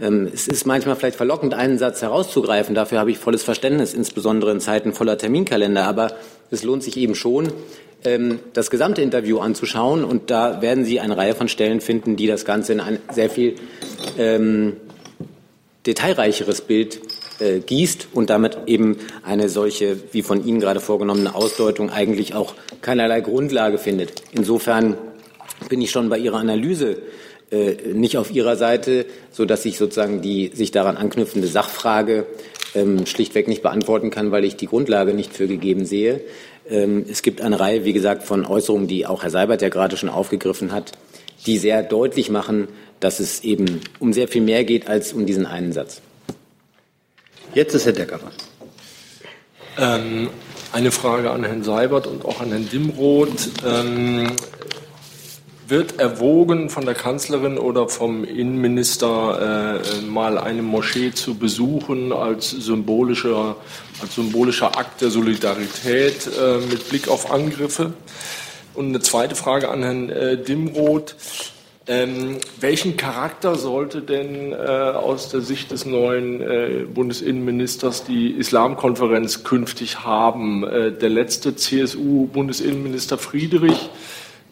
Ähm, 0.00 0.28
es 0.32 0.48
ist 0.48 0.66
manchmal 0.66 0.96
vielleicht 0.96 1.16
verlockend, 1.16 1.54
einen 1.54 1.78
Satz 1.78 2.02
herauszugreifen. 2.02 2.74
Dafür 2.74 2.98
habe 2.98 3.10
ich 3.10 3.18
volles 3.18 3.42
Verständnis, 3.42 3.94
insbesondere 3.94 4.50
in 4.50 4.60
Zeiten 4.60 4.92
voller 4.92 5.16
Terminkalender. 5.16 5.84
Aber 5.84 6.14
es 6.50 6.64
lohnt 6.64 6.82
sich 6.82 6.96
eben 6.96 7.14
schon, 7.14 7.52
ähm, 8.04 8.40
das 8.52 8.70
gesamte 8.70 9.02
Interview 9.02 9.38
anzuschauen. 9.38 10.04
Und 10.04 10.30
da 10.30 10.60
werden 10.60 10.84
Sie 10.84 11.00
eine 11.00 11.16
Reihe 11.16 11.34
von 11.34 11.48
Stellen 11.48 11.80
finden, 11.80 12.16
die 12.16 12.26
das 12.26 12.44
Ganze 12.44 12.72
in 12.72 12.80
ein 12.80 12.98
sehr 13.12 13.30
viel 13.30 13.54
ähm, 14.18 14.76
detailreicheres 15.86 16.62
Bild 16.62 17.03
äh, 17.40 17.60
gießt 17.60 18.08
und 18.12 18.30
damit 18.30 18.58
eben 18.66 18.96
eine 19.22 19.48
solche, 19.48 19.96
wie 20.12 20.22
von 20.22 20.46
Ihnen 20.46 20.60
gerade 20.60 20.80
vorgenommene 20.80 21.34
Ausdeutung 21.34 21.90
eigentlich 21.90 22.34
auch 22.34 22.54
keinerlei 22.80 23.20
Grundlage 23.20 23.78
findet. 23.78 24.22
Insofern 24.32 24.96
bin 25.68 25.80
ich 25.80 25.90
schon 25.90 26.08
bei 26.08 26.18
Ihrer 26.18 26.38
Analyse 26.38 26.98
äh, 27.50 27.74
nicht 27.92 28.18
auf 28.18 28.30
Ihrer 28.30 28.56
Seite, 28.56 29.06
so 29.30 29.44
dass 29.44 29.64
ich 29.64 29.78
sozusagen 29.78 30.22
die 30.22 30.50
sich 30.54 30.70
daran 30.70 30.96
anknüpfende 30.96 31.48
Sachfrage 31.48 32.26
ähm, 32.74 33.06
schlichtweg 33.06 33.48
nicht 33.48 33.62
beantworten 33.62 34.10
kann, 34.10 34.30
weil 34.30 34.44
ich 34.44 34.56
die 34.56 34.66
Grundlage 34.66 35.14
nicht 35.14 35.32
für 35.32 35.46
gegeben 35.46 35.84
sehe. 35.84 36.20
Ähm, 36.68 37.04
es 37.08 37.22
gibt 37.22 37.40
eine 37.40 37.60
Reihe, 37.60 37.84
wie 37.84 37.92
gesagt, 37.92 38.22
von 38.22 38.46
Äußerungen, 38.46 38.88
die 38.88 39.06
auch 39.06 39.22
Herr 39.22 39.30
Seibert 39.30 39.62
ja 39.62 39.68
gerade 39.68 39.96
schon 39.96 40.08
aufgegriffen 40.08 40.72
hat, 40.72 40.92
die 41.46 41.58
sehr 41.58 41.82
deutlich 41.82 42.30
machen, 42.30 42.68
dass 43.00 43.20
es 43.20 43.44
eben 43.44 43.80
um 43.98 44.12
sehr 44.12 44.28
viel 44.28 44.42
mehr 44.42 44.64
geht 44.64 44.88
als 44.88 45.12
um 45.12 45.26
diesen 45.26 45.46
einen 45.46 45.72
Satz. 45.72 46.00
Jetzt 47.54 47.72
ist 47.72 47.86
Herr 47.86 47.92
Decker 47.92 48.18
dran. 48.18 48.32
Ähm, 49.78 50.30
eine 50.72 50.90
Frage 50.90 51.30
an 51.30 51.44
Herrn 51.44 51.62
Seibert 51.62 52.08
und 52.08 52.24
auch 52.24 52.40
an 52.40 52.48
Herrn 52.48 52.68
Dimroth. 52.68 53.48
Ähm, 53.64 54.26
wird 55.68 56.00
erwogen 56.00 56.68
von 56.68 56.84
der 56.84 56.94
Kanzlerin 56.94 57.56
oder 57.56 57.88
vom 57.88 58.24
Innenminister 58.24 59.80
äh, 59.80 60.00
mal 60.02 60.36
eine 60.36 60.62
Moschee 60.62 61.12
zu 61.12 61.36
besuchen 61.36 62.12
als 62.12 62.50
symbolischer, 62.50 63.56
als 64.02 64.16
symbolischer 64.16 64.76
Akt 64.76 65.00
der 65.00 65.10
Solidarität 65.10 66.28
äh, 66.36 66.58
mit 66.58 66.88
Blick 66.88 67.06
auf 67.06 67.30
Angriffe? 67.30 67.92
Und 68.74 68.88
eine 68.88 69.00
zweite 69.00 69.36
Frage 69.36 69.68
an 69.70 69.82
Herrn 69.84 70.10
äh, 70.10 70.36
Dimroth. 70.42 71.14
Ähm, 71.86 72.38
welchen 72.60 72.96
Charakter 72.96 73.56
sollte 73.56 74.00
denn 74.00 74.52
äh, 74.52 74.56
aus 74.56 75.28
der 75.28 75.42
Sicht 75.42 75.70
des 75.70 75.84
neuen 75.84 76.40
äh, 76.40 76.86
Bundesinnenministers 76.92 78.04
die 78.04 78.30
Islamkonferenz 78.30 79.44
künftig 79.44 80.02
haben? 80.02 80.64
Äh, 80.64 80.92
der 80.92 81.10
letzte 81.10 81.56
CSU-Bundesinnenminister 81.56 83.18
Friedrich 83.18 83.90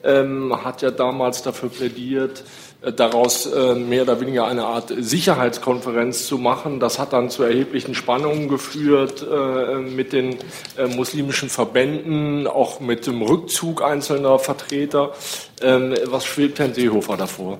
ähm, 0.04 0.62
hat 0.62 0.82
ja 0.82 0.90
damals 0.90 1.42
dafür 1.42 1.70
plädiert, 1.70 2.44
daraus 2.90 3.46
äh, 3.46 3.74
mehr 3.76 4.02
oder 4.02 4.20
weniger 4.20 4.46
eine 4.46 4.64
Art 4.64 4.92
Sicherheitskonferenz 4.96 6.26
zu 6.26 6.36
machen. 6.36 6.80
Das 6.80 6.98
hat 6.98 7.12
dann 7.12 7.30
zu 7.30 7.44
erheblichen 7.44 7.94
Spannungen 7.94 8.48
geführt 8.48 9.24
äh, 9.30 9.76
mit 9.76 10.12
den 10.12 10.36
äh, 10.76 10.88
muslimischen 10.88 11.48
Verbänden, 11.48 12.48
auch 12.48 12.80
mit 12.80 13.06
dem 13.06 13.22
Rückzug 13.22 13.82
einzelner 13.82 14.38
Vertreter. 14.40 15.12
Ähm, 15.60 15.94
was 16.06 16.24
schwebt 16.24 16.58
Herrn 16.58 16.74
Seehofer 16.74 17.16
davor? 17.16 17.58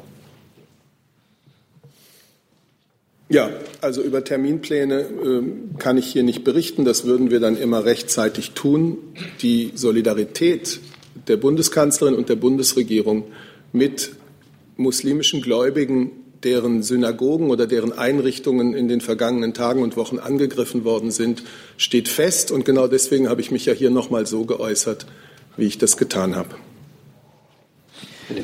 Ja, 3.28 3.48
also 3.80 4.02
über 4.02 4.24
Terminpläne 4.24 5.00
äh, 5.00 5.42
kann 5.78 5.96
ich 5.96 6.06
hier 6.06 6.22
nicht 6.22 6.42
berichten. 6.42 6.84
Das 6.84 7.04
würden 7.04 7.30
wir 7.30 7.40
dann 7.40 7.56
immer 7.56 7.84
rechtzeitig 7.84 8.50
tun. 8.50 8.98
Die 9.40 9.70
Solidarität 9.74 10.80
der 11.28 11.36
Bundeskanzlerin 11.36 12.14
und 12.14 12.28
der 12.28 12.36
Bundesregierung 12.36 13.24
mit 13.72 14.16
muslimischen 14.82 15.40
Gläubigen, 15.40 16.10
deren 16.44 16.82
Synagogen 16.82 17.50
oder 17.50 17.66
deren 17.66 17.92
Einrichtungen 17.92 18.74
in 18.74 18.88
den 18.88 19.00
vergangenen 19.00 19.54
Tagen 19.54 19.82
und 19.82 19.96
Wochen 19.96 20.18
angegriffen 20.18 20.84
worden 20.84 21.10
sind, 21.10 21.44
steht 21.76 22.08
fest. 22.08 22.50
Und 22.50 22.64
genau 22.64 22.88
deswegen 22.88 23.28
habe 23.28 23.40
ich 23.40 23.50
mich 23.50 23.66
ja 23.66 23.72
hier 23.72 23.90
noch 23.90 24.10
mal 24.10 24.26
so 24.26 24.44
geäußert, 24.44 25.06
wie 25.56 25.66
ich 25.66 25.78
das 25.78 25.96
getan 25.96 26.34
habe. 26.36 26.56
Herr 28.28 28.36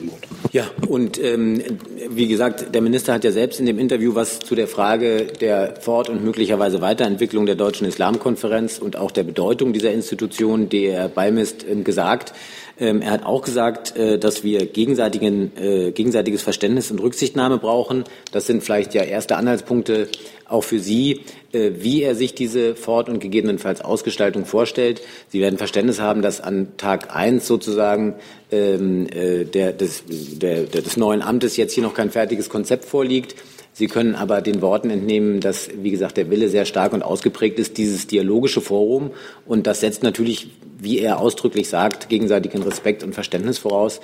Ja, 0.53 0.71
und 0.89 1.23
ähm, 1.23 1.63
wie 2.11 2.27
gesagt, 2.27 2.75
der 2.75 2.83
Minister 2.83 3.15
hat 3.15 3.25
ja 3.25 3.33
selbst 3.33 3.61
in 3.61 3.67
dem 3.67 3.79
Interview 3.79 4.15
was 4.15 4.41
zu 4.41 4.55
der 4.55 4.67
Frage 4.67 5.27
der 5.41 5.77
Fort- 5.81 6.09
und 6.09 6.25
möglicherweise 6.25 6.81
Weiterentwicklung 6.81 7.47
der 7.47 7.55
Deutschen 7.55 7.87
Islamkonferenz 7.87 8.79
und 8.79 8.97
auch 8.97 9.11
der 9.11 9.25
Bedeutung 9.25 9.73
dieser 9.73 9.93
Institution, 9.93 10.69
die 10.69 10.87
er 10.87 11.09
beimisst, 11.09 11.65
ähm, 11.69 11.85
gesagt. 11.85 12.33
Ähm, 12.81 13.03
er 13.03 13.11
hat 13.11 13.25
auch 13.25 13.43
gesagt, 13.43 13.97
äh, 13.97 14.19
dass 14.19 14.45
wir 14.45 14.67
gegenseitigen, 14.67 15.51
äh, 15.57 15.91
gegenseitiges 15.91 16.43
Verständnis 16.43 16.91
und 16.91 17.01
Rücksichtnahme 17.01 17.59
brauchen. 17.59 18.05
Das 18.31 18.47
sind 18.47 18.63
vielleicht 18.63 18.95
ja 18.95 19.03
erste 19.03 19.37
Anhaltspunkte 19.37 20.09
auch 20.47 20.63
für 20.63 20.79
Sie, 20.79 21.23
äh, 21.53 21.73
wie 21.79 22.03
er 22.03 22.15
sich 22.15 22.35
diese 22.35 22.77
Fort- 22.77 23.09
und 23.09 23.19
gegebenenfalls 23.19 23.81
Ausgestaltung 23.81 24.45
vorstellt. 24.45 25.03
Sie 25.29 25.41
werden 25.41 25.59
Verständnis 25.59 26.01
haben, 26.01 26.23
dass 26.23 26.41
an 26.41 26.69
Tag 26.77 27.15
eins 27.15 27.47
sozusagen 27.47 28.15
ähm, 28.51 29.09
der, 29.11 29.73
des, 29.73 30.05
der, 30.07 30.65
des 30.65 30.97
neuen 30.97 31.21
Amtes 31.21 31.57
jetzt 31.57 31.75
hier 31.75 31.83
noch 31.83 31.95
kein 31.95 32.11
fertiges 32.11 32.49
Konzept 32.49 32.85
vorliegt. 32.85 33.35
Sie 33.79 33.87
können 33.87 34.17
aber 34.17 34.41
den 34.41 34.61
Worten 34.61 34.91
entnehmen, 34.91 35.39
dass, 35.39 35.71
wie 35.73 35.93
gesagt, 35.93 36.17
der 36.17 36.29
Wille 36.31 36.49
sehr 36.49 36.65
stark 36.65 36.93
und 36.93 37.05
ausgeprägt 37.05 37.61
ist, 37.61 37.79
dieses 37.79 38.09
dialogische 38.09 38.61
Forum. 38.61 39.13
Und 39.47 39.69
das 39.69 39.79
setzt 39.79 40.03
natürlich, 40.03 40.51
wie 40.81 40.99
er 40.99 41.21
ausdrücklich 41.21 41.69
sagt, 41.69 42.09
gegenseitigen 42.09 42.61
Respekt 42.65 43.05
und 43.05 43.15
Verständnis 43.15 43.59
voraus, 43.59 44.01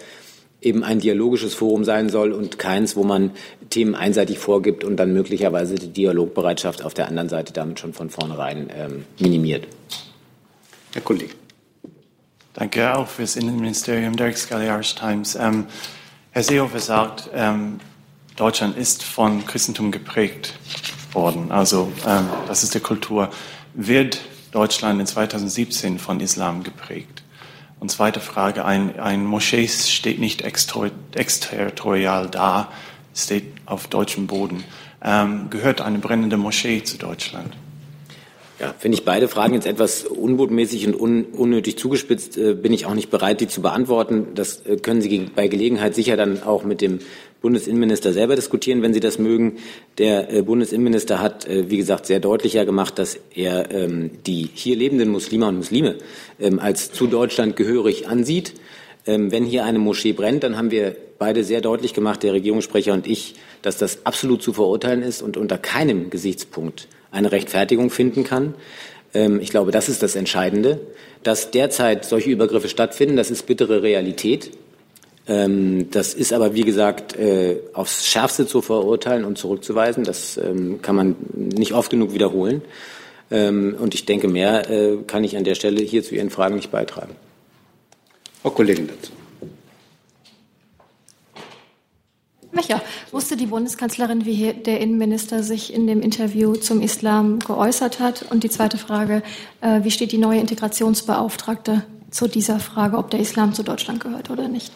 eben 0.61 0.85
ein 0.85 1.01
dialogisches 1.01 1.55
Forum 1.55 1.83
sein 1.83 2.09
soll 2.09 2.31
und 2.31 2.57
keins, 2.57 2.95
wo 2.95 3.03
man 3.03 3.33
Themen 3.68 3.97
einseitig 3.97 4.39
vorgibt 4.39 4.85
und 4.85 4.97
dann 4.97 5.12
möglicherweise 5.12 5.75
die 5.75 5.89
Dialogbereitschaft 5.89 6.85
auf 6.85 6.95
der 6.95 7.09
anderen 7.09 7.29
Seite 7.29 7.53
damit 7.53 7.81
schon 7.81 7.95
von 7.95 8.11
vornherein 8.11 8.70
ähm, 8.77 9.05
minimiert. 9.18 9.66
Herr 10.93 11.03
Kollege. 11.03 11.35
Danke 12.53 12.97
auch 12.97 13.09
fürs 13.09 13.35
Innenministerium, 13.35 14.14
Derek 14.14 14.37
Irish 14.53 14.95
Times. 14.95 15.35
Ähm, 15.35 15.66
Herr 16.31 16.45
Seehofer 16.45 16.79
sagt, 16.79 17.29
ähm, 17.35 17.81
Deutschland 18.37 18.76
ist 18.76 19.03
von 19.05 19.47
Christentum 19.47 19.93
geprägt 19.93 20.55
worden. 21.12 21.53
Also 21.53 21.93
ähm, 22.07 22.28
das 22.49 22.64
ist 22.64 22.74
die 22.74 22.80
Kultur. 22.80 23.30
Wird 23.74 24.20
Deutschland 24.51 25.01
in 25.01 25.07
2017 25.07 25.99
von 25.99 26.18
Islam 26.20 26.62
geprägt? 26.64 27.22
Und 27.78 27.91
zweite 27.91 28.20
Frage, 28.20 28.64
ein, 28.64 28.99
ein 28.99 29.24
Moschee 29.24 29.68
steht 29.68 30.18
nicht 30.18 30.43
exterritorial 30.43 32.28
da, 32.28 32.72
steht 33.14 33.45
auf 33.66 33.87
deutschem 33.89 34.26
Boden. 34.26 34.64
Ähm, 35.03 35.49
gehört 35.51 35.80
eine 35.80 35.99
brennende 35.99 36.37
Moschee 36.37 36.82
zu 36.82 36.99
Deutschland? 36.99 37.55
Ja, 38.61 38.74
finde 38.78 38.97
ich 38.97 39.05
beide 39.05 39.28
Fragen 39.28 39.55
jetzt 39.55 39.66
etwas 39.66 40.05
unbotmäßig 40.05 40.87
und 40.87 40.95
un 40.99 41.24
unnötig 41.24 41.76
zugespitzt, 41.76 42.39
äh, 42.39 42.55
bin 42.55 42.72
ich 42.72 42.87
auch 42.87 42.95
nicht 42.95 43.11
bereit, 43.11 43.41
die 43.41 43.49
zu 43.49 43.61
beantworten. 43.61 44.28
Das 44.35 44.64
äh, 44.64 44.76
können 44.76 45.03
Sie 45.03 45.28
bei 45.35 45.49
Gelegenheit 45.49 45.95
sicher 45.95 46.16
dann 46.16 46.43
auch 46.43 46.64
mit 46.64 46.80
dem 46.80 47.01
Bundesinnenminister 47.45 48.14
selber 48.14 48.36
diskutieren, 48.36 48.80
wenn 48.80 48.95
Sie 48.95 49.01
das 49.01 49.18
mögen. 49.18 49.59
Der 49.99 50.32
äh, 50.32 50.40
Bundesinnenminister 50.40 51.20
hat, 51.20 51.47
äh, 51.47 51.68
wie 51.68 51.76
gesagt, 51.76 52.07
sehr 52.07 52.18
deutlich 52.18 52.55
ja 52.55 52.64
gemacht, 52.64 52.99
dass 52.99 53.18
er 53.34 53.70
ähm, 53.70 54.12
die 54.26 54.49
hier 54.55 54.76
lebenden 54.76 55.11
Muslime 55.11 55.47
und 55.49 55.57
Muslime 55.59 55.97
ähm, 56.40 56.59
als 56.59 56.90
zu 56.90 57.07
Deutschland 57.07 57.55
gehörig 57.55 58.09
ansieht. 58.09 58.55
Ähm, 59.07 59.30
wenn 59.30 59.45
hier 59.45 59.66
eine 59.66 59.78
Moschee 59.78 60.14
brennt, 60.14 60.42
dann 60.42 60.57
haben 60.57 60.70
wir 60.70 60.97
beide 61.18 61.45
sehr 61.45 61.61
deutlich 61.61 61.92
gemacht, 61.92 62.22
der 62.22 62.32
Regierungssprecher 62.32 62.95
und 62.95 63.07
ich, 63.07 63.34
dass 63.61 63.76
das 63.76 64.07
absolut 64.07 64.42
zu 64.42 64.55
verurteilen 64.55 65.03
ist 65.03 65.20
und 65.20 65.36
unter 65.36 65.59
keinem 65.59 66.09
Gesichtspunkt 66.09 66.88
eine 67.11 67.30
Rechtfertigung 67.30 67.90
finden 67.90 68.24
kann. 68.24 68.55
Ich 69.40 69.51
glaube, 69.51 69.70
das 69.70 69.88
ist 69.88 70.03
das 70.03 70.16
Entscheidende. 70.16 70.80
Dass 71.22 71.53
derzeit 71.53 72.05
solche 72.05 72.30
Übergriffe 72.30 72.68
stattfinden, 72.68 73.16
das 73.16 73.30
ist 73.30 73.47
bittere 73.47 73.82
Realität. 73.84 74.51
Ähm, 75.27 75.91
das 75.91 76.14
ist 76.14 76.33
aber, 76.33 76.55
wie 76.55 76.62
gesagt, 76.62 77.16
äh, 77.16 77.61
aufs 77.72 78.07
Schärfste 78.07 78.47
zu 78.47 78.61
verurteilen 78.62 79.25
und 79.25 79.39
zurückzuweisen. 79.39 80.05
Das 80.05 80.37
ähm, 80.37 80.81
kann 80.83 80.97
man 80.97 81.16
nicht 81.33 81.72
oft 81.72 81.91
genug 81.91 82.12
wiederholen. 82.12 82.62
Und 83.31 83.95
ich 83.95 84.05
denke, 84.05 84.29
mehr 84.29 84.70
äh, 84.70 84.99
kann 85.07 85.25
ich 85.25 85.37
an 85.37 85.45
der 85.45 85.55
Stelle 85.55 85.81
hier 85.83 86.05
zu 86.05 86.14
Ihren 86.14 86.29
Fragen 86.29 86.55
nicht 86.57 86.70
beitragen. 86.70 87.16
Frau 88.43 88.51
Kollegin 88.51 88.87
dazu. 88.87 89.12
Welcher? 92.53 92.83
Wusste 93.11 93.37
die 93.37 93.47
Bundeskanzlerin, 93.47 94.27
wie 94.27 94.53
der 94.53 94.81
Innenminister 94.81 95.43
sich 95.43 95.72
in 95.72 95.87
dem 95.87 96.03
Interview 96.03 96.55
zum 96.55 96.81
Islam 96.81 97.41
geäußert 97.41 97.99
hat? 97.99 98.27
Und 98.31 98.45
die 98.45 98.51
zweite 98.51 98.79
Frage, 98.79 99.22
äh, 99.61 99.83
wie 99.83 99.91
steht 99.91 100.12
die 100.12 100.18
neue 100.18 100.41
Integrationsbeauftragte 100.41 101.85
zu 102.11 102.29
dieser 102.29 102.61
Frage, 102.61 102.97
ob 102.99 103.11
der 103.11 103.20
Islam 103.20 103.55
zu 103.55 103.64
Deutschland 103.64 104.01
gehört 104.01 104.31
oder 104.31 104.47
nicht? 104.49 104.72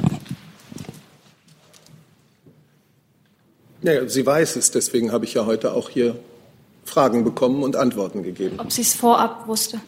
Ja, 3.82 4.08
sie 4.08 4.26
weiß 4.26 4.56
es, 4.56 4.70
deswegen 4.70 5.12
habe 5.12 5.24
ich 5.24 5.34
ja 5.34 5.46
heute 5.46 5.72
auch 5.72 5.88
hier 5.88 6.18
Fragen 6.84 7.22
bekommen 7.22 7.62
und 7.62 7.76
Antworten 7.76 8.22
gegeben. 8.22 8.58
Ob 8.58 8.72
sie 8.72 8.82
es 8.82 8.94
vorab 8.94 9.46
wusste? 9.46 9.80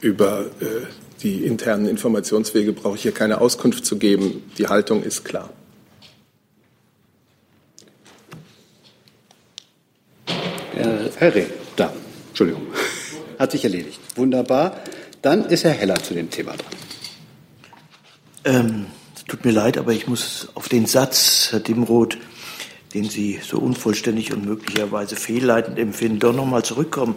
Über 0.00 0.46
äh, 0.60 0.86
die 1.22 1.44
internen 1.44 1.86
Informationswege 1.86 2.72
brauche 2.72 2.96
ich 2.96 3.02
hier 3.02 3.12
keine 3.12 3.40
Auskunft 3.40 3.84
zu 3.84 3.98
geben. 3.98 4.50
Die 4.56 4.68
Haltung 4.68 5.02
ist 5.02 5.24
klar. 5.24 5.50
Herr, 10.74 11.10
Herr 11.18 11.34
Reh, 11.34 11.46
da, 11.76 11.92
Entschuldigung, 12.28 12.62
hat 13.38 13.52
sich 13.52 13.64
erledigt. 13.64 14.00
Wunderbar. 14.16 14.78
Dann 15.20 15.44
ist 15.44 15.64
Herr 15.64 15.72
Heller 15.72 16.02
zu 16.02 16.14
dem 16.14 16.30
Thema 16.30 16.52
dran. 16.52 16.72
Ähm, 18.44 18.86
tut 19.28 19.44
mir 19.44 19.52
leid, 19.52 19.76
aber 19.76 19.92
ich 19.92 20.06
muss 20.06 20.48
auf 20.54 20.68
den 20.70 20.86
Satz, 20.86 21.48
Herr 21.50 21.60
Dimroth, 21.60 22.16
den 22.94 23.08
Sie 23.08 23.40
so 23.42 23.58
unvollständig 23.58 24.32
und 24.32 24.44
möglicherweise 24.44 25.16
fehlleitend 25.16 25.78
empfinden, 25.78 26.18
doch 26.18 26.34
nochmal 26.34 26.64
zurückkommen. 26.64 27.14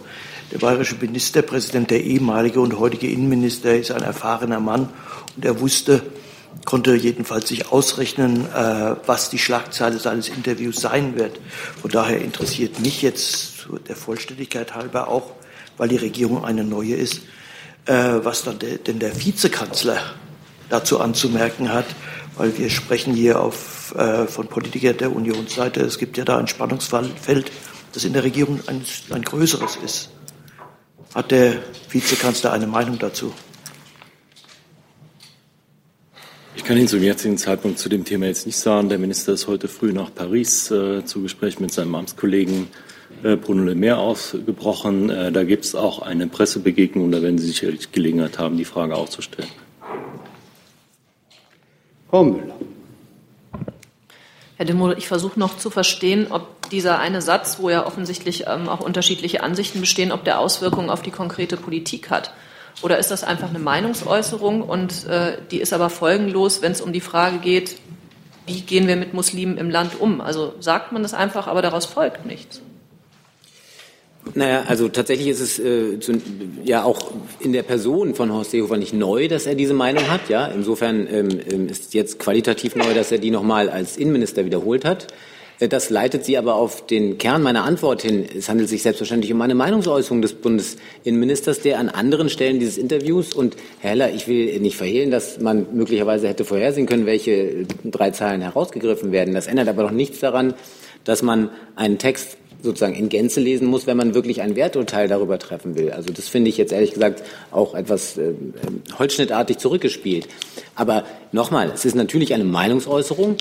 Der 0.52 0.58
bayerische 0.58 0.94
Ministerpräsident, 1.00 1.90
der 1.90 2.04
ehemalige 2.04 2.60
und 2.60 2.78
heutige 2.78 3.08
Innenminister, 3.08 3.76
ist 3.76 3.90
ein 3.90 4.02
erfahrener 4.02 4.60
Mann 4.60 4.88
und 5.36 5.44
er 5.44 5.60
wusste, 5.60 6.02
konnte 6.64 6.94
jedenfalls 6.94 7.48
sich 7.48 7.72
ausrechnen, 7.72 8.46
äh, 8.54 8.94
was 9.06 9.30
die 9.30 9.38
Schlagzeile 9.38 9.98
seines 9.98 10.28
Interviews 10.28 10.76
sein 10.76 11.16
wird. 11.16 11.40
Von 11.80 11.90
daher 11.90 12.20
interessiert 12.20 12.80
mich 12.80 13.02
jetzt 13.02 13.66
der 13.88 13.96
Vollständigkeit 13.96 14.74
halber 14.74 15.08
auch, 15.08 15.32
weil 15.76 15.88
die 15.88 15.96
Regierung 15.96 16.44
eine 16.44 16.62
neue 16.62 16.94
ist, 16.94 17.22
äh, 17.86 17.94
was 18.22 18.44
dann 18.44 18.58
denn 18.58 18.98
der 19.00 19.24
Vizekanzler 19.24 19.98
dazu 20.68 21.00
anzumerken 21.00 21.72
hat, 21.72 21.86
weil 22.36 22.56
wir 22.58 22.70
sprechen 22.70 23.14
hier 23.14 23.40
auf, 23.40 23.94
äh, 23.96 24.26
von 24.26 24.48
Politikern 24.48 24.96
der 24.96 25.14
Unionsseite. 25.14 25.80
Es 25.80 25.98
gibt 25.98 26.16
ja 26.16 26.24
da 26.24 26.38
ein 26.38 26.48
Spannungsfeld, 26.48 27.50
das 27.92 28.04
in 28.04 28.12
der 28.12 28.24
Regierung 28.24 28.60
ein, 28.66 28.84
ein 29.10 29.22
größeres 29.22 29.76
ist. 29.84 30.10
Hat 31.14 31.30
der 31.30 31.62
Vizekanzler 31.90 32.52
eine 32.52 32.66
Meinung 32.66 32.98
dazu? 32.98 33.32
Ich 36.56 36.64
kann 36.64 36.76
Ihnen 36.76 36.88
zum 36.88 37.02
jetzigen 37.02 37.36
Zeitpunkt 37.36 37.78
zu 37.78 37.88
dem 37.88 38.04
Thema 38.04 38.26
jetzt 38.26 38.46
nicht 38.46 38.56
sagen. 38.56 38.88
Der 38.88 38.98
Minister 38.98 39.32
ist 39.32 39.46
heute 39.46 39.68
früh 39.68 39.92
nach 39.92 40.14
Paris 40.14 40.70
äh, 40.70 41.04
zu 41.04 41.22
Gespräch 41.22 41.60
mit 41.60 41.72
seinem 41.72 41.94
Amtskollegen 41.94 42.68
äh, 43.22 43.36
Bruno 43.36 43.64
Le 43.64 43.74
Maire 43.74 43.98
ausgebrochen. 43.98 45.10
Äh, 45.10 45.30
da 45.30 45.44
gibt 45.44 45.64
es 45.64 45.74
auch 45.74 46.00
eine 46.00 46.26
Pressebegegnung. 46.26 47.10
Da 47.12 47.22
werden 47.22 47.38
Sie 47.38 47.48
sicherlich 47.48 47.92
Gelegenheit 47.92 48.38
haben, 48.38 48.56
die 48.56 48.64
Frage 48.64 48.96
auch 48.96 49.08
zu 49.08 49.20
stellen. 49.20 49.50
Frau 52.14 52.22
Müller. 52.22 52.54
Herr 54.56 54.66
Demohl, 54.66 54.94
ich 54.96 55.08
versuche 55.08 55.36
noch 55.36 55.56
zu 55.56 55.68
verstehen, 55.68 56.28
ob 56.30 56.70
dieser 56.70 57.00
eine 57.00 57.20
Satz, 57.20 57.58
wo 57.58 57.70
ja 57.70 57.84
offensichtlich 57.84 58.44
ähm, 58.46 58.68
auch 58.68 58.78
unterschiedliche 58.78 59.42
Ansichten 59.42 59.80
bestehen, 59.80 60.12
ob 60.12 60.22
der 60.22 60.38
Auswirkungen 60.38 60.90
auf 60.90 61.02
die 61.02 61.10
konkrete 61.10 61.56
Politik 61.56 62.10
hat. 62.10 62.32
Oder 62.82 62.98
ist 62.98 63.10
das 63.10 63.24
einfach 63.24 63.48
eine 63.48 63.58
Meinungsäußerung 63.58 64.62
und 64.62 65.06
äh, 65.08 65.38
die 65.50 65.58
ist 65.58 65.72
aber 65.72 65.90
folgenlos, 65.90 66.62
wenn 66.62 66.70
es 66.70 66.80
um 66.80 66.92
die 66.92 67.00
Frage 67.00 67.38
geht, 67.38 67.78
wie 68.46 68.60
gehen 68.60 68.86
wir 68.86 68.94
mit 68.94 69.12
Muslimen 69.12 69.58
im 69.58 69.68
Land 69.68 70.00
um? 70.00 70.20
Also 70.20 70.54
sagt 70.60 70.92
man 70.92 71.02
das 71.02 71.14
einfach, 71.14 71.48
aber 71.48 71.62
daraus 71.62 71.84
folgt 71.84 72.26
nichts. 72.26 72.60
Naja, 74.32 74.64
also 74.66 74.88
tatsächlich 74.88 75.28
ist 75.28 75.40
es 75.40 75.58
äh, 75.58 76.00
zu, 76.00 76.14
ja 76.64 76.82
auch 76.82 77.12
in 77.40 77.52
der 77.52 77.62
Person 77.62 78.14
von 78.14 78.32
Horst 78.32 78.52
Seehofer 78.52 78.78
nicht 78.78 78.94
neu, 78.94 79.28
dass 79.28 79.46
er 79.46 79.54
diese 79.54 79.74
Meinung 79.74 80.10
hat. 80.10 80.28
Ja, 80.28 80.46
insofern 80.46 81.06
ähm, 81.10 81.28
ähm 81.50 81.68
ist 81.68 81.94
jetzt 81.94 82.18
qualitativ 82.18 82.74
neu, 82.74 82.94
dass 82.94 83.12
er 83.12 83.18
die 83.18 83.30
nochmal 83.30 83.68
als 83.68 83.96
Innenminister 83.96 84.44
wiederholt 84.44 84.84
hat. 84.84 85.08
Äh, 85.60 85.68
das 85.68 85.90
leitet 85.90 86.24
Sie 86.24 86.36
aber 86.36 86.54
auf 86.54 86.86
den 86.86 87.18
Kern 87.18 87.42
meiner 87.42 87.64
Antwort 87.64 88.02
hin. 88.02 88.24
Es 88.36 88.48
handelt 88.48 88.68
sich 88.68 88.82
selbstverständlich 88.82 89.32
um 89.32 89.40
eine 89.40 89.54
Meinungsäußerung 89.54 90.22
des 90.22 90.34
Bundesinnenministers, 90.34 91.60
der 91.60 91.78
an 91.78 91.88
anderen 91.88 92.28
Stellen 92.28 92.58
dieses 92.58 92.78
Interviews 92.78 93.34
und 93.34 93.56
Herr 93.80 93.90
Heller, 93.90 94.12
ich 94.12 94.26
will 94.26 94.58
nicht 94.60 94.76
verhehlen, 94.76 95.10
dass 95.10 95.40
man 95.40 95.66
möglicherweise 95.74 96.28
hätte 96.28 96.44
vorhersehen 96.44 96.86
können, 96.86 97.06
welche 97.06 97.66
drei 97.84 98.10
Zahlen 98.10 98.40
herausgegriffen 98.40 99.12
werden. 99.12 99.34
Das 99.34 99.46
ändert 99.46 99.68
aber 99.68 99.84
doch 99.84 99.90
nichts 99.90 100.20
daran, 100.20 100.54
dass 101.04 101.22
man 101.22 101.50
einen 101.76 101.98
Text 101.98 102.38
sozusagen 102.64 102.94
in 102.94 103.08
Gänze 103.08 103.40
lesen 103.40 103.68
muss, 103.68 103.86
wenn 103.86 103.96
man 103.96 104.14
wirklich 104.14 104.42
ein 104.42 104.56
Werturteil 104.56 105.06
darüber 105.06 105.38
treffen 105.38 105.76
will. 105.76 105.92
Also 105.92 106.12
das 106.12 106.28
finde 106.28 106.48
ich 106.48 106.56
jetzt 106.56 106.72
ehrlich 106.72 106.94
gesagt 106.94 107.22
auch 107.52 107.74
etwas 107.74 108.18
äh, 108.18 108.32
holzschnittartig 108.98 109.58
zurückgespielt. 109.58 110.26
Aber 110.74 111.04
nochmal, 111.30 111.70
es 111.72 111.84
ist 111.84 111.94
natürlich 111.94 112.34
eine 112.34 112.44
Meinungsäußerung. 112.44 113.36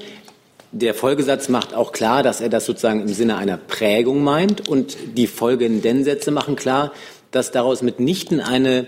der 0.71 0.93
Folgesatz 0.93 1.49
macht 1.49 1.73
auch 1.73 1.91
klar, 1.91 2.23
dass 2.23 2.41
er 2.41 2.49
das 2.49 2.65
sozusagen 2.65 3.01
im 3.01 3.07
Sinne 3.07 3.37
einer 3.37 3.57
Prägung 3.57 4.23
meint 4.23 4.67
und 4.67 4.97
die 5.15 5.27
folgenden 5.27 6.03
Sätze 6.03 6.31
machen 6.31 6.55
klar, 6.55 6.91
dass 7.31 7.51
daraus 7.51 7.81
mitnichten 7.81 8.39
eine 8.39 8.87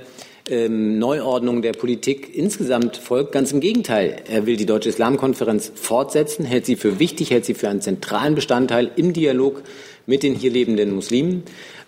ähm, 0.50 1.00
Neuordnung 1.00 1.62
der 1.62 1.74
Politik 1.74 2.36
insgesamt 2.36 2.98
folgt. 2.98 3.32
Ganz 3.32 3.52
im 3.52 3.60
Gegenteil. 3.60 4.18
Er 4.30 4.46
will 4.46 4.58
die 4.58 4.66
Deutsche 4.66 4.89
Islamkonferenz 4.89 5.72
fortsetzen, 5.74 6.46
hält 6.46 6.66
sie 6.66 6.76
für 6.76 7.00
wichtig, 7.00 7.32
hält 7.32 7.46
sie 7.46 7.54
für 7.54 7.70
einen 7.70 7.82
zentralen 7.82 8.36
Bestandteil 8.36 8.91
im 8.96 9.14
Dialog 9.14 9.64
mit 10.06 10.24
den 10.24 10.36
hier 10.36 10.52
lebenden 10.52 10.93
Muslimen. 10.93 11.43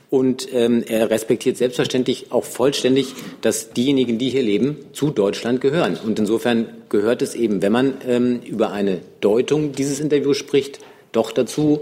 Und 0.10 0.47
ähm, 0.53 0.84
er 0.88 1.10
respektiert 1.10 1.58
selbstverständlich 1.58 2.32
auch 2.32 2.45
vollständig, 2.45 3.14
dass 3.41 3.74
diejenigen, 3.74 4.18
die 4.18 4.30
hier 4.30 4.43
leben, 4.43 4.78
zu 4.93 5.10
Deutschland 5.10 5.60
gehören. 5.60 5.97
Und 5.97 6.18
insofern 6.18 6.68
gehört 6.88 7.22
es 7.22 7.36
eben, 7.36 7.62
wenn 7.62 7.74
man 7.74 7.95
ähm, 8.08 8.39
über 8.45 8.72
eine 8.72 9.01
Deutung 9.20 9.74
dieses 9.74 9.99
Interviews 9.99 10.38
spricht, 10.38 10.80
doch 11.12 11.32
dazu, 11.32 11.82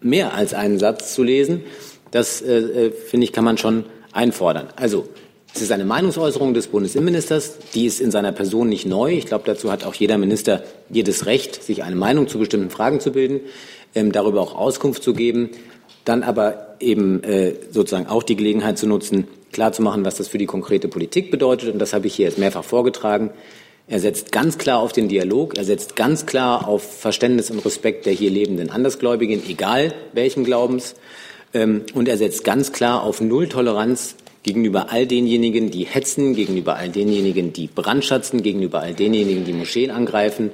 mehr 0.00 0.34
als 0.34 0.54
einen 0.54 0.78
Satz 0.78 1.14
zu 1.14 1.22
lesen. 1.22 1.62
Das, 2.10 2.42
äh, 2.42 2.58
äh 2.58 2.90
finde 2.90 3.24
ich, 3.24 3.32
kann 3.32 3.44
man 3.44 3.58
schon 3.58 3.84
einfordern. 4.12 4.68
Also, 4.74 5.08
es 5.56 5.62
ist 5.62 5.72
eine 5.72 5.84
Meinungsäußerung 5.84 6.54
des 6.54 6.68
Bundesinnenministers, 6.68 7.58
die 7.74 7.86
ist 7.86 8.00
in 8.00 8.10
seiner 8.10 8.32
Person 8.32 8.68
nicht 8.68 8.86
neu. 8.86 9.12
Ich 9.12 9.26
glaube, 9.26 9.44
dazu 9.46 9.72
hat 9.72 9.84
auch 9.84 9.94
jeder 9.94 10.18
Minister 10.18 10.62
jedes 10.90 11.26
Recht, 11.26 11.62
sich 11.62 11.82
eine 11.82 11.96
Meinung 11.96 12.28
zu 12.28 12.38
bestimmten 12.38 12.70
Fragen 12.70 13.00
zu 13.00 13.12
bilden, 13.12 13.40
ähm, 13.94 14.12
darüber 14.12 14.40
auch 14.40 14.54
Auskunft 14.54 15.02
zu 15.02 15.14
geben 15.14 15.50
dann 16.06 16.22
aber 16.22 16.76
eben 16.80 17.22
äh, 17.24 17.54
sozusagen 17.70 18.06
auch 18.06 18.22
die 18.22 18.36
Gelegenheit 18.36 18.78
zu 18.78 18.86
nutzen, 18.86 19.26
klarzumachen, 19.52 20.04
was 20.04 20.16
das 20.16 20.28
für 20.28 20.38
die 20.38 20.46
konkrete 20.46 20.88
Politik 20.88 21.30
bedeutet. 21.30 21.72
Und 21.72 21.80
das 21.80 21.92
habe 21.92 22.06
ich 22.06 22.14
hier 22.14 22.26
jetzt 22.26 22.38
mehrfach 22.38 22.64
vorgetragen. 22.64 23.30
Er 23.88 24.00
setzt 24.00 24.32
ganz 24.32 24.56
klar 24.56 24.80
auf 24.80 24.92
den 24.92 25.08
Dialog, 25.08 25.56
er 25.56 25.64
setzt 25.64 25.94
ganz 25.94 26.26
klar 26.26 26.66
auf 26.66 27.00
Verständnis 27.00 27.50
und 27.50 27.64
Respekt 27.64 28.06
der 28.06 28.12
hier 28.12 28.30
lebenden 28.30 28.70
Andersgläubigen, 28.70 29.42
egal 29.48 29.94
welchen 30.12 30.44
Glaubens. 30.44 30.94
Ähm, 31.52 31.82
und 31.94 32.08
er 32.08 32.16
setzt 32.16 32.44
ganz 32.44 32.72
klar 32.72 33.02
auf 33.02 33.20
Nulltoleranz 33.20 34.16
gegenüber 34.46 34.86
all 34.90 35.06
denjenigen, 35.06 35.70
die 35.72 35.84
hetzen, 35.84 36.34
gegenüber 36.34 36.76
all 36.76 36.88
denjenigen, 36.88 37.52
die 37.52 37.66
brandschatzen, 37.66 38.42
gegenüber 38.42 38.80
all 38.80 38.94
denjenigen, 38.94 39.44
die 39.44 39.52
Moscheen 39.52 39.90
angreifen. 39.90 40.52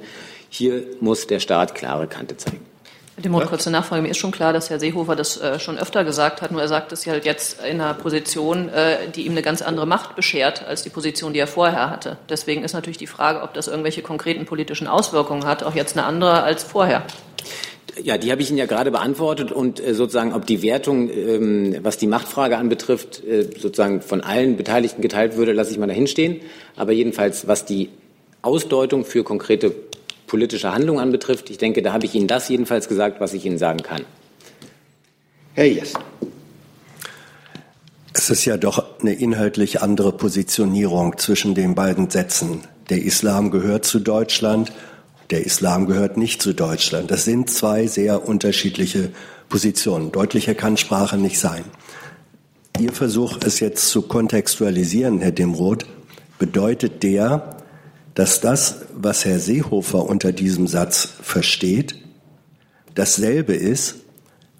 Hier 0.49 0.83
muss 0.99 1.27
der 1.27 1.39
Staat 1.39 1.75
klare 1.75 2.07
Kante 2.07 2.35
zeigen. 2.35 2.65
Mit 3.15 3.25
dem 3.25 3.31
Mund 3.31 3.45
kurze 3.45 3.69
Nachfrage. 3.69 4.01
Mir 4.01 4.09
ist 4.09 4.17
schon 4.17 4.31
klar, 4.31 4.51
dass 4.51 4.71
Herr 4.71 4.79
Seehofer 4.79 5.15
das 5.15 5.39
äh, 5.39 5.59
schon 5.59 5.77
öfter 5.77 6.03
gesagt 6.03 6.41
hat, 6.41 6.51
nur 6.51 6.61
er 6.61 6.67
sagt 6.67 6.91
es 6.91 7.05
halt 7.05 7.25
jetzt 7.25 7.63
in 7.63 7.79
einer 7.79 7.93
Position, 7.93 8.69
äh, 8.69 9.07
die 9.15 9.27
ihm 9.27 9.33
eine 9.33 9.43
ganz 9.43 9.61
andere 9.61 9.85
Macht 9.85 10.15
beschert 10.15 10.65
als 10.65 10.81
die 10.81 10.89
Position, 10.89 11.31
die 11.31 11.39
er 11.39 11.45
vorher 11.45 11.91
hatte. 11.91 12.17
Deswegen 12.27 12.63
ist 12.63 12.73
natürlich 12.73 12.97
die 12.97 13.05
Frage, 13.05 13.43
ob 13.43 13.53
das 13.53 13.67
irgendwelche 13.67 14.01
konkreten 14.01 14.45
politischen 14.45 14.87
Auswirkungen 14.87 15.45
hat, 15.45 15.61
auch 15.61 15.75
jetzt 15.75 15.95
eine 15.95 16.07
andere 16.07 16.41
als 16.41 16.63
vorher. 16.63 17.05
Ja, 18.01 18.17
die 18.17 18.31
habe 18.31 18.41
ich 18.41 18.49
Ihnen 18.49 18.57
ja 18.57 18.65
gerade 18.65 18.89
beantwortet 18.89 19.51
und 19.51 19.79
äh, 19.79 19.93
sozusagen, 19.93 20.33
ob 20.33 20.47
die 20.47 20.63
Wertung, 20.63 21.09
ähm, 21.09 21.77
was 21.83 21.97
die 21.97 22.07
Machtfrage 22.07 22.57
anbetrifft, 22.57 23.23
äh, 23.23 23.43
sozusagen 23.43 24.01
von 24.01 24.21
allen 24.21 24.57
Beteiligten 24.57 25.01
geteilt 25.01 25.37
würde, 25.37 25.53
lasse 25.53 25.71
ich 25.71 25.77
mal 25.77 25.87
dahinstehen. 25.87 26.41
Aber 26.75 26.91
jedenfalls, 26.91 27.47
was 27.47 27.65
die 27.65 27.89
Ausdeutung 28.41 29.05
für 29.05 29.23
konkrete 29.23 29.73
politische 30.27 30.73
Handlung 30.73 30.99
anbetrifft. 30.99 31.51
Ich 31.51 31.59
denke, 31.59 31.83
da 31.83 31.93
habe 31.93 32.05
ich 32.05 32.15
Ihnen 32.15 32.27
das 32.27 32.49
jedenfalls 32.49 32.87
gesagt, 32.87 33.21
was 33.21 33.33
ich 33.33 33.45
Ihnen 33.45 33.59
sagen 33.59 33.83
kann. 33.83 34.01
Herr 35.53 35.65
Jess. 35.65 35.93
Es 38.13 38.31
ist 38.31 38.45
ja 38.45 38.57
doch 38.57 38.99
eine 38.99 39.13
inhaltlich 39.13 39.81
andere 39.81 40.11
Positionierung 40.11 41.17
zwischen 41.19 41.53
den 41.53 41.75
beiden 41.75 42.09
Sätzen. 42.09 42.61
Der 42.89 43.03
Islam 43.03 43.51
gehört 43.51 43.85
zu 43.85 43.99
Deutschland, 43.99 44.71
der 45.33 45.47
Islam 45.47 45.87
gehört 45.87 46.15
nicht 46.15 46.43
zu 46.43 46.53
Deutschland. 46.53 47.09
Das 47.09 47.25
sind 47.25 47.49
zwei 47.49 47.87
sehr 47.87 48.27
unterschiedliche 48.27 49.09
Positionen. 49.49 50.11
Deutlicher 50.11 50.53
kann 50.53 50.77
Sprache 50.77 51.17
nicht 51.17 51.39
sein. 51.39 51.63
Ihr 52.79 52.91
Versuch, 52.91 53.39
es 53.43 53.59
jetzt 53.59 53.87
zu 53.87 54.03
kontextualisieren, 54.03 55.21
Herr 55.21 55.31
Dimroth, 55.31 55.87
bedeutet 56.37 57.01
der, 57.01 57.57
dass 58.13 58.41
das, 58.41 58.81
was 58.93 59.25
Herr 59.25 59.39
Seehofer 59.39 60.07
unter 60.07 60.33
diesem 60.33 60.67
Satz 60.67 61.09
versteht, 61.23 61.95
dasselbe 62.93 63.55
ist, 63.55 63.95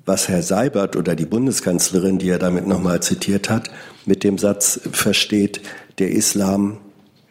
was 0.08 0.28
Herr 0.28 0.42
Seibert 0.42 0.96
oder 0.96 1.16
die 1.16 1.28
Bundeskanzlerin, 1.28 2.18
die 2.18 2.30
er 2.30 2.40
damit 2.40 2.66
nochmal 2.66 3.04
zitiert 3.04 3.48
hat, 3.48 3.70
mit 4.08 4.24
dem 4.24 4.40
Satz 4.40 4.80
versteht, 4.92 5.62
der 6.00 6.10
Islam 6.10 6.80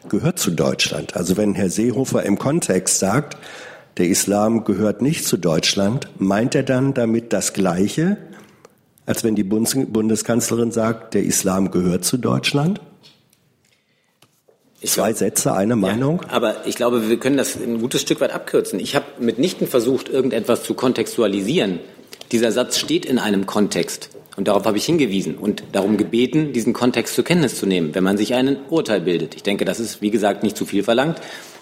gehört 0.09 0.39
zu 0.39 0.51
Deutschland. 0.51 1.15
Also 1.15 1.37
wenn 1.37 1.55
Herr 1.55 1.69
Seehofer 1.69 2.23
im 2.23 2.37
Kontext 2.37 2.99
sagt, 2.99 3.37
der 3.97 4.07
Islam 4.07 4.63
gehört 4.63 5.01
nicht 5.01 5.25
zu 5.25 5.37
Deutschland, 5.37 6.07
meint 6.17 6.55
er 6.55 6.63
dann 6.63 6.93
damit 6.93 7.31
das 7.33 7.53
Gleiche, 7.53 8.17
als 9.05 9.23
wenn 9.23 9.35
die 9.35 9.43
Bundeskanzlerin 9.43 10.71
sagt, 10.71 11.13
der 11.13 11.23
Islam 11.23 11.71
gehört 11.71 12.05
zu 12.05 12.17
Deutschland? 12.17 12.81
Zwei 14.83 15.13
Sätze, 15.13 15.53
eine 15.53 15.77
Meinung? 15.77 16.21
Ja, 16.23 16.31
aber 16.31 16.67
ich 16.67 16.75
glaube, 16.75 17.07
wir 17.07 17.17
können 17.17 17.37
das 17.37 17.55
ein 17.55 17.79
gutes 17.79 18.01
Stück 18.01 18.19
weit 18.19 18.31
abkürzen. 18.31 18.79
Ich 18.79 18.95
habe 18.95 19.05
mitnichten 19.19 19.67
versucht, 19.67 20.09
irgendetwas 20.09 20.63
zu 20.63 20.73
kontextualisieren. 20.73 21.79
Dieser 22.33 22.51
Satz 22.51 22.79
steht 22.79 23.05
in 23.05 23.17
einem 23.17 23.45
Kontext. 23.45 24.09
Und 24.35 24.47
darauf 24.47 24.65
habe 24.65 24.77
ich 24.77 24.85
hingewiesen 24.85 25.35
und 25.35 25.63
darum 25.73 25.97
gebeten, 25.97 26.53
diesen 26.53 26.73
Kontext 26.73 27.13
zur 27.13 27.23
Kenntnis 27.23 27.55
zu 27.55 27.65
nehmen, 27.65 27.93
wenn 27.93 28.03
man 28.03 28.17
sich 28.17 28.33
ein 28.33 28.57
Urteil 28.69 29.01
bildet. 29.01 29.35
Ich 29.35 29.43
denke, 29.43 29.63
das 29.63 29.79
ist, 29.79 30.01
wie 30.01 30.09
gesagt, 30.09 30.43
nicht 30.43 30.57
zu 30.57 30.65
viel 30.65 30.83
verlangt. 30.83 31.19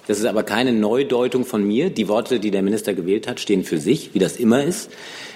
Das 0.07 0.19
ist 0.19 0.25
aber 0.25 0.43
keine 0.43 0.73
Neudeutung 0.73 1.45
von 1.45 1.63
mir. 1.63 1.89
Die 1.89 2.07
Worte, 2.07 2.39
die 2.39 2.49
der 2.49 2.63
Minister 2.63 2.93
gewählt 2.93 3.27
hat, 3.27 3.39
stehen 3.39 3.63
für 3.63 3.77
sich, 3.77 4.13
wie 4.13 4.19
das 4.19 4.37
immer 4.37 4.63
ist. 4.63 4.89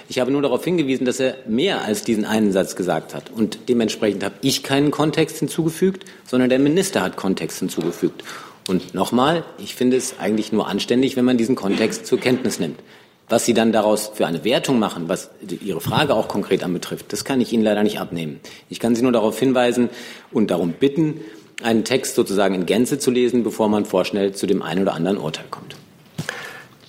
Ich 0.08 0.18
habe 0.18 0.30
nur 0.30 0.42
darauf 0.42 0.64
hingewiesen, 0.64 1.04
dass 1.04 1.20
er 1.20 1.36
mehr 1.46 1.82
als 1.82 2.04
diesen 2.04 2.24
einen 2.24 2.52
Satz 2.52 2.74
gesagt 2.74 3.14
hat. 3.14 3.30
Und 3.30 3.58
dementsprechend 3.68 4.24
habe 4.24 4.36
ich 4.40 4.62
keinen 4.62 4.90
Kontext 4.90 5.38
hinzugefügt, 5.38 6.04
sondern 6.24 6.48
der 6.48 6.58
Minister 6.58 7.02
hat 7.02 7.16
Kontext 7.16 7.58
hinzugefügt. 7.58 8.24
Und 8.68 8.94
nochmal, 8.94 9.44
ich 9.58 9.74
finde 9.74 9.96
es 9.96 10.18
eigentlich 10.18 10.52
nur 10.52 10.66
anständig, 10.66 11.16
wenn 11.16 11.24
man 11.24 11.38
diesen 11.38 11.54
Kontext 11.54 12.06
zur 12.06 12.18
Kenntnis 12.18 12.58
nimmt. 12.58 12.80
Was 13.28 13.44
Sie 13.44 13.54
dann 13.54 13.72
daraus 13.72 14.12
für 14.14 14.26
eine 14.26 14.44
Wertung 14.44 14.78
machen, 14.78 15.08
was 15.08 15.30
Ihre 15.60 15.80
Frage 15.80 16.14
auch 16.14 16.28
konkret 16.28 16.62
anbetrifft, 16.62 17.12
das 17.12 17.24
kann 17.24 17.40
ich 17.40 17.52
Ihnen 17.52 17.64
leider 17.64 17.82
nicht 17.82 17.98
abnehmen. 17.98 18.38
Ich 18.68 18.78
kann 18.78 18.94
Sie 18.94 19.02
nur 19.02 19.12
darauf 19.12 19.38
hinweisen 19.38 19.88
und 20.30 20.50
darum 20.50 20.72
bitten, 20.72 21.20
einen 21.62 21.84
Text 21.84 22.14
sozusagen 22.14 22.54
in 22.54 22.66
Gänze 22.66 22.98
zu 22.98 23.10
lesen, 23.10 23.42
bevor 23.42 23.68
man 23.68 23.84
vorschnell 23.84 24.32
zu 24.32 24.46
dem 24.46 24.62
einen 24.62 24.82
oder 24.82 24.94
anderen 24.94 25.18
Urteil 25.18 25.46
kommt. 25.50 25.76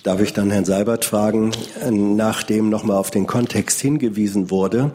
Darf 0.04 0.20
ich 0.20 0.32
dann 0.32 0.50
Herrn 0.50 0.64
Seibert 0.64 1.04
fragen, 1.04 1.50
nachdem 1.90 2.68
nochmal 2.70 2.98
auf 2.98 3.10
den 3.10 3.26
Kontext 3.26 3.80
hingewiesen 3.80 4.50
wurde, 4.50 4.92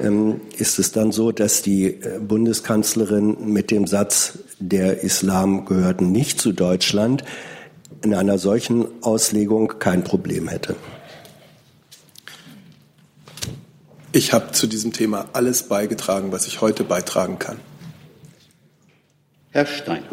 ähm, 0.00 0.40
ist 0.56 0.78
es 0.78 0.92
dann 0.92 1.12
so, 1.12 1.32
dass 1.32 1.62
die 1.62 1.86
äh, 1.86 2.18
Bundeskanzlerin 2.20 3.36
mit 3.52 3.70
dem 3.70 3.86
Satz, 3.86 4.38
der 4.58 5.02
Islam 5.02 5.64
gehört 5.64 6.00
nicht 6.00 6.40
zu 6.40 6.52
Deutschland, 6.52 7.24
in 8.02 8.14
einer 8.14 8.38
solchen 8.38 8.86
Auslegung 9.02 9.78
kein 9.78 10.04
Problem 10.04 10.48
hätte? 10.48 10.76
Ich 14.12 14.32
habe 14.32 14.52
zu 14.52 14.66
diesem 14.66 14.92
Thema 14.92 15.28
alles 15.32 15.64
beigetragen, 15.64 16.32
was 16.32 16.46
ich 16.46 16.60
heute 16.60 16.82
beitragen 16.82 17.38
kann. 17.38 17.60
Herr 19.52 19.66
Steiner. 19.66 20.06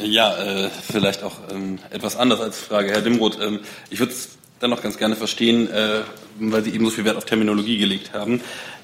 Äh, 0.00 0.06
ja, 0.06 0.36
äh, 0.36 0.70
vielleicht 0.70 1.22
auch 1.22 1.36
ähm, 1.50 1.78
etwas 1.90 2.16
anders 2.16 2.40
als 2.40 2.58
Frage. 2.58 2.90
Herr 2.90 3.02
Dimroth, 3.02 3.38
ähm, 3.40 3.60
ich 3.90 4.00
würde 4.00 4.12
es 4.12 4.30
dann 4.58 4.70
noch 4.70 4.82
ganz 4.82 4.98
gerne 4.98 5.14
verstehen, 5.14 5.70
äh, 5.70 6.00
weil 6.40 6.64
Sie 6.64 6.70
eben 6.70 6.84
so 6.84 6.90
viel 6.90 7.04
Wert 7.04 7.16
auf 7.16 7.24
Terminologie 7.24 7.78
gelegt 7.78 8.12
haben. 8.12 8.40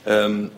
Ähm, 0.07 0.51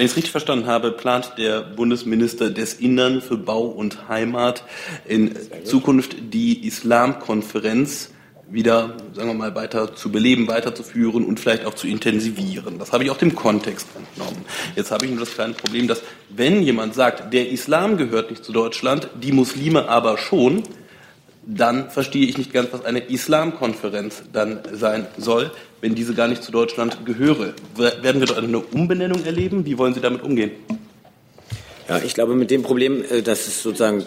wenn 0.00 0.06
ich 0.06 0.12
es 0.12 0.16
richtig 0.16 0.32
verstanden 0.32 0.66
habe, 0.66 0.92
plant 0.92 1.34
der 1.36 1.60
Bundesminister 1.60 2.48
des 2.48 2.72
Innern 2.72 3.20
für 3.20 3.36
Bau 3.36 3.66
und 3.66 4.08
Heimat 4.08 4.64
in 5.06 5.36
Zukunft 5.64 6.16
die 6.32 6.66
Islamkonferenz 6.66 8.08
wieder, 8.48 8.96
sagen 9.12 9.28
wir 9.28 9.34
mal, 9.34 9.54
weiter 9.54 9.94
zu 9.94 10.10
beleben, 10.10 10.48
weiterzuführen 10.48 11.26
und 11.26 11.38
vielleicht 11.38 11.66
auch 11.66 11.74
zu 11.74 11.86
intensivieren. 11.86 12.78
Das 12.78 12.94
habe 12.94 13.04
ich 13.04 13.10
auch 13.10 13.18
dem 13.18 13.34
Kontext 13.34 13.88
entnommen. 13.94 14.42
Jetzt 14.74 14.90
habe 14.90 15.04
ich 15.04 15.10
nur 15.10 15.20
das 15.20 15.34
kleine 15.34 15.52
Problem, 15.52 15.86
dass 15.86 16.00
wenn 16.30 16.62
jemand 16.62 16.94
sagt, 16.94 17.34
der 17.34 17.50
Islam 17.50 17.98
gehört 17.98 18.30
nicht 18.30 18.42
zu 18.42 18.52
Deutschland, 18.52 19.10
die 19.22 19.32
Muslime 19.32 19.86
aber 19.90 20.16
schon, 20.16 20.62
dann 21.44 21.90
verstehe 21.90 22.26
ich 22.26 22.38
nicht 22.38 22.54
ganz, 22.54 22.68
was 22.72 22.86
eine 22.86 23.00
Islamkonferenz 23.00 24.22
dann 24.32 24.60
sein 24.72 25.06
soll, 25.18 25.50
wenn 25.80 25.94
diese 25.94 26.14
gar 26.14 26.28
nicht 26.28 26.42
zu 26.42 26.52
Deutschland 26.52 27.04
gehöre. 27.04 27.54
Werden 27.76 28.20
wir 28.20 28.26
dort 28.26 28.38
eine 28.38 28.58
Umbenennung 28.58 29.24
erleben? 29.24 29.64
Wie 29.64 29.78
wollen 29.78 29.94
Sie 29.94 30.00
damit 30.00 30.22
umgehen? 30.22 30.52
Ja, 31.88 31.98
ich 31.98 32.14
glaube, 32.14 32.34
mit 32.34 32.50
dem 32.50 32.62
Problem, 32.62 33.02
äh, 33.10 33.22
das 33.22 33.48
ist 33.48 33.62
sozusagen 33.62 34.04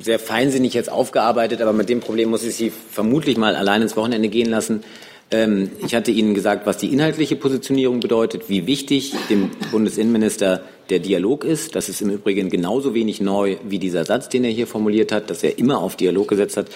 sehr 0.00 0.18
feinsinnig 0.18 0.74
jetzt 0.74 0.90
aufgearbeitet, 0.90 1.60
aber 1.60 1.72
mit 1.72 1.88
dem 1.88 2.00
Problem 2.00 2.30
muss 2.30 2.44
ich 2.44 2.54
Sie 2.54 2.70
vermutlich 2.70 3.36
mal 3.36 3.56
allein 3.56 3.82
ins 3.82 3.96
Wochenende 3.96 4.28
gehen 4.28 4.50
lassen. 4.50 4.82
Ähm, 5.30 5.70
ich 5.84 5.94
hatte 5.94 6.10
Ihnen 6.10 6.34
gesagt, 6.34 6.66
was 6.66 6.78
die 6.78 6.92
inhaltliche 6.92 7.36
Positionierung 7.36 8.00
bedeutet, 8.00 8.48
wie 8.48 8.66
wichtig 8.66 9.14
dem 9.28 9.50
Bundesinnenminister 9.70 10.62
der 10.88 10.98
Dialog 10.98 11.44
ist. 11.44 11.76
Das 11.76 11.88
ist 11.88 12.02
im 12.02 12.10
Übrigen 12.10 12.50
genauso 12.50 12.94
wenig 12.94 13.20
neu 13.20 13.56
wie 13.64 13.78
dieser 13.78 14.04
Satz, 14.04 14.28
den 14.28 14.44
er 14.44 14.50
hier 14.50 14.66
formuliert 14.66 15.12
hat, 15.12 15.30
dass 15.30 15.42
er 15.42 15.58
immer 15.58 15.78
auf 15.78 15.96
Dialog 15.96 16.28
gesetzt 16.28 16.56
hat. 16.56 16.66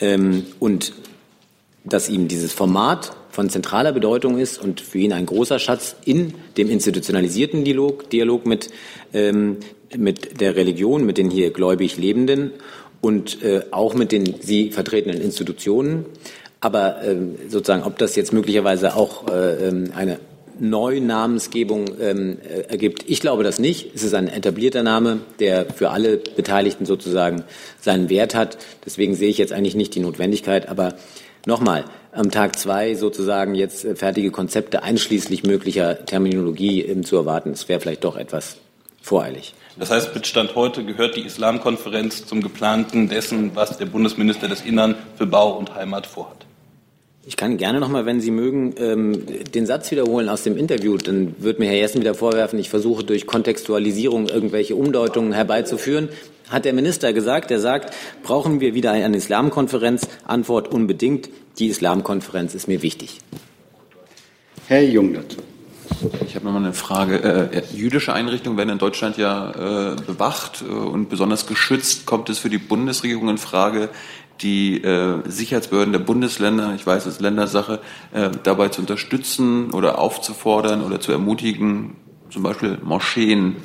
Ähm, 0.00 0.46
und 0.58 0.92
dass 1.84 2.08
ihm 2.08 2.28
dieses 2.28 2.52
Format 2.52 3.12
von 3.32 3.50
zentraler 3.50 3.92
Bedeutung 3.92 4.38
ist 4.38 4.62
und 4.62 4.80
für 4.80 4.98
ihn 4.98 5.12
ein 5.12 5.26
großer 5.26 5.58
Schatz 5.58 5.96
in 6.04 6.34
dem 6.56 6.70
institutionalisierten 6.70 7.64
Dialog, 7.64 8.08
Dialog 8.10 8.46
mit, 8.46 8.68
ähm, 9.14 9.56
mit 9.96 10.40
der 10.40 10.54
Religion, 10.54 11.04
mit 11.04 11.18
den 11.18 11.30
hier 11.30 11.50
gläubig 11.50 11.96
Lebenden 11.96 12.52
und 13.00 13.42
äh, 13.42 13.62
auch 13.70 13.94
mit 13.94 14.12
den 14.12 14.34
sie 14.40 14.70
vertretenen 14.70 15.20
Institutionen. 15.20 16.04
Aber 16.60 17.02
ähm, 17.02 17.36
sozusagen, 17.48 17.82
ob 17.82 17.98
das 17.98 18.14
jetzt 18.14 18.32
möglicherweise 18.32 18.94
auch 18.94 19.26
äh, 19.28 19.68
ähm, 19.68 19.92
eine 19.96 20.18
Neunamensgebung 20.60 21.86
ähm, 22.00 22.38
äh, 22.42 22.70
ergibt. 22.70 23.04
Ich 23.08 23.20
glaube 23.20 23.42
das 23.42 23.58
nicht. 23.58 23.94
Es 23.94 24.04
ist 24.04 24.14
ein 24.14 24.28
etablierter 24.28 24.82
Name, 24.82 25.20
der 25.40 25.66
für 25.66 25.90
alle 25.90 26.18
Beteiligten 26.18 26.84
sozusagen 26.84 27.44
seinen 27.80 28.10
Wert 28.10 28.34
hat. 28.34 28.58
Deswegen 28.84 29.14
sehe 29.14 29.30
ich 29.30 29.38
jetzt 29.38 29.52
eigentlich 29.52 29.74
nicht 29.74 29.94
die 29.94 30.00
Notwendigkeit. 30.00 30.68
Aber 30.68 30.94
nochmal, 31.46 31.84
am 32.12 32.30
Tag 32.30 32.58
zwei 32.58 32.94
sozusagen 32.94 33.54
jetzt 33.54 33.84
äh, 33.84 33.96
fertige 33.96 34.30
Konzepte 34.30 34.82
einschließlich 34.82 35.42
möglicher 35.42 36.04
Terminologie 36.06 36.82
ähm, 36.82 37.04
zu 37.04 37.16
erwarten, 37.16 37.50
das 37.50 37.68
wäre 37.68 37.80
vielleicht 37.80 38.04
doch 38.04 38.16
etwas 38.16 38.58
voreilig. 39.00 39.54
Das 39.78 39.90
heißt, 39.90 40.14
mit 40.14 40.26
Stand 40.26 40.54
heute 40.54 40.84
gehört 40.84 41.16
die 41.16 41.22
Islamkonferenz 41.22 42.26
zum 42.26 42.42
geplanten 42.42 43.08
dessen, 43.08 43.52
was 43.54 43.78
der 43.78 43.86
Bundesminister 43.86 44.46
des 44.46 44.62
Innern 44.62 44.94
für 45.16 45.26
Bau 45.26 45.56
und 45.56 45.74
Heimat 45.74 46.06
vorhat. 46.06 46.46
Ich 47.24 47.36
kann 47.36 47.56
gerne 47.56 47.78
noch 47.78 47.88
mal, 47.88 48.04
wenn 48.04 48.20
Sie 48.20 48.32
mögen, 48.32 48.74
ähm, 48.78 49.24
den 49.54 49.64
Satz 49.64 49.90
wiederholen 49.92 50.28
aus 50.28 50.42
dem 50.42 50.56
Interview. 50.56 50.96
Dann 50.96 51.36
wird 51.38 51.60
mir 51.60 51.66
Herr 51.66 51.76
Jessen 51.76 52.00
wieder 52.00 52.14
vorwerfen, 52.14 52.58
ich 52.58 52.68
versuche 52.68 53.04
durch 53.04 53.26
Kontextualisierung 53.26 54.28
irgendwelche 54.28 54.74
Umdeutungen 54.74 55.32
herbeizuführen. 55.32 56.08
Hat 56.48 56.64
der 56.64 56.72
Minister 56.72 57.12
gesagt, 57.12 57.50
er 57.50 57.60
sagt, 57.60 57.94
brauchen 58.24 58.60
wir 58.60 58.74
wieder 58.74 58.90
eine 58.90 59.16
Islamkonferenz? 59.16 60.08
Antwort 60.24 60.72
unbedingt. 60.72 61.30
Die 61.58 61.68
Islamkonferenz 61.68 62.54
ist 62.54 62.68
mir 62.68 62.82
wichtig. 62.82 63.20
Herr 64.68 64.82
Jung 64.82 65.14
dazu. 65.14 65.38
Ich 66.26 66.34
habe 66.34 66.46
nochmal 66.46 66.62
eine 66.64 66.72
Frage. 66.72 67.50
Äh, 67.52 67.62
jüdische 67.74 68.12
Einrichtungen 68.12 68.56
werden 68.56 68.70
in 68.70 68.78
Deutschland 68.78 69.18
ja 69.18 69.92
äh, 69.92 69.96
bewacht 69.96 70.62
äh, 70.62 70.72
und 70.72 71.08
besonders 71.08 71.46
geschützt. 71.46 72.06
Kommt 72.06 72.30
es 72.30 72.38
für 72.38 72.48
die 72.48 72.58
Bundesregierung 72.58 73.28
in 73.28 73.38
Frage, 73.38 73.90
die 74.40 74.82
äh, 74.82 75.18
Sicherheitsbehörden 75.26 75.92
der 75.92 76.00
Bundesländer, 76.00 76.74
ich 76.74 76.86
weiß, 76.86 77.06
es 77.06 77.14
ist 77.14 77.20
Ländersache, 77.20 77.80
äh, 78.12 78.30
dabei 78.42 78.68
zu 78.68 78.80
unterstützen 78.80 79.70
oder 79.72 79.98
aufzufordern 79.98 80.82
oder 80.82 81.00
zu 81.00 81.12
ermutigen, 81.12 81.96
zum 82.30 82.42
Beispiel 82.42 82.78
Moscheen 82.82 83.56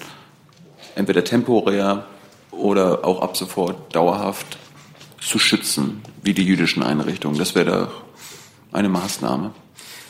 entweder 0.96 1.24
temporär 1.24 2.06
oder 2.52 3.06
auch 3.06 3.22
ab 3.22 3.38
sofort 3.38 3.96
dauerhaft 3.96 4.58
zu 5.20 5.40
schützen, 5.40 6.02
wie 6.24 6.34
die 6.34 6.44
jüdischen 6.44 6.84
Einrichtungen. 6.84 7.38
Das 7.38 7.56
wäre 7.56 7.66
doch 7.72 8.04
eine 8.72 8.90
Maßnahme. 8.90 9.52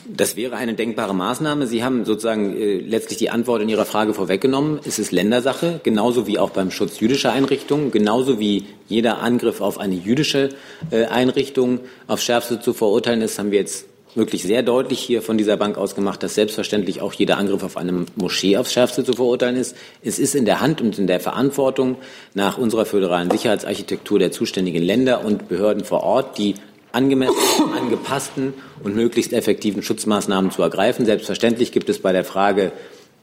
Das 0.10 0.38
wäre 0.38 0.56
eine 0.56 0.74
denkbare 0.74 1.14
Maßnahme. 1.14 1.68
Sie 1.68 1.84
haben 1.84 2.06
sozusagen 2.06 2.56
äh, 2.56 2.80
letztlich 2.80 3.18
die 3.18 3.30
Antwort 3.30 3.62
in 3.62 3.68
Ihrer 3.68 3.86
Frage 3.86 4.14
vorweggenommen. 4.14 4.80
Es 4.86 5.00
ist 5.00 5.12
Ländersache, 5.12 5.82
genauso 5.84 6.28
wie 6.28 6.40
auch 6.40 6.52
beim 6.52 6.72
Schutz 6.72 7.02
jüdischer 7.02 7.34
Einrichtungen, 7.34 7.92
genauso 7.92 8.40
wie 8.40 8.66
jeder 8.88 9.20
Angriff 9.20 9.60
auf 9.60 9.78
eine 9.78 9.96
jüdische 9.96 10.50
äh, 10.92 11.06
Einrichtung 11.06 11.82
auf 12.08 12.22
Schärfste 12.22 12.62
zu 12.62 12.74
verurteilen 12.74 13.22
ist, 13.22 13.38
haben 13.38 13.52
wir 13.52 13.60
jetzt 13.60 13.86
wirklich 14.18 14.44
sehr 14.44 14.64
deutlich 14.64 15.00
hier 15.00 15.22
von 15.22 15.38
dieser 15.38 15.56
Bank 15.56 15.78
aus 15.78 15.96
dass 16.20 16.36
selbstverständlich 16.36 17.02
auch 17.02 17.14
jeder 17.14 17.38
Angriff 17.38 17.64
auf 17.64 17.78
eine 17.78 18.06
Moschee 18.16 18.58
aufs 18.58 18.74
Schärfste 18.74 19.04
zu 19.04 19.14
verurteilen 19.14 19.56
ist. 19.56 19.76
Es 20.04 20.20
ist 20.20 20.36
in 20.36 20.46
der 20.46 20.60
Hand 20.60 20.82
und 20.82 21.00
in 21.00 21.08
der 21.08 21.20
Verantwortung 21.20 21.96
nach 22.34 22.58
unserer 22.58 22.86
föderalen 22.86 23.32
Sicherheitsarchitektur 23.32 24.20
der 24.20 24.32
zuständigen 24.32 24.84
Länder 24.84 25.24
und 25.24 25.48
Behörden 25.48 25.86
vor 25.86 26.04
Ort, 26.04 26.38
die 26.38 26.56
angemessenen, 26.92 27.74
angepassten 27.78 28.54
und 28.84 28.96
möglichst 28.96 29.34
effektiven 29.34 29.84
Schutzmaßnahmen 29.84 30.52
zu 30.52 30.62
ergreifen. 30.62 31.06
Selbstverständlich 31.06 31.72
gibt 31.72 31.90
es 31.90 32.00
bei 32.00 32.12
der 32.12 32.26
Frage 32.26 32.72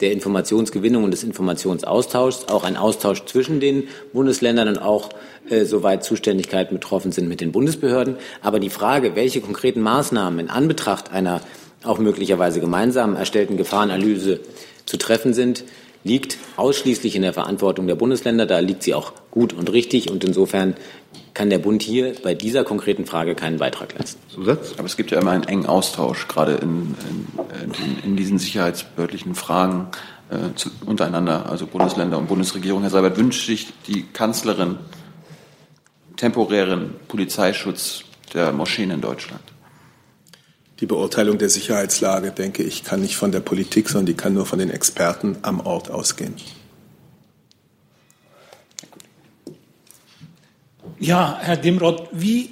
der 0.00 0.12
Informationsgewinnung 0.12 1.04
und 1.04 1.10
des 1.12 1.24
Informationsaustauschs 1.24 2.48
auch 2.48 2.64
einen 2.64 2.76
Austausch 2.76 3.24
zwischen 3.26 3.60
den 3.60 3.84
Bundesländern 4.12 4.68
und 4.68 4.78
auch 4.78 5.10
äh, 5.48 5.64
soweit 5.64 6.04
Zuständigkeiten 6.04 6.74
betroffen 6.74 7.12
sind 7.12 7.28
mit 7.28 7.40
den 7.40 7.52
Bundesbehörden. 7.52 8.16
Aber 8.42 8.60
die 8.60 8.70
Frage, 8.70 9.14
welche 9.14 9.40
konkreten 9.40 9.80
Maßnahmen 9.80 10.40
in 10.40 10.50
Anbetracht 10.50 11.12
einer 11.12 11.40
auch 11.84 11.98
möglicherweise 11.98 12.60
gemeinsam 12.60 13.14
erstellten 13.14 13.56
Gefahrenanalyse 13.56 14.40
zu 14.86 14.96
treffen 14.96 15.34
sind, 15.34 15.64
liegt 16.02 16.36
ausschließlich 16.56 17.16
in 17.16 17.22
der 17.22 17.32
Verantwortung 17.32 17.86
der 17.86 17.94
Bundesländer. 17.94 18.46
Da 18.46 18.58
liegt 18.58 18.82
sie 18.82 18.94
auch 18.94 19.12
gut 19.30 19.52
und 19.52 19.72
richtig. 19.72 20.10
Und 20.10 20.22
insofern 20.24 20.74
kann 21.34 21.50
der 21.50 21.58
Bund 21.58 21.82
hier 21.82 22.14
bei 22.22 22.34
dieser 22.34 22.64
konkreten 22.64 23.06
Frage 23.06 23.34
keinen 23.34 23.58
Beitrag 23.58 23.98
leisten. 23.98 24.20
Zusatz? 24.28 24.74
Aber 24.76 24.86
es 24.86 24.96
gibt 24.96 25.10
ja 25.10 25.20
immer 25.20 25.32
einen 25.32 25.44
engen 25.44 25.66
Austausch, 25.66 26.28
gerade 26.28 26.54
in, 26.54 26.94
in, 27.62 27.98
in 28.04 28.16
diesen 28.16 28.38
sicherheitsbehördlichen 28.38 29.34
Fragen 29.34 29.88
äh, 30.30 30.54
zu, 30.54 30.70
untereinander, 30.86 31.46
also 31.50 31.66
Bundesländer 31.66 32.18
und 32.18 32.28
Bundesregierung. 32.28 32.82
Herr 32.82 32.90
Seibert, 32.90 33.16
wünscht 33.16 33.46
sich 33.46 33.72
die 33.86 34.04
Kanzlerin 34.04 34.78
temporären 36.16 36.94
Polizeischutz 37.08 38.04
der 38.32 38.52
Moscheen 38.52 38.90
in 38.90 39.00
Deutschland? 39.00 39.42
Die 40.80 40.86
Beurteilung 40.86 41.38
der 41.38 41.48
Sicherheitslage, 41.48 42.32
denke 42.32 42.62
ich, 42.62 42.84
kann 42.84 43.00
nicht 43.00 43.16
von 43.16 43.32
der 43.32 43.40
Politik, 43.40 43.88
sondern 43.88 44.06
die 44.06 44.14
kann 44.14 44.34
nur 44.34 44.44
von 44.44 44.58
den 44.58 44.70
Experten 44.70 45.36
am 45.42 45.60
Ort 45.60 45.90
ausgehen. 45.90 46.34
Ja, 51.00 51.38
Herr 51.40 51.56
Dimroth, 51.56 52.08
wie 52.12 52.50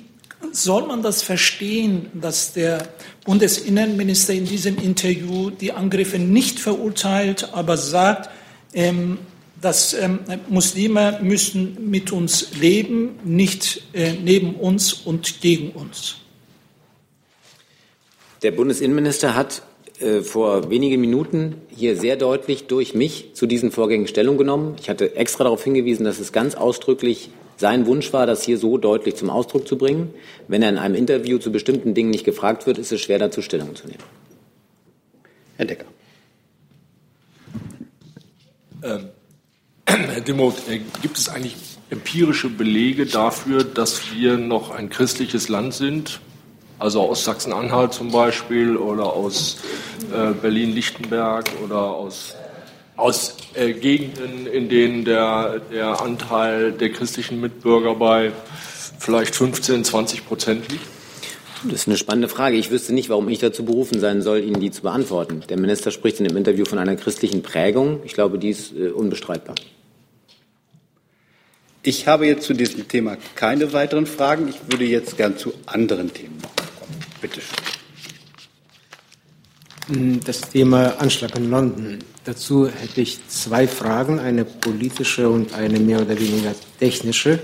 soll 0.51 0.87
man 0.87 1.03
das 1.03 1.23
verstehen, 1.23 2.11
dass 2.15 2.53
der 2.53 2.89
Bundesinnenminister 3.25 4.35
in 4.35 4.45
diesem 4.45 4.77
Interview 4.79 5.51
die 5.51 5.73
Angriffe 5.73 6.19
nicht 6.19 6.59
verurteilt, 6.59 7.51
aber 7.53 7.77
sagt, 7.77 8.31
ähm, 8.75 9.19
dass 9.61 9.95
ähm, 9.95 10.19
Muslime 10.49 11.21
müssen 11.23 11.89
mit 11.89 12.11
uns 12.11 12.49
leben, 12.61 13.21
nicht 13.25 13.83
äh, 13.93 14.13
neben 14.13 14.57
uns 14.57 14.93
und 14.93 15.41
gegen 15.41 15.71
uns? 15.71 16.17
Der 18.43 18.51
Bundesinnenminister 18.51 19.37
hat 19.37 19.63
äh, 20.01 20.23
vor 20.23 20.69
wenigen 20.69 21.01
Minuten 21.01 21.55
hier 21.69 21.97
sehr 21.97 22.17
deutlich 22.17 22.67
durch 22.67 22.93
mich 22.93 23.35
zu 23.35 23.47
diesen 23.47 23.71
Vorgängen 23.71 24.09
Stellung 24.09 24.37
genommen. 24.37 24.75
Ich 24.81 24.91
hatte 24.91 25.15
extra 25.15 25.45
darauf 25.45 25.63
hingewiesen, 25.63 26.05
dass 26.05 26.19
es 26.19 26.33
ganz 26.33 26.57
ausdrücklich 26.57 27.31
sein 27.63 27.87
Wunsch 27.87 28.13
war, 28.13 28.27
das 28.27 28.43
hier 28.43 28.59
so 28.59 28.77
deutlich 28.77 29.15
zum 29.15 29.31
Ausdruck 29.31 29.67
zu 29.67 29.79
bringen. 29.79 30.13
Wenn 30.49 30.63
er 30.63 30.69
in 30.69 30.79
einem 30.79 30.97
Interview 30.97 31.39
zu 31.39 31.51
bestimmten 31.51 31.95
Dingen 31.95 32.11
nicht 32.11 32.25
gefragt 32.25 32.67
wird, 32.67 32.77
ist 32.77 32.91
es 32.93 33.01
schwer, 33.01 33.19
dazu 33.19 33.41
Stellung 33.41 33.75
zu 33.77 33.87
nehmen. 33.87 34.03
Herr 35.57 35.67
Decker. 35.67 35.87
Ähm, 38.83 39.09
Herr 39.87 40.21
Dimmoth, 40.21 40.69
äh, 40.69 40.81
gibt 41.01 41.17
es 41.17 41.29
eigentlich 41.29 41.57
empirische 41.89 42.49
Belege 42.49 43.07
dafür, 43.07 43.63
dass 43.63 44.13
wir 44.13 44.39
noch 44.39 44.71
ein 44.71 44.91
christliches 44.91 45.49
Land 45.49 45.75
sind? 45.75 46.21
Also 46.81 47.01
aus 47.03 47.23
Sachsen-Anhalt 47.23 47.93
zum 47.93 48.11
Beispiel 48.11 48.77
oder 48.77 49.13
aus 49.13 49.59
äh, 50.13 50.33
Berlin-Lichtenberg 50.33 51.49
oder 51.65 51.81
aus 51.81 52.35
aus 52.97 53.37
äh, 53.55 53.73
Gegenden, 53.73 54.47
in 54.47 54.69
denen 54.69 55.05
der, 55.05 55.61
der 55.71 56.01
Anteil 56.01 56.73
der 56.73 56.91
christlichen 56.91 57.41
Mitbürger 57.41 57.95
bei 57.95 58.33
vielleicht 58.99 59.35
15, 59.35 59.85
20 59.85 60.27
Prozent 60.27 60.71
liegt? 60.71 60.85
Das 61.65 61.83
ist 61.83 61.89
eine 61.89 61.97
spannende 61.97 62.29
Frage. 62.29 62.57
Ich 62.57 62.71
wüsste 62.71 62.93
nicht, 62.93 63.09
warum 63.09 63.29
ich 63.29 63.39
dazu 63.39 63.65
berufen 63.65 64.01
sein 64.01 64.21
soll, 64.21 64.41
Ihnen 64.41 64.61
die 64.61 64.73
zu 64.73 64.83
beantworten. 64.83 65.43
Der 65.49 65.59
Minister 65.59 65.93
spricht 65.93 66.19
in 66.19 66.27
dem 66.27 66.37
Interview 66.37 66.65
von 66.65 66.79
einer 66.79 66.97
christlichen 66.97 67.43
Prägung. 67.43 68.01
Ich 68.05 68.15
glaube, 68.15 68.39
die 68.39 68.51
ist 68.51 68.75
äh, 68.77 68.89
unbestreitbar. 68.89 69.55
Ich 71.85 72.07
habe 72.07 72.27
jetzt 72.27 72.47
zu 72.47 72.55
diesem 72.55 72.87
Thema 72.89 73.17
keine 73.35 73.73
weiteren 73.73 74.07
Fragen. 74.07 74.49
Ich 74.49 74.61
würde 74.71 74.85
jetzt 74.85 75.17
gern 75.17 75.37
zu 75.37 75.53
anderen 75.67 76.13
Themen 76.13 76.39
kommen. 76.79 77.01
Bitte 77.21 77.41
schön. 79.89 80.21
Das 80.25 80.43
Thema 80.43 81.01
Anschlag 81.01 81.37
in 81.37 81.51
London. 81.51 81.99
Dazu 82.25 82.69
hätte 82.69 83.01
ich 83.01 83.19
zwei 83.27 83.67
Fragen, 83.67 84.21
eine 84.21 84.45
politische 84.45 85.29
und 85.29 85.55
eine 85.55 85.81
mehr 85.81 86.01
oder 86.01 86.19
weniger 86.19 86.55
technische. 86.79 87.41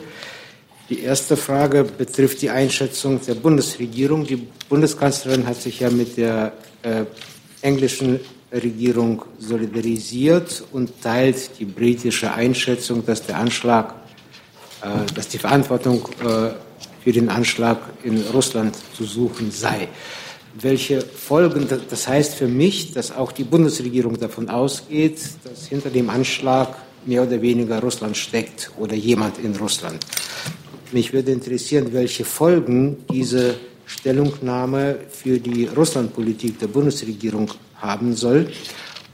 Die 0.88 1.00
erste 1.00 1.36
Frage 1.36 1.82
betrifft 1.82 2.42
die 2.42 2.50
Einschätzung 2.50 3.20
der 3.26 3.34
Bundesregierung. 3.34 4.24
Die 4.24 4.46
Bundeskanzlerin 4.68 5.46
hat 5.46 5.60
sich 5.60 5.80
ja 5.80 5.90
mit 5.90 6.16
der 6.16 6.52
äh, 6.82 7.04
englischen 7.60 8.20
Regierung 8.52 9.24
solidarisiert 9.40 10.62
und 10.72 11.02
teilt 11.02 11.58
die 11.58 11.64
britische 11.64 12.32
Einschätzung, 12.32 13.04
dass 13.04 13.26
der 13.26 13.36
Anschlag, 13.36 13.94
äh, 14.82 15.12
dass 15.12 15.26
die 15.26 15.38
Verantwortung 15.38 16.08
äh, 16.20 16.50
für 17.02 17.12
den 17.12 17.28
Anschlag 17.28 17.78
in 18.04 18.22
Russland 18.32 18.76
zu 18.96 19.04
suchen 19.04 19.50
sei 19.50 19.88
welche 20.54 21.00
Folgen 21.00 21.66
das 21.90 22.08
heißt 22.08 22.34
für 22.34 22.48
mich, 22.48 22.92
dass 22.92 23.12
auch 23.12 23.32
die 23.32 23.44
Bundesregierung 23.44 24.18
davon 24.18 24.48
ausgeht, 24.48 25.20
dass 25.44 25.66
hinter 25.66 25.90
dem 25.90 26.10
Anschlag 26.10 26.76
mehr 27.06 27.22
oder 27.22 27.40
weniger 27.40 27.80
Russland 27.80 28.16
steckt 28.16 28.70
oder 28.78 28.94
jemand 28.94 29.38
in 29.38 29.54
Russland. 29.56 30.04
Mich 30.92 31.12
würde 31.12 31.32
interessieren, 31.32 31.88
welche 31.92 32.24
Folgen 32.24 33.04
diese 33.10 33.56
Stellungnahme 33.86 34.98
für 35.10 35.38
die 35.38 35.66
Russlandpolitik 35.66 36.58
der 36.58 36.68
Bundesregierung 36.68 37.50
haben 37.76 38.14
soll. 38.14 38.50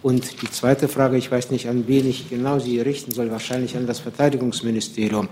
Und 0.02 0.42
die 0.42 0.50
zweite 0.50 0.88
Frage, 0.88 1.16
ich 1.16 1.30
weiß 1.30 1.50
nicht, 1.50 1.68
an 1.68 1.84
wen 1.86 2.08
ich 2.08 2.28
genau 2.28 2.58
sie 2.58 2.80
richten 2.80 3.12
soll, 3.12 3.30
wahrscheinlich 3.30 3.76
an 3.76 3.86
das 3.86 4.00
Verteidigungsministerium. 4.00 5.28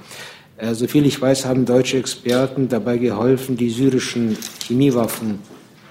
Äh, 0.56 0.74
soviel 0.74 1.06
ich 1.06 1.20
weiß, 1.20 1.44
haben 1.44 1.66
deutsche 1.66 1.98
Experten 1.98 2.68
dabei 2.68 2.98
geholfen, 2.98 3.56
die 3.56 3.70
syrischen 3.70 4.36
Chemiewaffen 4.66 5.40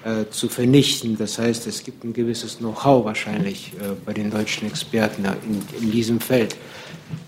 äh, 0.04 0.28
zu 0.30 0.48
vernichten. 0.48 1.16
Das 1.16 1.38
heißt, 1.38 1.66
es 1.66 1.84
gibt 1.84 2.04
ein 2.04 2.12
gewisses 2.12 2.58
Know-how 2.58 3.04
wahrscheinlich 3.04 3.72
äh, 3.74 3.94
bei 4.04 4.12
den 4.12 4.30
deutschen 4.30 4.66
Experten 4.66 5.24
in, 5.24 5.80
in 5.80 5.90
diesem 5.92 6.20
Feld. 6.20 6.56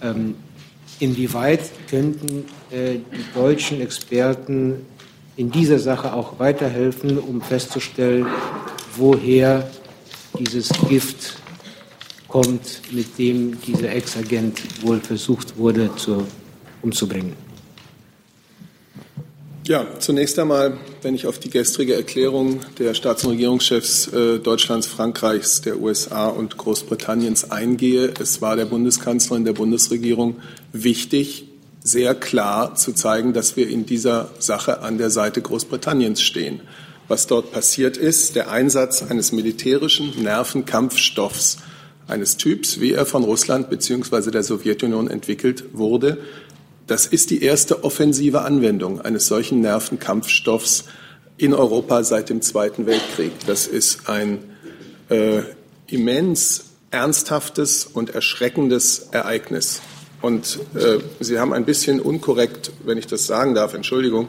Ähm, 0.02 0.34
inwieweit 0.98 1.60
könnten 1.88 2.44
äh, 2.70 2.94
die 2.94 3.32
deutschen 3.34 3.80
Experten 3.80 4.86
in 5.36 5.50
dieser 5.50 5.78
Sache 5.78 6.12
auch 6.12 6.38
weiterhelfen, 6.38 7.18
um 7.18 7.40
festzustellen, 7.40 8.26
woher 8.96 9.68
dieses 10.38 10.68
Gift 10.88 11.36
kommt, 12.28 12.82
mit 12.90 13.18
dem 13.18 13.60
dieser 13.60 13.90
Ex-Agent 13.90 14.82
wohl 14.82 15.00
versucht 15.00 15.56
wurde 15.56 15.94
zu, 15.96 16.26
umzubringen? 16.82 17.43
Ja, 19.66 19.86
zunächst 19.98 20.38
einmal, 20.38 20.76
wenn 21.00 21.14
ich 21.14 21.26
auf 21.26 21.38
die 21.38 21.48
gestrige 21.48 21.94
Erklärung 21.94 22.60
der 22.78 22.92
Staats- 22.92 23.24
und 23.24 23.30
Regierungschefs 23.30 24.08
äh, 24.08 24.38
Deutschlands, 24.38 24.86
Frankreichs, 24.86 25.62
der 25.62 25.80
USA 25.80 26.26
und 26.26 26.58
Großbritanniens 26.58 27.50
eingehe. 27.50 28.12
Es 28.20 28.42
war 28.42 28.56
der 28.56 28.66
Bundeskanzlerin 28.66 29.46
der 29.46 29.54
Bundesregierung 29.54 30.36
wichtig, 30.74 31.48
sehr 31.82 32.14
klar 32.14 32.74
zu 32.74 32.92
zeigen, 32.92 33.32
dass 33.32 33.56
wir 33.56 33.66
in 33.66 33.86
dieser 33.86 34.28
Sache 34.38 34.82
an 34.82 34.98
der 34.98 35.08
Seite 35.08 35.40
Großbritanniens 35.40 36.20
stehen. 36.20 36.60
Was 37.08 37.26
dort 37.26 37.50
passiert 37.50 37.96
ist, 37.96 38.36
der 38.36 38.50
Einsatz 38.50 39.02
eines 39.02 39.32
militärischen 39.32 40.22
Nervenkampfstoffs 40.22 41.56
eines 42.06 42.36
Typs, 42.36 42.80
wie 42.80 42.92
er 42.92 43.06
von 43.06 43.24
Russland 43.24 43.70
bzw. 43.70 44.30
der 44.30 44.42
Sowjetunion 44.42 45.08
entwickelt 45.08 45.64
wurde, 45.72 46.18
das 46.86 47.06
ist 47.06 47.30
die 47.30 47.42
erste 47.42 47.84
offensive 47.84 48.42
Anwendung 48.42 49.00
eines 49.00 49.26
solchen 49.26 49.60
Nervenkampfstoffs 49.60 50.84
in 51.36 51.54
Europa 51.54 52.04
seit 52.04 52.28
dem 52.28 52.42
Zweiten 52.42 52.86
Weltkrieg. 52.86 53.32
Das 53.46 53.66
ist 53.66 54.08
ein 54.08 54.38
äh, 55.08 55.42
immens 55.86 56.66
ernsthaftes 56.90 57.86
und 57.86 58.14
erschreckendes 58.14 59.08
Ereignis. 59.10 59.80
Und 60.24 60.58
äh, 60.74 61.00
Sie 61.20 61.38
haben 61.38 61.52
ein 61.52 61.66
bisschen 61.66 62.00
unkorrekt, 62.00 62.72
wenn 62.82 62.96
ich 62.96 63.06
das 63.06 63.26
sagen 63.26 63.54
darf, 63.54 63.74
Entschuldigung, 63.74 64.28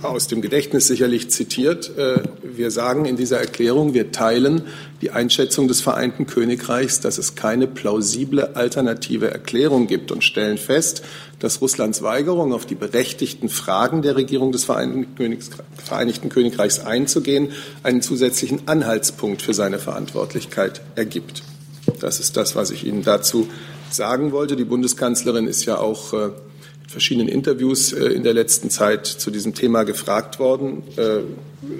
aus 0.00 0.28
dem 0.28 0.40
Gedächtnis 0.40 0.86
sicherlich 0.86 1.30
zitiert. 1.30 1.94
Äh, 1.98 2.22
wir 2.42 2.70
sagen 2.70 3.04
in 3.04 3.16
dieser 3.16 3.38
Erklärung, 3.38 3.92
wir 3.92 4.12
teilen 4.12 4.62
die 5.02 5.10
Einschätzung 5.10 5.68
des 5.68 5.82
Vereinten 5.82 6.26
Königreichs, 6.26 7.00
dass 7.00 7.18
es 7.18 7.34
keine 7.34 7.66
plausible 7.66 8.56
alternative 8.56 9.30
Erklärung 9.30 9.86
gibt 9.86 10.10
und 10.10 10.24
stellen 10.24 10.56
fest, 10.56 11.02
dass 11.38 11.60
Russlands 11.60 12.00
Weigerung, 12.00 12.54
auf 12.54 12.64
die 12.64 12.76
berechtigten 12.76 13.50
Fragen 13.50 14.00
der 14.00 14.16
Regierung 14.16 14.52
des 14.52 14.64
Vereinten, 14.64 15.16
Königs, 15.16 15.50
Vereinigten 15.84 16.30
Königreichs 16.30 16.78
einzugehen, 16.78 17.50
einen 17.82 18.00
zusätzlichen 18.00 18.66
Anhaltspunkt 18.68 19.42
für 19.42 19.52
seine 19.52 19.78
Verantwortlichkeit 19.78 20.80
ergibt. 20.94 21.42
Das 22.00 22.20
ist 22.20 22.38
das, 22.38 22.56
was 22.56 22.70
ich 22.70 22.86
Ihnen 22.86 23.02
dazu 23.02 23.46
sagen 23.94 24.32
wollte. 24.32 24.56
Die 24.56 24.64
Bundeskanzlerin 24.64 25.46
ist 25.46 25.64
ja 25.64 25.78
auch 25.78 26.12
äh, 26.12 26.26
in 26.26 26.88
verschiedenen 26.88 27.28
Interviews 27.28 27.92
äh, 27.92 28.06
in 28.06 28.22
der 28.22 28.34
letzten 28.34 28.70
Zeit 28.70 29.06
zu 29.06 29.30
diesem 29.30 29.54
Thema 29.54 29.84
gefragt 29.84 30.38
worden. 30.38 30.82
Äh, 30.96 31.20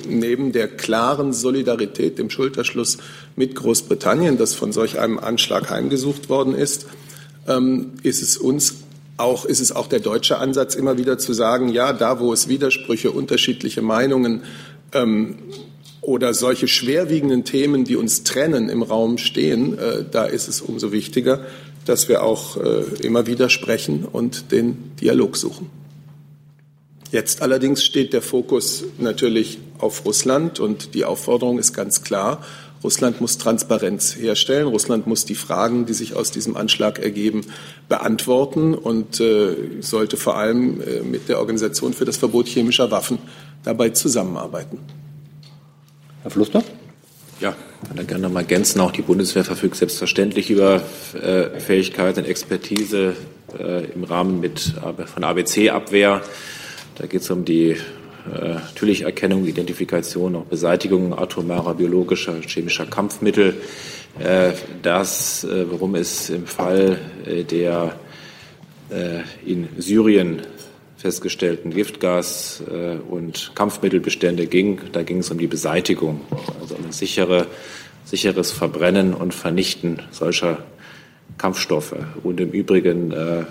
neben 0.08 0.52
der 0.52 0.68
klaren 0.68 1.32
Solidarität, 1.32 2.18
dem 2.18 2.30
Schulterschluss 2.30 2.98
mit 3.36 3.54
Großbritannien, 3.54 4.36
das 4.38 4.54
von 4.54 4.72
solch 4.72 4.98
einem 4.98 5.18
Anschlag 5.18 5.70
heimgesucht 5.70 6.28
worden 6.28 6.54
ist, 6.54 6.86
ähm, 7.48 7.92
ist 8.02 8.22
es 8.22 8.36
uns 8.36 8.74
auch, 9.16 9.44
ist 9.44 9.60
es 9.60 9.72
auch 9.72 9.86
der 9.86 10.00
deutsche 10.00 10.38
Ansatz, 10.38 10.74
immer 10.74 10.98
wieder 10.98 11.18
zu 11.18 11.32
sagen, 11.32 11.68
ja, 11.68 11.92
da 11.92 12.20
wo 12.20 12.32
es 12.32 12.48
Widersprüche, 12.48 13.10
unterschiedliche 13.10 13.82
Meinungen 13.82 14.42
ähm, 14.92 15.36
oder 16.00 16.32
solche 16.32 16.68
schwerwiegenden 16.68 17.44
Themen, 17.44 17.84
die 17.84 17.96
uns 17.96 18.24
trennen, 18.24 18.68
im 18.68 18.82
Raum 18.82 19.18
stehen, 19.18 19.78
äh, 19.78 20.04
da 20.10 20.24
ist 20.24 20.48
es 20.48 20.60
umso 20.60 20.92
wichtiger, 20.92 21.40
dass 21.90 22.08
wir 22.08 22.22
auch 22.22 22.56
äh, 22.56 22.84
immer 23.02 23.26
wieder 23.26 23.48
sprechen 23.48 24.04
und 24.04 24.52
den 24.52 24.92
Dialog 25.00 25.36
suchen. 25.36 25.68
Jetzt 27.10 27.42
allerdings 27.42 27.84
steht 27.84 28.12
der 28.12 28.22
Fokus 28.22 28.84
natürlich 28.98 29.58
auf 29.78 30.04
Russland 30.04 30.60
und 30.60 30.94
die 30.94 31.04
Aufforderung 31.04 31.58
ist 31.58 31.72
ganz 31.72 32.04
klar. 32.04 32.44
Russland 32.84 33.20
muss 33.20 33.38
Transparenz 33.38 34.14
herstellen. 34.14 34.68
Russland 34.68 35.08
muss 35.08 35.24
die 35.24 35.34
Fragen, 35.34 35.84
die 35.84 35.92
sich 35.92 36.14
aus 36.14 36.30
diesem 36.30 36.56
Anschlag 36.56 37.00
ergeben, 37.00 37.44
beantworten 37.88 38.74
und 38.74 39.18
äh, 39.18 39.56
sollte 39.80 40.16
vor 40.16 40.36
allem 40.36 40.80
äh, 40.80 41.00
mit 41.00 41.28
der 41.28 41.40
Organisation 41.40 41.92
für 41.92 42.04
das 42.04 42.16
Verbot 42.16 42.46
chemischer 42.46 42.92
Waffen 42.92 43.18
dabei 43.64 43.90
zusammenarbeiten. 43.90 44.78
Herr 46.22 46.30
Fluster? 46.30 46.62
Ja, 47.40 47.56
kann 47.88 47.96
da 47.96 48.02
gerne 48.02 48.24
noch 48.24 48.32
mal 48.32 48.40
ergänzen. 48.40 48.80
Auch 48.80 48.90
die 48.90 49.00
Bundeswehr 49.00 49.44
verfügt 49.44 49.76
selbstverständlich 49.76 50.50
über 50.50 50.82
äh, 51.14 51.58
Fähigkeiten 51.58 52.26
Expertise 52.26 53.16
äh, 53.58 53.84
im 53.92 54.04
Rahmen 54.04 54.40
mit, 54.40 54.74
von 55.06 55.24
ABC-Abwehr. 55.24 56.20
Da 56.96 57.06
geht 57.06 57.22
es 57.22 57.30
um 57.30 57.46
die 57.46 57.70
äh, 57.70 57.76
natürlich 58.34 59.02
Erkennung, 59.02 59.46
Identifikation, 59.46 60.36
auch 60.36 60.44
Beseitigung 60.44 61.18
atomarer, 61.18 61.74
biologischer, 61.74 62.42
chemischer 62.42 62.84
Kampfmittel. 62.84 63.54
Äh, 64.18 64.52
das, 64.82 65.44
äh, 65.44 65.70
worum 65.70 65.94
es 65.94 66.28
im 66.28 66.46
Fall 66.46 66.98
äh, 67.24 67.44
der 67.44 67.96
in 69.46 69.68
Syrien 69.78 70.42
festgestellten 71.00 71.72
Giftgas- 71.72 72.62
äh, 72.70 72.98
und 72.98 73.52
Kampfmittelbestände 73.54 74.46
ging. 74.46 74.80
Da 74.92 75.02
ging 75.02 75.18
es 75.18 75.30
um 75.30 75.38
die 75.38 75.46
Beseitigung, 75.46 76.20
also 76.60 76.74
um 76.74 76.84
ein 76.84 76.92
sichere, 76.92 77.46
sicheres 78.04 78.52
Verbrennen 78.52 79.14
und 79.14 79.32
Vernichten 79.32 80.02
solcher 80.10 80.58
Kampfstoffe. 81.38 81.96
Und 82.22 82.38
im 82.38 82.50
Übrigen 82.50 83.12
äh, 83.12 83.44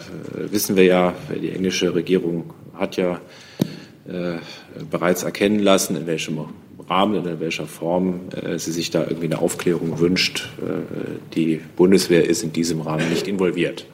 wissen 0.52 0.76
wir 0.76 0.84
ja, 0.84 1.16
die 1.42 1.50
englische 1.50 1.96
Regierung 1.96 2.54
hat 2.76 2.98
ja 2.98 3.20
äh, 4.08 4.38
bereits 4.90 5.24
erkennen 5.24 5.60
lassen, 5.60 5.96
in 5.96 6.06
welchem 6.06 6.46
Rahmen 6.88 7.16
und 7.16 7.26
in 7.26 7.40
welcher 7.40 7.66
Form 7.66 8.30
äh, 8.32 8.60
sie 8.60 8.72
sich 8.72 8.92
da 8.92 9.02
irgendwie 9.02 9.26
eine 9.26 9.40
Aufklärung 9.40 10.00
wünscht. 10.00 10.50
Äh, 10.62 11.34
die 11.34 11.62
Bundeswehr 11.76 12.30
ist 12.30 12.44
in 12.44 12.54
diesem 12.54 12.82
Rahmen 12.82 13.10
nicht 13.10 13.28
involviert. 13.28 13.86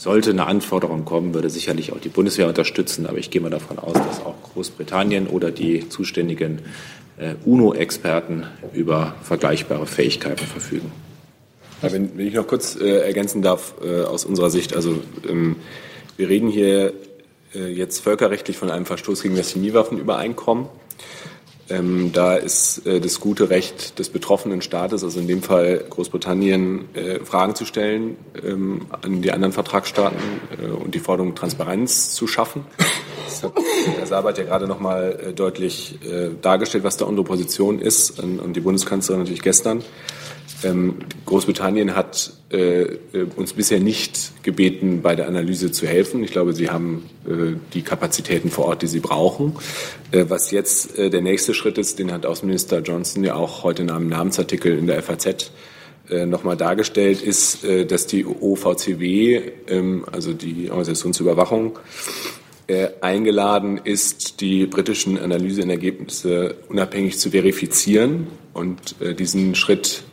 Sollte 0.00 0.30
eine 0.30 0.46
Anforderung 0.46 1.04
kommen, 1.04 1.34
würde 1.34 1.50
sicherlich 1.50 1.92
auch 1.92 2.00
die 2.00 2.08
Bundeswehr 2.08 2.48
unterstützen. 2.48 3.06
Aber 3.06 3.18
ich 3.18 3.30
gehe 3.30 3.42
mal 3.42 3.50
davon 3.50 3.78
aus, 3.78 3.92
dass 3.92 4.24
auch 4.24 4.34
Großbritannien 4.54 5.26
oder 5.26 5.50
die 5.50 5.90
zuständigen 5.90 6.60
äh, 7.18 7.34
UNO-Experten 7.44 8.46
über 8.72 9.14
vergleichbare 9.22 9.86
Fähigkeiten 9.86 10.46
verfügen. 10.46 10.90
Wenn, 11.82 12.16
wenn, 12.16 12.26
ich 12.26 12.32
noch 12.32 12.46
kurz 12.46 12.76
äh, 12.76 13.00
ergänzen 13.00 13.42
darf 13.42 13.74
äh, 13.84 14.00
aus 14.00 14.24
unserer 14.24 14.48
Sicht, 14.48 14.74
also 14.74 15.02
ähm, 15.28 15.56
wir 16.16 16.30
reden 16.30 16.48
hier 16.48 16.94
äh, 17.54 17.68
jetzt 17.68 18.00
völkerrechtlich 18.00 18.56
von 18.56 18.70
einem 18.70 18.86
Verstoß 18.86 19.20
gegen 19.22 19.36
das 19.36 19.50
Chemiewaffenübereinkommen. 19.50 20.64
Ähm, 21.70 22.10
da 22.12 22.34
ist 22.34 22.86
äh, 22.86 23.00
das 23.00 23.20
gute 23.20 23.48
Recht 23.48 23.98
des 23.98 24.08
betroffenen 24.08 24.60
Staates, 24.60 25.04
also 25.04 25.20
in 25.20 25.28
dem 25.28 25.42
Fall 25.42 25.84
Großbritannien, 25.88 26.94
äh, 26.94 27.20
Fragen 27.24 27.54
zu 27.54 27.64
stellen 27.64 28.16
ähm, 28.44 28.86
an 29.02 29.22
die 29.22 29.30
anderen 29.32 29.52
Vertragsstaaten 29.52 30.18
äh, 30.60 30.66
und 30.66 30.94
die 30.94 30.98
Forderung 30.98 31.34
Transparenz 31.34 32.12
zu 32.12 32.26
schaffen. 32.26 32.64
Das 33.26 33.42
hat 33.44 33.52
Herr 33.96 34.06
Sabat 34.06 34.38
ja 34.38 34.44
gerade 34.44 34.66
noch 34.66 34.80
mal 34.80 35.18
äh, 35.28 35.32
deutlich 35.32 35.98
äh, 36.04 36.30
dargestellt, 36.42 36.82
was 36.82 36.96
da 36.96 37.04
unsere 37.04 37.24
Position 37.24 37.78
ist 37.78 38.18
und, 38.20 38.40
und 38.40 38.54
die 38.54 38.60
Bundeskanzlerin 38.60 39.20
natürlich 39.20 39.42
gestern. 39.42 39.84
Ähm, 40.62 40.96
Großbritannien 41.26 41.94
hat 41.94 42.32
äh, 42.52 42.82
äh, 42.82 42.98
uns 43.36 43.52
bisher 43.52 43.78
nicht 43.78 44.42
gebeten, 44.42 45.02
bei 45.02 45.14
der 45.14 45.28
Analyse 45.28 45.70
zu 45.70 45.86
helfen. 45.86 46.24
Ich 46.24 46.32
glaube, 46.32 46.52
sie 46.52 46.68
haben 46.68 47.08
äh, 47.24 47.54
die 47.72 47.82
Kapazitäten 47.82 48.50
vor 48.50 48.66
Ort, 48.66 48.82
die 48.82 48.88
sie 48.88 49.00
brauchen. 49.00 49.54
Äh, 50.10 50.24
was 50.28 50.50
jetzt 50.50 50.98
äh, 50.98 51.10
der 51.10 51.22
nächste 51.22 51.54
Schritt 51.54 51.78
ist, 51.78 51.98
den 51.98 52.12
hat 52.12 52.26
Außenminister 52.26 52.80
Johnson 52.80 53.22
ja 53.24 53.34
auch 53.34 53.62
heute 53.62 53.82
in 53.82 53.90
einem 53.90 54.08
Namensartikel 54.08 54.76
in 54.76 54.88
der 54.88 55.00
FAZ 55.02 55.52
äh, 56.10 56.26
nochmal 56.26 56.56
dargestellt, 56.56 57.22
ist, 57.22 57.64
dass 57.64 58.06
die 58.06 58.26
OVCW, 58.26 59.42
ähm, 59.68 60.04
also 60.10 60.32
die 60.32 60.70
Organisation 60.70 61.12
zur 61.12 61.26
Überwachung, 61.26 61.78
eingeladen 63.00 63.80
ist, 63.82 64.40
die 64.40 64.64
britischen 64.66 65.18
Analyseergebnisse 65.18 66.54
unabhängig 66.68 67.18
zu 67.18 67.30
verifizieren 67.30 68.28
und 68.54 68.94
diesen 69.18 69.56
Schritt 69.56 70.04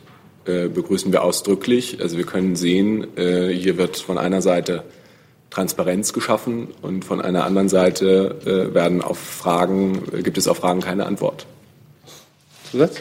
äh, 0.48 0.68
begrüßen 0.68 1.12
wir 1.12 1.22
ausdrücklich. 1.22 2.00
Also 2.00 2.16
wir 2.16 2.24
können 2.24 2.56
sehen, 2.56 3.06
äh, 3.16 3.48
hier 3.48 3.76
wird 3.76 3.98
von 3.98 4.16
einer 4.18 4.42
Seite 4.42 4.84
Transparenz 5.50 6.12
geschaffen 6.12 6.68
und 6.82 7.04
von 7.04 7.20
einer 7.20 7.44
anderen 7.44 7.68
Seite 7.68 8.36
äh, 8.44 8.74
werden 8.74 9.02
auf 9.02 9.18
Fragen, 9.18 10.02
gibt 10.22 10.38
es 10.38 10.48
auf 10.48 10.58
Fragen 10.58 10.80
keine 10.80 11.06
Antwort. 11.06 11.46
Zusatz? 12.70 13.00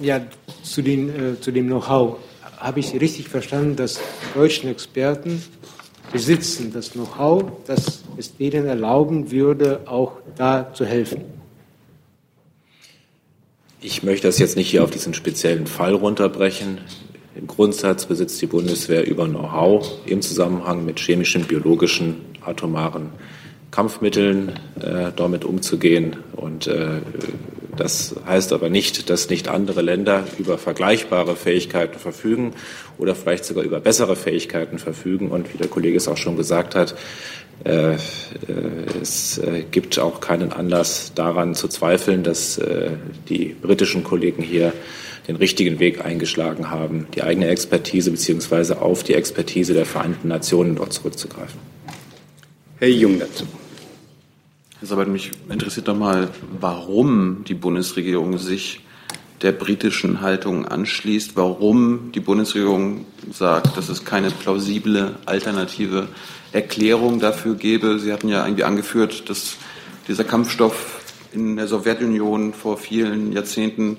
Ja, 0.00 0.20
zu, 0.62 0.82
den, 0.82 1.08
äh, 1.08 1.40
zu 1.40 1.52
dem 1.52 1.66
Know-how. 1.66 2.16
Habe 2.58 2.80
ich 2.80 2.92
richtig 3.00 3.28
verstanden, 3.28 3.76
dass 3.76 4.00
deutsche 4.34 4.68
Experten 4.68 5.42
besitzen 6.12 6.72
das 6.72 6.92
Know-how, 6.92 7.44
das 7.66 8.02
es 8.16 8.36
denen 8.36 8.66
erlauben 8.66 9.30
würde, 9.30 9.80
auch 9.86 10.12
da 10.36 10.72
zu 10.74 10.84
helfen? 10.84 11.39
Ich 13.82 14.02
möchte 14.02 14.26
das 14.26 14.38
jetzt 14.38 14.56
nicht 14.56 14.68
hier 14.68 14.84
auf 14.84 14.90
diesen 14.90 15.14
speziellen 15.14 15.66
Fall 15.66 15.94
runterbrechen. 15.94 16.82
Im 17.34 17.46
Grundsatz 17.46 18.04
besitzt 18.04 18.42
die 18.42 18.46
Bundeswehr 18.46 19.06
über 19.06 19.26
Know-how 19.26 19.90
im 20.04 20.20
Zusammenhang 20.20 20.84
mit 20.84 21.00
chemischen, 21.00 21.44
biologischen, 21.44 22.16
atomaren 22.44 23.08
Kampfmitteln 23.70 24.50
äh, 24.80 25.12
damit 25.16 25.46
umzugehen. 25.46 26.16
Und 26.36 26.66
äh, 26.66 27.00
das 27.74 28.16
heißt 28.26 28.52
aber 28.52 28.68
nicht, 28.68 29.08
dass 29.08 29.30
nicht 29.30 29.48
andere 29.48 29.80
Länder 29.80 30.24
über 30.36 30.58
vergleichbare 30.58 31.34
Fähigkeiten 31.34 31.98
verfügen 31.98 32.52
oder 32.98 33.14
vielleicht 33.14 33.46
sogar 33.46 33.64
über 33.64 33.80
bessere 33.80 34.14
Fähigkeiten 34.14 34.78
verfügen. 34.78 35.30
Und 35.30 35.54
wie 35.54 35.58
der 35.58 35.68
Kollege 35.68 35.96
es 35.96 36.06
auch 36.06 36.18
schon 36.18 36.36
gesagt 36.36 36.74
hat, 36.74 36.94
es 37.62 39.38
äh, 39.38 39.64
gibt 39.70 39.98
auch 39.98 40.20
keinen 40.20 40.52
Anlass 40.52 41.12
daran 41.14 41.54
zu 41.54 41.68
zweifeln, 41.68 42.22
dass 42.22 42.56
äh, 42.58 42.92
die 43.28 43.54
britischen 43.60 44.02
Kollegen 44.02 44.42
hier 44.42 44.72
den 45.28 45.36
richtigen 45.36 45.78
Weg 45.78 46.04
eingeschlagen 46.04 46.70
haben, 46.70 47.06
die 47.14 47.22
eigene 47.22 47.48
Expertise 47.48 48.10
beziehungsweise 48.10 48.80
auf 48.80 49.02
die 49.02 49.14
Expertise 49.14 49.74
der 49.74 49.84
Vereinten 49.84 50.28
Nationen 50.28 50.76
dort 50.76 50.92
zurückzugreifen. 50.92 51.60
Herr 52.78 52.88
Jung 52.88 53.18
dazu. 53.18 53.44
Herr 54.78 54.88
Sabat, 54.88 55.08
mich 55.08 55.30
interessiert 55.50 55.88
doch 55.88 55.96
mal, 55.96 56.28
warum 56.58 57.44
die 57.46 57.54
Bundesregierung 57.54 58.38
sich 58.38 58.80
der 59.42 59.52
britischen 59.52 60.20
Haltung 60.20 60.66
anschließt, 60.66 61.36
warum 61.36 62.12
die 62.12 62.20
Bundesregierung 62.20 63.06
sagt, 63.32 63.76
dass 63.76 63.88
es 63.88 64.04
keine 64.04 64.30
plausible 64.30 65.16
alternative 65.24 66.08
Erklärung 66.52 67.20
dafür 67.20 67.54
gäbe. 67.54 67.98
Sie 67.98 68.12
hatten 68.12 68.28
ja 68.28 68.44
irgendwie 68.44 68.64
angeführt, 68.64 69.30
dass 69.30 69.56
dieser 70.08 70.24
Kampfstoff 70.24 71.00
in 71.32 71.56
der 71.56 71.68
Sowjetunion 71.68 72.52
vor 72.52 72.76
vielen 72.76 73.32
Jahrzehnten 73.32 73.98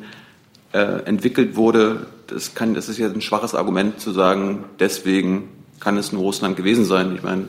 äh, 0.74 1.04
entwickelt 1.06 1.56
wurde. 1.56 2.08
Das, 2.28 2.54
kann, 2.54 2.74
das 2.74 2.88
ist 2.90 3.00
ja 3.00 3.08
ein 3.08 3.22
schwaches 3.22 3.56
Argument 3.56 4.00
zu 4.00 4.12
sagen, 4.12 4.66
deswegen 4.80 5.50
kann 5.80 5.98
es 5.98 6.12
nur 6.12 6.22
Russland 6.22 6.56
gewesen 6.56 6.86
sein. 6.86 7.16
Ich 7.16 7.24
meine, 7.24 7.46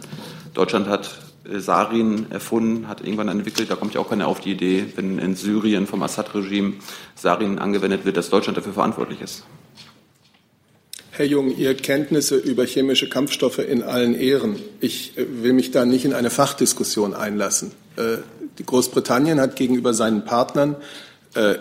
Deutschland 0.55 0.89
hat 0.89 1.19
Sarin 1.45 2.27
erfunden, 2.31 2.89
hat 2.89 3.01
irgendwann 3.01 3.29
entwickelt. 3.29 3.71
Da 3.71 3.75
kommt 3.75 3.95
ja 3.95 4.01
auch 4.01 4.11
keiner 4.11 4.29
auf 4.29 4.41
die 4.41 4.53
Idee, 4.53 4.87
wenn 4.95 5.19
in 5.19 5.35
Syrien 5.35 5.87
vom 5.87 6.03
Assad-Regime 6.03 6.75
Sarin 7.15 7.59
angewendet 7.59 8.05
wird, 8.05 8.17
dass 8.17 8.31
Deutschland 8.31 8.57
dafür 8.57 8.73
verantwortlich 8.73 9.21
ist. 9.21 9.45
Herr 11.11 11.27
Jung, 11.27 11.55
Ihre 11.55 11.75
Kenntnisse 11.75 12.37
über 12.37 12.65
chemische 12.65 13.09
Kampfstoffe 13.09 13.59
in 13.59 13.83
allen 13.83 14.15
Ehren. 14.15 14.57
Ich 14.81 15.19
äh, 15.19 15.27
will 15.43 15.53
mich 15.53 15.71
da 15.71 15.85
nicht 15.85 16.05
in 16.05 16.15
eine 16.15 16.31
Fachdiskussion 16.31 17.13
einlassen. 17.13 17.73
Äh, 17.97 18.19
die 18.59 18.65
Großbritannien 18.65 19.41
hat 19.41 19.57
gegenüber 19.57 19.95
seinen 19.95 20.25
Partnern 20.25 20.77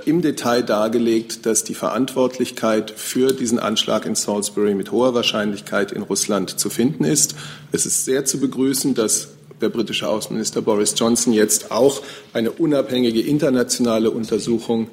im 0.03 0.21
Detail 0.21 0.63
dargelegt, 0.63 1.45
dass 1.45 1.63
die 1.63 1.75
Verantwortlichkeit 1.75 2.91
für 2.91 3.31
diesen 3.31 3.57
Anschlag 3.57 4.05
in 4.05 4.15
Salisbury 4.15 4.75
mit 4.75 4.91
hoher 4.91 5.13
Wahrscheinlichkeit 5.13 5.93
in 5.93 6.01
Russland 6.01 6.59
zu 6.59 6.69
finden 6.69 7.05
ist. 7.05 7.35
Es 7.71 7.85
ist 7.85 8.03
sehr 8.03 8.25
zu 8.25 8.41
begrüßen, 8.41 8.95
dass 8.95 9.29
der 9.61 9.69
britische 9.69 10.07
Außenminister 10.07 10.61
Boris 10.61 10.93
Johnson 10.97 11.33
jetzt 11.33 11.71
auch 11.71 12.01
eine 12.33 12.51
unabhängige 12.51 13.21
internationale 13.21 14.11
Untersuchung 14.11 14.89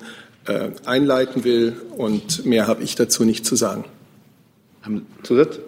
äh, 0.47 0.71
einleiten 0.85 1.45
will. 1.45 1.81
Und 1.97 2.45
mehr 2.47 2.66
habe 2.66 2.83
ich 2.83 2.95
dazu 2.95 3.25
nicht 3.25 3.45
zu 3.45 3.57
sagen. 3.57 3.85
Zusatz? 5.23 5.59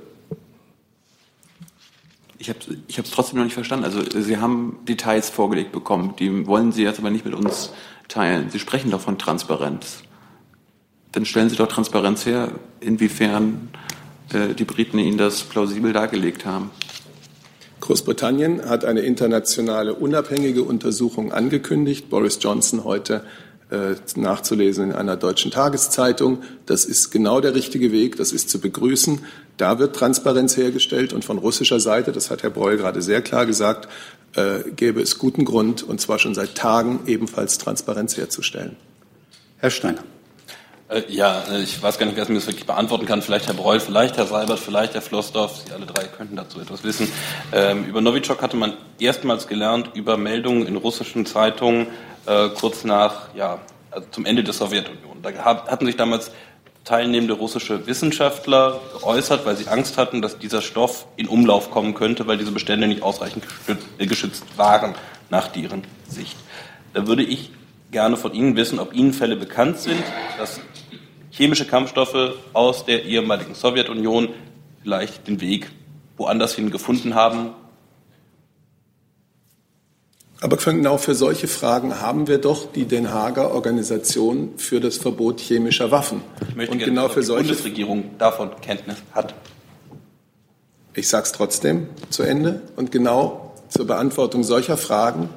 Ich 2.38 2.48
habe 2.48 2.58
ich 2.88 2.98
es 2.98 3.10
trotzdem 3.10 3.38
noch 3.38 3.44
nicht 3.44 3.54
verstanden. 3.54 3.84
Also 3.84 4.00
Sie 4.18 4.38
haben 4.38 4.78
Details 4.88 5.28
vorgelegt 5.28 5.72
bekommen, 5.72 6.14
die 6.18 6.46
wollen 6.46 6.72
Sie 6.72 6.82
jetzt 6.82 6.98
aber 6.98 7.10
nicht 7.10 7.26
mit 7.26 7.34
uns 7.34 7.70
teilen. 8.08 8.48
Sie 8.48 8.58
sprechen 8.58 8.90
doch 8.90 9.00
von 9.00 9.18
Transparenz. 9.18 10.02
Dann 11.12 11.26
stellen 11.26 11.50
Sie 11.50 11.56
doch 11.56 11.68
Transparenz 11.68 12.24
her, 12.24 12.52
inwiefern 12.80 13.68
äh, 14.32 14.54
die 14.54 14.64
Briten 14.64 14.98
Ihnen 14.98 15.18
das 15.18 15.42
plausibel 15.42 15.92
dargelegt 15.92 16.46
haben. 16.46 16.70
Großbritannien 17.80 18.68
hat 18.68 18.84
eine 18.84 19.00
internationale 19.00 19.94
unabhängige 19.94 20.62
Untersuchung 20.62 21.32
angekündigt. 21.32 22.10
Boris 22.10 22.38
Johnson 22.40 22.84
heute 22.84 23.24
äh, 23.70 23.94
nachzulesen 24.16 24.90
in 24.90 24.92
einer 24.92 25.16
deutschen 25.16 25.50
Tageszeitung. 25.50 26.42
Das 26.66 26.84
ist 26.84 27.10
genau 27.10 27.40
der 27.40 27.54
richtige 27.54 27.92
Weg. 27.92 28.16
Das 28.16 28.32
ist 28.32 28.50
zu 28.50 28.60
begrüßen. 28.60 29.20
Da 29.56 29.78
wird 29.78 29.96
Transparenz 29.96 30.56
hergestellt 30.56 31.12
und 31.12 31.24
von 31.24 31.38
russischer 31.38 31.80
Seite, 31.80 32.12
das 32.12 32.30
hat 32.30 32.42
Herr 32.42 32.50
Breul 32.50 32.76
gerade 32.76 33.02
sehr 33.02 33.22
klar 33.22 33.46
gesagt, 33.46 33.88
äh, 34.34 34.70
gäbe 34.74 35.00
es 35.00 35.18
guten 35.18 35.44
Grund, 35.44 35.82
und 35.82 36.00
zwar 36.00 36.18
schon 36.18 36.34
seit 36.34 36.54
Tagen, 36.54 37.00
ebenfalls 37.06 37.58
Transparenz 37.58 38.16
herzustellen. 38.16 38.76
Herr 39.58 39.70
Steiner. 39.70 40.02
Äh, 40.90 41.04
ja, 41.08 41.44
äh, 41.50 41.62
ich 41.62 41.80
weiß 41.80 41.98
gar 41.98 42.06
nicht, 42.06 42.16
wer 42.16 42.24
es 42.24 42.28
mir 42.28 42.34
das 42.34 42.46
wirklich 42.46 42.66
beantworten 42.66 43.06
kann. 43.06 43.22
Vielleicht 43.22 43.46
Herr 43.46 43.54
Breul, 43.54 43.78
vielleicht 43.78 44.16
Herr 44.16 44.26
Seibert, 44.26 44.58
vielleicht 44.58 44.94
Herr 44.94 45.02
Flossdorf. 45.02 45.62
Sie 45.64 45.72
alle 45.72 45.86
drei 45.86 46.04
könnten 46.04 46.34
dazu 46.36 46.60
etwas 46.60 46.82
wissen. 46.82 47.10
Ähm, 47.52 47.84
über 47.84 48.00
Novichok 48.00 48.42
hatte 48.42 48.56
man 48.56 48.74
erstmals 48.98 49.46
gelernt 49.46 49.90
über 49.94 50.16
Meldungen 50.16 50.66
in 50.66 50.76
russischen 50.76 51.26
Zeitungen 51.26 51.86
äh, 52.26 52.48
kurz 52.48 52.82
nach, 52.82 53.32
ja, 53.34 53.60
also 53.92 54.08
zum 54.10 54.26
Ende 54.26 54.42
der 54.42 54.52
Sowjetunion. 54.52 55.22
Da 55.22 55.30
hatten 55.44 55.86
sich 55.86 55.96
damals 55.96 56.32
teilnehmende 56.84 57.34
russische 57.34 57.86
Wissenschaftler 57.86 58.80
geäußert, 58.98 59.46
weil 59.46 59.56
sie 59.56 59.68
Angst 59.68 59.96
hatten, 59.96 60.22
dass 60.22 60.38
dieser 60.38 60.62
Stoff 60.62 61.06
in 61.16 61.28
Umlauf 61.28 61.70
kommen 61.70 61.94
könnte, 61.94 62.26
weil 62.26 62.38
diese 62.38 62.52
Bestände 62.52 62.88
nicht 62.88 63.02
ausreichend 63.02 63.44
geschützt 63.98 64.44
waren, 64.56 64.94
nach 65.28 65.48
deren 65.48 65.84
Sicht. 66.08 66.36
Da 66.94 67.06
würde 67.06 67.22
ich 67.22 67.50
gerne 67.90 68.16
von 68.16 68.32
Ihnen 68.32 68.56
wissen, 68.56 68.78
ob 68.78 68.94
Ihnen 68.94 69.12
Fälle 69.12 69.36
bekannt 69.36 69.78
sind, 69.78 70.02
dass 70.38 70.60
chemische 71.30 71.66
Kampfstoffe 71.66 72.34
aus 72.52 72.84
der 72.84 73.04
ehemaligen 73.04 73.54
Sowjetunion 73.54 74.28
vielleicht 74.82 75.26
den 75.26 75.40
Weg 75.40 75.70
woanders 76.16 76.54
hin 76.54 76.70
gefunden 76.70 77.14
haben. 77.14 77.50
Aber 80.42 80.56
genau 80.56 80.96
für 80.96 81.14
solche 81.14 81.48
Fragen 81.48 82.00
haben 82.00 82.26
wir 82.26 82.38
doch 82.38 82.72
die 82.72 82.86
Den 82.86 83.12
Haager 83.12 83.52
Organisation 83.52 84.54
für 84.56 84.80
das 84.80 84.96
Verbot 84.96 85.40
chemischer 85.40 85.90
Waffen. 85.90 86.22
Ich 86.48 86.56
möchte 86.56 86.72
Und 86.72 86.78
gerne, 86.78 86.92
genau 86.92 87.08
für 87.08 87.22
solche 87.22 87.42
die 87.42 87.48
Bundesregierung 87.48 88.18
davon 88.18 88.50
Kenntnis 88.62 88.96
hat. 89.12 89.34
Ich 90.94 91.08
sage 91.08 91.24
es 91.24 91.32
trotzdem 91.32 91.88
zu 92.08 92.22
Ende. 92.22 92.62
Und 92.76 92.90
genau 92.90 93.54
zur 93.68 93.86
Beantwortung 93.86 94.42
solcher 94.42 94.78
Fragen 94.78 95.28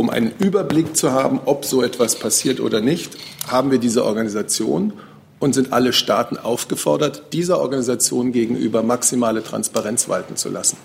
um 0.00 0.08
einen 0.08 0.32
Überblick 0.38 0.96
zu 0.96 1.12
haben, 1.12 1.40
ob 1.44 1.66
so 1.66 1.82
etwas 1.82 2.18
passiert 2.18 2.58
oder 2.58 2.80
nicht, 2.80 3.18
haben 3.48 3.70
wir 3.70 3.78
diese 3.78 4.02
Organisation 4.06 4.94
und 5.38 5.54
sind 5.54 5.74
alle 5.74 5.92
Staaten 5.92 6.38
aufgefordert, 6.38 7.34
dieser 7.34 7.60
Organisation 7.60 8.32
gegenüber 8.32 8.82
maximale 8.82 9.44
Transparenz 9.44 10.08
walten 10.08 10.36
zu 10.36 10.48
lassen. 10.48 10.78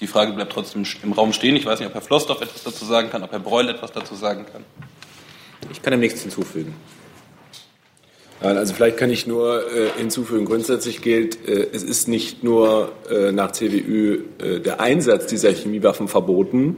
Die 0.00 0.08
Frage 0.08 0.32
bleibt 0.32 0.52
trotzdem 0.52 0.84
im 1.04 1.12
Raum 1.12 1.32
stehen. 1.32 1.54
Ich 1.54 1.66
weiß 1.66 1.78
nicht, 1.78 1.88
ob 1.88 1.94
Herr 1.94 2.02
Flossdorf 2.02 2.40
etwas 2.40 2.64
dazu 2.64 2.84
sagen 2.84 3.10
kann, 3.10 3.22
ob 3.22 3.30
Herr 3.30 3.38
Breul 3.38 3.68
etwas 3.68 3.92
dazu 3.92 4.16
sagen 4.16 4.44
kann. 4.52 4.64
Ich 5.70 5.80
kann 5.80 5.92
dem 5.92 6.00
nichts 6.00 6.22
hinzufügen. 6.22 6.74
Also 8.40 8.72
vielleicht 8.72 8.98
kann 8.98 9.10
ich 9.10 9.26
nur 9.26 9.64
äh, 9.72 9.90
hinzufügen, 9.98 10.44
grundsätzlich 10.44 11.02
gilt, 11.02 11.48
äh, 11.48 11.68
es 11.72 11.82
ist 11.82 12.06
nicht 12.06 12.44
nur 12.44 12.92
äh, 13.10 13.32
nach 13.32 13.50
CWÜ 13.50 14.20
äh, 14.38 14.60
der 14.60 14.80
Einsatz 14.80 15.26
dieser 15.26 15.50
Chemiewaffen 15.50 16.06
verboten, 16.06 16.76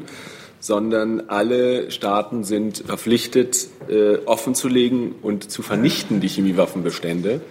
sondern 0.58 1.28
alle 1.28 1.90
Staaten 1.90 2.44
sind 2.44 2.78
verpflichtet, 2.86 3.68
äh, 3.88 4.16
offenzulegen 4.24 5.16
und 5.20 5.50
zu 5.50 5.60
vernichten 5.60 6.20
die 6.20 6.28
Chemiewaffenbestände. 6.28 7.42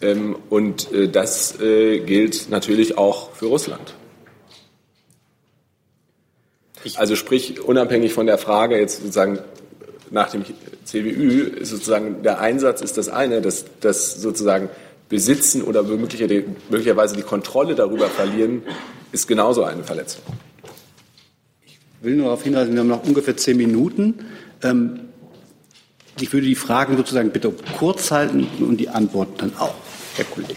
Ähm, 0.00 0.36
und 0.48 0.90
äh, 0.92 1.08
das 1.08 1.58
gilt 1.58 2.48
natürlich 2.50 2.96
auch 2.96 3.34
für 3.34 3.46
Russland. 3.46 3.94
Also 6.96 7.14
sprich, 7.16 7.60
unabhängig 7.60 8.12
von 8.12 8.26
der 8.26 8.38
Frage 8.38 8.76
jetzt 8.78 9.02
sozusagen 9.02 9.38
nach 10.12 10.30
dem 10.30 10.44
CWÜ 10.84 11.42
ist 11.60 11.70
sozusagen 11.70 12.22
der 12.22 12.40
Einsatz 12.40 12.80
ist 12.82 12.98
das 12.98 13.08
eine, 13.08 13.40
das, 13.40 13.64
das 13.80 14.20
sozusagen 14.20 14.68
Besitzen 15.08 15.62
oder 15.62 15.82
möglicherweise 15.82 17.16
die 17.16 17.22
Kontrolle 17.22 17.74
darüber 17.74 18.08
verlieren, 18.08 18.62
ist 19.10 19.26
genauso 19.26 19.64
eine 19.64 19.84
Verletzung. 19.84 20.22
Ich 21.66 21.78
will 22.00 22.16
nur 22.16 22.26
darauf 22.26 22.42
hinweisen, 22.42 22.72
wir 22.72 22.80
haben 22.80 22.88
noch 22.88 23.04
ungefähr 23.04 23.36
zehn 23.36 23.56
Minuten. 23.56 24.14
Ähm, 24.62 25.00
ich 26.20 26.32
würde 26.32 26.46
die 26.46 26.54
Fragen 26.54 26.96
sozusagen 26.96 27.30
bitte 27.30 27.52
kurz 27.78 28.10
halten 28.10 28.46
und 28.60 28.76
die 28.78 28.88
Antworten 28.88 29.34
dann 29.38 29.52
auch, 29.58 29.74
Herr 30.16 30.24
Kollege. 30.26 30.54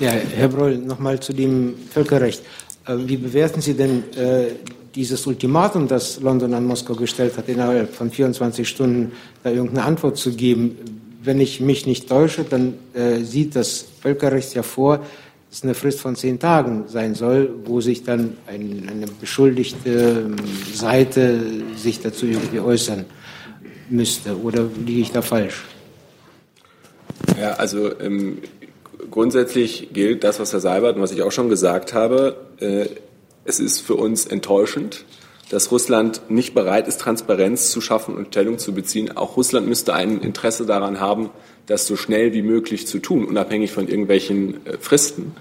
Ja, 0.00 0.10
Herr 0.10 0.48
Broll, 0.48 0.78
nochmal 0.78 1.20
zu 1.20 1.32
dem 1.32 1.74
Völkerrecht. 1.92 2.42
Äh, 2.86 2.96
wie 3.06 3.16
bewerten 3.16 3.60
Sie 3.60 3.74
denn 3.74 4.04
äh, 4.16 4.52
dieses 4.94 5.26
Ultimatum, 5.26 5.88
das 5.88 6.20
London 6.20 6.54
an 6.54 6.66
Moskau 6.66 6.94
gestellt 6.94 7.36
hat, 7.36 7.48
innerhalb 7.48 7.94
von 7.94 8.10
24 8.10 8.68
Stunden 8.68 9.12
da 9.42 9.50
irgendeine 9.50 9.84
Antwort 9.84 10.16
zu 10.16 10.32
geben? 10.32 10.76
Wenn 11.22 11.40
ich 11.40 11.60
mich 11.60 11.86
nicht 11.86 12.08
täusche, 12.08 12.44
dann 12.44 12.74
äh, 12.94 13.18
sieht 13.18 13.54
das 13.54 13.84
Völkerrecht 14.00 14.54
ja 14.54 14.62
vor, 14.62 14.98
dass 14.98 15.58
es 15.58 15.62
eine 15.64 15.74
Frist 15.74 16.00
von 16.00 16.16
zehn 16.16 16.38
Tagen 16.38 16.84
sein 16.86 17.14
soll, 17.14 17.50
wo 17.64 17.80
sich 17.80 18.04
dann 18.04 18.36
ein, 18.46 18.88
eine 18.90 19.06
beschuldigte 19.06 20.24
ähm, 20.26 20.36
Seite 20.72 21.40
sich 21.76 22.00
dazu 22.00 22.26
irgendwie 22.26 22.60
äußern 22.60 23.04
müsste. 23.90 24.40
Oder 24.40 24.68
liege 24.86 25.00
ich 25.00 25.10
da 25.10 25.22
falsch? 25.22 25.64
Ja, 27.38 27.54
also 27.54 27.98
ähm, 28.00 28.38
grundsätzlich 29.10 29.90
gilt 29.92 30.24
das, 30.24 30.40
was 30.40 30.52
Herr 30.52 30.60
Seibert 30.60 30.96
und 30.96 31.02
was 31.02 31.12
ich 31.12 31.22
auch 31.22 31.32
schon 31.32 31.48
gesagt 31.48 31.94
habe. 31.94 32.36
Äh, 32.60 32.86
es 33.44 33.60
ist 33.60 33.80
für 33.80 33.94
uns 33.94 34.26
enttäuschend, 34.26 35.04
dass 35.50 35.72
Russland 35.72 36.22
nicht 36.28 36.54
bereit 36.54 36.86
ist, 36.86 37.00
Transparenz 37.00 37.70
zu 37.70 37.80
schaffen 37.80 38.14
und 38.14 38.28
Stellung 38.28 38.58
zu 38.58 38.72
beziehen. 38.72 39.16
Auch 39.16 39.36
Russland 39.36 39.66
müsste 39.68 39.94
ein 39.94 40.20
Interesse 40.20 40.64
daran 40.64 41.00
haben, 41.00 41.30
das 41.66 41.86
so 41.86 41.96
schnell 41.96 42.32
wie 42.32 42.42
möglich 42.42 42.86
zu 42.86 43.00
tun, 43.00 43.24
unabhängig 43.24 43.72
von 43.72 43.88
irgendwelchen 43.88 44.64
äh, 44.66 44.78
Fristen. 44.78 45.32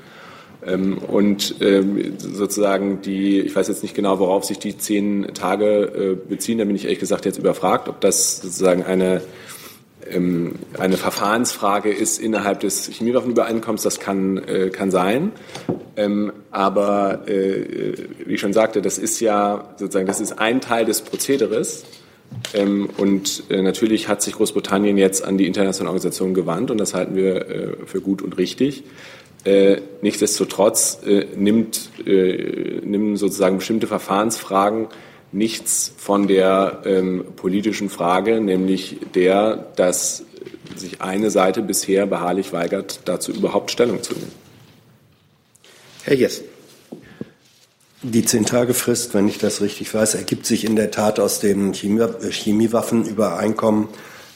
Ähm, 0.65 0.97
und 0.97 1.55
ähm, 1.61 2.17
sozusagen 2.17 3.01
die, 3.01 3.39
ich 3.39 3.55
weiß 3.55 3.67
jetzt 3.67 3.83
nicht 3.83 3.95
genau, 3.95 4.19
worauf 4.19 4.43
sich 4.43 4.59
die 4.59 4.77
zehn 4.77 5.27
Tage 5.33 5.65
äh, 5.65 6.15
beziehen, 6.15 6.57
da 6.57 6.65
bin 6.65 6.75
ich 6.75 6.83
ehrlich 6.83 6.99
gesagt 6.99 7.25
jetzt 7.25 7.37
überfragt, 7.37 7.87
ob 7.87 8.01
das 8.01 8.41
sozusagen 8.41 8.83
eine 8.83 9.21
eine 10.77 10.97
Verfahrensfrage 10.97 11.91
ist 11.91 12.19
innerhalb 12.19 12.61
des 12.61 12.87
Chemiewaffenübereinkommens, 12.87 13.83
das 13.83 13.99
kann, 13.99 14.37
äh, 14.37 14.69
kann 14.69 14.91
sein. 14.91 15.31
Ähm, 15.95 16.31
aber 16.51 17.27
äh, 17.27 17.93
wie 18.25 18.35
ich 18.35 18.39
schon 18.39 18.53
sagte, 18.53 18.81
das 18.81 18.97
ist 18.97 19.19
ja 19.19 19.75
sozusagen, 19.77 20.07
das 20.07 20.19
ist 20.19 20.39
ein 20.39 20.61
Teil 20.61 20.85
des 20.85 21.01
Prozederes. 21.01 21.83
Ähm, 22.53 22.89
und 22.97 23.43
äh, 23.49 23.61
natürlich 23.61 24.07
hat 24.07 24.21
sich 24.21 24.35
Großbritannien 24.35 24.97
jetzt 24.97 25.23
an 25.23 25.37
die 25.37 25.47
internationale 25.47 25.89
Organisation 25.89 26.33
gewandt 26.33 26.71
und 26.71 26.77
das 26.77 26.93
halten 26.93 27.15
wir 27.15 27.77
für 27.85 28.01
gut 28.01 28.21
und 28.21 28.37
richtig. 28.37 28.83
nichtsdestotrotz 30.01 30.99
nimmt, 31.35 31.89
nimmt 32.05 33.17
sozusagen 33.17 33.57
bestimmte 33.57 33.87
Verfahrensfragen 33.87 34.89
nichts 35.31 35.93
von 35.97 36.27
der 36.27 36.81
ähm, 36.85 37.25
politischen 37.35 37.89
Frage, 37.89 38.41
nämlich 38.41 38.97
der, 39.15 39.67
dass 39.75 40.23
sich 40.75 41.01
eine 41.01 41.29
Seite 41.29 41.61
bisher 41.61 42.05
beharrlich 42.05 42.53
weigert, 42.53 43.01
dazu 43.05 43.31
überhaupt 43.31 43.71
Stellung 43.71 44.03
zu 44.03 44.13
nehmen. 44.13 44.31
Herr 46.03 46.15
Jessen. 46.15 46.45
Die 48.01 48.23
Zehn-Tage-Frist, 48.23 49.13
wenn 49.13 49.27
ich 49.27 49.39
das 49.39 49.59
richtig 49.59 49.93
weiß, 49.93 50.15
ergibt 50.15 50.45
sich 50.45 50.63
in 50.63 50.77
der 50.77 50.89
Tat 50.89 51.19
aus 51.19 51.41
dem 51.41 51.73
Chemiewaffenübereinkommen. 51.73 53.89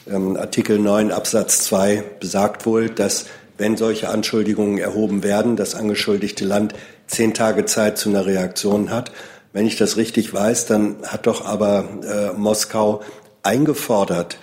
Ähm, 0.06 0.36
Artikel 0.36 0.78
9 0.78 1.10
Absatz 1.10 1.64
2 1.64 2.04
besagt 2.20 2.66
wohl, 2.66 2.90
dass 2.90 3.24
wenn 3.56 3.78
solche 3.78 4.10
Anschuldigungen 4.10 4.76
erhoben 4.78 5.22
werden, 5.22 5.56
das 5.56 5.74
angeschuldigte 5.74 6.44
Land 6.44 6.74
zehn 7.06 7.32
Tage 7.32 7.64
Zeit 7.64 7.96
zu 7.98 8.10
einer 8.10 8.26
Reaktion 8.26 8.90
hat. 8.90 9.12
Wenn 9.54 9.66
ich 9.68 9.76
das 9.76 9.96
richtig 9.96 10.34
weiß, 10.34 10.66
dann 10.66 10.96
hat 11.04 11.28
doch 11.28 11.46
aber 11.46 11.88
äh, 12.02 12.36
Moskau 12.36 13.02
eingefordert, 13.44 14.36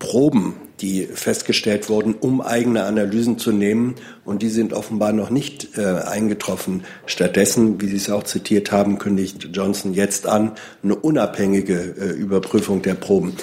Proben, 0.00 0.54
die 0.80 1.06
festgestellt 1.06 1.88
wurden, 1.88 2.14
um 2.14 2.40
eigene 2.40 2.82
Analysen 2.82 3.38
zu 3.38 3.52
nehmen. 3.52 3.94
Und 4.24 4.42
die 4.42 4.48
sind 4.48 4.72
offenbar 4.72 5.12
noch 5.12 5.30
nicht 5.30 5.78
äh, 5.78 5.84
eingetroffen. 5.84 6.82
Stattdessen, 7.06 7.80
wie 7.80 7.86
Sie 7.86 7.96
es 7.96 8.10
auch 8.10 8.24
zitiert 8.24 8.72
haben, 8.72 8.98
kündigt 8.98 9.50
Johnson 9.52 9.94
jetzt 9.94 10.26
an, 10.26 10.52
eine 10.82 10.96
unabhängige 10.96 11.94
äh, 11.96 12.10
Überprüfung 12.10 12.82
der 12.82 12.94
Proben. 12.94 13.36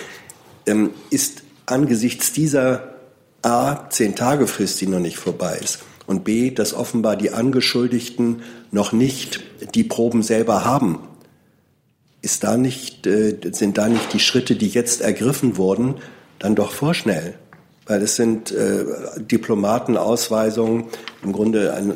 Ähm, 0.65 0.89
ist 1.09 1.43
angesichts 1.65 2.33
dieser 2.33 2.95
A, 3.43 3.89
zehn 3.89 4.13
Tage 4.13 4.45
Frist, 4.45 4.81
die 4.81 4.87
noch 4.87 4.99
nicht 4.99 5.17
vorbei 5.17 5.57
ist, 5.63 5.79
und 6.05 6.25
B, 6.25 6.51
dass 6.51 6.73
offenbar 6.73 7.15
die 7.15 7.31
Angeschuldigten 7.31 8.41
noch 8.71 8.91
nicht 8.91 9.39
die 9.73 9.85
Proben 9.85 10.21
selber 10.21 10.65
haben, 10.65 10.99
ist 12.23 12.43
da 12.43 12.57
nicht, 12.57 13.05
äh, 13.05 13.37
sind 13.51 13.77
da 13.77 13.87
nicht 13.87 14.13
die 14.13 14.19
Schritte, 14.19 14.55
die 14.55 14.69
jetzt 14.69 15.01
ergriffen 15.01 15.57
wurden, 15.57 15.95
dann 16.39 16.55
doch 16.55 16.71
vorschnell? 16.71 17.35
Weil 17.85 18.01
es 18.01 18.15
sind 18.15 18.51
äh, 18.51 18.85
Diplomatenausweisungen, 19.17 20.85
im 21.21 21.33
Grunde 21.33 21.73
ein, 21.73 21.93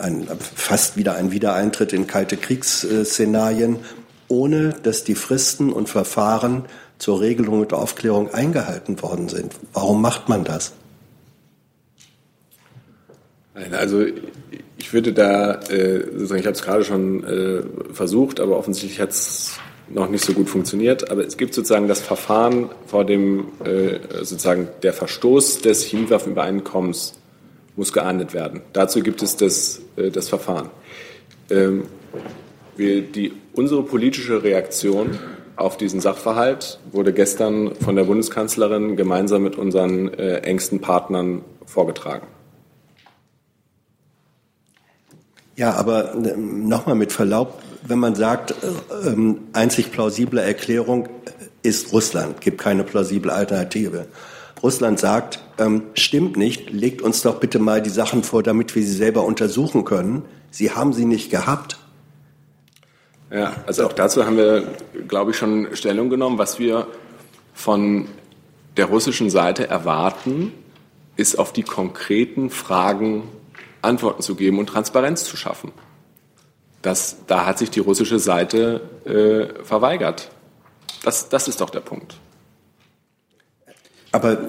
ein, 0.00 0.26
fast 0.40 0.96
wieder 0.96 1.16
ein 1.16 1.32
Wiedereintritt 1.32 1.92
in 1.92 2.06
kalte 2.06 2.38
Kriegsszenarien, 2.38 3.76
ohne 4.28 4.74
dass 4.82 5.04
die 5.04 5.14
Fristen 5.14 5.70
und 5.70 5.90
Verfahren 5.90 6.64
zur 6.96 7.20
Regelung 7.20 7.60
und 7.60 7.74
Aufklärung 7.74 8.32
eingehalten 8.32 9.00
worden 9.02 9.28
sind. 9.28 9.52
Warum 9.74 10.00
macht 10.00 10.30
man 10.30 10.44
das? 10.44 10.72
Also 13.72 14.06
ich 14.78 14.92
würde 14.92 15.12
da, 15.12 15.54
äh, 15.68 16.04
sozusagen, 16.12 16.40
ich 16.40 16.46
habe 16.46 16.54
es 16.54 16.62
gerade 16.62 16.84
schon 16.84 17.24
äh, 17.24 17.62
versucht, 17.92 18.38
aber 18.38 18.56
offensichtlich 18.56 19.00
hat 19.00 19.10
es 19.10 19.58
noch 19.88 20.08
nicht 20.08 20.24
so 20.24 20.32
gut 20.32 20.48
funktioniert. 20.48 21.10
Aber 21.10 21.26
es 21.26 21.36
gibt 21.36 21.52
sozusagen 21.52 21.88
das 21.88 22.00
Verfahren 22.00 22.70
vor 22.86 23.04
dem, 23.04 23.48
äh, 23.64 23.98
sozusagen 24.18 24.68
der 24.82 24.92
Verstoß 24.92 25.62
des 25.62 25.82
Chemiewaffenübereinkommens 25.84 27.14
muss 27.74 27.92
geahndet 27.92 28.34
werden. 28.34 28.60
Dazu 28.72 29.00
gibt 29.02 29.20
es 29.22 29.36
das, 29.36 29.82
äh, 29.96 30.10
das 30.10 30.28
Verfahren. 30.28 30.70
Ähm, 31.50 31.84
wir, 32.76 33.02
die, 33.02 33.32
unsere 33.54 33.82
politische 33.82 34.44
Reaktion 34.44 35.18
auf 35.56 35.76
diesen 35.76 36.00
Sachverhalt 36.00 36.78
wurde 36.92 37.12
gestern 37.12 37.74
von 37.74 37.96
der 37.96 38.04
Bundeskanzlerin 38.04 38.94
gemeinsam 38.94 39.42
mit 39.42 39.56
unseren 39.56 40.14
äh, 40.14 40.38
engsten 40.38 40.80
Partnern 40.80 41.42
vorgetragen. 41.66 42.28
Ja, 45.58 45.72
aber 45.72 46.14
ähm, 46.14 46.68
nochmal 46.68 46.94
mit 46.94 47.12
Verlaub, 47.12 47.60
wenn 47.82 47.98
man 47.98 48.14
sagt, 48.14 48.52
äh, 48.52 49.08
ähm, 49.08 49.40
einzig 49.54 49.90
plausible 49.90 50.40
Erklärung 50.40 51.08
ist 51.64 51.92
Russland, 51.92 52.40
gibt 52.40 52.58
keine 52.58 52.84
plausible 52.84 53.32
Alternative. 53.32 54.06
Russland 54.62 55.00
sagt, 55.00 55.40
ähm, 55.58 55.82
stimmt 55.94 56.36
nicht, 56.36 56.70
legt 56.70 57.02
uns 57.02 57.22
doch 57.22 57.40
bitte 57.40 57.58
mal 57.58 57.82
die 57.82 57.90
Sachen 57.90 58.22
vor, 58.22 58.44
damit 58.44 58.76
wir 58.76 58.84
sie 58.84 58.92
selber 58.92 59.24
untersuchen 59.24 59.84
können. 59.84 60.22
Sie 60.52 60.70
haben 60.70 60.92
sie 60.92 61.06
nicht 61.06 61.28
gehabt. 61.28 61.76
Ja, 63.32 63.52
also 63.66 63.84
auch 63.84 63.92
dazu 63.92 64.24
haben 64.24 64.36
wir, 64.36 64.62
glaube 65.08 65.32
ich, 65.32 65.38
schon 65.38 65.74
Stellung 65.74 66.08
genommen. 66.08 66.38
Was 66.38 66.60
wir 66.60 66.86
von 67.52 68.06
der 68.76 68.86
russischen 68.86 69.28
Seite 69.28 69.66
erwarten, 69.66 70.52
ist 71.16 71.36
auf 71.36 71.52
die 71.52 71.64
konkreten 71.64 72.48
Fragen 72.48 73.24
Antworten 73.82 74.22
zu 74.22 74.34
geben 74.34 74.58
und 74.58 74.66
Transparenz 74.66 75.24
zu 75.24 75.36
schaffen. 75.36 75.72
Das, 76.82 77.16
da 77.26 77.46
hat 77.46 77.58
sich 77.58 77.70
die 77.70 77.80
russische 77.80 78.18
Seite 78.18 78.80
äh, 79.04 79.64
verweigert. 79.64 80.30
Das, 81.02 81.28
das 81.28 81.48
ist 81.48 81.60
doch 81.60 81.70
der 81.70 81.80
Punkt. 81.80 82.16
Aber 84.12 84.46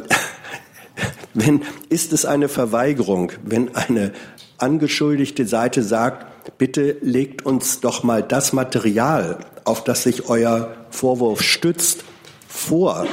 wenn, 1.34 1.64
ist 1.90 2.14
es 2.14 2.26
eine 2.26 2.50
Verweigerung, 2.50 3.32
wenn 3.44 3.76
eine 3.76 4.14
angeschuldigte 4.58 5.46
Seite 5.48 5.84
sagt, 5.84 6.58
bitte 6.58 6.98
legt 7.02 7.46
uns 7.46 7.80
doch 7.80 8.04
mal 8.04 8.24
das 8.24 8.54
Material, 8.54 9.40
auf 9.64 9.84
das 9.84 10.04
sich 10.04 10.30
euer 10.30 10.76
Vorwurf 10.90 11.42
stützt, 11.42 12.04
vor, 12.48 13.06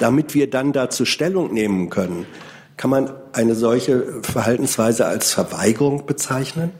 damit 0.00 0.34
wir 0.34 0.48
dann 0.48 0.72
dazu 0.72 1.04
Stellung 1.04 1.52
nehmen 1.52 1.90
können. 1.90 2.26
Kann 2.76 2.90
man 2.90 3.10
eine 3.32 3.54
solche 3.54 4.22
Verhaltensweise 4.22 5.06
als 5.06 5.32
Verweigerung 5.32 6.06
bezeichnen? 6.06 6.72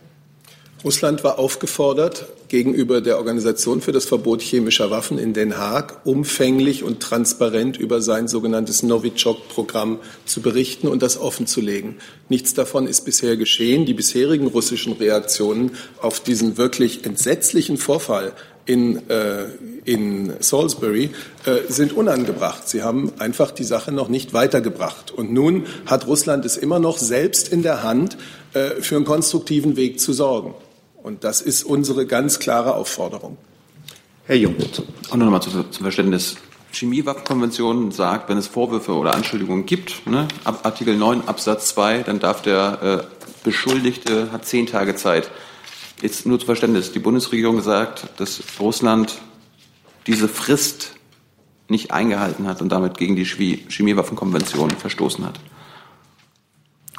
Russland 0.85 1.25
war 1.25 1.39
aufgefordert, 1.39 2.27
gegenüber 2.49 3.01
der 3.01 3.17
Organisation 3.17 3.81
für 3.81 3.93
das 3.93 4.05
Verbot 4.05 4.43
chemischer 4.43 4.91
Waffen 4.91 5.19
in 5.19 5.33
Den 5.33 5.57
Haag 5.57 6.03
umfänglich 6.05 6.85
und 6.85 7.01
transparent 7.01 7.79
über 7.79 8.03
sein 8.03 8.29
sogenanntes 8.29 8.83
Novichok-Programm 8.83 9.99
zu 10.27 10.43
berichten 10.43 10.87
und 10.87 11.03
das 11.03 11.19
offenzulegen. 11.19 11.97
Nichts 12.29 12.53
davon 12.53 12.87
ist 12.87 13.07
bisher 13.07 13.39
geschehen. 13.39 13.87
Die 13.87 13.95
bisherigen 13.95 14.47
russischen 14.47 14.93
Reaktionen 14.93 15.73
auf 16.01 16.21
diesen 16.21 16.59
wirklich 16.59 17.07
entsetzlichen 17.07 17.79
Vorfall 17.79 18.35
in, 18.67 19.09
äh, 19.11 19.45
in 19.85 20.33
Salisbury 20.41 21.11
äh, 21.45 21.71
sind 21.71 21.93
unangebracht. 21.93 22.69
Sie 22.69 22.83
haben 22.83 23.13
einfach 23.19 23.51
die 23.51 23.65
Sache 23.65 23.93
noch 23.93 24.09
nicht 24.09 24.33
weitergebracht. 24.33 25.11
Und 25.11 25.33
nun 25.33 25.67
hat 25.87 26.07
Russland 26.07 26.45
es 26.45 26.57
immer 26.57 26.79
noch 26.79 26.99
selbst 26.99 27.49
in 27.49 27.63
der 27.63 27.83
Hand, 27.83 28.17
äh, 28.55 28.81
für 28.81 28.97
einen 28.97 29.05
konstruktiven 29.05 29.77
Weg 29.77 30.01
zu 30.01 30.13
sorgen. 30.13 30.55
Und 31.03 31.25
das 31.25 31.43
ist 31.43 31.65
unsere 31.65 32.07
ganz 32.07 32.39
klare 32.39 32.75
Aufforderung. 32.75 33.37
Herr 34.27 34.37
Jung. 34.37 34.57
Und 35.11 35.19
nochmal 35.19 35.43
zum, 35.43 35.71
zum 35.71 35.83
Verständnis 35.83 36.37
Chemiewaffenkonvention 36.73 37.93
sagt, 37.93 38.29
wenn 38.29 38.39
es 38.39 38.47
Vorwürfe 38.47 38.93
oder 38.95 39.15
Anschuldigungen 39.15 39.67
gibt, 39.67 40.07
ne, 40.07 40.27
ab 40.45 40.61
Artikel 40.65 40.97
9 40.97 41.29
Absatz 41.29 41.69
2, 41.69 42.03
dann 42.03 42.19
darf 42.19 42.43
der 42.43 42.83
äh, 42.83 43.25
Beschuldigte, 43.45 44.33
hat 44.33 44.47
zehn 44.47 44.67
Tage 44.67 44.97
Zeit. 44.97 45.31
Jetzt 46.05 46.27
nur 46.27 46.39
zu 46.39 46.45
Verständnis, 46.45 46.93
die 46.93 46.99
Bundesregierung 46.99 47.63
sagt, 47.63 48.21
dass 48.21 48.43
Russland 48.61 49.23
diese 50.07 50.29
Frist 50.29 50.97
nicht 51.69 51.93
eingehalten 51.93 52.47
hat 52.47 52.61
und 52.61 52.71
damit 52.71 52.99
gegen 52.99 53.17
die 53.17 53.25
Chemiewaffenkonvention 53.25 54.71
verstoßen 54.73 55.25
hat. 55.25 55.41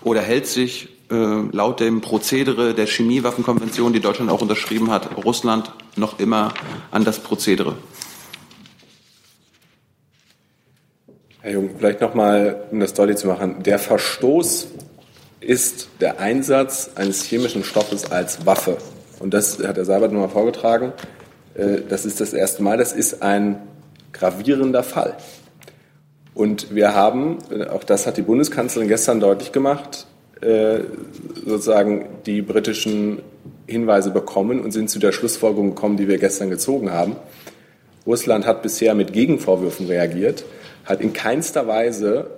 Oder 0.01 0.21
hält 0.21 0.47
sich 0.47 0.89
äh, 1.11 1.15
laut 1.15 1.81
dem 1.81 2.01
Prozedere 2.01 2.73
der 2.73 2.87
Chemiewaffenkonvention, 2.87 3.93
die 3.93 3.99
Deutschland 3.99 4.31
auch 4.31 4.41
unterschrieben 4.41 4.89
hat, 4.89 5.15
Russland 5.23 5.71
noch 5.95 6.17
immer 6.17 6.55
an 6.89 7.03
das 7.03 7.19
Prozedere? 7.19 7.77
Herr 11.41 11.51
Jung, 11.51 11.69
vielleicht 11.77 12.01
noch 12.01 12.15
mal, 12.15 12.65
um 12.71 12.79
das 12.79 12.95
deutlich 12.95 13.17
zu 13.17 13.27
machen. 13.27 13.61
Der 13.61 13.77
Verstoß 13.77 14.67
ist 15.41 15.89
der 16.01 16.19
Einsatz 16.19 16.89
eines 16.95 17.21
chemischen 17.21 17.63
Stoffes 17.63 18.09
als 18.09 18.47
Waffe. 18.47 18.79
Und 19.19 19.33
das 19.33 19.59
hat 19.59 19.77
Herr 19.77 19.85
Seibert 19.85 20.11
nochmal 20.11 20.29
vorgetragen. 20.29 20.93
Äh, 21.55 21.81
das 21.87 22.05
ist 22.05 22.21
das 22.21 22.33
erste 22.33 22.63
Mal. 22.63 22.77
Das 22.77 22.93
ist 22.93 23.21
ein 23.21 23.61
gravierender 24.13 24.83
Fall. 24.83 25.15
Und 26.33 26.75
wir 26.75 26.93
haben, 26.93 27.37
äh, 27.49 27.67
auch 27.67 27.83
das 27.83 28.07
hat 28.07 28.17
die 28.17 28.21
Bundeskanzlerin 28.21 28.87
gestern 28.87 29.19
deutlich 29.19 29.51
gemacht, 29.51 30.05
äh, 30.41 30.79
sozusagen 31.45 32.07
die 32.25 32.41
britischen 32.41 33.21
Hinweise 33.67 34.11
bekommen 34.11 34.59
und 34.59 34.71
sind 34.71 34.89
zu 34.89 34.99
der 34.99 35.11
Schlussfolgerung 35.11 35.69
gekommen, 35.69 35.97
die 35.97 36.07
wir 36.07 36.17
gestern 36.17 36.49
gezogen 36.49 36.91
haben. 36.91 37.15
Russland 38.05 38.45
hat 38.45 38.61
bisher 38.61 38.93
mit 38.93 39.13
Gegenvorwürfen 39.13 39.87
reagiert 39.87 40.45
hat 40.83 41.01
in 41.01 41.13
keinster 41.13 41.65
Weise 41.65 42.29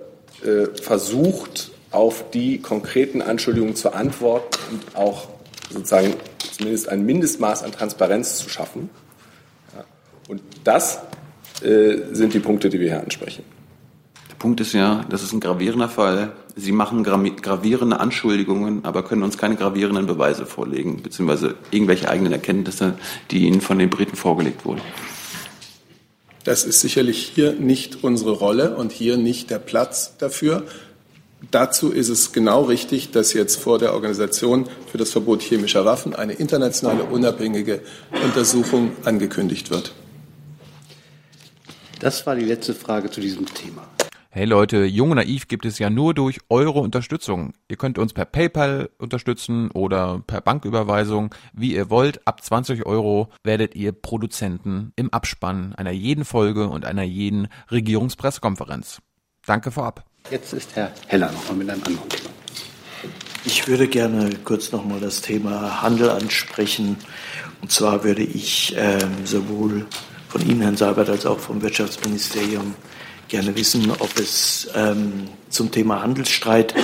versucht, 0.80 1.70
auf 1.90 2.30
die 2.30 2.62
konkreten 2.62 3.20
Anschuldigungen 3.20 3.76
zu 3.76 3.92
antworten 3.92 4.58
und 4.70 4.96
auch 4.96 5.28
sozusagen 5.70 6.14
zumindest 6.58 6.88
ein 6.88 7.06
Mindestmaß 7.06 7.62
an 7.62 7.72
Transparenz 7.72 8.38
zu 8.38 8.48
schaffen. 8.48 8.90
Ja. 9.74 9.84
Und 10.28 10.42
das 10.64 10.98
äh, 11.62 11.98
sind 12.12 12.34
die 12.34 12.40
Punkte, 12.40 12.68
die 12.68 12.80
wir 12.80 12.88
hier 12.88 13.00
ansprechen. 13.00 13.44
Der 14.28 14.34
Punkt 14.34 14.60
ist 14.60 14.72
ja, 14.72 15.04
das 15.08 15.22
ist 15.22 15.32
ein 15.32 15.40
gravierender 15.40 15.88
Fall. 15.88 16.32
Sie 16.54 16.72
machen 16.72 17.04
gravierende 17.04 18.00
Anschuldigungen, 18.00 18.84
aber 18.84 19.04
können 19.04 19.22
uns 19.22 19.38
keine 19.38 19.56
gravierenden 19.56 20.06
Beweise 20.06 20.44
vorlegen, 20.44 21.02
beziehungsweise 21.02 21.54
irgendwelche 21.70 22.08
eigenen 22.08 22.32
Erkenntnisse, 22.32 22.94
die 23.30 23.46
Ihnen 23.46 23.60
von 23.60 23.78
den 23.78 23.90
Briten 23.90 24.16
vorgelegt 24.16 24.64
wurden. 24.64 24.80
Das 26.44 26.64
ist 26.64 26.80
sicherlich 26.80 27.32
hier 27.34 27.52
nicht 27.52 28.02
unsere 28.02 28.32
Rolle 28.32 28.76
und 28.76 28.90
hier 28.90 29.16
nicht 29.16 29.50
der 29.50 29.58
Platz 29.58 30.16
dafür. 30.18 30.64
Dazu 31.50 31.90
ist 31.90 32.08
es 32.08 32.32
genau 32.32 32.62
richtig, 32.64 33.12
dass 33.12 33.32
jetzt 33.32 33.56
vor 33.56 33.78
der 33.78 33.94
Organisation 33.94 34.68
für 34.90 34.98
das 34.98 35.10
Verbot 35.10 35.40
chemischer 35.40 35.84
Waffen 35.84 36.14
eine 36.14 36.32
internationale 36.32 37.04
unabhängige 37.04 37.80
Untersuchung 38.24 38.90
angekündigt 39.04 39.70
wird. 39.70 39.94
Das 42.00 42.26
war 42.26 42.34
die 42.34 42.44
letzte 42.44 42.74
Frage 42.74 43.10
zu 43.10 43.20
diesem 43.20 43.46
Thema. 43.46 43.86
Hey 44.30 44.44
Leute, 44.44 44.84
Jung 44.84 45.12
und 45.12 45.16
Naiv 45.16 45.48
gibt 45.48 45.64
es 45.64 45.78
ja 45.78 45.90
nur 45.90 46.12
durch 46.12 46.38
eure 46.48 46.80
Unterstützung. 46.80 47.54
Ihr 47.68 47.76
könnt 47.76 47.98
uns 47.98 48.12
per 48.12 48.24
PayPal 48.24 48.90
unterstützen 48.98 49.70
oder 49.70 50.22
per 50.26 50.40
Banküberweisung, 50.40 51.34
wie 51.54 51.74
ihr 51.74 51.88
wollt. 51.88 52.26
Ab 52.26 52.44
20 52.44 52.84
Euro 52.84 53.30
werdet 53.42 53.74
ihr 53.74 53.92
Produzenten 53.92 54.92
im 54.96 55.12
Abspann 55.12 55.74
einer 55.74 55.92
jeden 55.92 56.24
Folge 56.24 56.68
und 56.68 56.84
einer 56.84 57.04
jeden 57.04 57.48
Regierungspressekonferenz. 57.70 59.00
Danke 59.46 59.70
vorab. 59.70 60.04
Jetzt 60.30 60.52
ist 60.52 60.76
Herr 60.76 60.92
Heller 61.06 61.32
noch 61.32 61.48
mal 61.48 61.54
mit 61.56 61.70
einem 61.70 61.82
anderen 61.82 62.08
Thema. 62.10 62.30
Ich 63.46 63.66
würde 63.66 63.88
gerne 63.88 64.28
kurz 64.44 64.72
noch 64.72 64.84
mal 64.84 65.00
das 65.00 65.22
Thema 65.22 65.80
Handel 65.80 66.10
ansprechen. 66.10 66.98
Und 67.62 67.72
zwar 67.72 68.04
würde 68.04 68.22
ich 68.22 68.74
ähm, 68.76 69.24
sowohl 69.24 69.86
von 70.28 70.46
Ihnen, 70.46 70.60
Herrn 70.60 70.76
Seibert, 70.76 71.08
als 71.08 71.24
auch 71.24 71.38
vom 71.38 71.62
Wirtschaftsministerium 71.62 72.74
gerne 73.28 73.56
wissen, 73.56 73.90
ob 73.90 74.18
es 74.18 74.68
ähm, 74.74 75.28
zum 75.48 75.70
Thema 75.70 76.02
Handelsstreit 76.02 76.74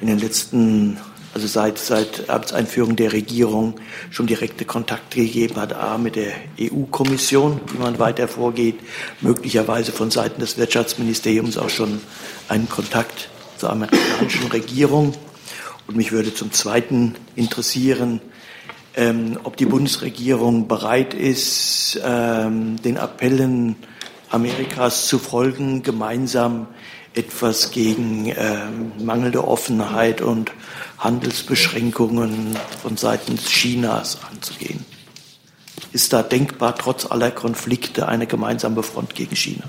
in 0.00 0.06
den 0.06 0.18
letzten, 0.18 0.96
also 1.34 1.46
seit, 1.46 1.76
seit 1.76 2.30
Amtseinführung 2.30 2.96
der 2.96 3.12
Regierung 3.12 3.74
schon 4.10 4.26
direkte 4.26 4.64
Kontakte 4.64 5.20
gegeben 5.20 5.56
hat, 5.56 5.74
a, 5.74 5.98
mit 5.98 6.16
der 6.16 6.32
EU-Kommission, 6.58 7.60
wie 7.70 7.78
man 7.78 7.98
weiter 7.98 8.28
vorgeht, 8.28 8.76
möglicherweise 9.20 9.92
von 9.92 10.10
Seiten 10.10 10.40
des 10.40 10.56
Wirtschaftsministeriums 10.56 11.58
auch 11.58 11.70
schon 11.70 12.00
einen 12.48 12.68
Kontakt 12.68 13.28
zur 13.58 13.70
amerikanischen 13.70 14.48
Regierung. 14.48 15.14
Und 15.86 15.96
mich 15.96 16.12
würde 16.12 16.34
zum 16.34 16.52
Zweiten 16.52 17.14
interessieren, 17.36 18.20
ähm, 18.94 19.38
ob 19.42 19.56
die 19.56 19.66
Bundesregierung 19.66 20.68
bereit 20.68 21.14
ist, 21.14 22.00
ähm, 22.04 22.80
den 22.82 22.98
Appellen 22.98 23.76
Amerikas 24.30 25.06
zu 25.06 25.18
folgen, 25.18 25.82
gemeinsam 25.82 26.66
etwas 27.14 27.70
gegen 27.70 28.26
äh, 28.26 28.58
mangelnde 28.98 29.46
Offenheit 29.46 30.20
und 30.20 30.52
Handelsbeschränkungen 30.98 32.56
von 32.80 32.96
Seiten 32.96 33.36
Chinas 33.36 34.18
anzugehen. 34.30 34.84
Ist 35.92 36.12
da 36.12 36.22
denkbar, 36.22 36.74
trotz 36.76 37.10
aller 37.10 37.30
Konflikte, 37.30 38.08
eine 38.08 38.26
gemeinsame 38.26 38.82
Front 38.82 39.14
gegen 39.14 39.36
China? 39.36 39.64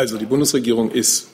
Also 0.00 0.16
die 0.16 0.24
Bundesregierung 0.24 0.90
ist 0.90 1.28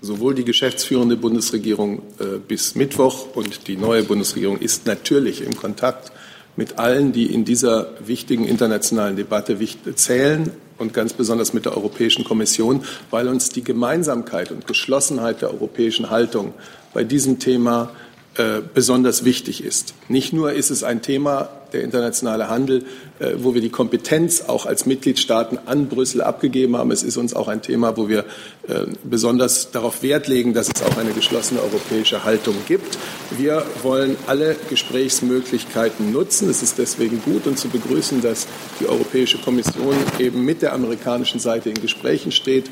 sowohl 0.00 0.36
die 0.36 0.44
geschäftsführende 0.44 1.16
Bundesregierung 1.16 2.02
äh, 2.20 2.38
bis 2.38 2.76
Mittwoch 2.76 3.34
und 3.34 3.66
die 3.66 3.76
neue 3.76 4.04
Bundesregierung 4.04 4.58
ist 4.58 4.86
natürlich 4.86 5.42
im 5.42 5.56
Kontakt 5.56 6.12
mit 6.54 6.78
allen, 6.78 7.10
die 7.10 7.34
in 7.34 7.44
dieser 7.44 7.88
wichtigen 7.98 8.44
internationalen 8.44 9.16
Debatte 9.16 9.58
zählen 9.96 10.52
und 10.78 10.94
ganz 10.94 11.14
besonders 11.14 11.52
mit 11.52 11.64
der 11.64 11.76
Europäischen 11.76 12.22
Kommission, 12.22 12.84
weil 13.10 13.26
uns 13.26 13.48
die 13.48 13.64
Gemeinsamkeit 13.64 14.52
und 14.52 14.68
Geschlossenheit 14.68 15.42
der 15.42 15.50
europäischen 15.50 16.10
Haltung 16.10 16.54
bei 16.92 17.02
diesem 17.02 17.40
Thema 17.40 17.90
äh, 18.36 18.60
besonders 18.72 19.24
wichtig 19.24 19.64
ist. 19.64 19.94
Nicht 20.08 20.32
nur 20.32 20.52
ist 20.52 20.70
es 20.70 20.84
ein 20.84 21.02
Thema, 21.02 21.48
der 21.74 21.82
internationale 21.82 22.48
Handel, 22.48 22.84
äh, 23.18 23.32
wo 23.36 23.52
wir 23.52 23.60
die 23.60 23.68
Kompetenz 23.68 24.42
auch 24.46 24.64
als 24.64 24.86
Mitgliedstaaten 24.86 25.58
an 25.66 25.88
Brüssel 25.88 26.22
abgegeben 26.22 26.76
haben. 26.76 26.90
Es 26.90 27.02
ist 27.02 27.16
uns 27.16 27.34
auch 27.34 27.48
ein 27.48 27.60
Thema, 27.60 27.96
wo 27.96 28.08
wir 28.08 28.20
äh, 28.68 28.86
besonders 29.02 29.70
darauf 29.70 30.02
Wert 30.02 30.28
legen, 30.28 30.54
dass 30.54 30.68
es 30.74 30.82
auch 30.82 30.96
eine 30.96 31.10
geschlossene 31.10 31.60
europäische 31.60 32.24
Haltung 32.24 32.54
gibt. 32.66 32.96
Wir 33.36 33.64
wollen 33.82 34.16
alle 34.26 34.56
Gesprächsmöglichkeiten 34.70 36.12
nutzen. 36.12 36.48
Es 36.48 36.62
ist 36.62 36.78
deswegen 36.78 37.20
gut 37.22 37.46
und 37.46 37.58
zu 37.58 37.68
begrüßen, 37.68 38.22
dass 38.22 38.46
die 38.80 38.86
Europäische 38.86 39.38
Kommission 39.38 39.96
eben 40.18 40.44
mit 40.44 40.62
der 40.62 40.72
amerikanischen 40.72 41.40
Seite 41.40 41.70
in 41.70 41.80
Gesprächen 41.80 42.32
steht. 42.32 42.70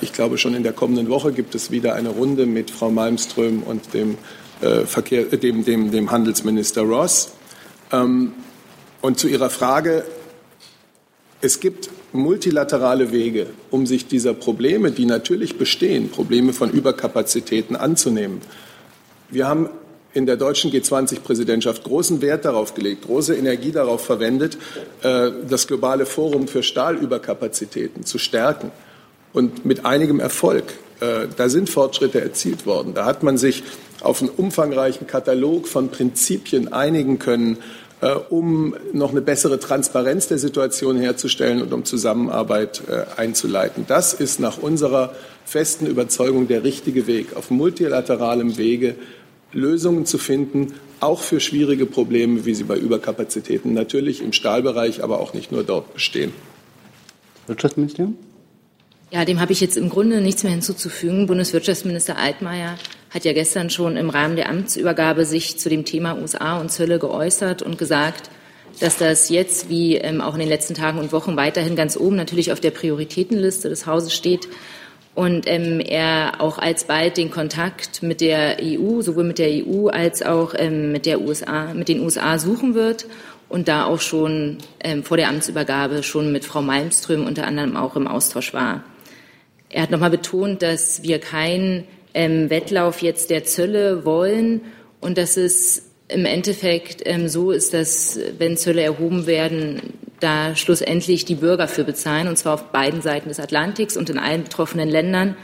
Ich 0.00 0.12
glaube, 0.12 0.38
schon 0.38 0.54
in 0.54 0.62
der 0.62 0.72
kommenden 0.72 1.08
Woche 1.08 1.32
gibt 1.32 1.54
es 1.54 1.70
wieder 1.70 1.94
eine 1.94 2.10
Runde 2.10 2.46
mit 2.46 2.70
Frau 2.70 2.90
Malmström 2.90 3.62
und 3.62 3.94
dem 3.94 4.16
äh, 4.60 4.86
Verkehr, 4.86 5.30
äh, 5.32 5.36
dem, 5.36 5.64
dem, 5.64 5.90
dem 5.90 6.10
Handelsminister 6.10 6.82
Ross. 6.82 7.32
Ähm, 7.92 8.32
und 9.00 9.18
zu 9.18 9.28
Ihrer 9.28 9.50
Frage, 9.50 10.04
es 11.40 11.60
gibt 11.60 11.90
multilaterale 12.12 13.12
Wege, 13.12 13.48
um 13.70 13.86
sich 13.86 14.06
dieser 14.06 14.34
Probleme, 14.34 14.90
die 14.90 15.04
natürlich 15.04 15.58
bestehen, 15.58 16.10
Probleme 16.10 16.52
von 16.52 16.70
Überkapazitäten 16.70 17.76
anzunehmen. 17.76 18.40
Wir 19.28 19.46
haben 19.46 19.68
in 20.14 20.24
der 20.24 20.36
deutschen 20.36 20.72
G20-Präsidentschaft 20.72 21.84
großen 21.84 22.22
Wert 22.22 22.46
darauf 22.46 22.72
gelegt, 22.72 23.02
große 23.02 23.36
Energie 23.36 23.70
darauf 23.70 24.02
verwendet, 24.04 24.56
äh, 25.02 25.30
das 25.46 25.66
globale 25.66 26.06
Forum 26.06 26.48
für 26.48 26.62
Stahlüberkapazitäten 26.62 28.04
zu 28.04 28.18
stärken. 28.18 28.72
Und 29.34 29.66
mit 29.66 29.84
einigem 29.84 30.18
Erfolg. 30.18 30.64
Da 31.00 31.48
sind 31.48 31.68
Fortschritte 31.68 32.20
erzielt 32.20 32.64
worden. 32.64 32.94
Da 32.94 33.04
hat 33.04 33.22
man 33.22 33.36
sich 33.36 33.62
auf 34.00 34.22
einen 34.22 34.30
umfangreichen 34.30 35.06
Katalog 35.06 35.68
von 35.68 35.90
Prinzipien 35.90 36.72
einigen 36.72 37.18
können, 37.18 37.58
äh, 38.00 38.12
um 38.12 38.74
noch 38.92 39.10
eine 39.10 39.22
bessere 39.22 39.58
Transparenz 39.58 40.28
der 40.28 40.38
Situation 40.38 40.98
herzustellen 40.98 41.62
und 41.62 41.72
um 41.72 41.84
Zusammenarbeit 41.84 42.82
äh, 42.88 43.04
einzuleiten. 43.18 43.84
Das 43.88 44.12
ist 44.12 44.38
nach 44.38 44.58
unserer 44.58 45.14
festen 45.46 45.86
Überzeugung 45.86 46.46
der 46.46 46.62
richtige 46.62 47.06
Weg, 47.06 47.34
auf 47.36 47.50
multilateralem 47.50 48.58
Wege 48.58 48.96
Lösungen 49.52 50.04
zu 50.04 50.18
finden, 50.18 50.74
auch 51.00 51.20
für 51.20 51.40
schwierige 51.40 51.86
Probleme, 51.86 52.44
wie 52.44 52.54
sie 52.54 52.64
bei 52.64 52.76
Überkapazitäten 52.76 53.72
natürlich 53.72 54.22
im 54.22 54.32
Stahlbereich, 54.32 55.02
aber 55.02 55.20
auch 55.20 55.32
nicht 55.32 55.50
nur 55.50 55.62
dort 55.62 55.94
bestehen. 55.94 56.32
Wirtschaftsministerium? 57.46 58.16
Ja, 59.12 59.24
dem 59.24 59.40
habe 59.40 59.52
ich 59.52 59.60
jetzt 59.60 59.76
im 59.76 59.88
Grunde 59.88 60.20
nichts 60.20 60.42
mehr 60.42 60.52
hinzuzufügen. 60.52 61.26
Bundeswirtschaftsminister 61.26 62.18
Altmaier 62.18 62.76
hat 63.10 63.24
ja 63.24 63.32
gestern 63.32 63.70
schon 63.70 63.96
im 63.96 64.10
Rahmen 64.10 64.34
der 64.34 64.48
Amtsübergabe 64.48 65.24
sich 65.24 65.58
zu 65.58 65.68
dem 65.68 65.84
Thema 65.84 66.18
USA 66.18 66.58
und 66.58 66.72
Zölle 66.72 66.98
geäußert 66.98 67.62
und 67.62 67.78
gesagt, 67.78 68.30
dass 68.80 68.98
das 68.98 69.28
jetzt 69.28 69.70
wie 69.70 69.94
ähm, 69.96 70.20
auch 70.20 70.34
in 70.34 70.40
den 70.40 70.48
letzten 70.48 70.74
Tagen 70.74 70.98
und 70.98 71.12
Wochen 71.12 71.36
weiterhin 71.36 71.76
ganz 71.76 71.96
oben 71.96 72.16
natürlich 72.16 72.50
auf 72.50 72.58
der 72.58 72.72
Prioritätenliste 72.72 73.68
des 73.68 73.86
Hauses 73.86 74.12
steht 74.12 74.48
und 75.14 75.44
ähm, 75.46 75.78
er 75.78 76.40
auch 76.40 76.58
alsbald 76.58 77.16
den 77.16 77.30
Kontakt 77.30 78.02
mit 78.02 78.20
der 78.20 78.56
EU, 78.60 79.02
sowohl 79.02 79.24
mit 79.24 79.38
der 79.38 79.50
EU 79.50 79.86
als 79.86 80.22
auch 80.22 80.52
ähm, 80.58 80.90
mit 80.90 81.06
der 81.06 81.20
USA, 81.20 81.72
mit 81.74 81.88
den 81.88 82.00
USA 82.00 82.40
suchen 82.40 82.74
wird 82.74 83.06
und 83.48 83.68
da 83.68 83.84
auch 83.84 84.00
schon 84.00 84.58
ähm, 84.80 85.04
vor 85.04 85.16
der 85.16 85.28
Amtsübergabe 85.28 86.02
schon 86.02 86.32
mit 86.32 86.44
Frau 86.44 86.60
Malmström 86.60 87.24
unter 87.24 87.46
anderem 87.46 87.76
auch 87.76 87.94
im 87.94 88.08
Austausch 88.08 88.52
war. 88.52 88.82
Er 89.70 89.82
hat 89.82 89.90
nochmal 89.90 90.10
betont, 90.10 90.62
dass 90.62 91.02
wir 91.02 91.18
keinen 91.18 91.84
ähm, 92.14 92.50
Wettlauf 92.50 93.02
jetzt 93.02 93.30
der 93.30 93.44
Zölle 93.44 94.04
wollen 94.04 94.62
und 95.00 95.18
dass 95.18 95.36
es 95.36 95.82
im 96.08 96.24
Endeffekt 96.24 97.02
ähm, 97.04 97.28
so 97.28 97.50
ist, 97.50 97.74
dass 97.74 98.18
wenn 98.38 98.56
Zölle 98.56 98.82
erhoben 98.82 99.26
werden, 99.26 99.94
da 100.20 100.56
schlussendlich 100.56 101.24
die 101.24 101.34
Bürger 101.34 101.68
für 101.68 101.84
bezahlen, 101.84 102.28
und 102.28 102.36
zwar 102.36 102.54
auf 102.54 102.64
beiden 102.72 103.02
Seiten 103.02 103.28
des 103.28 103.40
Atlantiks 103.40 103.96
und 103.96 104.08
in 104.08 104.18
allen 104.18 104.44
betroffenen 104.44 104.88
Ländern. 104.88 105.36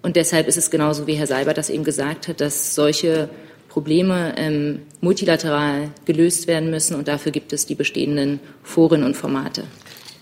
Und 0.00 0.16
deshalb 0.16 0.46
ist 0.46 0.56
es 0.56 0.70
genauso, 0.70 1.06
wie 1.06 1.14
Herr 1.14 1.26
Seibert 1.26 1.58
das 1.58 1.68
eben 1.68 1.84
gesagt 1.84 2.28
hat, 2.28 2.40
dass 2.40 2.74
solche 2.74 3.28
Probleme 3.68 4.34
ähm, 4.38 4.82
multilateral 5.00 5.90
gelöst 6.06 6.46
werden 6.46 6.70
müssen. 6.70 6.94
Und 6.94 7.08
dafür 7.08 7.32
gibt 7.32 7.52
es 7.52 7.66
die 7.66 7.74
bestehenden 7.74 8.40
Foren 8.62 9.02
und 9.02 9.16
Formate. 9.16 9.64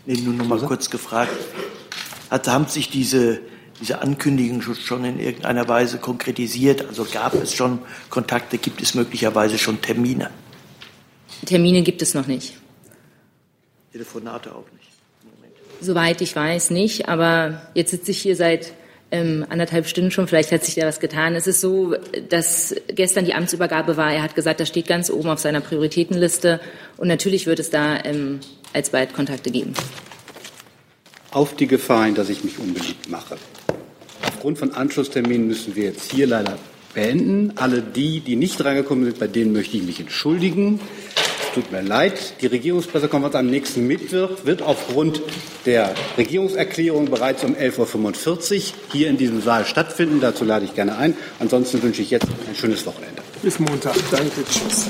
Nee, 0.07 0.21
nur 0.21 0.35
noch 0.35 0.47
mal 0.47 0.59
kurz 0.59 0.91
gefragt. 0.91 1.33
Hat, 2.31 2.49
haben 2.49 2.67
sich 2.67 2.91
diese, 2.91 3.41
diese 3.81 4.01
Ankündigungen 4.01 4.63
schon 4.63 5.05
in 5.05 5.19
irgendeiner 5.19 5.69
Weise 5.69 5.99
konkretisiert? 5.99 6.87
Also 6.87 7.05
gab 7.05 7.35
es 7.35 7.55
schon 7.55 7.81
Kontakte? 8.11 8.59
Gibt 8.59 8.83
es 8.83 8.95
möglicherweise 8.95 9.59
schon 9.59 9.81
Termine? 9.81 10.31
Termine 11.45 11.83
gibt 11.83 12.03
es 12.03 12.15
noch 12.15 12.27
nicht. 12.27 12.55
Telefonate 13.93 14.55
auch 14.55 14.65
nicht. 14.73 14.87
Soweit 15.81 16.21
ich 16.21 16.35
weiß, 16.35 16.71
nicht. 16.71 17.09
Aber 17.09 17.63
jetzt 17.75 17.91
sitze 17.91 18.11
ich 18.11 18.19
hier 18.19 18.37
seit 18.37 18.73
ähm, 19.11 19.47
anderthalb 19.49 19.87
Stunden 19.87 20.11
schon. 20.11 20.27
Vielleicht 20.27 20.53
hat 20.53 20.65
sich 20.65 20.75
da 20.75 20.87
was 20.87 21.01
getan. 21.01 21.35
Es 21.35 21.47
ist 21.47 21.61
so, 21.61 21.95
dass 22.29 22.75
gestern 22.89 23.25
die 23.25 23.35
Amtsübergabe 23.35 23.97
war. 23.97 24.13
Er 24.13 24.23
hat 24.23 24.35
gesagt, 24.35 24.61
das 24.61 24.69
steht 24.69 24.87
ganz 24.87 25.11
oben 25.11 25.29
auf 25.29 25.39
seiner 25.39 25.61
Prioritätenliste. 25.61 26.61
Und 26.97 27.09
natürlich 27.09 27.47
wird 27.47 27.59
es 27.59 27.71
da 27.71 28.03
ähm, 28.05 28.41
alsbald 28.73 29.15
Kontakte 29.15 29.51
geben. 29.51 29.75
Auf 31.37 31.55
die 31.55 31.67
Gefahr 31.67 32.07
hin, 32.07 32.15
dass 32.15 32.31
ich 32.31 32.45
mich 32.45 32.59
unbeliebt 32.59 33.11
mache. 33.11 33.37
Aufgrund 34.27 34.59
von 34.59 34.73
Anschlussterminen 34.73 35.47
müssen 35.47 35.77
wir 35.77 35.85
jetzt 35.85 36.11
hier 36.11 36.27
leider 36.27 36.59
beenden. 36.95 37.53
Alle 37.57 37.83
die, 37.83 38.21
die 38.21 38.37
nicht 38.37 38.65
reingekommen 38.65 39.05
sind, 39.05 39.19
bei 39.19 39.27
denen 39.27 39.53
möchte 39.53 39.77
ich 39.77 39.83
mich 39.83 40.01
entschuldigen 40.01 40.81
tut 41.55 41.73
mir 41.73 41.83
leid. 41.83 42.35
Die 42.43 42.47
Regierungspressekonferenz 42.47 43.35
am 43.35 43.47
nächsten 43.47 43.87
Mittwoch 43.87 44.45
wird 44.45 44.61
aufgrund 44.61 45.23
der 45.65 45.95
Regierungserklärung 46.19 47.07
bereits 47.07 47.45
um 47.45 47.55
11.45 47.55 48.57
Uhr 48.57 48.63
hier 48.93 49.09
in 49.09 49.17
diesem 49.17 49.41
Saal 49.41 49.65
stattfinden. 49.65 50.21
Dazu 50.21 50.45
lade 50.45 50.67
ich 50.67 50.75
gerne 50.75 50.99
ein. 50.99 51.15
Ansonsten 51.39 51.83
wünsche 51.83 52.03
ich 52.03 52.11
jetzt 52.11 52.27
ein 52.27 52.55
schönes 52.55 52.85
Wochenende. 52.85 53.23
Bis 53.43 53.59
Montag. 53.59 53.95
Danke. 54.11 54.45
Tschüss. 54.51 54.87